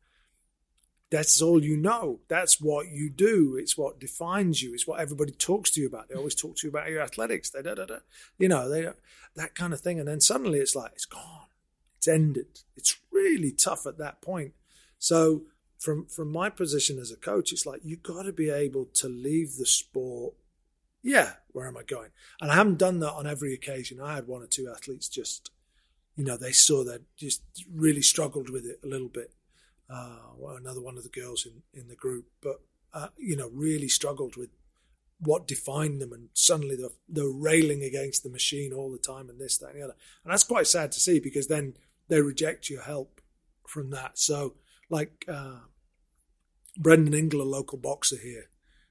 that's 1.10 1.40
all 1.40 1.62
you 1.62 1.76
know. 1.76 2.20
That's 2.28 2.60
what 2.60 2.88
you 2.88 3.10
do. 3.10 3.56
It's 3.56 3.76
what 3.76 4.00
defines 4.00 4.62
you. 4.62 4.74
It's 4.74 4.86
what 4.86 5.00
everybody 5.00 5.32
talks 5.32 5.70
to 5.72 5.80
you 5.80 5.86
about. 5.86 6.08
They 6.08 6.16
always 6.16 6.34
talk 6.34 6.56
to 6.56 6.66
you 6.66 6.70
about 6.70 6.88
your 6.88 7.02
athletics. 7.02 7.50
They 7.50 7.62
da 7.62 7.74
da 7.74 7.86
da. 7.86 7.98
You 8.38 8.48
know, 8.48 8.68
they 8.68 8.88
that 9.36 9.54
kind 9.54 9.72
of 9.72 9.80
thing. 9.80 9.98
And 9.98 10.08
then 10.08 10.20
suddenly 10.20 10.58
it's 10.58 10.74
like 10.74 10.92
it's 10.94 11.04
gone. 11.04 11.46
It's 11.98 12.08
ended. 12.08 12.60
It's 12.76 12.96
really 13.12 13.52
tough 13.52 13.86
at 13.86 13.98
that 13.98 14.22
point. 14.22 14.54
So 14.98 15.42
from 15.78 16.06
from 16.06 16.32
my 16.32 16.50
position 16.50 16.98
as 16.98 17.12
a 17.12 17.16
coach, 17.16 17.52
it's 17.52 17.66
like 17.66 17.80
you 17.84 17.96
got 17.96 18.22
to 18.22 18.32
be 18.32 18.50
able 18.50 18.86
to 18.94 19.08
leave 19.08 19.56
the 19.56 19.66
sport. 19.66 20.34
Yeah, 21.02 21.34
where 21.52 21.68
am 21.68 21.76
I 21.76 21.82
going? 21.82 22.10
And 22.40 22.50
I 22.50 22.54
haven't 22.54 22.78
done 22.78 23.00
that 23.00 23.12
on 23.12 23.26
every 23.26 23.52
occasion. 23.52 24.00
I 24.00 24.14
had 24.14 24.26
one 24.26 24.42
or 24.42 24.46
two 24.46 24.72
athletes 24.74 25.06
just, 25.06 25.50
you 26.16 26.24
know, 26.24 26.38
they 26.38 26.52
saw 26.52 26.82
that 26.84 27.02
just 27.16 27.42
really 27.70 28.00
struggled 28.00 28.48
with 28.48 28.64
it 28.64 28.80
a 28.82 28.88
little 28.88 29.08
bit 29.08 29.30
uh, 29.90 30.18
another 30.56 30.80
one 30.80 30.96
of 30.96 31.02
the 31.02 31.08
girls 31.08 31.46
in, 31.46 31.62
in 31.78 31.88
the 31.88 31.94
group, 31.94 32.26
but 32.42 32.60
uh, 32.92 33.08
you 33.16 33.36
know, 33.36 33.50
really 33.52 33.88
struggled 33.88 34.36
with 34.36 34.50
what 35.18 35.46
defined 35.46 36.00
them, 36.00 36.12
and 36.12 36.28
suddenly 36.32 36.76
they're, 36.76 36.88
they're 37.08 37.28
railing 37.28 37.82
against 37.82 38.22
the 38.22 38.30
machine 38.30 38.72
all 38.72 38.90
the 38.90 38.98
time, 38.98 39.28
and 39.28 39.40
this, 39.40 39.58
that, 39.58 39.70
and 39.70 39.80
the 39.80 39.84
other, 39.84 39.96
and 40.24 40.32
that's 40.32 40.44
quite 40.44 40.66
sad 40.66 40.92
to 40.92 41.00
see 41.00 41.18
because 41.18 41.48
then 41.48 41.74
they 42.08 42.20
reject 42.20 42.70
your 42.70 42.82
help 42.82 43.20
from 43.66 43.90
that. 43.90 44.18
So, 44.18 44.54
like 44.90 45.24
uh, 45.28 45.60
Brendan 46.76 47.14
Ingle, 47.14 47.42
a 47.42 47.44
local 47.44 47.78
boxer 47.78 48.16
here, 48.16 48.50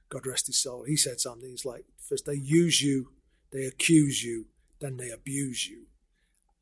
God 0.09 0.25
rest 0.25 0.47
his 0.47 0.61
soul, 0.61 0.83
he 0.83 0.95
said 0.95 1.19
something. 1.19 1.49
He's 1.49 1.65
like, 1.65 1.85
first 1.97 2.25
they 2.25 2.33
use 2.33 2.81
you, 2.81 3.11
they 3.51 3.65
accuse 3.65 4.23
you, 4.23 4.47
then 4.79 4.97
they 4.97 5.09
abuse 5.09 5.67
you. 5.67 5.85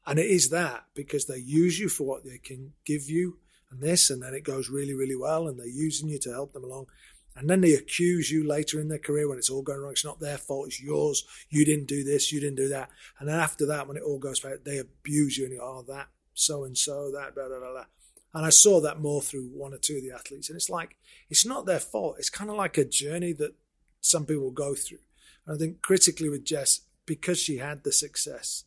And 0.05 0.17
it 0.19 0.27
is 0.27 0.49
that 0.49 0.85
because 0.95 1.25
they 1.25 1.37
use 1.37 1.79
you 1.79 1.89
for 1.89 2.05
what 2.05 2.23
they 2.23 2.37
can 2.37 2.73
give 2.85 3.09
you 3.09 3.37
and 3.71 3.81
this, 3.81 4.09
and 4.09 4.21
then 4.21 4.33
it 4.33 4.43
goes 4.43 4.69
really, 4.69 4.93
really 4.93 5.15
well, 5.15 5.47
and 5.47 5.57
they're 5.57 5.67
using 5.67 6.09
you 6.09 6.19
to 6.19 6.31
help 6.31 6.53
them 6.53 6.63
along. 6.63 6.87
And 7.35 7.49
then 7.49 7.61
they 7.61 7.73
accuse 7.73 8.29
you 8.29 8.45
later 8.45 8.79
in 8.79 8.89
their 8.89 8.99
career 8.99 9.29
when 9.29 9.37
it's 9.37 9.49
all 9.49 9.61
going 9.61 9.79
wrong. 9.79 9.91
It's 9.91 10.05
not 10.05 10.19
their 10.19 10.37
fault, 10.37 10.67
it's 10.67 10.81
yours. 10.81 11.23
You 11.49 11.63
didn't 11.63 11.87
do 11.87 12.03
this, 12.03 12.31
you 12.31 12.41
didn't 12.41 12.57
do 12.57 12.67
that. 12.69 12.89
And 13.19 13.29
then 13.29 13.39
after 13.39 13.65
that, 13.67 13.87
when 13.87 13.95
it 13.95 14.03
all 14.03 14.19
goes 14.19 14.41
bad, 14.41 14.65
they 14.65 14.79
abuse 14.79 15.37
you 15.37 15.45
and 15.45 15.53
you 15.53 15.59
go, 15.59 15.65
oh, 15.79 15.93
that 15.93 16.09
so 16.33 16.63
and 16.63 16.77
so, 16.77 17.11
that, 17.11 17.33
blah, 17.35 17.47
blah, 17.47 17.59
blah, 17.59 17.71
blah. 17.71 17.85
And 18.33 18.45
I 18.45 18.49
saw 18.49 18.79
that 18.81 19.01
more 19.01 19.21
through 19.21 19.49
one 19.53 19.73
or 19.73 19.77
two 19.77 19.97
of 19.97 20.03
the 20.03 20.11
athletes. 20.11 20.49
And 20.49 20.55
it's 20.55 20.69
like, 20.69 20.97
it's 21.29 21.45
not 21.45 21.65
their 21.65 21.79
fault. 21.79 22.15
It's 22.17 22.29
kind 22.29 22.49
of 22.49 22.55
like 22.55 22.77
a 22.77 22.85
journey 22.85 23.33
that 23.33 23.55
some 23.99 24.25
people 24.25 24.51
go 24.51 24.73
through. 24.73 24.99
And 25.45 25.55
I 25.55 25.59
think 25.59 25.81
critically 25.81 26.29
with 26.29 26.45
Jess, 26.45 26.81
because 27.05 27.39
she 27.39 27.57
had 27.57 27.83
the 27.83 27.91
success 27.91 28.63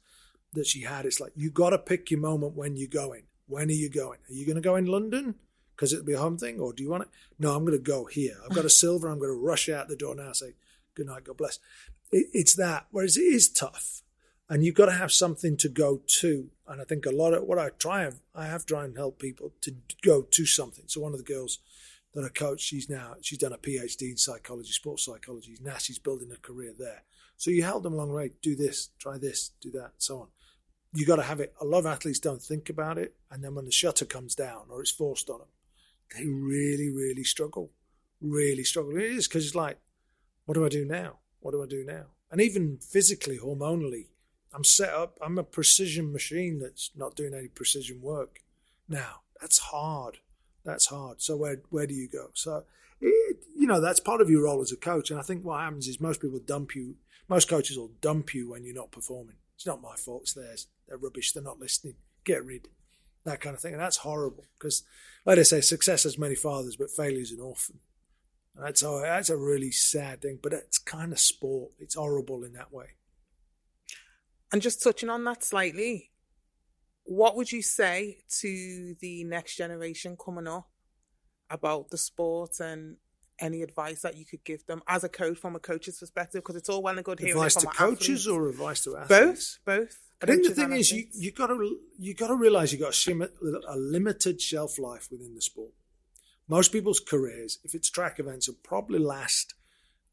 that 0.53 0.67
she 0.67 0.83
had, 0.83 1.07
it's 1.07 1.21
like, 1.21 1.33
you 1.35 1.51
got 1.51 1.71
to 1.71 1.79
pick 1.79 2.11
your 2.11 2.21
moment 2.21 2.57
when 2.57 2.77
you're 2.77 2.89
going. 2.89 3.25
When 3.47 3.69
are 3.69 3.73
you 3.73 3.91
going? 3.91 4.19
Are 4.29 4.33
you 4.33 4.47
going 4.47 4.57
to 4.57 4.63
go 4.63 4.77
in 4.77 4.87
London 4.87 5.35
because 5.75 5.93
it'll 5.93 6.05
be 6.05 6.13
a 6.13 6.21
home 6.21 6.39
thing, 6.39 6.61
or 6.61 6.73
do 6.73 6.83
you 6.83 6.91
want 6.91 7.03
it? 7.03 7.09
No, 7.39 7.55
I'm 7.55 7.65
going 7.65 7.77
to 7.77 7.83
go 7.83 8.05
here. 8.07 8.37
I've 8.45 8.55
got 8.55 8.65
a 8.65 8.71
silver. 8.71 9.09
I'm 9.09 9.19
going 9.19 9.31
to 9.31 9.47
rush 9.47 9.69
out 9.69 9.89
the 9.89 9.97
door 9.97 10.15
now. 10.15 10.33
Say 10.33 10.55
good 10.95 11.07
night, 11.07 11.25
God 11.25 11.37
bless. 11.37 11.59
It, 12.13 12.29
it's 12.33 12.55
that. 12.57 12.87
Whereas 12.91 13.17
it 13.17 13.23
is 13.23 13.49
tough, 13.49 14.03
and 14.49 14.65
you've 14.65 14.75
got 14.75 14.87
to 14.87 14.93
have 14.93 15.13
something 15.13 15.57
to 15.59 15.69
go 15.69 16.01
to. 16.21 16.51
And 16.67 16.81
I 16.81 16.85
think 16.85 17.05
a 17.05 17.11
lot 17.11 17.35
of 17.35 17.45
what 17.45 17.59
I 17.59 17.71
try, 17.79 18.09
I 18.35 18.47
have 18.47 18.65
tried 18.65 18.85
and 18.85 18.97
help 18.97 19.19
people 19.19 19.53
to 19.63 19.75
go 20.03 20.23
to 20.23 20.47
something. 20.47 20.85
So 20.87 21.01
one 21.01 21.13
of 21.13 21.19
the 21.19 21.25
girls 21.25 21.59
that 22.15 22.25
I 22.25 22.29
coach, 22.29 22.61
she's 22.61 22.89
now 22.89 23.17
she's 23.21 23.39
done 23.39 23.53
a 23.53 23.59
PhD 23.59 24.11
in 24.11 24.17
psychology, 24.17 24.71
sports 24.71 25.05
psychology. 25.05 25.59
Now 25.61 25.77
she's 25.79 25.99
building 25.99 26.31
a 26.33 26.37
career 26.37 26.73
there. 26.79 27.03
So 27.37 27.51
you 27.51 27.65
help 27.65 27.83
them 27.83 27.95
along 27.95 28.09
the 28.09 28.15
way. 28.15 28.31
Do 28.41 28.55
this, 28.55 28.91
try 28.99 29.19
this, 29.19 29.51
do 29.61 29.71
that, 29.73 29.93
so 29.99 30.21
on 30.21 30.29
you 30.95 31.05
got 31.05 31.17
to 31.17 31.23
have 31.23 31.41
it. 31.41 31.53
A 31.61 31.65
lot 31.65 31.81
of 31.81 31.87
athletes 31.87 32.21
don't 32.21 32.43
think 32.43 32.69
about 32.69 32.99
it, 32.99 33.15
and 33.31 33.43
then 33.43 33.55
when 33.55 33.65
the 33.65 33.73
shutter 33.73 34.05
comes 34.05 34.35
down 34.35 34.67
or 34.71 34.81
it's 34.81 34.91
forced 34.91 35.29
on 35.29 35.39
them, 35.39 35.49
they 36.17 36.27
really, 36.27 36.91
really 36.91 37.25
struggle. 37.25 37.71
Really 38.21 38.65
struggle. 38.65 38.97
It 38.97 39.03
is 39.03 39.29
because 39.29 39.45
it's 39.47 39.55
like, 39.55 39.79
what 40.47 40.55
do 40.55 40.65
I 40.65 40.69
do 40.69 40.85
now? 40.85 41.19
What 41.41 41.51
do 41.51 41.63
I 41.63 41.67
do 41.67 41.85
now? 41.85 42.07
And 42.31 42.41
even 42.41 42.79
physically, 42.79 43.39
hormonally, 43.39 44.07
I'm 44.55 44.65
set 44.65 44.91
up. 44.91 45.19
I'm 45.21 45.39
a 45.39 45.43
precision 45.43 46.13
machine 46.13 46.61
that's 46.61 46.91
not 46.97 47.17
doing 47.17 47.35
any 47.35 47.49
precision 47.49 48.01
work. 48.01 48.41
Now 48.89 49.23
that's 49.41 49.59
hard. 49.59 50.19
That's 50.65 50.87
hard. 50.87 51.21
So 51.21 51.37
where 51.37 51.61
where 51.71 51.87
do 51.87 51.95
you 51.95 52.09
go? 52.09 52.31
So 52.35 52.65
it, 53.01 53.39
you 53.57 53.67
know 53.67 53.81
that's 53.81 54.01
part 54.01 54.21
of 54.21 54.31
your 54.31 54.45
role 54.45 54.63
as 54.63 54.73
a 54.73 54.77
coach. 54.77 55.11
And 55.11 55.19
I 55.19 55.23
think 55.23 55.45
what 55.45 55.61
happens 55.61 55.89
is 55.89 56.01
most 56.01 56.21
people 56.21 56.39
dump 56.39 56.77
you. 56.77 56.97
Most 57.29 57.49
coaches 57.49 57.77
will 57.77 57.91
dump 58.01 58.33
you 58.35 58.51
when 58.51 58.65
you're 58.65 58.75
not 58.75 58.93
performing. 58.93 59.37
It's 59.57 59.67
not 59.67 59.83
my 59.83 59.97
fault. 59.97 60.23
It's 60.23 60.35
theirs. 60.35 60.67
They're 60.89 60.97
rubbish. 60.97 61.33
They're 61.33 61.43
not 61.43 61.61
listening. 61.61 61.95
Get 62.25 62.45
rid. 62.45 62.69
That 63.25 63.41
kind 63.41 63.55
of 63.55 63.61
thing. 63.61 63.73
And 63.73 63.83
that's 63.83 63.99
horrible 63.99 64.45
because, 64.59 64.83
like 65.25 65.39
I 65.39 65.43
say, 65.43 65.61
success 65.61 66.03
has 66.03 66.19
many 66.19 66.35
fathers, 66.35 66.77
but 66.77 66.91
failure 66.91 67.21
is 67.21 67.33
an 67.33 67.41
orphan. 67.41 67.81
And 68.57 68.67
that's 68.67 68.83
a, 68.83 69.01
that's 69.03 69.31
a 69.31 69.37
really 69.37 69.71
sad 69.71 70.23
thing, 70.23 70.39
but 70.43 70.53
it's 70.53 70.79
kind 70.79 71.13
of 71.13 71.19
sport. 71.19 71.73
It's 71.79 71.95
horrible 71.95 72.45
in 72.45 72.53
that 72.53 72.73
way. 72.73 72.91
And 74.53 74.63
just 74.63 74.83
touching 74.83 75.09
on 75.09 75.25
that 75.25 75.43
slightly, 75.43 76.11
what 77.05 77.37
would 77.37 77.51
you 77.51 77.63
say 77.63 78.19
to 78.41 78.95
the 79.01 79.25
next 79.25 79.57
generation 79.57 80.17
coming 80.17 80.47
up 80.47 80.69
about 81.51 81.91
the 81.91 81.99
sport 81.99 82.61
and 82.61 82.97
any 83.39 83.63
advice 83.63 84.03
that 84.03 84.17
you 84.17 84.25
could 84.25 84.45
give 84.45 84.67
them 84.67 84.83
as 84.89 85.05
a 85.05 85.09
coach 85.09 85.39
from 85.39 85.57
a 85.57 85.59
coach's 85.59 85.99
perspective? 85.99 86.43
Because 86.43 86.57
it's 86.57 86.69
all 86.69 86.83
well 86.83 86.97
and 86.97 87.05
good 87.05 87.19
hearing 87.19 87.35
advice 87.35 87.55
to 87.57 87.67
coaches 87.67 88.27
athletes. 88.27 88.27
or 88.27 88.49
advice 88.49 88.85
to 88.85 88.97
athletes? 88.97 89.59
both, 89.65 89.79
both. 89.79 90.05
I 90.23 90.27
think 90.27 90.47
the 90.47 90.55
thing 90.55 90.73
is, 90.73 90.91
you 90.91 91.07
you 91.13 91.33
got 91.33 91.49
to 91.49 91.79
you 91.99 92.15
got 92.15 92.29
to 92.29 92.37
realize 92.37 92.73
you 92.73 92.79
got 92.79 92.95
a, 93.07 93.77
limited 93.77 94.41
shelf 94.41 94.79
life 94.79 95.09
within 95.11 95.35
the 95.35 95.43
sport. 95.43 95.73
Most 96.49 96.73
people's 96.73 97.01
careers, 97.01 97.59
if 97.65 97.75
it's 97.75 97.91
track 97.91 98.19
events, 98.19 98.49
will 98.49 98.57
probably 98.63 98.99
last 98.99 99.55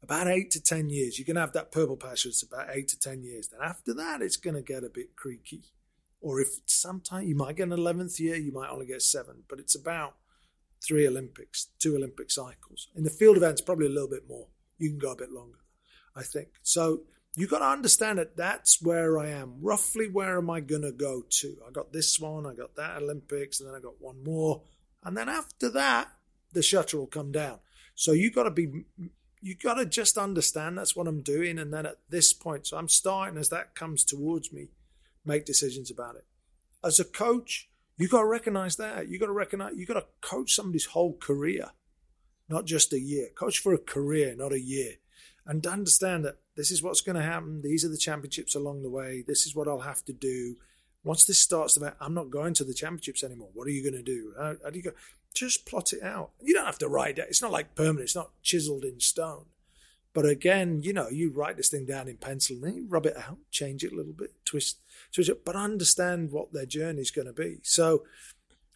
about 0.02 0.26
eight 0.26 0.50
to 0.50 0.60
ten 0.60 0.90
years. 0.90 1.18
You 1.18 1.24
can 1.24 1.36
have 1.36 1.52
that 1.52 1.72
purple 1.72 1.96
patch 1.96 2.24
that's 2.24 2.42
about 2.42 2.68
eight 2.72 2.88
to 2.88 2.98
ten 2.98 3.22
years. 3.22 3.48
Then 3.48 3.60
after 3.62 3.94
that, 3.94 4.20
it's 4.20 4.36
going 4.36 4.56
to 4.56 4.62
get 4.62 4.84
a 4.84 4.90
bit 4.90 5.16
creaky. 5.16 5.62
Or 6.20 6.40
if 6.40 6.48
sometime 6.66 7.26
you 7.26 7.34
might 7.34 7.56
get 7.56 7.68
an 7.68 7.72
eleventh 7.72 8.20
year, 8.20 8.36
you 8.36 8.52
might 8.52 8.70
only 8.70 8.86
get 8.86 9.02
seven. 9.02 9.44
But 9.48 9.60
it's 9.60 9.74
about 9.74 10.16
three 10.92 11.08
Olympics, 11.08 11.68
two 11.78 11.96
Olympic 11.96 12.30
cycles. 12.30 12.88
In 12.94 13.02
the 13.02 13.08
field 13.08 13.38
events, 13.38 13.62
probably 13.62 13.86
a 13.86 13.88
little 13.88 14.10
bit 14.10 14.28
more. 14.28 14.48
You 14.76 14.90
can 14.90 14.98
go 14.98 15.12
a 15.12 15.16
bit 15.16 15.32
longer, 15.32 15.60
I 16.14 16.22
think. 16.22 16.48
So 16.62 17.04
you've 17.34 17.48
got 17.48 17.60
to 17.60 17.64
understand 17.64 18.18
that 18.18 18.36
that's 18.36 18.82
where 18.82 19.18
I 19.18 19.28
am. 19.28 19.54
Roughly, 19.62 20.10
where 20.10 20.36
am 20.36 20.50
I 20.50 20.60
going 20.60 20.82
to 20.82 20.92
go 20.92 21.22
to? 21.26 21.56
I 21.66 21.70
got 21.70 21.94
this 21.94 22.20
one, 22.20 22.44
I 22.44 22.52
got 22.52 22.76
that 22.76 23.02
Olympics, 23.02 23.58
and 23.58 23.70
then 23.70 23.74
I 23.74 23.80
got 23.80 24.02
one 24.02 24.22
more, 24.22 24.60
and 25.02 25.16
then 25.16 25.30
after 25.30 25.70
that, 25.70 26.12
the 26.52 26.62
shutter 26.62 26.98
will 26.98 27.06
come 27.06 27.32
down. 27.32 27.60
So 27.94 28.12
you've 28.12 28.34
got 28.34 28.42
to 28.42 28.50
be, 28.50 28.84
You've 29.40 29.60
got 29.60 29.74
to 29.74 29.86
just 29.86 30.18
understand 30.18 30.76
that's 30.76 30.94
what 30.94 31.08
I'm 31.08 31.22
doing, 31.22 31.58
and 31.58 31.72
then 31.72 31.86
at 31.86 32.00
this 32.10 32.34
point, 32.34 32.66
so 32.66 32.76
I'm 32.76 32.88
starting 32.88 33.38
as 33.38 33.48
that 33.48 33.74
comes 33.74 34.04
towards 34.04 34.52
me, 34.52 34.68
make 35.24 35.46
decisions 35.46 35.90
about 35.90 36.16
it. 36.16 36.26
As 36.84 37.00
a 37.00 37.04
coach, 37.04 37.70
you 38.02 38.08
got 38.08 38.20
to 38.20 38.26
recognize 38.26 38.76
that. 38.76 39.08
You 39.08 39.18
got 39.18 39.26
to 39.26 39.32
recognize 39.32 39.74
you 39.76 39.86
got 39.86 39.94
to 39.94 40.06
coach 40.20 40.54
somebody's 40.54 40.86
whole 40.86 41.16
career, 41.18 41.70
not 42.48 42.64
just 42.66 42.92
a 42.92 43.00
year. 43.00 43.28
Coach 43.34 43.58
for 43.58 43.72
a 43.72 43.78
career, 43.78 44.34
not 44.36 44.52
a 44.52 44.60
year, 44.60 44.94
and 45.46 45.64
understand 45.66 46.24
that 46.24 46.38
this 46.56 46.70
is 46.70 46.82
what's 46.82 47.00
going 47.00 47.16
to 47.16 47.22
happen. 47.22 47.62
These 47.62 47.84
are 47.84 47.88
the 47.88 47.96
championships 47.96 48.54
along 48.54 48.82
the 48.82 48.90
way. 48.90 49.22
This 49.26 49.46
is 49.46 49.54
what 49.54 49.68
I'll 49.68 49.80
have 49.80 50.04
to 50.06 50.12
do. 50.12 50.56
Once 51.04 51.24
this 51.24 51.40
starts, 51.40 51.78
I'm 52.00 52.14
not 52.14 52.30
going 52.30 52.54
to 52.54 52.64
the 52.64 52.74
championships 52.74 53.24
anymore. 53.24 53.50
What 53.54 53.66
are 53.66 53.70
you 53.70 53.82
going 53.82 54.02
to 54.02 54.02
do? 54.02 54.34
How, 54.38 54.56
how 54.62 54.70
do 54.70 54.78
you 54.78 54.84
go? 54.84 54.92
Just 55.34 55.64
plot 55.64 55.92
it 55.92 56.02
out. 56.02 56.30
You 56.40 56.54
don't 56.54 56.66
have 56.66 56.78
to 56.78 56.88
write 56.88 57.18
it. 57.18 57.26
It's 57.28 57.42
not 57.42 57.50
like 57.50 57.74
permanent. 57.74 58.00
It's 58.00 58.14
not 58.14 58.30
chiseled 58.42 58.84
in 58.84 59.00
stone. 59.00 59.46
But 60.12 60.26
again, 60.26 60.82
you 60.82 60.92
know, 60.92 61.08
you 61.08 61.30
write 61.30 61.56
this 61.56 61.70
thing 61.70 61.86
down 61.86 62.06
in 62.06 62.18
pencil 62.18 62.56
and 62.56 62.64
then 62.64 62.74
you 62.74 62.86
rub 62.86 63.06
it 63.06 63.16
out, 63.16 63.38
change 63.50 63.82
it 63.82 63.92
a 63.92 63.96
little 63.96 64.12
bit, 64.12 64.32
twist, 64.44 64.78
it, 65.18 65.44
but 65.44 65.56
understand 65.56 66.30
what 66.30 66.52
their 66.52 66.66
journey 66.66 67.00
is 67.00 67.10
going 67.10 67.26
to 67.26 67.32
be. 67.32 67.58
So, 67.62 68.04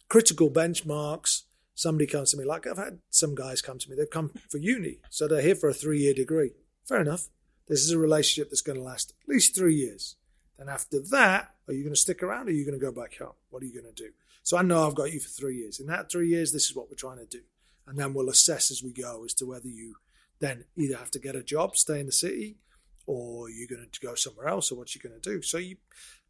critical 0.09 0.49
benchmarks. 0.49 1.43
Somebody 1.75 2.07
comes 2.07 2.31
to 2.31 2.37
me, 2.37 2.43
like 2.43 2.65
I've 2.65 2.77
had 2.77 2.99
some 3.11 3.35
guys 3.35 3.61
come 3.61 3.77
to 3.77 3.89
me, 3.89 3.95
they've 3.95 4.09
come 4.09 4.31
for 4.49 4.57
uni. 4.57 4.97
So 5.11 5.27
they're 5.27 5.43
here 5.43 5.53
for 5.53 5.69
a 5.69 5.75
three 5.75 5.99
year 5.99 6.13
degree. 6.13 6.51
Fair 6.87 7.01
enough. 7.01 7.27
This 7.67 7.81
is 7.81 7.91
a 7.91 7.99
relationship 7.99 8.49
that's 8.49 8.61
going 8.61 8.79
to 8.79 8.83
last 8.83 9.13
at 9.21 9.29
least 9.29 9.55
three 9.55 9.75
years. 9.75 10.15
Then 10.57 10.69
after 10.69 10.99
that, 11.11 11.53
are 11.67 11.73
you 11.73 11.83
going 11.83 11.93
to 11.93 11.99
stick 11.99 12.23
around 12.23 12.47
or 12.47 12.49
are 12.49 12.53
you 12.53 12.65
going 12.65 12.79
to 12.79 12.83
go 12.83 12.91
back 12.91 13.17
home? 13.17 13.33
What 13.49 13.61
are 13.61 13.67
you 13.67 13.79
going 13.79 13.93
to 13.93 14.03
do? 14.03 14.09
So 14.41 14.57
I 14.57 14.63
know 14.63 14.87
I've 14.87 14.95
got 14.95 15.11
you 15.11 15.19
for 15.19 15.29
three 15.29 15.57
years. 15.57 15.79
In 15.79 15.87
that 15.87 16.09
three 16.09 16.29
years, 16.29 16.51
this 16.51 16.65
is 16.65 16.75
what 16.75 16.89
we're 16.89 16.95
trying 16.95 17.19
to 17.19 17.25
do. 17.25 17.41
And 17.85 17.99
then 17.99 18.13
we'll 18.13 18.29
assess 18.29 18.71
as 18.71 18.81
we 18.81 18.91
go 18.91 19.23
as 19.25 19.33
to 19.35 19.45
whether 19.45 19.67
you 19.67 19.95
then 20.39 20.65
either 20.75 20.97
have 20.97 21.11
to 21.11 21.19
get 21.19 21.35
a 21.35 21.43
job, 21.43 21.75
stay 21.75 21.99
in 21.99 22.05
the 22.05 22.11
city, 22.11 22.57
or 23.05 23.49
you're 23.49 23.67
going 23.67 23.87
to 23.89 23.99
go 23.99 24.15
somewhere 24.15 24.47
else, 24.47 24.71
or 24.71 24.77
what 24.77 24.93
you're 24.93 25.07
going 25.07 25.19
to 25.19 25.29
do. 25.29 25.41
So 25.41 25.57
you, 25.57 25.77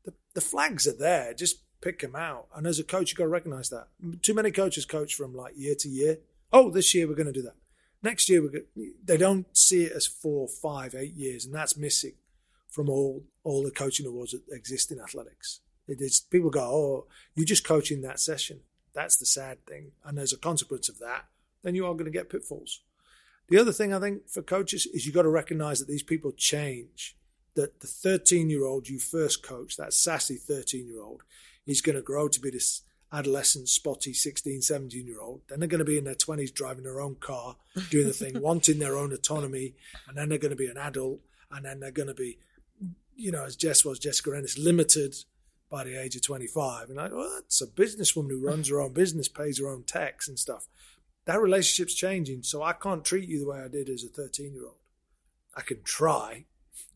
the, 0.06 0.14
the 0.34 0.42
flags 0.42 0.88
are 0.88 0.98
there. 0.98 1.34
Just 1.34 1.62
pick 1.82 2.00
them 2.00 2.16
out. 2.16 2.48
And 2.56 2.66
as 2.66 2.80
a 2.80 2.84
coach, 2.84 3.12
you've 3.12 3.18
got 3.18 3.26
to 3.26 3.30
recognize 3.30 3.70
that. 3.70 3.88
Too 4.22 4.34
many 4.34 4.52
coaches 4.52 4.86
coach 4.86 5.16
from 5.16 5.36
like 5.36 5.54
year 5.58 5.76
to 5.76 5.90
year. 5.90 6.20
Oh, 6.52 6.72
this 6.72 6.94
year 6.96 7.08
we're 7.08 7.16
going 7.16 7.28
to 7.28 7.34
do 7.34 7.44
that. 7.44 7.56
Next 8.04 8.30
year 8.30 8.42
we're 8.42 8.50
going. 8.50 8.94
They 9.04 9.18
don't 9.18 9.46
see 9.58 9.84
it 9.86 9.92
as 9.92 10.06
four, 10.06 10.48
five, 10.48 10.96
eight 10.96 11.16
years, 11.16 11.46
and 11.46 11.54
that's 11.54 11.78
missing 11.78 12.14
from 12.70 12.90
all 12.90 13.24
all 13.44 13.64
the 13.64 13.72
coaching 13.72 14.06
awards 14.06 14.32
that 14.34 14.44
exist 14.52 14.92
in 14.92 15.00
athletics. 15.00 15.62
It 15.88 16.02
is 16.02 16.20
people 16.20 16.50
go, 16.50 16.62
oh, 16.62 17.06
you're 17.36 17.46
just 17.46 17.64
coaching 17.64 18.02
that 18.02 18.20
session. 18.20 18.60
That's 18.94 19.18
the 19.18 19.26
sad 19.26 19.66
thing. 19.66 19.92
And 20.06 20.20
as 20.20 20.34
a 20.34 20.38
consequence 20.38 20.90
of 20.90 21.00
that, 21.00 21.26
then 21.64 21.76
you 21.76 21.86
are 21.86 21.94
going 21.94 22.06
to 22.06 22.12
get 22.12 22.30
pitfalls. 22.30 22.82
The 23.50 23.58
other 23.58 23.72
thing 23.72 23.94
I 23.94 24.00
think 24.00 24.28
for 24.28 24.42
coaches 24.42 24.86
is 24.88 25.06
you've 25.06 25.16
got 25.16 25.24
to 25.24 25.30
recognize 25.30 25.80
that 25.80 25.88
these 25.88 26.04
people 26.04 26.32
change. 26.34 27.17
That 27.58 27.82
the 27.82 27.88
13 27.88 28.50
year 28.50 28.64
old 28.66 28.88
you 28.88 29.00
first 29.00 29.44
coach, 29.44 29.76
that 29.76 29.94
sassy 29.94 30.36
13 30.36 30.88
year 30.88 31.02
old, 31.02 31.24
is 31.66 31.82
going 31.82 31.98
to 31.98 32.02
grow 32.02 32.30
to 32.30 32.40
be 32.40 32.50
this 32.50 32.84
adolescent, 33.12 33.68
spotty 33.68 34.14
16, 34.14 34.62
17 34.62 35.06
year 35.06 35.20
old. 35.20 35.42
Then 35.50 35.60
they're 35.60 35.68
going 35.68 35.80
to 35.80 35.86
be 35.86 35.98
in 35.98 36.06
their 36.06 36.16
20s 36.16 36.54
driving 36.54 36.86
their 36.86 37.02
own 37.02 37.16
car, 37.16 37.58
doing 37.90 38.08
the 38.08 38.14
thing, 38.14 38.42
wanting 38.42 38.80
their 38.80 38.98
own 38.98 39.12
autonomy. 39.12 39.74
And 40.08 40.18
then 40.18 40.30
they're 40.30 40.38
going 40.38 40.52
to 40.52 40.56
be 40.56 40.68
an 40.68 40.78
adult. 40.78 41.20
And 41.52 41.66
then 41.66 41.82
they're 41.82 41.92
going 41.92 42.08
to 42.08 42.14
be, 42.14 42.38
you 43.16 43.32
know, 43.32 43.44
as 43.44 43.58
Jess 43.58 43.84
was, 43.84 44.00
Jessica 44.00 44.38
Ennis, 44.38 44.58
limited 44.58 45.16
by 45.70 45.84
the 45.84 46.02
age 46.02 46.16
of 46.16 46.22
25. 46.22 46.90
And 46.90 47.00
I, 47.00 47.10
well, 47.10 47.30
that's 47.36 47.62
a 47.62 47.68
businesswoman 47.68 48.30
who 48.30 48.46
runs 48.46 48.70
her 48.70 48.80
own 48.80 48.94
business, 48.94 49.28
pays 49.28 49.60
her 49.60 49.68
own 49.68 49.84
tax 49.84 50.30
and 50.30 50.40
stuff 50.40 50.68
that 51.28 51.42
relationship's 51.42 51.94
changing. 51.94 52.42
So 52.42 52.64
I 52.64 52.74
can't 52.74 53.06
treat 53.06 53.30
you 53.30 53.40
the 53.40 53.48
way 53.48 53.60
I 53.60 53.68
did 53.68 53.90
as 53.90 54.04
a 54.04 54.08
13 54.08 54.54
year 54.54 54.66
old. 54.66 54.78
I 55.56 55.62
can 55.62 55.84
try, 55.84 56.46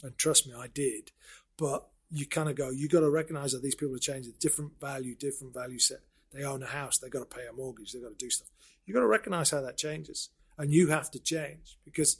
and 0.03 0.17
trust 0.17 0.47
me, 0.47 0.53
I 0.57 0.67
did. 0.67 1.11
But 1.57 1.87
you 2.11 2.25
kind 2.25 2.49
of 2.49 2.55
go, 2.55 2.69
you 2.69 2.87
got 2.87 3.01
to 3.01 3.09
recognize 3.09 3.53
that 3.53 3.63
these 3.63 3.75
people 3.75 3.95
are 3.95 3.99
changing, 3.99 4.33
different 4.39 4.79
value, 4.79 5.15
different 5.15 5.53
value 5.53 5.79
set. 5.79 5.99
They 6.33 6.43
own 6.43 6.63
a 6.63 6.67
house, 6.67 6.97
they 6.97 7.09
got 7.09 7.29
to 7.29 7.35
pay 7.37 7.45
a 7.47 7.53
mortgage, 7.53 7.91
they 7.91 7.99
got 7.99 8.17
to 8.17 8.25
do 8.25 8.29
stuff. 8.29 8.49
You 8.85 8.93
got 8.93 9.01
to 9.01 9.07
recognize 9.07 9.51
how 9.51 9.61
that 9.61 9.77
changes, 9.77 10.29
and 10.57 10.71
you 10.71 10.87
have 10.87 11.11
to 11.11 11.19
change 11.19 11.77
because, 11.85 12.17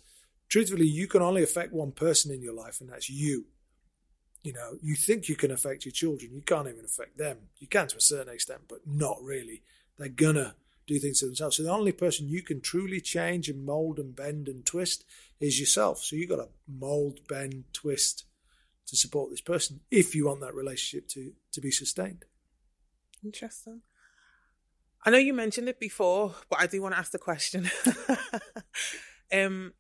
truthfully, 0.50 0.88
you 0.88 1.08
can 1.08 1.22
only 1.22 1.44
affect 1.44 1.74
one 1.74 1.92
person 1.92 2.32
in 2.32 2.42
your 2.42 2.54
life, 2.54 2.82
and 2.82 2.90
that's 2.90 3.10
you. 3.10 3.46
You 4.44 4.54
know, 4.54 4.78
you 4.82 4.96
think 4.96 5.30
you 5.30 5.36
can 5.36 5.52
affect 5.52 5.86
your 5.86 5.92
children, 5.92 6.32
you 6.34 6.42
can't 6.42 6.68
even 6.68 6.86
affect 6.86 7.18
them. 7.18 7.38
You 7.60 7.68
can 7.68 7.88
to 7.88 7.98
a 7.98 8.02
certain 8.02 8.34
extent, 8.34 8.62
but 8.68 8.80
not 8.86 9.22
really. 9.22 9.62
They're 9.98 10.10
gonna 10.10 10.56
do 10.88 11.00
things 11.00 11.20
to 11.20 11.26
themselves. 11.26 11.58
So 11.58 11.64
the 11.64 11.70
only 11.72 11.92
person 11.92 12.28
you 12.28 12.42
can 12.42 12.62
truly 12.62 13.00
change 13.02 13.50
and 13.50 13.66
mold 13.66 14.00
and 14.00 14.16
bend 14.16 14.48
and 14.48 14.66
twist 14.66 15.06
is 15.40 15.60
yourself. 15.60 16.00
So 16.04 16.16
you've 16.16 16.30
got 16.30 16.38
to 16.38 16.50
mold, 16.68 17.20
bend, 17.28 17.66
twist 17.74 18.26
to 18.88 18.96
support 18.96 19.30
this 19.30 19.42
person 19.42 19.80
if 19.90 20.16
you 20.16 20.26
want 20.28 20.42
that 20.42 20.54
relationship 20.56 21.08
to 21.10 21.34
to 21.54 21.62
be 21.62 21.72
sustained. 21.72 22.26
Interesting. 23.24 23.82
I 25.06 25.10
know 25.10 25.18
you 25.18 25.34
mentioned 25.34 25.68
it 25.70 25.80
before, 25.80 26.36
but 26.50 26.60
I 26.60 26.68
do 26.68 26.82
want 26.82 26.94
to 26.96 27.00
ask 27.00 27.12
the 27.12 27.18
question. 27.20 27.70
um, 29.34 29.74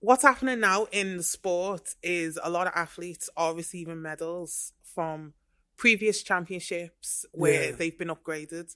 what's 0.00 0.22
happening 0.22 0.60
now 0.60 0.84
in 0.92 1.16
the 1.16 1.22
sport 1.22 1.94
is 2.02 2.38
a 2.42 2.50
lot 2.50 2.66
of 2.66 2.72
athletes 2.76 3.30
are 3.36 3.54
receiving 3.54 4.02
medals 4.02 4.72
from 4.82 5.32
previous 5.76 6.22
championships 6.22 7.24
where 7.32 7.70
Yeah. 7.70 7.76
they've 7.76 7.98
been 7.98 8.08
upgraded. 8.08 8.74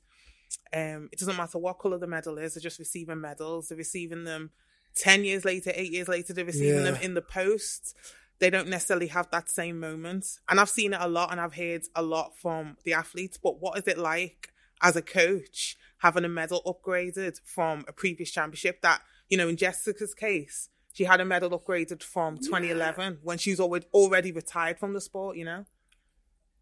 Um, 0.73 1.09
it 1.13 1.19
doesn't 1.19 1.37
matter 1.37 1.59
what 1.59 1.79
color 1.79 1.99
the 1.99 2.07
medal 2.07 2.39
is; 2.39 2.55
they're 2.55 2.63
just 2.63 2.79
receiving 2.79 3.21
medals. 3.21 3.69
They're 3.69 3.79
receiving 3.79 4.25
them 4.25 4.51
ten 4.95 5.25
years 5.25 5.45
later, 5.45 5.73
eight 5.75 5.93
years 5.93 6.09
later. 6.09 6.33
They're 6.33 6.45
receiving 6.45 6.85
them 6.85 6.97
in 6.97 7.15
the 7.15 7.23
post. 7.23 7.97
They 8.39 8.51
don't 8.51 8.69
necessarily 8.69 9.09
have 9.09 9.31
that 9.31 9.51
same 9.51 9.81
moment, 9.81 10.39
and 10.49 10.61
I've 10.61 10.69
seen 10.69 10.93
it 10.93 11.01
a 11.01 11.09
lot, 11.09 11.33
and 11.33 11.41
I've 11.41 11.55
heard 11.55 11.83
a 11.95 12.03
lot 12.03 12.37
from 12.37 12.77
the 12.85 12.93
athletes. 12.93 13.37
But 13.37 13.61
what 13.61 13.79
is 13.79 13.89
it 13.89 13.99
like 13.99 14.53
as 14.81 14.95
a 14.95 15.03
coach 15.03 15.77
having 15.99 16.25
a 16.25 16.29
medal 16.29 16.63
upgraded 16.65 17.41
from 17.45 17.85
a 17.89 17.93
previous 17.93 18.31
championship? 18.31 18.83
That 18.83 19.01
you 19.29 19.37
know, 19.37 19.49
in 19.49 19.57
Jessica's 19.57 20.15
case, 20.15 20.69
she 20.93 21.05
had 21.05 21.21
a 21.21 21.25
medal 21.25 21.51
upgraded 21.51 22.03
from 22.03 22.39
2011 22.39 23.19
when 23.23 23.39
she 23.39 23.51
was 23.51 23.61
already 23.61 23.87
already 23.93 24.33
retired 24.33 24.79
from 24.79 24.95
the 24.95 25.01
sport. 25.01 25.37
You 25.37 25.45
know, 25.45 25.65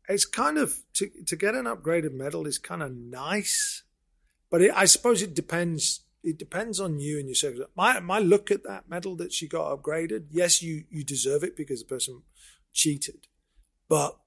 It's 0.09 0.24
kind 0.24 0.59
of 0.59 0.78
to 0.95 1.11
to 1.27 1.37
get 1.37 1.55
an 1.55 1.65
upgraded 1.65 2.12
medal 2.12 2.47
is 2.47 2.59
kind 2.59 2.83
of 2.83 2.95
nice, 2.95 3.83
but 4.51 4.62
it, 4.62 4.73
I 4.74 4.85
suppose 4.85 5.23
it 5.23 5.35
depends. 5.35 6.03
It 6.23 6.39
depends 6.39 6.81
on 6.81 6.99
you 6.99 7.19
and 7.19 7.28
your 7.28 7.35
circumstance. 7.35 7.70
My 7.77 8.01
my 8.01 8.19
look 8.19 8.51
at 8.51 8.65
that 8.65 8.89
medal 8.89 9.16
that 9.16 9.33
she 9.33 9.49
got 9.49 9.77
upgraded. 9.77 10.27
Yes, 10.31 10.62
you 10.62 10.85
you 10.91 11.05
deserve 11.05 11.43
it 11.43 11.57
because 11.57 11.81
the 11.81 11.89
person 11.89 12.23
cheated, 12.73 13.27
but 13.89 14.19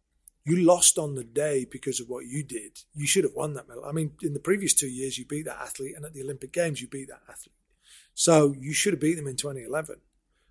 you 0.45 0.57
lost 0.57 0.97
on 0.97 1.15
the 1.15 1.23
day 1.23 1.65
because 1.69 1.99
of 1.99 2.09
what 2.09 2.25
you 2.25 2.43
did. 2.43 2.79
You 2.93 3.05
should 3.05 3.23
have 3.23 3.35
won 3.35 3.53
that 3.53 3.67
medal. 3.67 3.85
I 3.85 3.91
mean, 3.91 4.13
in 4.21 4.33
the 4.33 4.39
previous 4.39 4.73
two 4.73 4.87
years, 4.87 5.17
you 5.17 5.25
beat 5.25 5.45
that 5.45 5.61
athlete, 5.61 5.95
and 5.95 6.05
at 6.05 6.13
the 6.13 6.23
Olympic 6.23 6.51
Games, 6.51 6.81
you 6.81 6.87
beat 6.87 7.09
that 7.09 7.21
athlete. 7.29 7.55
So 8.13 8.53
you 8.59 8.73
should 8.73 8.93
have 8.93 8.99
beat 8.99 9.15
them 9.15 9.27
in 9.27 9.37
2011. 9.37 9.97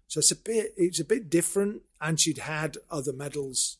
So 0.06 0.20
it's 0.20 0.30
a 0.30 0.36
bit 0.36 0.72
it's 0.76 1.00
a 1.00 1.04
bit 1.04 1.28
different, 1.28 1.82
and 2.00 2.18
she'd 2.18 2.38
had 2.38 2.78
other 2.90 3.12
medals 3.12 3.78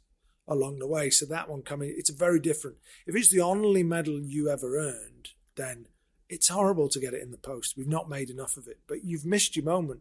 along 0.49 0.79
the 0.79 0.87
way. 0.87 1.11
So 1.11 1.27
that 1.27 1.49
one 1.49 1.62
coming, 1.62 1.95
it's 1.97 2.11
very 2.11 2.41
different. 2.41 2.79
If 3.07 3.15
it's 3.15 3.31
the 3.31 3.41
only 3.41 3.83
medal 3.83 4.19
you 4.19 4.49
ever 4.49 4.79
earned, 4.79 5.29
then 5.57 5.87
it's 6.29 6.49
horrible 6.49 6.89
to 6.89 7.01
get 7.01 7.15
it 7.15 7.23
in 7.23 7.31
the 7.31 7.39
post. 7.39 7.77
We've 7.77 7.87
not 7.87 8.09
made 8.09 8.31
enough 8.31 8.57
of 8.57 8.66
it, 8.66 8.79
but 8.87 9.05
you've 9.05 9.25
missed 9.27 9.55
your 9.57 9.65
moment. 9.65 10.01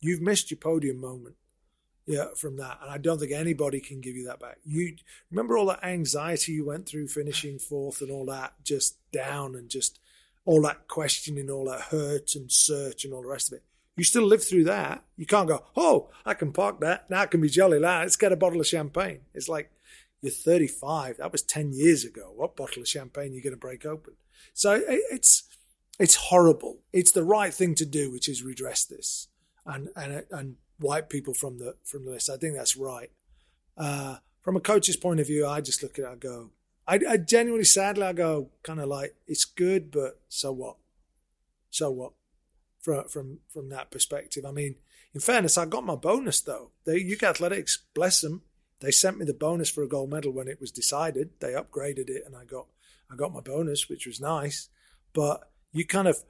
You've 0.00 0.22
missed 0.22 0.50
your 0.50 0.58
podium 0.58 1.00
moment. 1.00 1.36
Yeah, 2.04 2.30
from 2.36 2.56
that, 2.56 2.80
and 2.82 2.90
I 2.90 2.98
don't 2.98 3.20
think 3.20 3.30
anybody 3.30 3.78
can 3.78 4.00
give 4.00 4.16
you 4.16 4.26
that 4.26 4.40
back. 4.40 4.58
You 4.64 4.96
remember 5.30 5.56
all 5.56 5.66
that 5.66 5.84
anxiety 5.84 6.50
you 6.50 6.66
went 6.66 6.84
through 6.84 7.06
finishing 7.06 7.60
fourth 7.60 8.00
and 8.00 8.10
all 8.10 8.26
that, 8.26 8.54
just 8.64 8.96
down 9.12 9.54
and 9.54 9.68
just 9.68 10.00
all 10.44 10.60
that 10.62 10.88
questioning, 10.88 11.48
all 11.48 11.66
that 11.66 11.80
hurt 11.80 12.34
and 12.34 12.50
search 12.50 13.04
and 13.04 13.14
all 13.14 13.22
the 13.22 13.28
rest 13.28 13.52
of 13.52 13.58
it. 13.58 13.62
You 13.96 14.02
still 14.02 14.24
live 14.24 14.42
through 14.42 14.64
that. 14.64 15.04
You 15.16 15.26
can't 15.26 15.46
go, 15.46 15.62
oh, 15.76 16.08
I 16.26 16.34
can 16.34 16.52
park 16.52 16.80
that. 16.80 17.08
Now 17.08 17.20
I 17.20 17.26
can 17.26 17.40
be 17.40 17.48
jolly. 17.48 17.78
Let's 17.78 18.16
get 18.16 18.32
a 18.32 18.36
bottle 18.36 18.58
of 18.58 18.66
champagne. 18.66 19.20
It's 19.32 19.48
like 19.48 19.70
you're 20.22 20.32
35. 20.32 21.18
That 21.18 21.32
was 21.32 21.42
10 21.42 21.72
years 21.72 22.04
ago. 22.04 22.32
What 22.34 22.56
bottle 22.56 22.82
of 22.82 22.88
champagne 22.88 23.32
are 23.32 23.34
you 23.34 23.42
going 23.42 23.52
to 23.52 23.58
break 23.58 23.84
open? 23.84 24.14
So 24.54 24.80
it's 24.86 25.44
it's 25.98 26.14
horrible. 26.14 26.78
It's 26.92 27.12
the 27.12 27.24
right 27.24 27.52
thing 27.52 27.74
to 27.76 27.84
do, 27.84 28.10
which 28.10 28.28
is 28.28 28.42
redress 28.42 28.84
this 28.84 29.28
and 29.66 29.88
and 29.94 30.24
and 30.30 30.56
wipe 30.80 31.10
people 31.10 31.34
from 31.34 31.58
the 31.58 31.76
from 31.84 32.04
the 32.04 32.12
list. 32.12 32.30
I 32.30 32.36
think 32.36 32.54
that's 32.56 32.76
right. 32.76 33.10
Uh, 33.76 34.16
from 34.40 34.56
a 34.56 34.60
coach's 34.60 34.96
point 34.96 35.20
of 35.20 35.26
view, 35.26 35.46
I 35.46 35.60
just 35.60 35.82
look 35.82 35.98
at 35.98 36.04
it. 36.04 36.08
I 36.08 36.14
go, 36.16 36.50
I, 36.86 37.00
I 37.08 37.16
genuinely, 37.16 37.64
sadly, 37.64 38.02
I 38.02 38.12
go 38.12 38.50
kind 38.62 38.80
of 38.80 38.88
like 38.88 39.14
it's 39.26 39.44
good, 39.44 39.90
but 39.90 40.20
so 40.28 40.52
what? 40.52 40.76
So 41.70 41.90
what? 41.90 42.12
From 42.80 43.08
from 43.08 43.38
from 43.48 43.68
that 43.70 43.90
perspective, 43.90 44.44
I 44.44 44.50
mean, 44.50 44.76
in 45.14 45.20
fairness, 45.20 45.56
I 45.56 45.66
got 45.66 45.84
my 45.84 45.94
bonus 45.94 46.40
though. 46.40 46.70
The 46.84 47.12
UK 47.14 47.22
Athletics, 47.22 47.78
bless 47.94 48.20
them, 48.20 48.42
they 48.82 48.90
sent 48.90 49.18
me 49.18 49.24
the 49.24 49.32
bonus 49.32 49.70
for 49.70 49.82
a 49.82 49.88
gold 49.88 50.10
medal 50.10 50.32
when 50.32 50.48
it 50.48 50.60
was 50.60 50.72
decided. 50.72 51.30
They 51.38 51.52
upgraded 51.52 52.10
it, 52.10 52.24
and 52.26 52.36
I 52.36 52.44
got 52.44 52.66
I 53.10 53.16
got 53.16 53.32
my 53.32 53.40
bonus, 53.40 53.88
which 53.88 54.06
was 54.06 54.20
nice. 54.20 54.68
But 55.12 55.48
you 55.72 55.86
kind 55.86 56.08
of, 56.08 56.22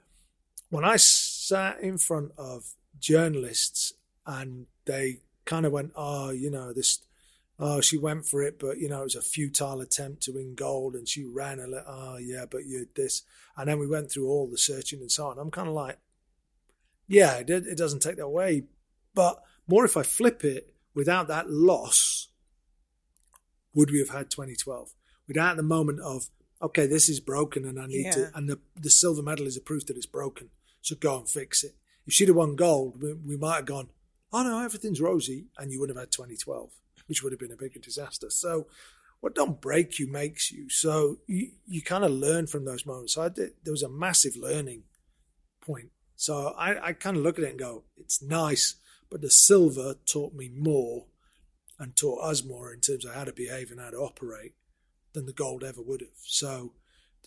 when 0.68 0.84
I 0.84 0.96
sat 0.96 1.80
in 1.80 1.96
front 1.96 2.32
of 2.36 2.74
journalists 2.98 3.92
and 4.26 4.66
they 4.84 5.20
kind 5.44 5.64
of 5.64 5.72
went, 5.72 5.92
oh, 5.94 6.30
you 6.30 6.50
know, 6.50 6.72
this, 6.72 6.98
oh, 7.58 7.80
she 7.80 7.96
went 7.96 8.26
for 8.26 8.42
it, 8.42 8.58
but, 8.58 8.78
you 8.78 8.88
know, 8.88 9.00
it 9.00 9.04
was 9.04 9.14
a 9.14 9.22
futile 9.22 9.80
attempt 9.80 10.22
to 10.24 10.32
win 10.32 10.54
gold 10.54 10.94
and 10.94 11.08
she 11.08 11.24
ran 11.24 11.60
a 11.60 11.66
little, 11.66 11.84
oh, 11.86 12.16
yeah, 12.16 12.44
but 12.50 12.66
you 12.66 12.86
this. 12.94 13.22
And 13.56 13.68
then 13.68 13.78
we 13.78 13.86
went 13.86 14.10
through 14.10 14.28
all 14.28 14.48
the 14.48 14.58
searching 14.58 15.00
and 15.00 15.10
so 15.10 15.28
on. 15.28 15.38
I'm 15.38 15.50
kind 15.50 15.68
of 15.68 15.74
like, 15.74 15.98
yeah, 17.06 17.36
it, 17.36 17.50
it 17.50 17.78
doesn't 17.78 18.00
take 18.00 18.16
that 18.16 18.24
away. 18.24 18.64
But 19.14 19.42
more 19.68 19.84
if 19.84 19.96
I 19.96 20.02
flip 20.02 20.44
it, 20.44 20.74
without 20.94 21.28
that 21.28 21.48
loss, 21.48 22.28
would 23.74 23.90
we 23.90 23.98
have 23.98 24.10
had 24.10 24.30
2012? 24.30 24.92
Without 25.28 25.56
the 25.56 25.62
moment 25.62 26.00
of, 26.00 26.26
okay, 26.60 26.86
this 26.86 27.08
is 27.08 27.20
broken 27.20 27.64
and 27.64 27.80
I 27.80 27.86
need 27.86 28.06
yeah. 28.06 28.10
to, 28.12 28.30
and 28.34 28.48
the, 28.48 28.58
the 28.76 28.90
silver 28.90 29.22
medal 29.22 29.46
is 29.46 29.56
a 29.56 29.60
proof 29.60 29.86
that 29.86 29.96
it's 29.96 30.06
broken. 30.06 30.50
So 30.80 30.96
go 30.96 31.18
and 31.18 31.28
fix 31.28 31.62
it. 31.64 31.76
If 32.06 32.12
she'd 32.12 32.28
have 32.28 32.36
won 32.36 32.56
gold, 32.56 33.00
we, 33.00 33.14
we 33.14 33.36
might 33.36 33.56
have 33.56 33.66
gone, 33.66 33.88
oh 34.32 34.42
no, 34.42 34.64
everything's 34.64 35.00
rosy, 35.00 35.46
and 35.58 35.70
you 35.70 35.80
would 35.80 35.88
have 35.88 35.98
had 35.98 36.10
2012, 36.10 36.70
which 37.06 37.22
would 37.22 37.32
have 37.32 37.40
been 37.40 37.52
a 37.52 37.56
bigger 37.56 37.78
disaster. 37.78 38.30
So 38.30 38.66
what 39.20 39.36
don't 39.36 39.60
break 39.60 40.00
you 40.00 40.10
makes 40.10 40.50
you. 40.50 40.68
So 40.68 41.18
you, 41.28 41.52
you 41.66 41.80
kind 41.80 42.04
of 42.04 42.10
learn 42.10 42.48
from 42.48 42.64
those 42.64 42.84
moments. 42.84 43.14
So 43.14 43.28
did, 43.28 43.52
there 43.62 43.72
was 43.72 43.84
a 43.84 43.88
massive 43.88 44.34
learning 44.36 44.82
point. 45.64 45.90
So 46.16 46.54
I, 46.58 46.88
I 46.88 46.92
kind 46.92 47.16
of 47.16 47.22
look 47.22 47.38
at 47.38 47.44
it 47.44 47.50
and 47.50 47.58
go, 47.58 47.84
it's 47.96 48.20
nice, 48.20 48.74
but 49.10 49.20
the 49.20 49.30
silver 49.30 49.94
taught 50.06 50.34
me 50.34 50.50
more 50.52 51.06
and 51.82 51.96
taught 51.96 52.22
us 52.22 52.44
more 52.44 52.72
in 52.72 52.78
terms 52.78 53.04
of 53.04 53.12
how 53.12 53.24
to 53.24 53.32
behave 53.32 53.72
and 53.72 53.80
how 53.80 53.90
to 53.90 53.96
operate 53.96 54.54
than 55.14 55.26
the 55.26 55.32
gold 55.32 55.64
ever 55.64 55.82
would 55.82 56.00
have. 56.00 56.10
So 56.22 56.74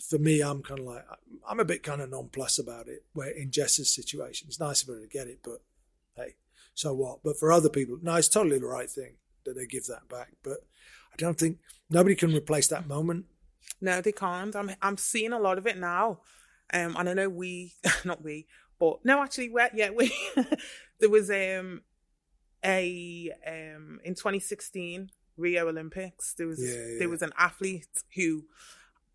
for 0.01 0.17
me, 0.17 0.39
I'm 0.41 0.63
kind 0.63 0.79
of 0.79 0.85
like 0.85 1.05
I'm 1.47 1.59
a 1.59 1.65
bit 1.65 1.83
kind 1.83 2.01
of 2.01 2.09
nonplussed 2.09 2.57
about 2.57 2.87
it. 2.87 3.03
Where 3.11 3.29
in 3.29 3.51
Jess's 3.51 3.93
situation, 3.93 4.47
it's 4.47 4.59
nice 4.59 4.81
of 4.81 4.87
her 4.87 5.01
to 5.01 5.07
get 5.07 5.27
it, 5.27 5.39
but 5.43 5.61
hey, 6.15 6.35
so 6.73 6.93
what? 6.93 7.19
But 7.21 7.37
for 7.37 7.51
other 7.51 7.67
people, 7.67 7.97
no, 8.01 8.15
it's 8.15 8.29
totally 8.29 8.57
the 8.57 8.65
right 8.65 8.89
thing 8.89 9.15
that 9.43 9.57
they 9.57 9.65
give 9.65 9.87
that 9.87 10.07
back. 10.07 10.29
But 10.41 10.59
I 11.11 11.17
don't 11.17 11.37
think 11.37 11.59
nobody 11.89 12.15
can 12.15 12.33
replace 12.33 12.67
that 12.67 12.87
moment. 12.87 13.25
No, 13.81 13.99
they 13.99 14.13
can't. 14.13 14.55
I'm 14.55 14.71
I'm 14.81 14.97
seeing 14.97 15.33
a 15.33 15.39
lot 15.39 15.57
of 15.57 15.67
it 15.67 15.77
now, 15.77 16.21
um, 16.73 16.95
and 16.97 17.09
I 17.09 17.13
know 17.13 17.27
we, 17.27 17.73
not 18.05 18.23
we, 18.23 18.47
but 18.79 19.03
no, 19.03 19.21
actually, 19.21 19.49
we 19.49 19.61
yeah, 19.73 19.89
we. 19.89 20.15
there 20.99 21.09
was 21.09 21.29
um 21.29 21.81
a 22.63 23.31
um 23.45 23.99
in 24.03 24.15
2016 24.15 25.11
Rio 25.37 25.67
Olympics. 25.67 26.33
There 26.33 26.47
was 26.47 26.61
yeah, 26.61 26.73
yeah. 26.73 26.99
there 26.99 27.09
was 27.09 27.21
an 27.21 27.31
athlete 27.37 28.03
who 28.15 28.45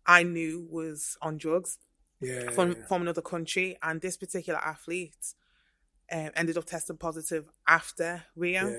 I 0.05 0.23
knew 0.23 0.67
was 0.69 1.17
on 1.21 1.37
drugs 1.37 1.77
yeah, 2.21 2.49
from 2.51 2.75
from 2.87 3.01
another 3.01 3.21
country, 3.21 3.77
and 3.81 4.01
this 4.01 4.17
particular 4.17 4.59
athlete 4.59 5.33
um, 6.11 6.29
ended 6.35 6.57
up 6.57 6.65
testing 6.65 6.97
positive 6.97 7.49
after 7.67 8.23
Rio. 8.35 8.75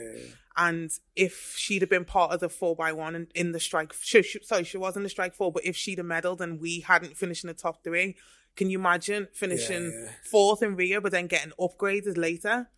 And 0.56 0.90
if 1.16 1.54
she'd 1.56 1.82
have 1.82 1.88
been 1.88 2.04
part 2.04 2.32
of 2.32 2.40
the 2.40 2.48
four 2.48 2.76
by 2.76 2.92
one 2.92 3.14
in, 3.14 3.28
in 3.34 3.52
the 3.52 3.60
strike, 3.60 3.94
she, 4.00 4.22
she, 4.22 4.38
sorry, 4.42 4.64
she 4.64 4.76
was 4.76 4.96
in 4.96 5.02
the 5.02 5.08
strike 5.08 5.34
four, 5.34 5.50
but 5.50 5.64
if 5.64 5.74
she'd 5.74 5.98
have 5.98 6.06
medaled 6.06 6.40
and 6.40 6.60
we 6.60 6.80
hadn't 6.80 7.16
finished 7.16 7.42
in 7.42 7.48
the 7.48 7.54
top 7.54 7.82
three, 7.82 8.16
can 8.54 8.68
you 8.68 8.78
imagine 8.78 9.28
finishing 9.32 10.08
fourth 10.30 10.62
in 10.62 10.76
Rio, 10.76 11.00
but 11.00 11.10
then 11.10 11.26
getting 11.26 11.52
upgraded 11.58 12.18
later? 12.18 12.68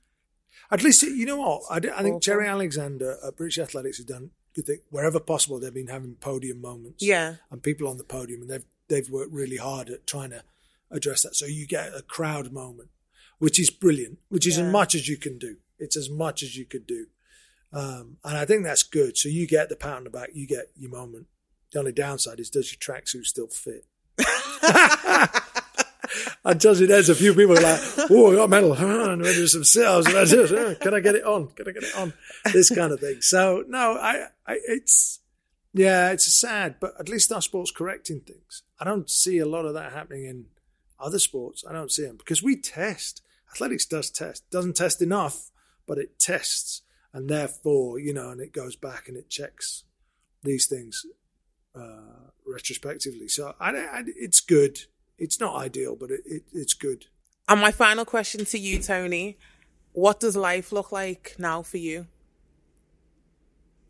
At 0.70 0.82
least 0.82 1.02
you 1.02 1.26
know 1.26 1.36
what 1.36 1.62
I, 1.70 1.98
I 1.98 2.02
think 2.02 2.22
Cherry 2.22 2.48
Alexander 2.48 3.16
at 3.24 3.36
British 3.36 3.59
Athletics 3.59 3.98
has 3.98 4.06
done 4.06 4.31
good 4.55 4.66
thing. 4.66 4.78
Wherever 4.90 5.20
possible, 5.20 5.59
they've 5.59 5.74
been 5.74 5.89
having 5.89 6.14
podium 6.14 6.60
moments. 6.60 7.02
Yeah, 7.02 7.36
and 7.51 7.62
people 7.62 7.89
on 7.89 7.98
the 7.98 8.05
podium, 8.05 8.43
and 8.43 8.51
they've 8.51 8.64
they've 8.89 9.10
worked 9.10 9.32
really 9.32 9.56
hard 9.56 9.90
at 9.90 10.06
trying 10.06 10.31
to 10.31 10.43
address 10.90 11.22
that. 11.22 11.35
So 11.35 11.47
you 11.47 11.66
get 11.66 11.94
a 11.94 12.02
crowd 12.02 12.52
moment, 12.52 12.90
which 13.39 13.59
is 13.59 13.70
brilliant. 13.70 14.18
Which 14.28 14.47
is 14.47 14.56
yeah. 14.56 14.64
as 14.64 14.72
much 14.72 14.94
as 14.94 15.09
you 15.09 15.16
can 15.16 15.39
do. 15.39 15.56
It's 15.78 15.97
as 15.97 16.09
much 16.09 16.43
as 16.43 16.56
you 16.56 16.64
could 16.64 16.86
do, 16.86 17.06
um, 17.72 18.16
and 18.24 18.39
I 18.39 18.44
think 18.44 18.64
that's 18.64 18.85
good. 18.85 19.18
So 19.18 19.28
you 19.28 19.47
get 19.47 19.68
the 19.68 19.76
pat 19.76 19.97
on 19.97 20.05
the 20.05 20.10
back, 20.10 20.31
you 20.32 20.47
get 20.47 20.70
your 20.76 20.90
moment. 20.90 21.26
The 21.72 21.81
only 21.81 21.93
downside 21.93 22.39
is 22.39 22.51
does 22.51 22.72
your 22.72 22.78
tracksuit 22.78 23.26
still 23.26 23.48
fit? 23.48 23.85
I 26.45 26.55
tell 26.55 26.77
you, 26.77 26.86
there's 26.86 27.09
a 27.09 27.15
few 27.15 27.35
people 27.35 27.55
like, 27.55 27.81
oh, 28.11 28.32
I 28.32 28.35
got 28.36 28.45
a 28.45 28.49
medal. 28.49 28.73
And 28.74 29.23
we 29.23 29.32
do 29.35 29.47
some 29.47 29.65
sales. 29.65 30.07
And 30.07 30.16
I 30.16 30.24
just, 30.24 30.53
oh, 30.53 30.74
can 30.81 30.95
I 30.95 31.01
get 31.01 31.15
it 31.15 31.24
on? 31.24 31.49
Can 31.49 31.69
I 31.69 31.73
get 31.73 31.82
it 31.82 31.97
on? 31.97 32.12
This 32.53 32.74
kind 32.74 32.93
of 32.93 33.01
thing. 33.01 33.20
So, 33.20 33.65
no, 33.66 33.95
I, 33.95 34.28
I, 34.47 34.59
it's, 34.69 35.20
yeah, 35.73 36.12
it's 36.12 36.32
sad, 36.39 36.77
but 36.81 36.95
at 36.99 37.09
least 37.09 37.32
our 37.32 37.43
sport's 37.43 37.70
correcting 37.70 38.20
things. 38.20 38.62
I 38.78 38.85
don't 38.85 39.11
see 39.11 39.39
a 39.39 39.47
lot 39.47 39.65
of 39.65 39.74
that 39.74 39.93
happening 39.93 40.24
in 40.24 40.47
other 41.01 41.19
sports. 41.19 41.65
I 41.69 41.73
don't 41.73 41.91
see 41.91 42.07
them 42.07 42.16
because 42.16 42.43
we 42.43 42.57
test. 42.57 43.23
Athletics 43.51 43.86
does 43.86 44.11
test. 44.11 44.49
Doesn't 44.51 44.77
test 44.77 45.03
enough, 45.03 45.51
but 45.86 45.99
it 45.99 46.19
tests. 46.19 46.82
And 47.12 47.28
therefore, 47.28 47.99
you 47.99 48.12
know, 48.12 48.31
and 48.31 48.41
it 48.41 48.53
goes 48.53 48.77
back 48.77 49.09
and 49.09 49.16
it 49.16 49.31
checks 49.31 49.85
these 50.43 50.66
things 50.66 51.07
uh, 51.74 52.31
retrospectively. 52.47 53.28
So 53.28 53.55
I, 53.61 53.70
I, 53.70 54.03
it's 54.07 54.41
good 54.41 54.81
it's 55.19 55.41
not 55.41 55.57
ideal, 55.57 55.97
but 55.97 56.11
it, 56.11 56.20
it, 56.24 56.43
it's 56.53 56.74
good. 56.74 57.07
And 57.49 57.61
my 57.61 57.70
final 57.70 58.05
question 58.05 58.45
to 58.47 58.59
you, 58.59 58.81
Tony, 58.81 59.39
what 59.93 60.20
does 60.20 60.36
life 60.36 60.73
look 60.73 60.91
like 60.93 61.36
now 61.39 61.62
for 61.62 61.77
you? 61.77 62.07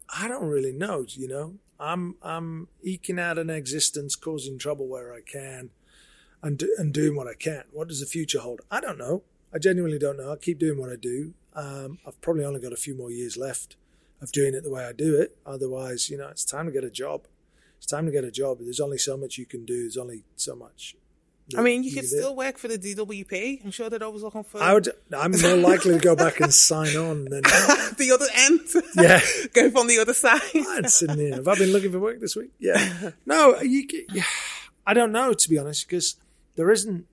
I 0.08 0.28
don't 0.28 0.46
really 0.46 0.72
know. 0.72 1.06
You 1.08 1.28
know, 1.28 1.54
I'm 1.78 2.16
I'm 2.22 2.68
eking 2.82 3.18
out 3.18 3.38
an 3.38 3.50
existence, 3.50 4.16
causing 4.16 4.58
trouble 4.58 4.86
where 4.86 5.12
I 5.12 5.20
can, 5.20 5.70
and 6.42 6.62
and 6.78 6.92
doing 6.92 7.16
what 7.16 7.26
I 7.26 7.34
can. 7.34 7.64
What 7.72 7.88
does 7.88 8.00
the 8.00 8.06
future 8.06 8.40
hold? 8.40 8.60
I 8.70 8.80
don't 8.80 8.98
know. 8.98 9.22
I 9.52 9.58
genuinely 9.58 9.98
don't 9.98 10.18
know. 10.18 10.32
I 10.32 10.36
keep 10.36 10.58
doing 10.58 10.78
what 10.78 10.90
I 10.90 10.96
do. 10.96 11.34
Um, 11.54 11.98
I've 12.06 12.20
probably 12.20 12.44
only 12.44 12.60
got 12.60 12.72
a 12.72 12.76
few 12.76 12.94
more 12.96 13.10
years 13.10 13.36
left 13.36 13.76
of 14.20 14.32
doing 14.32 14.54
it 14.54 14.64
the 14.64 14.70
way 14.70 14.84
I 14.84 14.92
do 14.92 15.20
it. 15.20 15.36
Otherwise, 15.46 16.10
you 16.10 16.18
know, 16.18 16.28
it's 16.28 16.44
time 16.44 16.66
to 16.66 16.72
get 16.72 16.82
a 16.82 16.90
job. 16.90 17.26
It's 17.76 17.86
time 17.86 18.06
to 18.06 18.12
get 18.12 18.24
a 18.24 18.30
job. 18.30 18.58
There's 18.60 18.80
only 18.80 18.98
so 18.98 19.16
much 19.16 19.38
you 19.38 19.46
can 19.46 19.64
do. 19.64 19.80
There's 19.82 19.96
only 19.96 20.24
so 20.36 20.56
much 20.56 20.96
I 21.56 21.60
mean, 21.60 21.82
you 21.84 21.92
could 21.92 22.06
still 22.08 22.34
work 22.34 22.56
for 22.56 22.68
the 22.68 22.78
DWP. 22.78 23.64
I'm 23.64 23.70
sure 23.70 23.90
they're 23.90 24.02
always 24.02 24.22
looking 24.22 24.44
for. 24.44 24.62
I 24.62 24.72
would. 24.72 24.88
I'm 25.16 25.32
more 25.32 25.56
likely 25.56 25.92
to 25.92 25.98
go 25.98 26.16
back 26.16 26.40
and 26.40 26.52
sign 26.52 26.96
on 26.96 27.26
than 27.26 27.42
the 27.98 28.10
other 28.14 28.26
end. 28.34 28.60
Yeah, 28.96 29.20
go 29.52 29.70
from 29.70 29.86
the 29.86 29.98
other 29.98 30.14
side. 30.14 30.40
I'm 30.54 30.88
sitting 30.88 31.18
here. 31.18 31.34
Have 31.34 31.48
I 31.48 31.54
been 31.56 31.72
looking 31.72 31.92
for 31.92 31.98
work 31.98 32.20
this 32.20 32.34
week? 32.34 32.50
Yeah. 32.58 33.10
No, 33.26 33.60
you. 33.60 33.86
I 34.86 34.94
don't 34.94 35.12
know 35.12 35.34
to 35.34 35.48
be 35.50 35.58
honest, 35.58 35.86
because 35.86 36.16
there 36.56 36.70
isn't, 36.70 37.06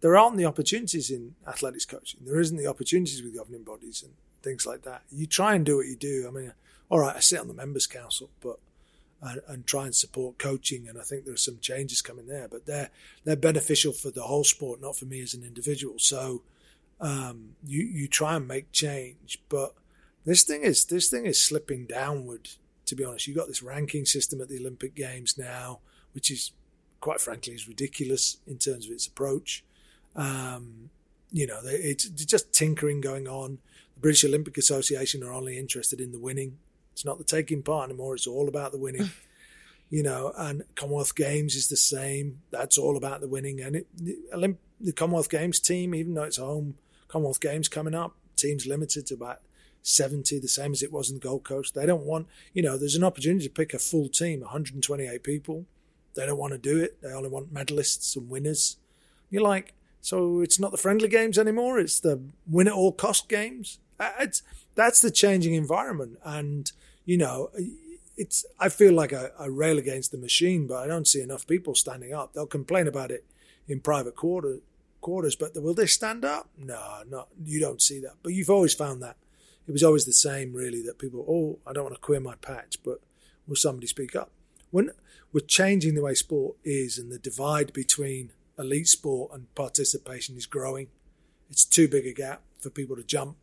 there 0.00 0.16
aren't 0.16 0.36
the 0.36 0.46
opportunities 0.46 1.10
in 1.10 1.34
athletics 1.46 1.84
coaching. 1.84 2.20
There 2.24 2.40
isn't 2.40 2.56
the 2.56 2.66
opportunities 2.66 3.22
with 3.22 3.36
governing 3.36 3.64
bodies 3.64 4.02
and 4.02 4.12
things 4.42 4.66
like 4.66 4.82
that. 4.82 5.02
You 5.10 5.26
try 5.26 5.54
and 5.54 5.64
do 5.66 5.76
what 5.76 5.86
you 5.86 5.96
do. 5.96 6.26
I 6.28 6.30
mean, 6.30 6.52
all 6.88 7.00
right, 7.00 7.16
I 7.16 7.20
sit 7.20 7.40
on 7.40 7.48
the 7.48 7.54
members' 7.54 7.86
council, 7.86 8.30
but 8.40 8.58
and, 9.22 9.40
and, 9.46 9.66
try 9.66 9.84
and 9.84 9.94
support 9.94 10.38
coaching. 10.38 10.88
And 10.88 10.98
I 10.98 11.02
think 11.02 11.24
there 11.24 11.34
are 11.34 11.38
some 11.38 11.58
changes 11.60 12.02
coming 12.02 12.26
there, 12.26 12.48
but 12.48 12.66
they're 12.66 12.90
they're 13.24 13.36
beneficial 13.36 13.92
for 13.92 14.10
the 14.10 14.24
whole 14.24 14.44
sport, 14.44 14.82
not 14.82 14.96
for 14.96 15.04
me 15.04 15.22
as 15.22 15.32
an 15.32 15.44
individual. 15.44 15.98
So 15.98 16.42
um, 17.00 17.56
you 17.64 17.84
you 17.84 18.08
try 18.08 18.36
and 18.36 18.48
make 18.48 18.72
change, 18.72 19.40
but 19.48 19.74
this 20.24 20.42
thing 20.42 20.62
is 20.62 20.84
this 20.84 21.08
thing 21.08 21.26
is 21.26 21.42
slipping 21.42 21.86
downward. 21.86 22.50
To 22.86 22.96
be 22.96 23.04
honest, 23.04 23.28
you've 23.28 23.36
got 23.36 23.46
this 23.46 23.62
ranking 23.62 24.04
system 24.04 24.40
at 24.40 24.48
the 24.48 24.58
Olympic 24.58 24.94
Games 24.94 25.38
now, 25.38 25.78
which 26.12 26.30
is 26.30 26.50
quite 27.00 27.20
frankly 27.20 27.54
is 27.54 27.68
ridiculous 27.68 28.38
in 28.46 28.58
terms 28.58 28.86
of 28.86 28.92
its 28.92 29.06
approach. 29.06 29.64
Um, 30.16 30.90
you 31.30 31.46
know, 31.46 31.60
it's 31.64 32.08
just 32.08 32.52
tinkering 32.52 33.00
going 33.00 33.26
on. 33.26 33.58
The 33.94 34.00
British 34.00 34.24
Olympic 34.24 34.58
Association 34.58 35.22
are 35.22 35.32
only 35.32 35.58
interested 35.58 36.00
in 36.00 36.12
the 36.12 36.18
winning 36.18 36.58
it's 36.92 37.04
not 37.04 37.18
the 37.18 37.24
taking 37.24 37.62
part 37.62 37.90
anymore. 37.90 38.14
It's 38.14 38.26
all 38.26 38.48
about 38.48 38.72
the 38.72 38.78
winning. 38.78 39.10
you 39.92 40.02
know, 40.02 40.32
and 40.38 40.64
Commonwealth 40.74 41.14
Games 41.14 41.54
is 41.54 41.68
the 41.68 41.76
same. 41.76 42.40
That's 42.50 42.78
all 42.78 42.96
about 42.96 43.20
the 43.20 43.28
winning. 43.28 43.60
And 43.60 43.76
it, 43.76 43.86
the, 43.94 44.16
Olymp- 44.34 44.56
the 44.80 44.92
Commonwealth 44.92 45.28
Games 45.28 45.60
team, 45.60 45.94
even 45.94 46.14
though 46.14 46.22
it's 46.22 46.38
home 46.38 46.76
Commonwealth 47.08 47.40
Games 47.40 47.68
coming 47.68 47.94
up, 47.94 48.16
teams 48.36 48.66
limited 48.66 49.06
to 49.08 49.14
about 49.14 49.42
70, 49.82 50.38
the 50.38 50.48
same 50.48 50.72
as 50.72 50.82
it 50.82 50.90
was 50.90 51.10
in 51.10 51.16
the 51.16 51.20
Gold 51.20 51.44
Coast. 51.44 51.74
They 51.74 51.84
don't 51.84 52.06
want, 52.06 52.26
you 52.54 52.62
know, 52.62 52.78
there's 52.78 52.94
an 52.94 53.04
opportunity 53.04 53.44
to 53.44 53.52
pick 53.52 53.74
a 53.74 53.78
full 53.78 54.08
team, 54.08 54.40
128 54.40 55.22
people. 55.22 55.66
They 56.14 56.24
don't 56.24 56.38
want 56.38 56.52
to 56.52 56.58
do 56.58 56.78
it. 56.78 57.02
They 57.02 57.12
only 57.12 57.28
want 57.28 57.52
medalists 57.52 58.16
and 58.16 58.30
winners. 58.30 58.78
You're 59.28 59.42
like, 59.42 59.74
so 60.00 60.40
it's 60.40 60.58
not 60.58 60.72
the 60.72 60.78
friendly 60.78 61.08
games 61.08 61.38
anymore. 61.38 61.78
It's 61.78 62.00
the 62.00 62.20
win 62.46 62.66
at 62.66 62.72
all 62.72 62.92
cost 62.92 63.28
games. 63.28 63.78
Uh, 64.00 64.10
it's, 64.20 64.42
that's 64.74 65.00
the 65.00 65.10
changing 65.10 65.52
environment. 65.52 66.18
And, 66.24 66.72
you 67.04 67.18
know, 67.18 67.50
it's, 68.16 68.44
I 68.58 68.68
feel 68.68 68.92
like 68.92 69.12
I, 69.12 69.30
I 69.38 69.46
rail 69.46 69.78
against 69.78 70.12
the 70.12 70.18
machine, 70.18 70.66
but 70.66 70.76
I 70.76 70.86
don't 70.86 71.08
see 71.08 71.20
enough 71.20 71.46
people 71.46 71.74
standing 71.74 72.12
up. 72.12 72.32
They'll 72.32 72.46
complain 72.46 72.86
about 72.86 73.10
it 73.10 73.24
in 73.68 73.80
private 73.80 74.16
quarter, 74.16 74.58
quarters, 75.00 75.36
but 75.36 75.54
will 75.54 75.74
they 75.74 75.86
stand 75.86 76.24
up? 76.24 76.48
No, 76.56 77.02
not, 77.08 77.28
you 77.44 77.60
don't 77.60 77.82
see 77.82 78.00
that. 78.00 78.14
But 78.22 78.34
you've 78.34 78.50
always 78.50 78.74
found 78.74 79.02
that. 79.02 79.16
It 79.66 79.72
was 79.72 79.82
always 79.82 80.04
the 80.04 80.12
same, 80.12 80.52
really, 80.52 80.82
that 80.82 80.98
people, 80.98 81.24
oh, 81.28 81.58
I 81.68 81.72
don't 81.72 81.84
want 81.84 81.94
to 81.94 82.00
queer 82.00 82.20
my 82.20 82.34
patch, 82.36 82.78
but 82.84 83.00
will 83.46 83.56
somebody 83.56 83.86
speak 83.86 84.16
up? 84.16 84.30
When 84.70 84.90
we're 85.32 85.40
changing 85.40 85.94
the 85.94 86.02
way 86.02 86.14
sport 86.14 86.56
is 86.64 86.98
and 86.98 87.10
the 87.10 87.18
divide 87.18 87.72
between 87.72 88.32
elite 88.58 88.88
sport 88.88 89.32
and 89.32 89.52
participation 89.54 90.36
is 90.36 90.46
growing. 90.46 90.88
It's 91.50 91.64
too 91.64 91.88
big 91.88 92.06
a 92.06 92.12
gap 92.12 92.42
for 92.60 92.70
people 92.70 92.96
to 92.96 93.02
jump, 93.02 93.36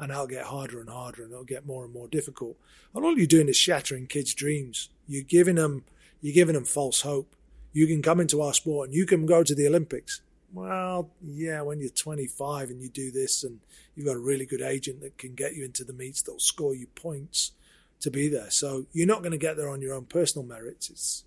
and 0.00 0.10
that'll 0.10 0.26
get 0.26 0.46
harder 0.46 0.80
and 0.80 0.88
harder, 0.88 1.22
and 1.22 1.30
it'll 1.30 1.44
get 1.44 1.66
more 1.66 1.84
and 1.84 1.92
more 1.92 2.08
difficult. 2.08 2.56
And 2.94 3.04
all 3.04 3.16
you're 3.16 3.26
doing 3.26 3.48
is 3.48 3.56
shattering 3.56 4.06
kids' 4.06 4.34
dreams. 4.34 4.88
You're 5.06 5.22
giving 5.22 5.56
them, 5.56 5.84
you're 6.22 6.34
giving 6.34 6.54
them 6.54 6.64
false 6.64 7.02
hope. 7.02 7.36
You 7.72 7.86
can 7.86 8.00
come 8.00 8.18
into 8.18 8.40
our 8.40 8.54
sport 8.54 8.88
and 8.88 8.96
you 8.96 9.06
can 9.06 9.26
go 9.26 9.44
to 9.44 9.54
the 9.54 9.66
Olympics. 9.66 10.22
Well, 10.52 11.10
yeah, 11.22 11.60
when 11.60 11.80
you're 11.80 11.90
25 11.90 12.70
and 12.70 12.82
you 12.82 12.88
do 12.88 13.12
this, 13.12 13.44
and 13.44 13.60
you've 13.94 14.06
got 14.06 14.16
a 14.16 14.20
really 14.20 14.46
good 14.46 14.62
agent 14.62 15.02
that 15.02 15.18
can 15.18 15.34
get 15.34 15.54
you 15.54 15.64
into 15.64 15.84
the 15.84 15.92
meets, 15.92 16.22
that'll 16.22 16.40
score 16.40 16.74
you 16.74 16.86
points 16.88 17.52
to 18.00 18.10
be 18.10 18.28
there. 18.28 18.50
So 18.50 18.86
you're 18.92 19.06
not 19.06 19.20
going 19.20 19.32
to 19.32 19.38
get 19.38 19.58
there 19.58 19.68
on 19.68 19.82
your 19.82 19.94
own 19.94 20.06
personal 20.06 20.46
merits. 20.46 20.88
It's 20.88 21.24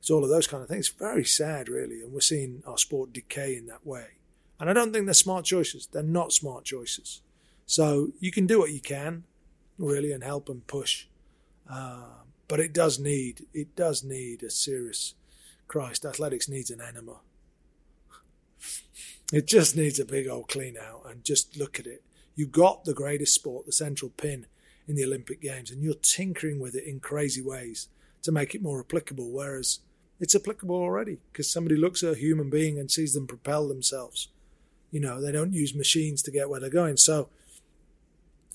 it's 0.00 0.10
all 0.10 0.24
of 0.24 0.30
those 0.30 0.46
kind 0.46 0.62
of 0.62 0.68
things. 0.68 0.88
Very 0.88 1.24
sad, 1.24 1.68
really, 1.68 2.00
and 2.00 2.12
we're 2.12 2.20
seeing 2.20 2.62
our 2.66 2.78
sport 2.78 3.12
decay 3.12 3.56
in 3.56 3.66
that 3.66 3.86
way. 3.86 4.06
And 4.58 4.70
I 4.70 4.72
don't 4.72 4.92
think 4.92 5.04
they're 5.04 5.14
smart 5.14 5.44
choices. 5.44 5.88
They're 5.90 6.02
not 6.02 6.32
smart 6.32 6.64
choices. 6.64 7.22
So 7.66 8.12
you 8.20 8.30
can 8.30 8.46
do 8.46 8.60
what 8.60 8.72
you 8.72 8.80
can, 8.80 9.24
really, 9.76 10.12
and 10.12 10.22
help 10.22 10.48
and 10.48 10.66
push. 10.66 11.06
Uh, 11.68 12.22
but 12.48 12.60
it 12.60 12.72
does 12.72 12.98
need 12.98 13.46
it 13.52 13.74
does 13.74 14.04
need 14.04 14.42
a 14.42 14.50
serious 14.50 15.14
Christ. 15.66 16.04
Athletics 16.04 16.48
needs 16.48 16.70
an 16.70 16.80
enema. 16.80 17.18
It 19.32 19.48
just 19.48 19.76
needs 19.76 19.98
a 19.98 20.04
big 20.04 20.28
old 20.28 20.48
clean 20.48 20.76
out 20.80 21.02
and 21.10 21.24
just 21.24 21.56
look 21.56 21.80
at 21.80 21.86
it. 21.86 22.04
You've 22.36 22.52
got 22.52 22.84
the 22.84 22.94
greatest 22.94 23.34
sport, 23.34 23.66
the 23.66 23.72
central 23.72 24.12
pin 24.16 24.46
in 24.86 24.94
the 24.94 25.04
Olympic 25.04 25.40
Games, 25.40 25.70
and 25.72 25.82
you're 25.82 25.94
tinkering 25.94 26.60
with 26.60 26.76
it 26.76 26.84
in 26.84 27.00
crazy 27.00 27.42
ways 27.42 27.88
to 28.22 28.30
make 28.30 28.54
it 28.54 28.62
more 28.62 28.78
applicable. 28.78 29.28
Whereas 29.30 29.80
it's 30.20 30.36
applicable 30.36 30.76
already 30.76 31.18
because 31.32 31.50
somebody 31.50 31.76
looks 31.76 32.04
at 32.04 32.12
a 32.12 32.18
human 32.18 32.50
being 32.50 32.78
and 32.78 32.90
sees 32.90 33.14
them 33.14 33.26
propel 33.26 33.66
themselves. 33.66 34.28
You 34.92 35.00
know, 35.00 35.20
they 35.20 35.32
don't 35.32 35.52
use 35.52 35.74
machines 35.74 36.22
to 36.22 36.30
get 36.30 36.48
where 36.48 36.60
they're 36.60 36.70
going. 36.70 36.96
So 36.96 37.28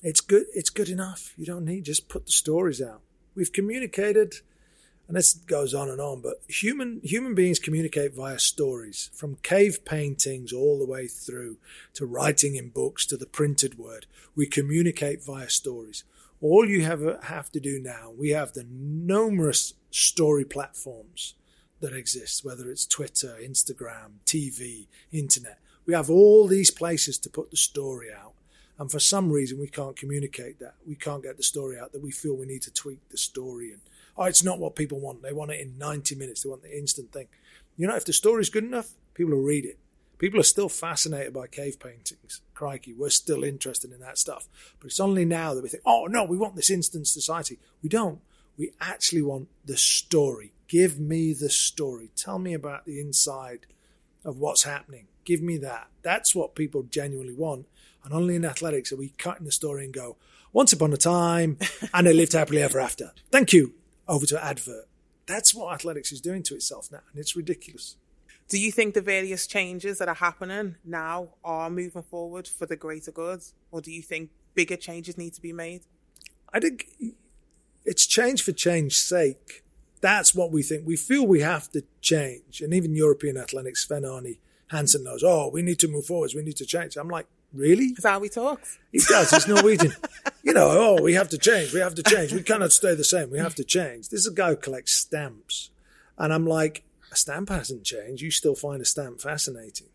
it's 0.02 0.22
good. 0.22 0.46
It's 0.54 0.70
good 0.70 0.90
enough. 0.90 1.34
You 1.38 1.46
don't 1.46 1.66
need 1.66 1.86
just 1.86 2.10
put 2.10 2.26
the 2.26 2.32
stories 2.32 2.82
out. 2.82 3.02
We've 3.36 3.52
communicated, 3.52 4.36
and 5.08 5.16
this 5.16 5.34
goes 5.34 5.74
on 5.74 5.90
and 5.90 6.02
on. 6.02 6.22
But 6.22 6.42
human 6.48 7.02
human 7.04 7.36
beings 7.36 7.60
communicate 7.60 8.16
via 8.16 8.40
stories, 8.40 9.10
from 9.14 9.38
cave 9.44 9.86
paintings 9.86 10.52
all 10.52 10.80
the 10.80 10.86
way 10.86 11.08
through 11.08 11.58
to 11.94 12.06
writing 12.06 12.56
in 12.56 12.70
books 12.70 13.06
to 13.08 13.18
the 13.18 13.26
printed 13.26 13.78
word. 13.78 14.08
We 14.36 14.48
communicate 14.48 15.24
via 15.24 15.50
stories. 15.50 16.04
All 16.42 16.68
you 16.68 16.84
have 16.84 17.24
have 17.24 17.52
to 17.52 17.60
do 17.60 17.80
now, 17.80 18.12
we 18.18 18.30
have 18.30 18.54
the 18.54 18.66
numerous 18.68 19.76
story 19.92 20.46
platforms 20.46 21.36
that 21.82 21.94
exist, 21.94 22.46
whether 22.46 22.70
it's 22.70 22.86
Twitter, 22.86 23.38
Instagram, 23.42 24.20
TV, 24.26 24.88
internet. 25.12 25.60
We 25.86 25.94
have 25.94 26.10
all 26.10 26.48
these 26.48 26.72
places 26.72 27.18
to 27.20 27.30
put 27.30 27.52
the 27.52 27.58
story 27.58 28.08
out. 28.12 28.34
And 28.82 28.92
for 28.92 29.00
some 29.00 29.32
reason, 29.32 29.60
we 29.60 29.68
can't 29.68 29.96
communicate 29.96 30.60
that. 30.60 30.74
We 30.88 30.96
can't 30.96 31.22
get 31.22 31.38
the 31.38 31.44
story 31.44 31.78
out 31.80 31.92
that 31.92 32.02
we 32.02 32.10
feel 32.10 32.34
we 32.34 32.48
need 32.48 32.64
to 32.64 32.74
tweak 32.74 32.98
the 33.10 33.18
story. 33.18 33.72
And, 33.72 33.82
oh, 34.18 34.24
it's 34.24 34.44
not 34.44 34.58
what 34.58 34.76
people 34.76 35.00
want. 35.00 35.22
They 35.22 35.32
want 35.32 35.52
it 35.52 35.60
in 35.60 35.78
90 35.78 36.16
minutes. 36.16 36.42
They 36.42 36.50
want 36.50 36.64
the 36.64 36.76
instant 36.76 37.12
thing. 37.12 37.28
You 37.78 37.86
know, 37.86 37.96
if 37.96 38.06
the 38.06 38.12
story's 38.12 38.50
good 38.50 38.64
enough, 38.64 38.94
people 39.14 39.36
will 39.36 39.44
read 39.44 39.66
it. 39.66 39.78
People 40.18 40.40
are 40.40 40.44
still 40.44 40.68
fascinated 40.68 41.32
by 41.32 41.46
cave 41.46 41.80
paintings. 41.80 42.42
Crikey, 42.56 42.92
we're 42.92 43.12
still 43.12 43.44
interested 43.44 43.92
in 43.92 44.00
that 44.00 44.18
stuff. 44.18 44.50
But 44.80 44.88
it's 44.88 45.00
only 45.00 45.26
now 45.26 45.54
that 45.54 45.62
we 45.62 45.70
think, 45.70 45.84
oh, 45.86 46.08
no, 46.08 46.24
we 46.24 46.36
want 46.36 46.56
this 46.56 46.72
instant 46.72 47.06
society. 47.06 47.60
We 47.84 47.90
don't. 47.90 48.20
We 48.58 48.72
actually 48.82 49.22
want 49.22 49.50
the 49.64 49.78
story. 49.78 50.54
Give 50.68 51.00
me 51.00 51.34
the 51.34 51.52
story. 51.52 52.10
Tell 52.16 52.40
me 52.40 52.56
about 52.56 52.86
the 52.86 53.00
inside 53.00 53.68
of 54.26 54.40
what's 54.40 54.64
happening. 54.64 55.06
Give 55.24 55.44
me 55.44 55.58
that. 55.58 55.90
That's 56.02 56.34
what 56.34 56.56
people 56.56 56.82
genuinely 56.82 57.36
want. 57.36 57.68
And 58.04 58.14
only 58.14 58.36
in 58.36 58.46
athletics 58.46 58.92
are 58.92 58.98
we 58.98 59.10
cutting 59.18 59.46
the 59.46 59.52
story 59.52 59.86
and 59.86 59.94
go, 59.94 60.18
once 60.54 60.74
upon 60.74 60.92
a 60.94 60.98
time, 60.98 61.58
and 61.94 62.08
they 62.08 62.14
lived 62.14 62.34
happily 62.34 62.62
ever 62.62 62.80
after. 62.80 63.12
Thank 63.32 63.54
you. 63.54 63.74
Over 64.08 64.26
to 64.28 64.44
advert. 64.44 64.88
That's 65.26 65.54
what 65.54 65.74
athletics 65.74 66.12
is 66.12 66.20
doing 66.20 66.44
to 66.44 66.56
itself 66.56 66.92
now, 66.92 67.00
and 67.12 67.20
it's 67.20 67.36
ridiculous. 67.36 67.96
Do 68.50 68.60
you 68.60 68.72
think 68.72 68.96
the 68.96 69.02
various 69.02 69.48
changes 69.48 69.98
that 70.00 70.10
are 70.10 70.16
happening 70.16 70.76
now 70.84 71.30
are 71.44 71.70
moving 71.70 72.02
forward 72.02 72.48
for 72.48 72.66
the 72.66 72.76
greater 72.76 73.12
good, 73.12 73.42
or 73.72 73.80
do 73.80 73.92
you 73.92 74.02
think 74.02 74.32
bigger 74.56 74.76
changes 74.76 75.18
need 75.18 75.34
to 75.36 75.42
be 75.42 75.54
made? 75.54 75.84
I 76.54 76.60
think 76.60 76.90
it's 77.86 78.06
change 78.06 78.44
for 78.44 78.52
change's 78.52 78.98
sake. 78.98 79.64
That's 80.02 80.36
what 80.36 80.52
we 80.52 80.64
think. 80.64 80.86
We 80.86 80.98
feel 80.98 81.26
we 81.26 81.42
have 81.42 81.72
to 81.72 81.84
change. 82.02 82.60
And 82.62 82.74
even 82.74 82.96
European 82.96 83.38
athletics, 83.38 83.86
Svein 83.88 84.04
Arne 84.04 84.38
Hansen 84.68 85.04
knows, 85.04 85.24
oh, 85.24 85.50
we 85.50 85.62
need 85.62 85.80
to 85.80 85.88
move 85.88 86.06
forwards. 86.06 86.36
We 86.36 86.42
need 86.42 86.58
to 86.58 86.66
change. 86.66 86.98
I'm 86.98 87.08
like, 87.08 87.28
really? 87.54 87.86
Is 87.86 88.04
that 88.04 88.12
how 88.12 88.22
he 88.22 88.30
talks? 88.30 88.78
He 88.92 89.00
does. 89.00 89.32
He's 89.32 89.48
Norwegian. 89.48 89.94
you 90.44 90.54
know, 90.54 90.68
oh, 90.70 91.02
we 91.02 91.14
have 91.14 91.30
to 91.30 91.38
change. 91.38 91.74
We 91.74 91.80
have 91.80 91.96
to 91.96 92.04
change. 92.04 92.34
We 92.34 92.44
cannot 92.44 92.72
stay 92.72 92.96
the 92.96 93.04
same. 93.04 93.30
We 93.30 93.40
have 93.40 93.56
to 93.56 93.64
change. 93.64 94.10
This 94.10 94.22
is 94.22 94.28
a 94.28 94.34
guy 94.34 94.50
who 94.50 94.56
collects 94.56 94.94
stamps. 94.94 95.70
And 96.18 96.34
I'm 96.34 96.46
like, 96.46 96.84
a 97.12 97.16
stamp 97.16 97.50
hasn't 97.50 97.84
changed. 97.84 98.22
You 98.22 98.32
still 98.32 98.56
find 98.56 98.82
a 98.82 98.86
stamp 98.86 99.22
fascinating. 99.22 99.88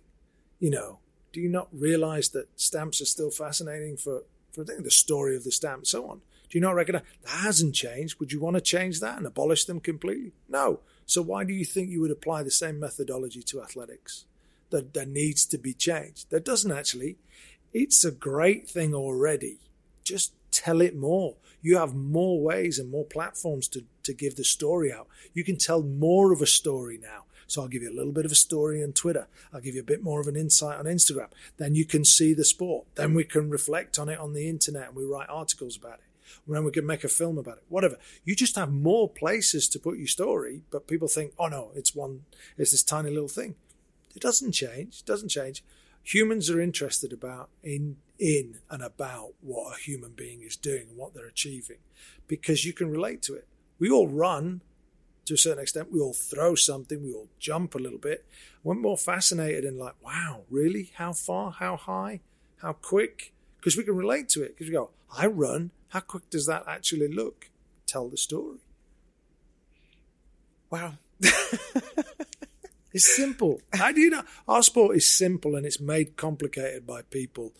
You 0.58 0.70
know, 0.70 0.98
do 1.32 1.40
you 1.40 1.48
not 1.48 1.68
realize 1.72 2.30
that 2.30 2.48
stamps 2.56 3.00
are 3.00 3.06
still 3.06 3.30
fascinating 3.30 3.96
for, 3.96 4.22
for 4.52 4.64
the 4.64 4.90
story 4.90 5.36
of 5.36 5.44
the 5.44 5.52
stamp 5.52 5.78
and 5.78 5.86
so 5.86 6.08
on? 6.08 6.20
Do 6.48 6.58
you 6.58 6.60
not 6.60 6.74
recognize 6.74 7.02
that 7.22 7.30
hasn't 7.30 7.74
changed? 7.74 8.20
Would 8.20 8.32
you 8.32 8.40
want 8.40 8.54
to 8.54 8.60
change 8.60 9.00
that 9.00 9.18
and 9.18 9.26
abolish 9.26 9.64
them 9.64 9.80
completely? 9.80 10.32
No. 10.48 10.80
So 11.04 11.22
why 11.22 11.44
do 11.44 11.52
you 11.52 11.64
think 11.64 11.90
you 11.90 12.00
would 12.00 12.10
apply 12.10 12.42
the 12.42 12.50
same 12.50 12.78
methodology 12.78 13.42
to 13.42 13.62
athletics? 13.62 14.24
That 14.70 14.94
that 14.94 15.08
needs 15.08 15.44
to 15.46 15.58
be 15.58 15.72
changed. 15.72 16.30
That 16.30 16.44
doesn't 16.44 16.72
actually. 16.72 17.16
It's 17.72 18.04
a 18.04 18.10
great 18.10 18.68
thing 18.68 18.94
already. 18.94 19.58
Just 20.02 20.32
tell 20.50 20.80
it 20.80 20.96
more. 20.96 21.36
You 21.62 21.76
have 21.76 21.94
more 21.94 22.40
ways 22.40 22.78
and 22.78 22.90
more 22.90 23.04
platforms 23.04 23.68
to, 23.68 23.84
to 24.04 24.14
give 24.14 24.36
the 24.36 24.44
story 24.44 24.92
out. 24.92 25.08
You 25.34 25.44
can 25.44 25.56
tell 25.56 25.82
more 25.82 26.32
of 26.32 26.40
a 26.40 26.46
story 26.46 26.98
now. 27.00 27.24
So 27.46 27.62
I'll 27.62 27.68
give 27.68 27.82
you 27.82 27.92
a 27.92 27.94
little 27.94 28.12
bit 28.12 28.24
of 28.24 28.32
a 28.32 28.36
story 28.36 28.82
on 28.82 28.92
Twitter. 28.92 29.28
I'll 29.52 29.60
give 29.60 29.74
you 29.74 29.80
a 29.80 29.84
bit 29.84 30.02
more 30.02 30.20
of 30.20 30.26
an 30.26 30.36
insight 30.36 30.78
on 30.78 30.86
Instagram. 30.86 31.28
Then 31.58 31.74
you 31.74 31.84
can 31.84 32.04
see 32.04 32.34
the 32.34 32.44
sport. 32.44 32.86
Then 32.94 33.14
we 33.14 33.24
can 33.24 33.50
reflect 33.50 33.98
on 33.98 34.08
it 34.08 34.18
on 34.18 34.32
the 34.32 34.48
internet 34.48 34.88
and 34.88 34.96
we 34.96 35.04
write 35.04 35.28
articles 35.28 35.76
about 35.76 36.00
it 36.00 36.06
Then 36.46 36.64
we 36.64 36.72
can 36.72 36.86
make 36.86 37.04
a 37.04 37.08
film 37.08 37.38
about 37.38 37.58
it, 37.58 37.64
whatever. 37.68 37.98
You 38.24 38.34
just 38.34 38.56
have 38.56 38.72
more 38.72 39.08
places 39.08 39.68
to 39.68 39.78
put 39.78 39.98
your 39.98 40.06
story, 40.06 40.62
but 40.70 40.88
people 40.88 41.08
think, 41.08 41.32
oh 41.38 41.48
no, 41.48 41.70
it's 41.74 41.94
one, 41.94 42.22
it's 42.58 42.72
this 42.72 42.82
tiny 42.82 43.10
little 43.10 43.28
thing. 43.28 43.54
It 44.16 44.22
doesn't 44.22 44.52
change. 44.52 45.00
It 45.00 45.06
doesn't 45.06 45.28
change. 45.28 45.62
Humans 46.02 46.50
are 46.50 46.60
interested 46.60 47.12
about 47.12 47.50
in 47.62 47.96
in 48.18 48.60
and 48.70 48.82
about 48.82 49.34
what 49.42 49.74
a 49.74 49.80
human 49.80 50.12
being 50.12 50.42
is 50.42 50.56
doing 50.56 50.86
and 50.88 50.96
what 50.96 51.14
they're 51.14 51.26
achieving, 51.26 51.78
because 52.26 52.64
you 52.64 52.72
can 52.72 52.90
relate 52.90 53.22
to 53.22 53.34
it. 53.34 53.46
We 53.78 53.90
all 53.90 54.08
run 54.08 54.62
to 55.26 55.34
a 55.34 55.38
certain 55.38 55.62
extent. 55.62 55.92
We 55.92 56.00
all 56.00 56.14
throw 56.14 56.54
something. 56.54 57.02
We 57.02 57.12
all 57.12 57.28
jump 57.38 57.74
a 57.74 57.78
little 57.78 57.98
bit. 57.98 58.24
We're 58.64 58.74
more 58.74 58.96
fascinated 58.96 59.64
and 59.64 59.78
like, 59.78 59.94
wow, 60.02 60.42
really? 60.50 60.92
How 60.94 61.12
far? 61.12 61.50
How 61.50 61.76
high? 61.76 62.20
How 62.62 62.72
quick? 62.72 63.34
Because 63.58 63.76
we 63.76 63.84
can 63.84 63.96
relate 63.96 64.28
to 64.30 64.42
it. 64.42 64.54
Because 64.54 64.68
we 64.68 64.72
go, 64.72 64.90
I 65.14 65.26
run 65.26 65.72
how 65.88 66.00
quick 66.00 66.28
does 66.30 66.46
that 66.46 66.64
actually 66.66 67.08
look? 67.08 67.50
Tell 67.86 68.08
the 68.08 68.16
story. 68.16 68.58
Wow. 70.70 70.94
it's 72.96 73.14
simple. 73.14 73.60
How 73.74 73.92
do 73.92 74.00
you 74.00 74.08
know? 74.08 74.22
Our 74.48 74.62
sport 74.62 74.96
is 74.96 75.12
simple 75.12 75.54
and 75.54 75.66
it's 75.66 75.78
made 75.78 76.16
complicated 76.16 76.86
by 76.86 77.02
people. 77.02 77.52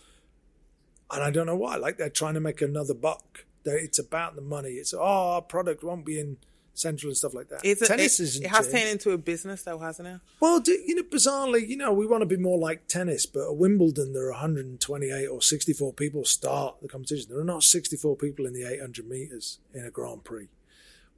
And 1.11 1.23
I 1.23 1.31
don't 1.31 1.47
know 1.47 1.57
why. 1.57 1.77
Like 1.77 1.99
they're 1.99 2.09
trying 2.09 2.35
to 2.35 2.41
make 2.41 2.63
another 2.63 2.95
buck. 2.95 3.45
It's 3.65 3.99
about 3.99 4.35
the 4.35 4.43
money. 4.43 4.71
It's, 4.71 4.95
oh, 4.95 5.01
our 5.01 5.43
product 5.43 5.85
won't 5.85 6.07
be 6.07 6.19
in 6.19 6.39
Central 6.73 7.11
and 7.11 7.17
stuff 7.17 7.35
like 7.35 7.49
that. 7.49 7.61
It's 7.65 7.83
a, 7.83 7.87
tennis 7.87 8.19
it, 8.19 8.23
isn't. 8.23 8.45
it 8.45 8.49
has 8.49 8.67
changed. 8.67 8.79
turned 8.79 8.91
into 8.91 9.11
a 9.11 9.19
business, 9.19 9.63
though, 9.63 9.79
hasn't 9.79 10.09
it? 10.09 10.21
Well, 10.41 10.61
do, 10.61 10.73
you 10.73 10.95
know, 10.95 11.03
bizarrely, 11.03 11.67
you 11.67 11.77
know, 11.77 11.93
we 11.93 12.07
want 12.07 12.23
to 12.23 12.27
be 12.27 12.37
more 12.37 12.59
like 12.59 12.87
tennis, 12.87 13.27
but 13.27 13.49
at 13.49 13.57
Wimbledon 13.57 14.13
there 14.13 14.27
are 14.27 14.33
128 14.33 15.27
or 15.27 15.43
64 15.43 15.93
people 15.95 16.25
start 16.25 16.77
the 16.81 16.89
competition. 16.89 17.27
There 17.31 17.41
are 17.41 17.45
not 17.45 17.63
64 17.63 18.17
people 18.17 18.47
in 18.47 18.53
the 18.53 18.65
800 18.65 19.09
meters 19.09 19.59
in 19.75 19.85
a 19.85 19.91
Grand 19.91 20.25
Prix. 20.25 20.49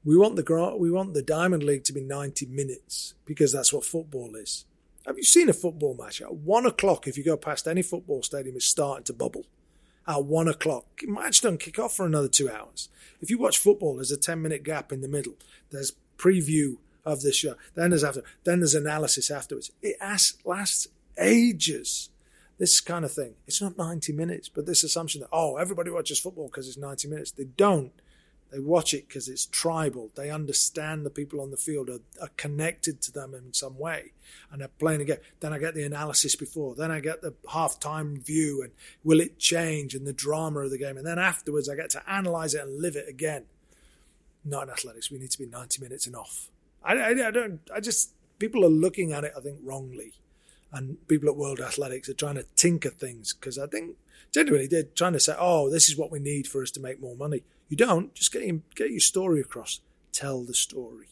We 0.04 0.16
want 0.16 0.36
the 0.36 0.76
we 0.78 0.90
want 0.90 1.14
the 1.14 1.22
Diamond 1.22 1.62
League 1.62 1.84
to 1.84 1.92
be 1.92 2.00
90 2.00 2.46
minutes 2.46 3.14
because 3.24 3.52
that's 3.52 3.72
what 3.72 3.84
football 3.84 4.36
is. 4.36 4.64
Have 5.06 5.16
you 5.16 5.24
seen 5.24 5.48
a 5.48 5.54
football 5.54 5.94
match 5.94 6.20
at 6.20 6.34
one 6.34 6.66
o'clock? 6.66 7.06
If 7.06 7.16
you 7.16 7.24
go 7.24 7.36
past 7.36 7.66
any 7.66 7.82
football 7.82 8.22
stadium, 8.22 8.56
it's 8.56 8.66
starting 8.66 9.04
to 9.04 9.12
bubble. 9.12 9.44
At 10.06 10.24
one 10.24 10.48
o'clock, 10.48 10.86
match 11.06 11.40
don't 11.40 11.60
kick 11.60 11.78
off 11.78 11.94
for 11.94 12.06
another 12.06 12.28
two 12.28 12.50
hours. 12.50 12.88
If 13.20 13.30
you 13.30 13.38
watch 13.38 13.58
football, 13.58 13.96
there's 13.96 14.10
a 14.10 14.16
10 14.16 14.40
minute 14.40 14.62
gap 14.62 14.92
in 14.92 15.00
the 15.00 15.08
middle. 15.08 15.34
There's 15.70 15.92
preview 16.16 16.76
of 17.04 17.22
the 17.22 17.32
show. 17.32 17.54
Then 17.74 17.90
there's 17.90 18.04
after. 18.04 18.22
Then 18.44 18.60
there's 18.60 18.74
analysis 18.74 19.30
afterwards. 19.30 19.70
It 19.82 19.96
lasts 20.44 20.88
ages. 21.18 22.10
This 22.58 22.80
kind 22.80 23.04
of 23.04 23.12
thing. 23.12 23.34
It's 23.46 23.62
not 23.62 23.78
90 23.78 24.12
minutes, 24.12 24.48
but 24.48 24.66
this 24.66 24.82
assumption 24.82 25.20
that 25.20 25.30
oh 25.32 25.56
everybody 25.56 25.90
watches 25.90 26.18
football 26.18 26.48
because 26.48 26.68
it's 26.68 26.76
90 26.76 27.08
minutes. 27.08 27.30
They 27.30 27.44
don't. 27.44 27.92
They 28.50 28.58
watch 28.58 28.94
it 28.94 29.08
because 29.08 29.28
it's 29.28 29.44
tribal. 29.46 30.10
They 30.14 30.30
understand 30.30 31.04
the 31.04 31.10
people 31.10 31.40
on 31.40 31.50
the 31.50 31.58
field 31.58 31.90
are, 31.90 32.00
are, 32.20 32.30
connected 32.38 33.02
to 33.02 33.12
them 33.12 33.34
in 33.34 33.52
some 33.52 33.78
way, 33.78 34.12
and 34.50 34.60
they're 34.60 34.68
playing 34.68 35.02
again. 35.02 35.18
Then 35.40 35.52
I 35.52 35.58
get 35.58 35.74
the 35.74 35.84
analysis 35.84 36.34
before. 36.34 36.74
Then 36.74 36.90
I 36.90 37.00
get 37.00 37.20
the 37.20 37.34
halftime 37.48 38.24
view 38.24 38.62
and 38.62 38.72
will 39.04 39.20
it 39.20 39.38
change 39.38 39.94
and 39.94 40.06
the 40.06 40.14
drama 40.14 40.60
of 40.60 40.70
the 40.70 40.78
game. 40.78 40.96
And 40.96 41.06
then 41.06 41.18
afterwards, 41.18 41.68
I 41.68 41.76
get 41.76 41.90
to 41.90 42.10
analyze 42.10 42.54
it 42.54 42.62
and 42.62 42.80
live 42.80 42.96
it 42.96 43.08
again. 43.08 43.44
Not 44.44 44.64
in 44.64 44.70
athletics. 44.70 45.10
We 45.10 45.18
need 45.18 45.30
to 45.32 45.38
be 45.38 45.46
ninety 45.46 45.82
minutes 45.82 46.06
and 46.06 46.16
off. 46.16 46.50
I, 46.82 46.94
I, 46.94 47.28
I 47.28 47.30
don't. 47.30 47.60
I 47.74 47.80
just 47.80 48.12
people 48.38 48.64
are 48.64 48.70
looking 48.70 49.12
at 49.12 49.24
it. 49.24 49.32
I 49.36 49.40
think 49.40 49.58
wrongly, 49.62 50.14
and 50.72 51.06
people 51.06 51.28
at 51.28 51.36
World 51.36 51.60
Athletics 51.60 52.08
are 52.08 52.14
trying 52.14 52.36
to 52.36 52.46
tinker 52.56 52.90
things 52.90 53.34
because 53.34 53.58
I 53.58 53.66
think 53.66 53.96
genuinely 54.32 54.68
they're 54.68 54.84
trying 54.84 55.12
to 55.12 55.20
say, 55.20 55.34
"Oh, 55.38 55.68
this 55.68 55.90
is 55.90 55.98
what 55.98 56.10
we 56.10 56.18
need 56.18 56.46
for 56.46 56.62
us 56.62 56.70
to 56.70 56.80
make 56.80 56.98
more 56.98 57.14
money." 57.14 57.42
You 57.68 57.76
don't. 57.76 58.14
Just 58.14 58.32
get 58.32 58.44
your, 58.44 58.60
get 58.74 58.90
your 58.90 59.00
story 59.00 59.40
across. 59.40 59.80
Tell 60.12 60.42
the 60.42 60.54
story. 60.54 61.08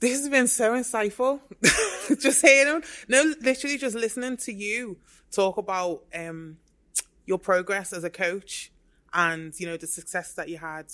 This 0.00 0.18
has 0.20 0.28
been 0.28 0.48
so 0.48 0.72
insightful. 0.72 1.40
just 2.20 2.42
hearing, 2.42 2.82
no, 3.08 3.34
literally 3.40 3.78
just 3.78 3.96
listening 3.96 4.36
to 4.38 4.52
you 4.52 4.98
talk 5.30 5.56
about 5.56 6.02
um, 6.14 6.58
your 7.26 7.38
progress 7.38 7.92
as 7.92 8.04
a 8.04 8.10
coach 8.10 8.70
and 9.12 9.58
you 9.58 9.66
know 9.66 9.76
the 9.76 9.86
success 9.86 10.32
that 10.34 10.48
you 10.48 10.58
had, 10.58 10.86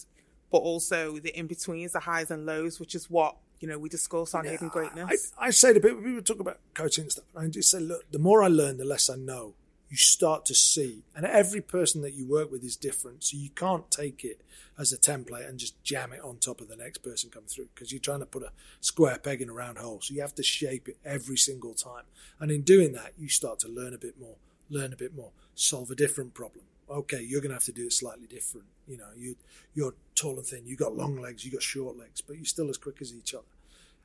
but 0.53 0.59
also 0.59 1.19
the 1.19 1.37
in 1.37 1.47
betweens, 1.47 1.93
the 1.93 2.01
highs 2.01 2.31
and 2.31 2.47
lows, 2.47 2.79
which 2.79 2.95
is 2.95 3.11
what 3.11 3.37
you 3.59 3.69
know 3.69 3.79
we 3.79 3.89
discuss 3.89 4.35
on 4.35 4.45
yeah, 4.45 4.53
hidden 4.53 4.69
greatness. 4.69 5.33
I, 5.39 5.47
I, 5.47 5.51
say 5.51 5.73
to 5.73 5.81
people, 5.81 6.03
people 6.03 6.23
talk 6.23 6.41
about 6.41 6.59
coaching 6.75 7.05
and 7.05 7.13
stuff, 7.13 7.25
and 7.35 7.47
I 7.47 7.49
just 7.49 7.71
say, 7.71 7.81
look, 7.81 8.11
the 8.11 8.19
more 8.19 8.43
I 8.43 8.49
learn, 8.49 8.77
the 8.77 8.85
less 8.85 9.09
I 9.11 9.17
know 9.17 9.55
you 9.91 9.97
start 9.97 10.47
to 10.47 10.55
see. 10.55 11.03
And 11.17 11.27
every 11.27 11.61
person 11.61 12.01
that 12.03 12.15
you 12.15 12.25
work 12.25 12.51
with 12.51 12.63
is 12.63 12.77
different. 12.77 13.25
So 13.25 13.37
you 13.37 13.51
can't 13.51 13.91
take 13.91 14.25
it 14.25 14.41
as 14.79 14.93
a 14.93 14.99
template 14.99 15.49
and 15.49 15.59
just 15.59 15.83
jam 15.83 16.13
it 16.13 16.23
on 16.23 16.39
top 16.39 16.61
of 16.61 16.69
the 16.69 16.77
next 16.77 16.99
person 16.99 17.29
coming 17.29 17.49
through 17.49 17.69
because 17.75 17.91
you're 17.91 18.01
trying 18.01 18.21
to 18.21 18.27
put 18.27 18.45
a 18.45 18.53
square 18.81 19.19
peg 19.19 19.43
in 19.43 19.51
a 19.51 19.53
round 19.53 19.79
hole. 19.79 20.01
So 20.01 20.15
you 20.15 20.21
have 20.21 20.35
to 20.37 20.45
shape 20.45 20.89
it 20.89 20.97
every 21.05 21.37
single 21.37 21.75
time. 21.75 22.05
And 22.39 22.53
in 22.53 22.63
doing 22.63 22.93
that, 22.93 23.13
you 23.19 23.29
start 23.29 23.59
to 23.61 23.69
learn 23.69 23.93
a 23.93 23.99
bit 23.99 24.19
more, 24.19 24.37
learn 24.71 24.93
a 24.93 24.97
bit 24.97 25.15
more, 25.15 25.33
solve 25.57 25.91
a 25.91 25.97
different 25.97 26.35
problem. 26.35 26.65
Okay, 26.89 27.21
you're 27.21 27.41
going 27.41 27.51
to 27.51 27.57
have 27.57 27.65
to 27.65 27.73
do 27.73 27.87
it 27.87 27.93
slightly 27.93 28.27
different. 28.29 28.67
You 28.87 28.97
know, 28.97 29.09
you, 29.17 29.37
you're 29.75 29.95
tall 30.15 30.37
and 30.39 30.47
thin, 30.47 30.67
you've 30.67 30.79
got 30.79 30.97
long 30.97 31.21
legs, 31.21 31.45
you've 31.45 31.55
got 31.55 31.63
short 31.63 31.97
legs, 31.99 32.21
but 32.21 32.37
you're 32.37 32.45
still 32.45 32.71
as 32.71 32.79
quick 32.79 32.99
as 33.01 33.13
each 33.13 33.35
other. 33.35 33.45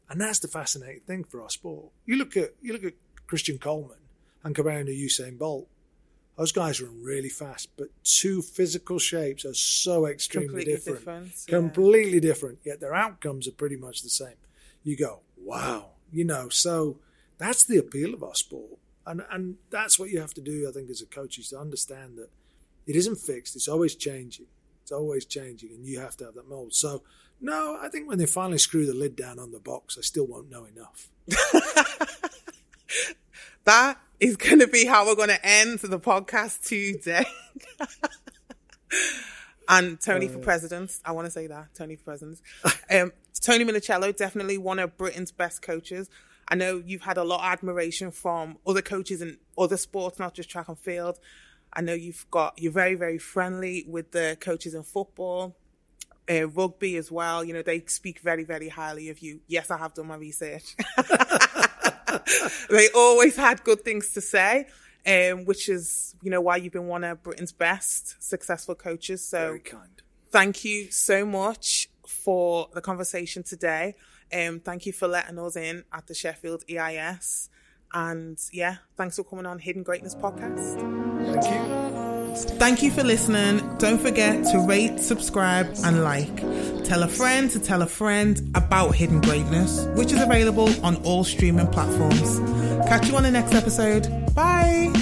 And 0.10 0.20
that's 0.20 0.40
the 0.40 0.48
fascinating 0.48 1.02
thing 1.02 1.24
for 1.24 1.42
our 1.42 1.50
sport. 1.50 1.92
You 2.06 2.18
look 2.18 2.36
at, 2.38 2.54
you 2.62 2.74
look 2.74 2.84
at 2.84 2.94
Christian 3.28 3.58
Coleman 3.58 3.98
and 4.44 4.54
compare 4.54 4.80
him 4.80 4.86
to 4.86 4.92
Usain 4.92 5.40
Bolt 5.40 5.68
those 6.38 6.52
guys 6.52 6.82
run 6.82 7.02
really 7.02 7.30
fast, 7.30 7.70
but 7.78 7.88
two 8.04 8.42
physical 8.42 9.00
shapes 9.00 9.46
are 9.46 9.54
so 9.54 10.06
extremely 10.06 10.48
completely 10.48 10.74
different. 10.74 11.00
different 11.00 11.32
yeah. 11.48 11.58
Completely 11.58 12.20
different, 12.20 12.60
yet 12.64 12.80
their 12.80 12.94
outcomes 12.94 13.48
are 13.48 13.54
pretty 13.54 13.78
much 13.78 14.02
the 14.02 14.10
same. 14.10 14.36
You 14.84 14.98
go, 14.98 15.22
wow, 15.38 15.92
you 16.12 16.26
know, 16.26 16.50
so 16.50 17.00
that's 17.38 17.64
the 17.64 17.78
appeal 17.78 18.14
of 18.14 18.24
our 18.24 18.36
sport. 18.36 18.80
And 19.08 19.24
and 19.32 19.58
that's 19.70 20.00
what 20.00 20.10
you 20.10 20.20
have 20.20 20.34
to 20.34 20.42
do, 20.42 20.68
I 20.68 20.72
think, 20.72 20.90
as 20.90 21.02
a 21.02 21.06
coach, 21.06 21.38
is 21.38 21.50
to 21.50 21.60
understand 21.60 22.18
that 22.18 22.30
it 22.86 22.96
isn't 22.96 23.18
fixed, 23.18 23.56
it's 23.56 23.68
always 23.68 23.96
changing. 23.96 24.46
It's 24.82 24.92
always 24.92 25.26
changing, 25.26 25.72
and 25.72 25.86
you 25.86 26.00
have 26.00 26.16
to 26.18 26.26
have 26.26 26.36
that 26.36 26.48
mold. 26.48 26.76
So, 26.76 27.02
no, 27.42 27.78
I 27.82 27.90
think 27.90 28.08
when 28.08 28.20
they 28.20 28.28
finally 28.28 28.60
screw 28.60 28.86
the 28.86 28.94
lid 28.94 29.16
down 29.16 29.40
on 29.40 29.52
the 29.52 29.60
box, 29.60 29.98
I 29.98 30.02
still 30.02 30.28
won't 30.28 30.52
know 30.52 30.66
enough. 30.66 31.10
that 33.64 33.98
is 34.20 34.38
going 34.38 34.60
to 34.60 34.68
be 34.68 34.86
how 34.86 35.06
we're 35.06 35.16
going 35.16 35.30
to 35.30 35.46
end 35.46 35.80
the 35.80 36.00
podcast 36.00 36.68
today. 36.68 37.26
and 39.70 40.00
Tony 40.00 40.28
uh, 40.28 40.32
for 40.32 40.40
president. 40.40 40.98
I 41.04 41.12
want 41.12 41.26
to 41.26 41.32
say 41.32 41.48
that 41.48 41.74
Tony 41.76 41.96
for 41.96 42.04
president. 42.04 42.42
Um, 42.90 43.12
Tony 43.42 43.66
Minichiello, 43.66 44.16
definitely 44.16 44.58
one 44.58 44.80
of 44.80 44.98
Britain's 44.98 45.32
best 45.32 45.62
coaches. 45.62 46.10
I 46.48 46.56
know 46.56 46.82
you've 46.86 47.02
had 47.02 47.18
a 47.18 47.24
lot 47.24 47.40
of 47.40 47.46
admiration 47.46 48.12
from 48.12 48.58
other 48.66 48.82
coaches 48.82 49.22
in 49.22 49.38
other 49.58 49.78
sports, 49.78 50.20
not 50.20 50.34
just 50.34 50.50
track 50.50 50.68
and 50.68 50.78
field. 50.78 51.20
I 51.74 51.82
know 51.82 51.94
you've 51.94 52.26
got 52.32 52.54
you're 52.58 52.72
very 52.72 52.96
very 52.96 53.18
friendly 53.18 53.86
with 53.88 54.12
the 54.12 54.38
coaches 54.40 54.74
in 54.74 54.84
football, 54.84 55.56
uh, 56.30 56.48
rugby 56.48 56.96
as 56.98 57.12
well. 57.12 57.44
You 57.44 57.54
know 57.54 57.62
they 57.62 57.82
speak 57.88 58.20
very 58.20 58.44
very 58.44 58.70
highly 58.70 59.10
of 59.10 59.20
you. 59.20 59.42
Yes, 59.48 59.72
I 59.72 59.78
have 59.78 59.94
done 59.94 60.08
my 60.08 60.16
research. 60.16 60.76
they 62.70 62.90
always 62.96 63.36
had 63.36 63.64
good 63.64 63.84
things 63.84 64.14
to 64.14 64.22
say, 64.22 64.68
um, 65.06 65.46
which 65.46 65.70
is, 65.70 66.16
you 66.22 66.32
know, 66.32 66.42
why 66.42 66.58
you've 66.58 66.74
been 66.74 66.88
one 66.88 67.04
of 67.04 67.24
Britain's 67.24 67.52
best 67.52 68.16
successful 68.24 68.76
coaches. 68.76 69.26
So 69.28 69.40
Very 69.40 69.60
kind. 69.60 70.02
thank 70.32 70.64
you 70.66 70.92
so 70.92 71.26
much 71.26 71.90
for 72.08 72.70
the 72.74 72.82
conversation 72.82 73.44
today. 73.44 73.96
Um, 74.34 74.60
thank 74.60 74.86
you 74.86 74.94
for 74.94 75.08
letting 75.08 75.38
us 75.40 75.56
in 75.56 75.84
at 75.94 76.08
the 76.08 76.14
Sheffield 76.14 76.64
EIS. 76.70 77.50
And 77.94 78.38
yeah, 78.52 78.78
thanks 78.98 79.16
for 79.16 79.24
coming 79.24 79.46
on 79.46 79.60
Hidden 79.60 79.84
Greatness 79.84 80.16
Podcast. 80.16 80.82
Thank 81.26 81.46
you. 81.46 81.95
Thank 82.44 82.84
you 82.84 82.92
for 82.92 83.04
listening. 83.04 83.78
Don't 83.78 84.00
forget 84.00 84.44
to 84.52 84.60
rate, 84.60 85.00
subscribe, 85.00 85.74
and 85.84 86.04
like. 86.04 86.36
Tell 86.84 87.04
a 87.04 87.08
friend 87.08 87.50
to 87.52 87.60
tell 87.60 87.82
a 87.82 87.88
friend 87.88 88.52
about 88.56 88.96
Hidden 88.96 89.22
Greatness, 89.22 89.86
which 89.96 90.12
is 90.12 90.22
available 90.22 90.70
on 90.86 90.98
all 91.04 91.24
streaming 91.24 91.68
platforms. 91.68 92.40
Catch 92.88 93.08
you 93.08 93.16
on 93.16 93.24
the 93.24 93.32
next 93.32 93.54
episode. 93.54 94.36
Bye. 94.36 94.94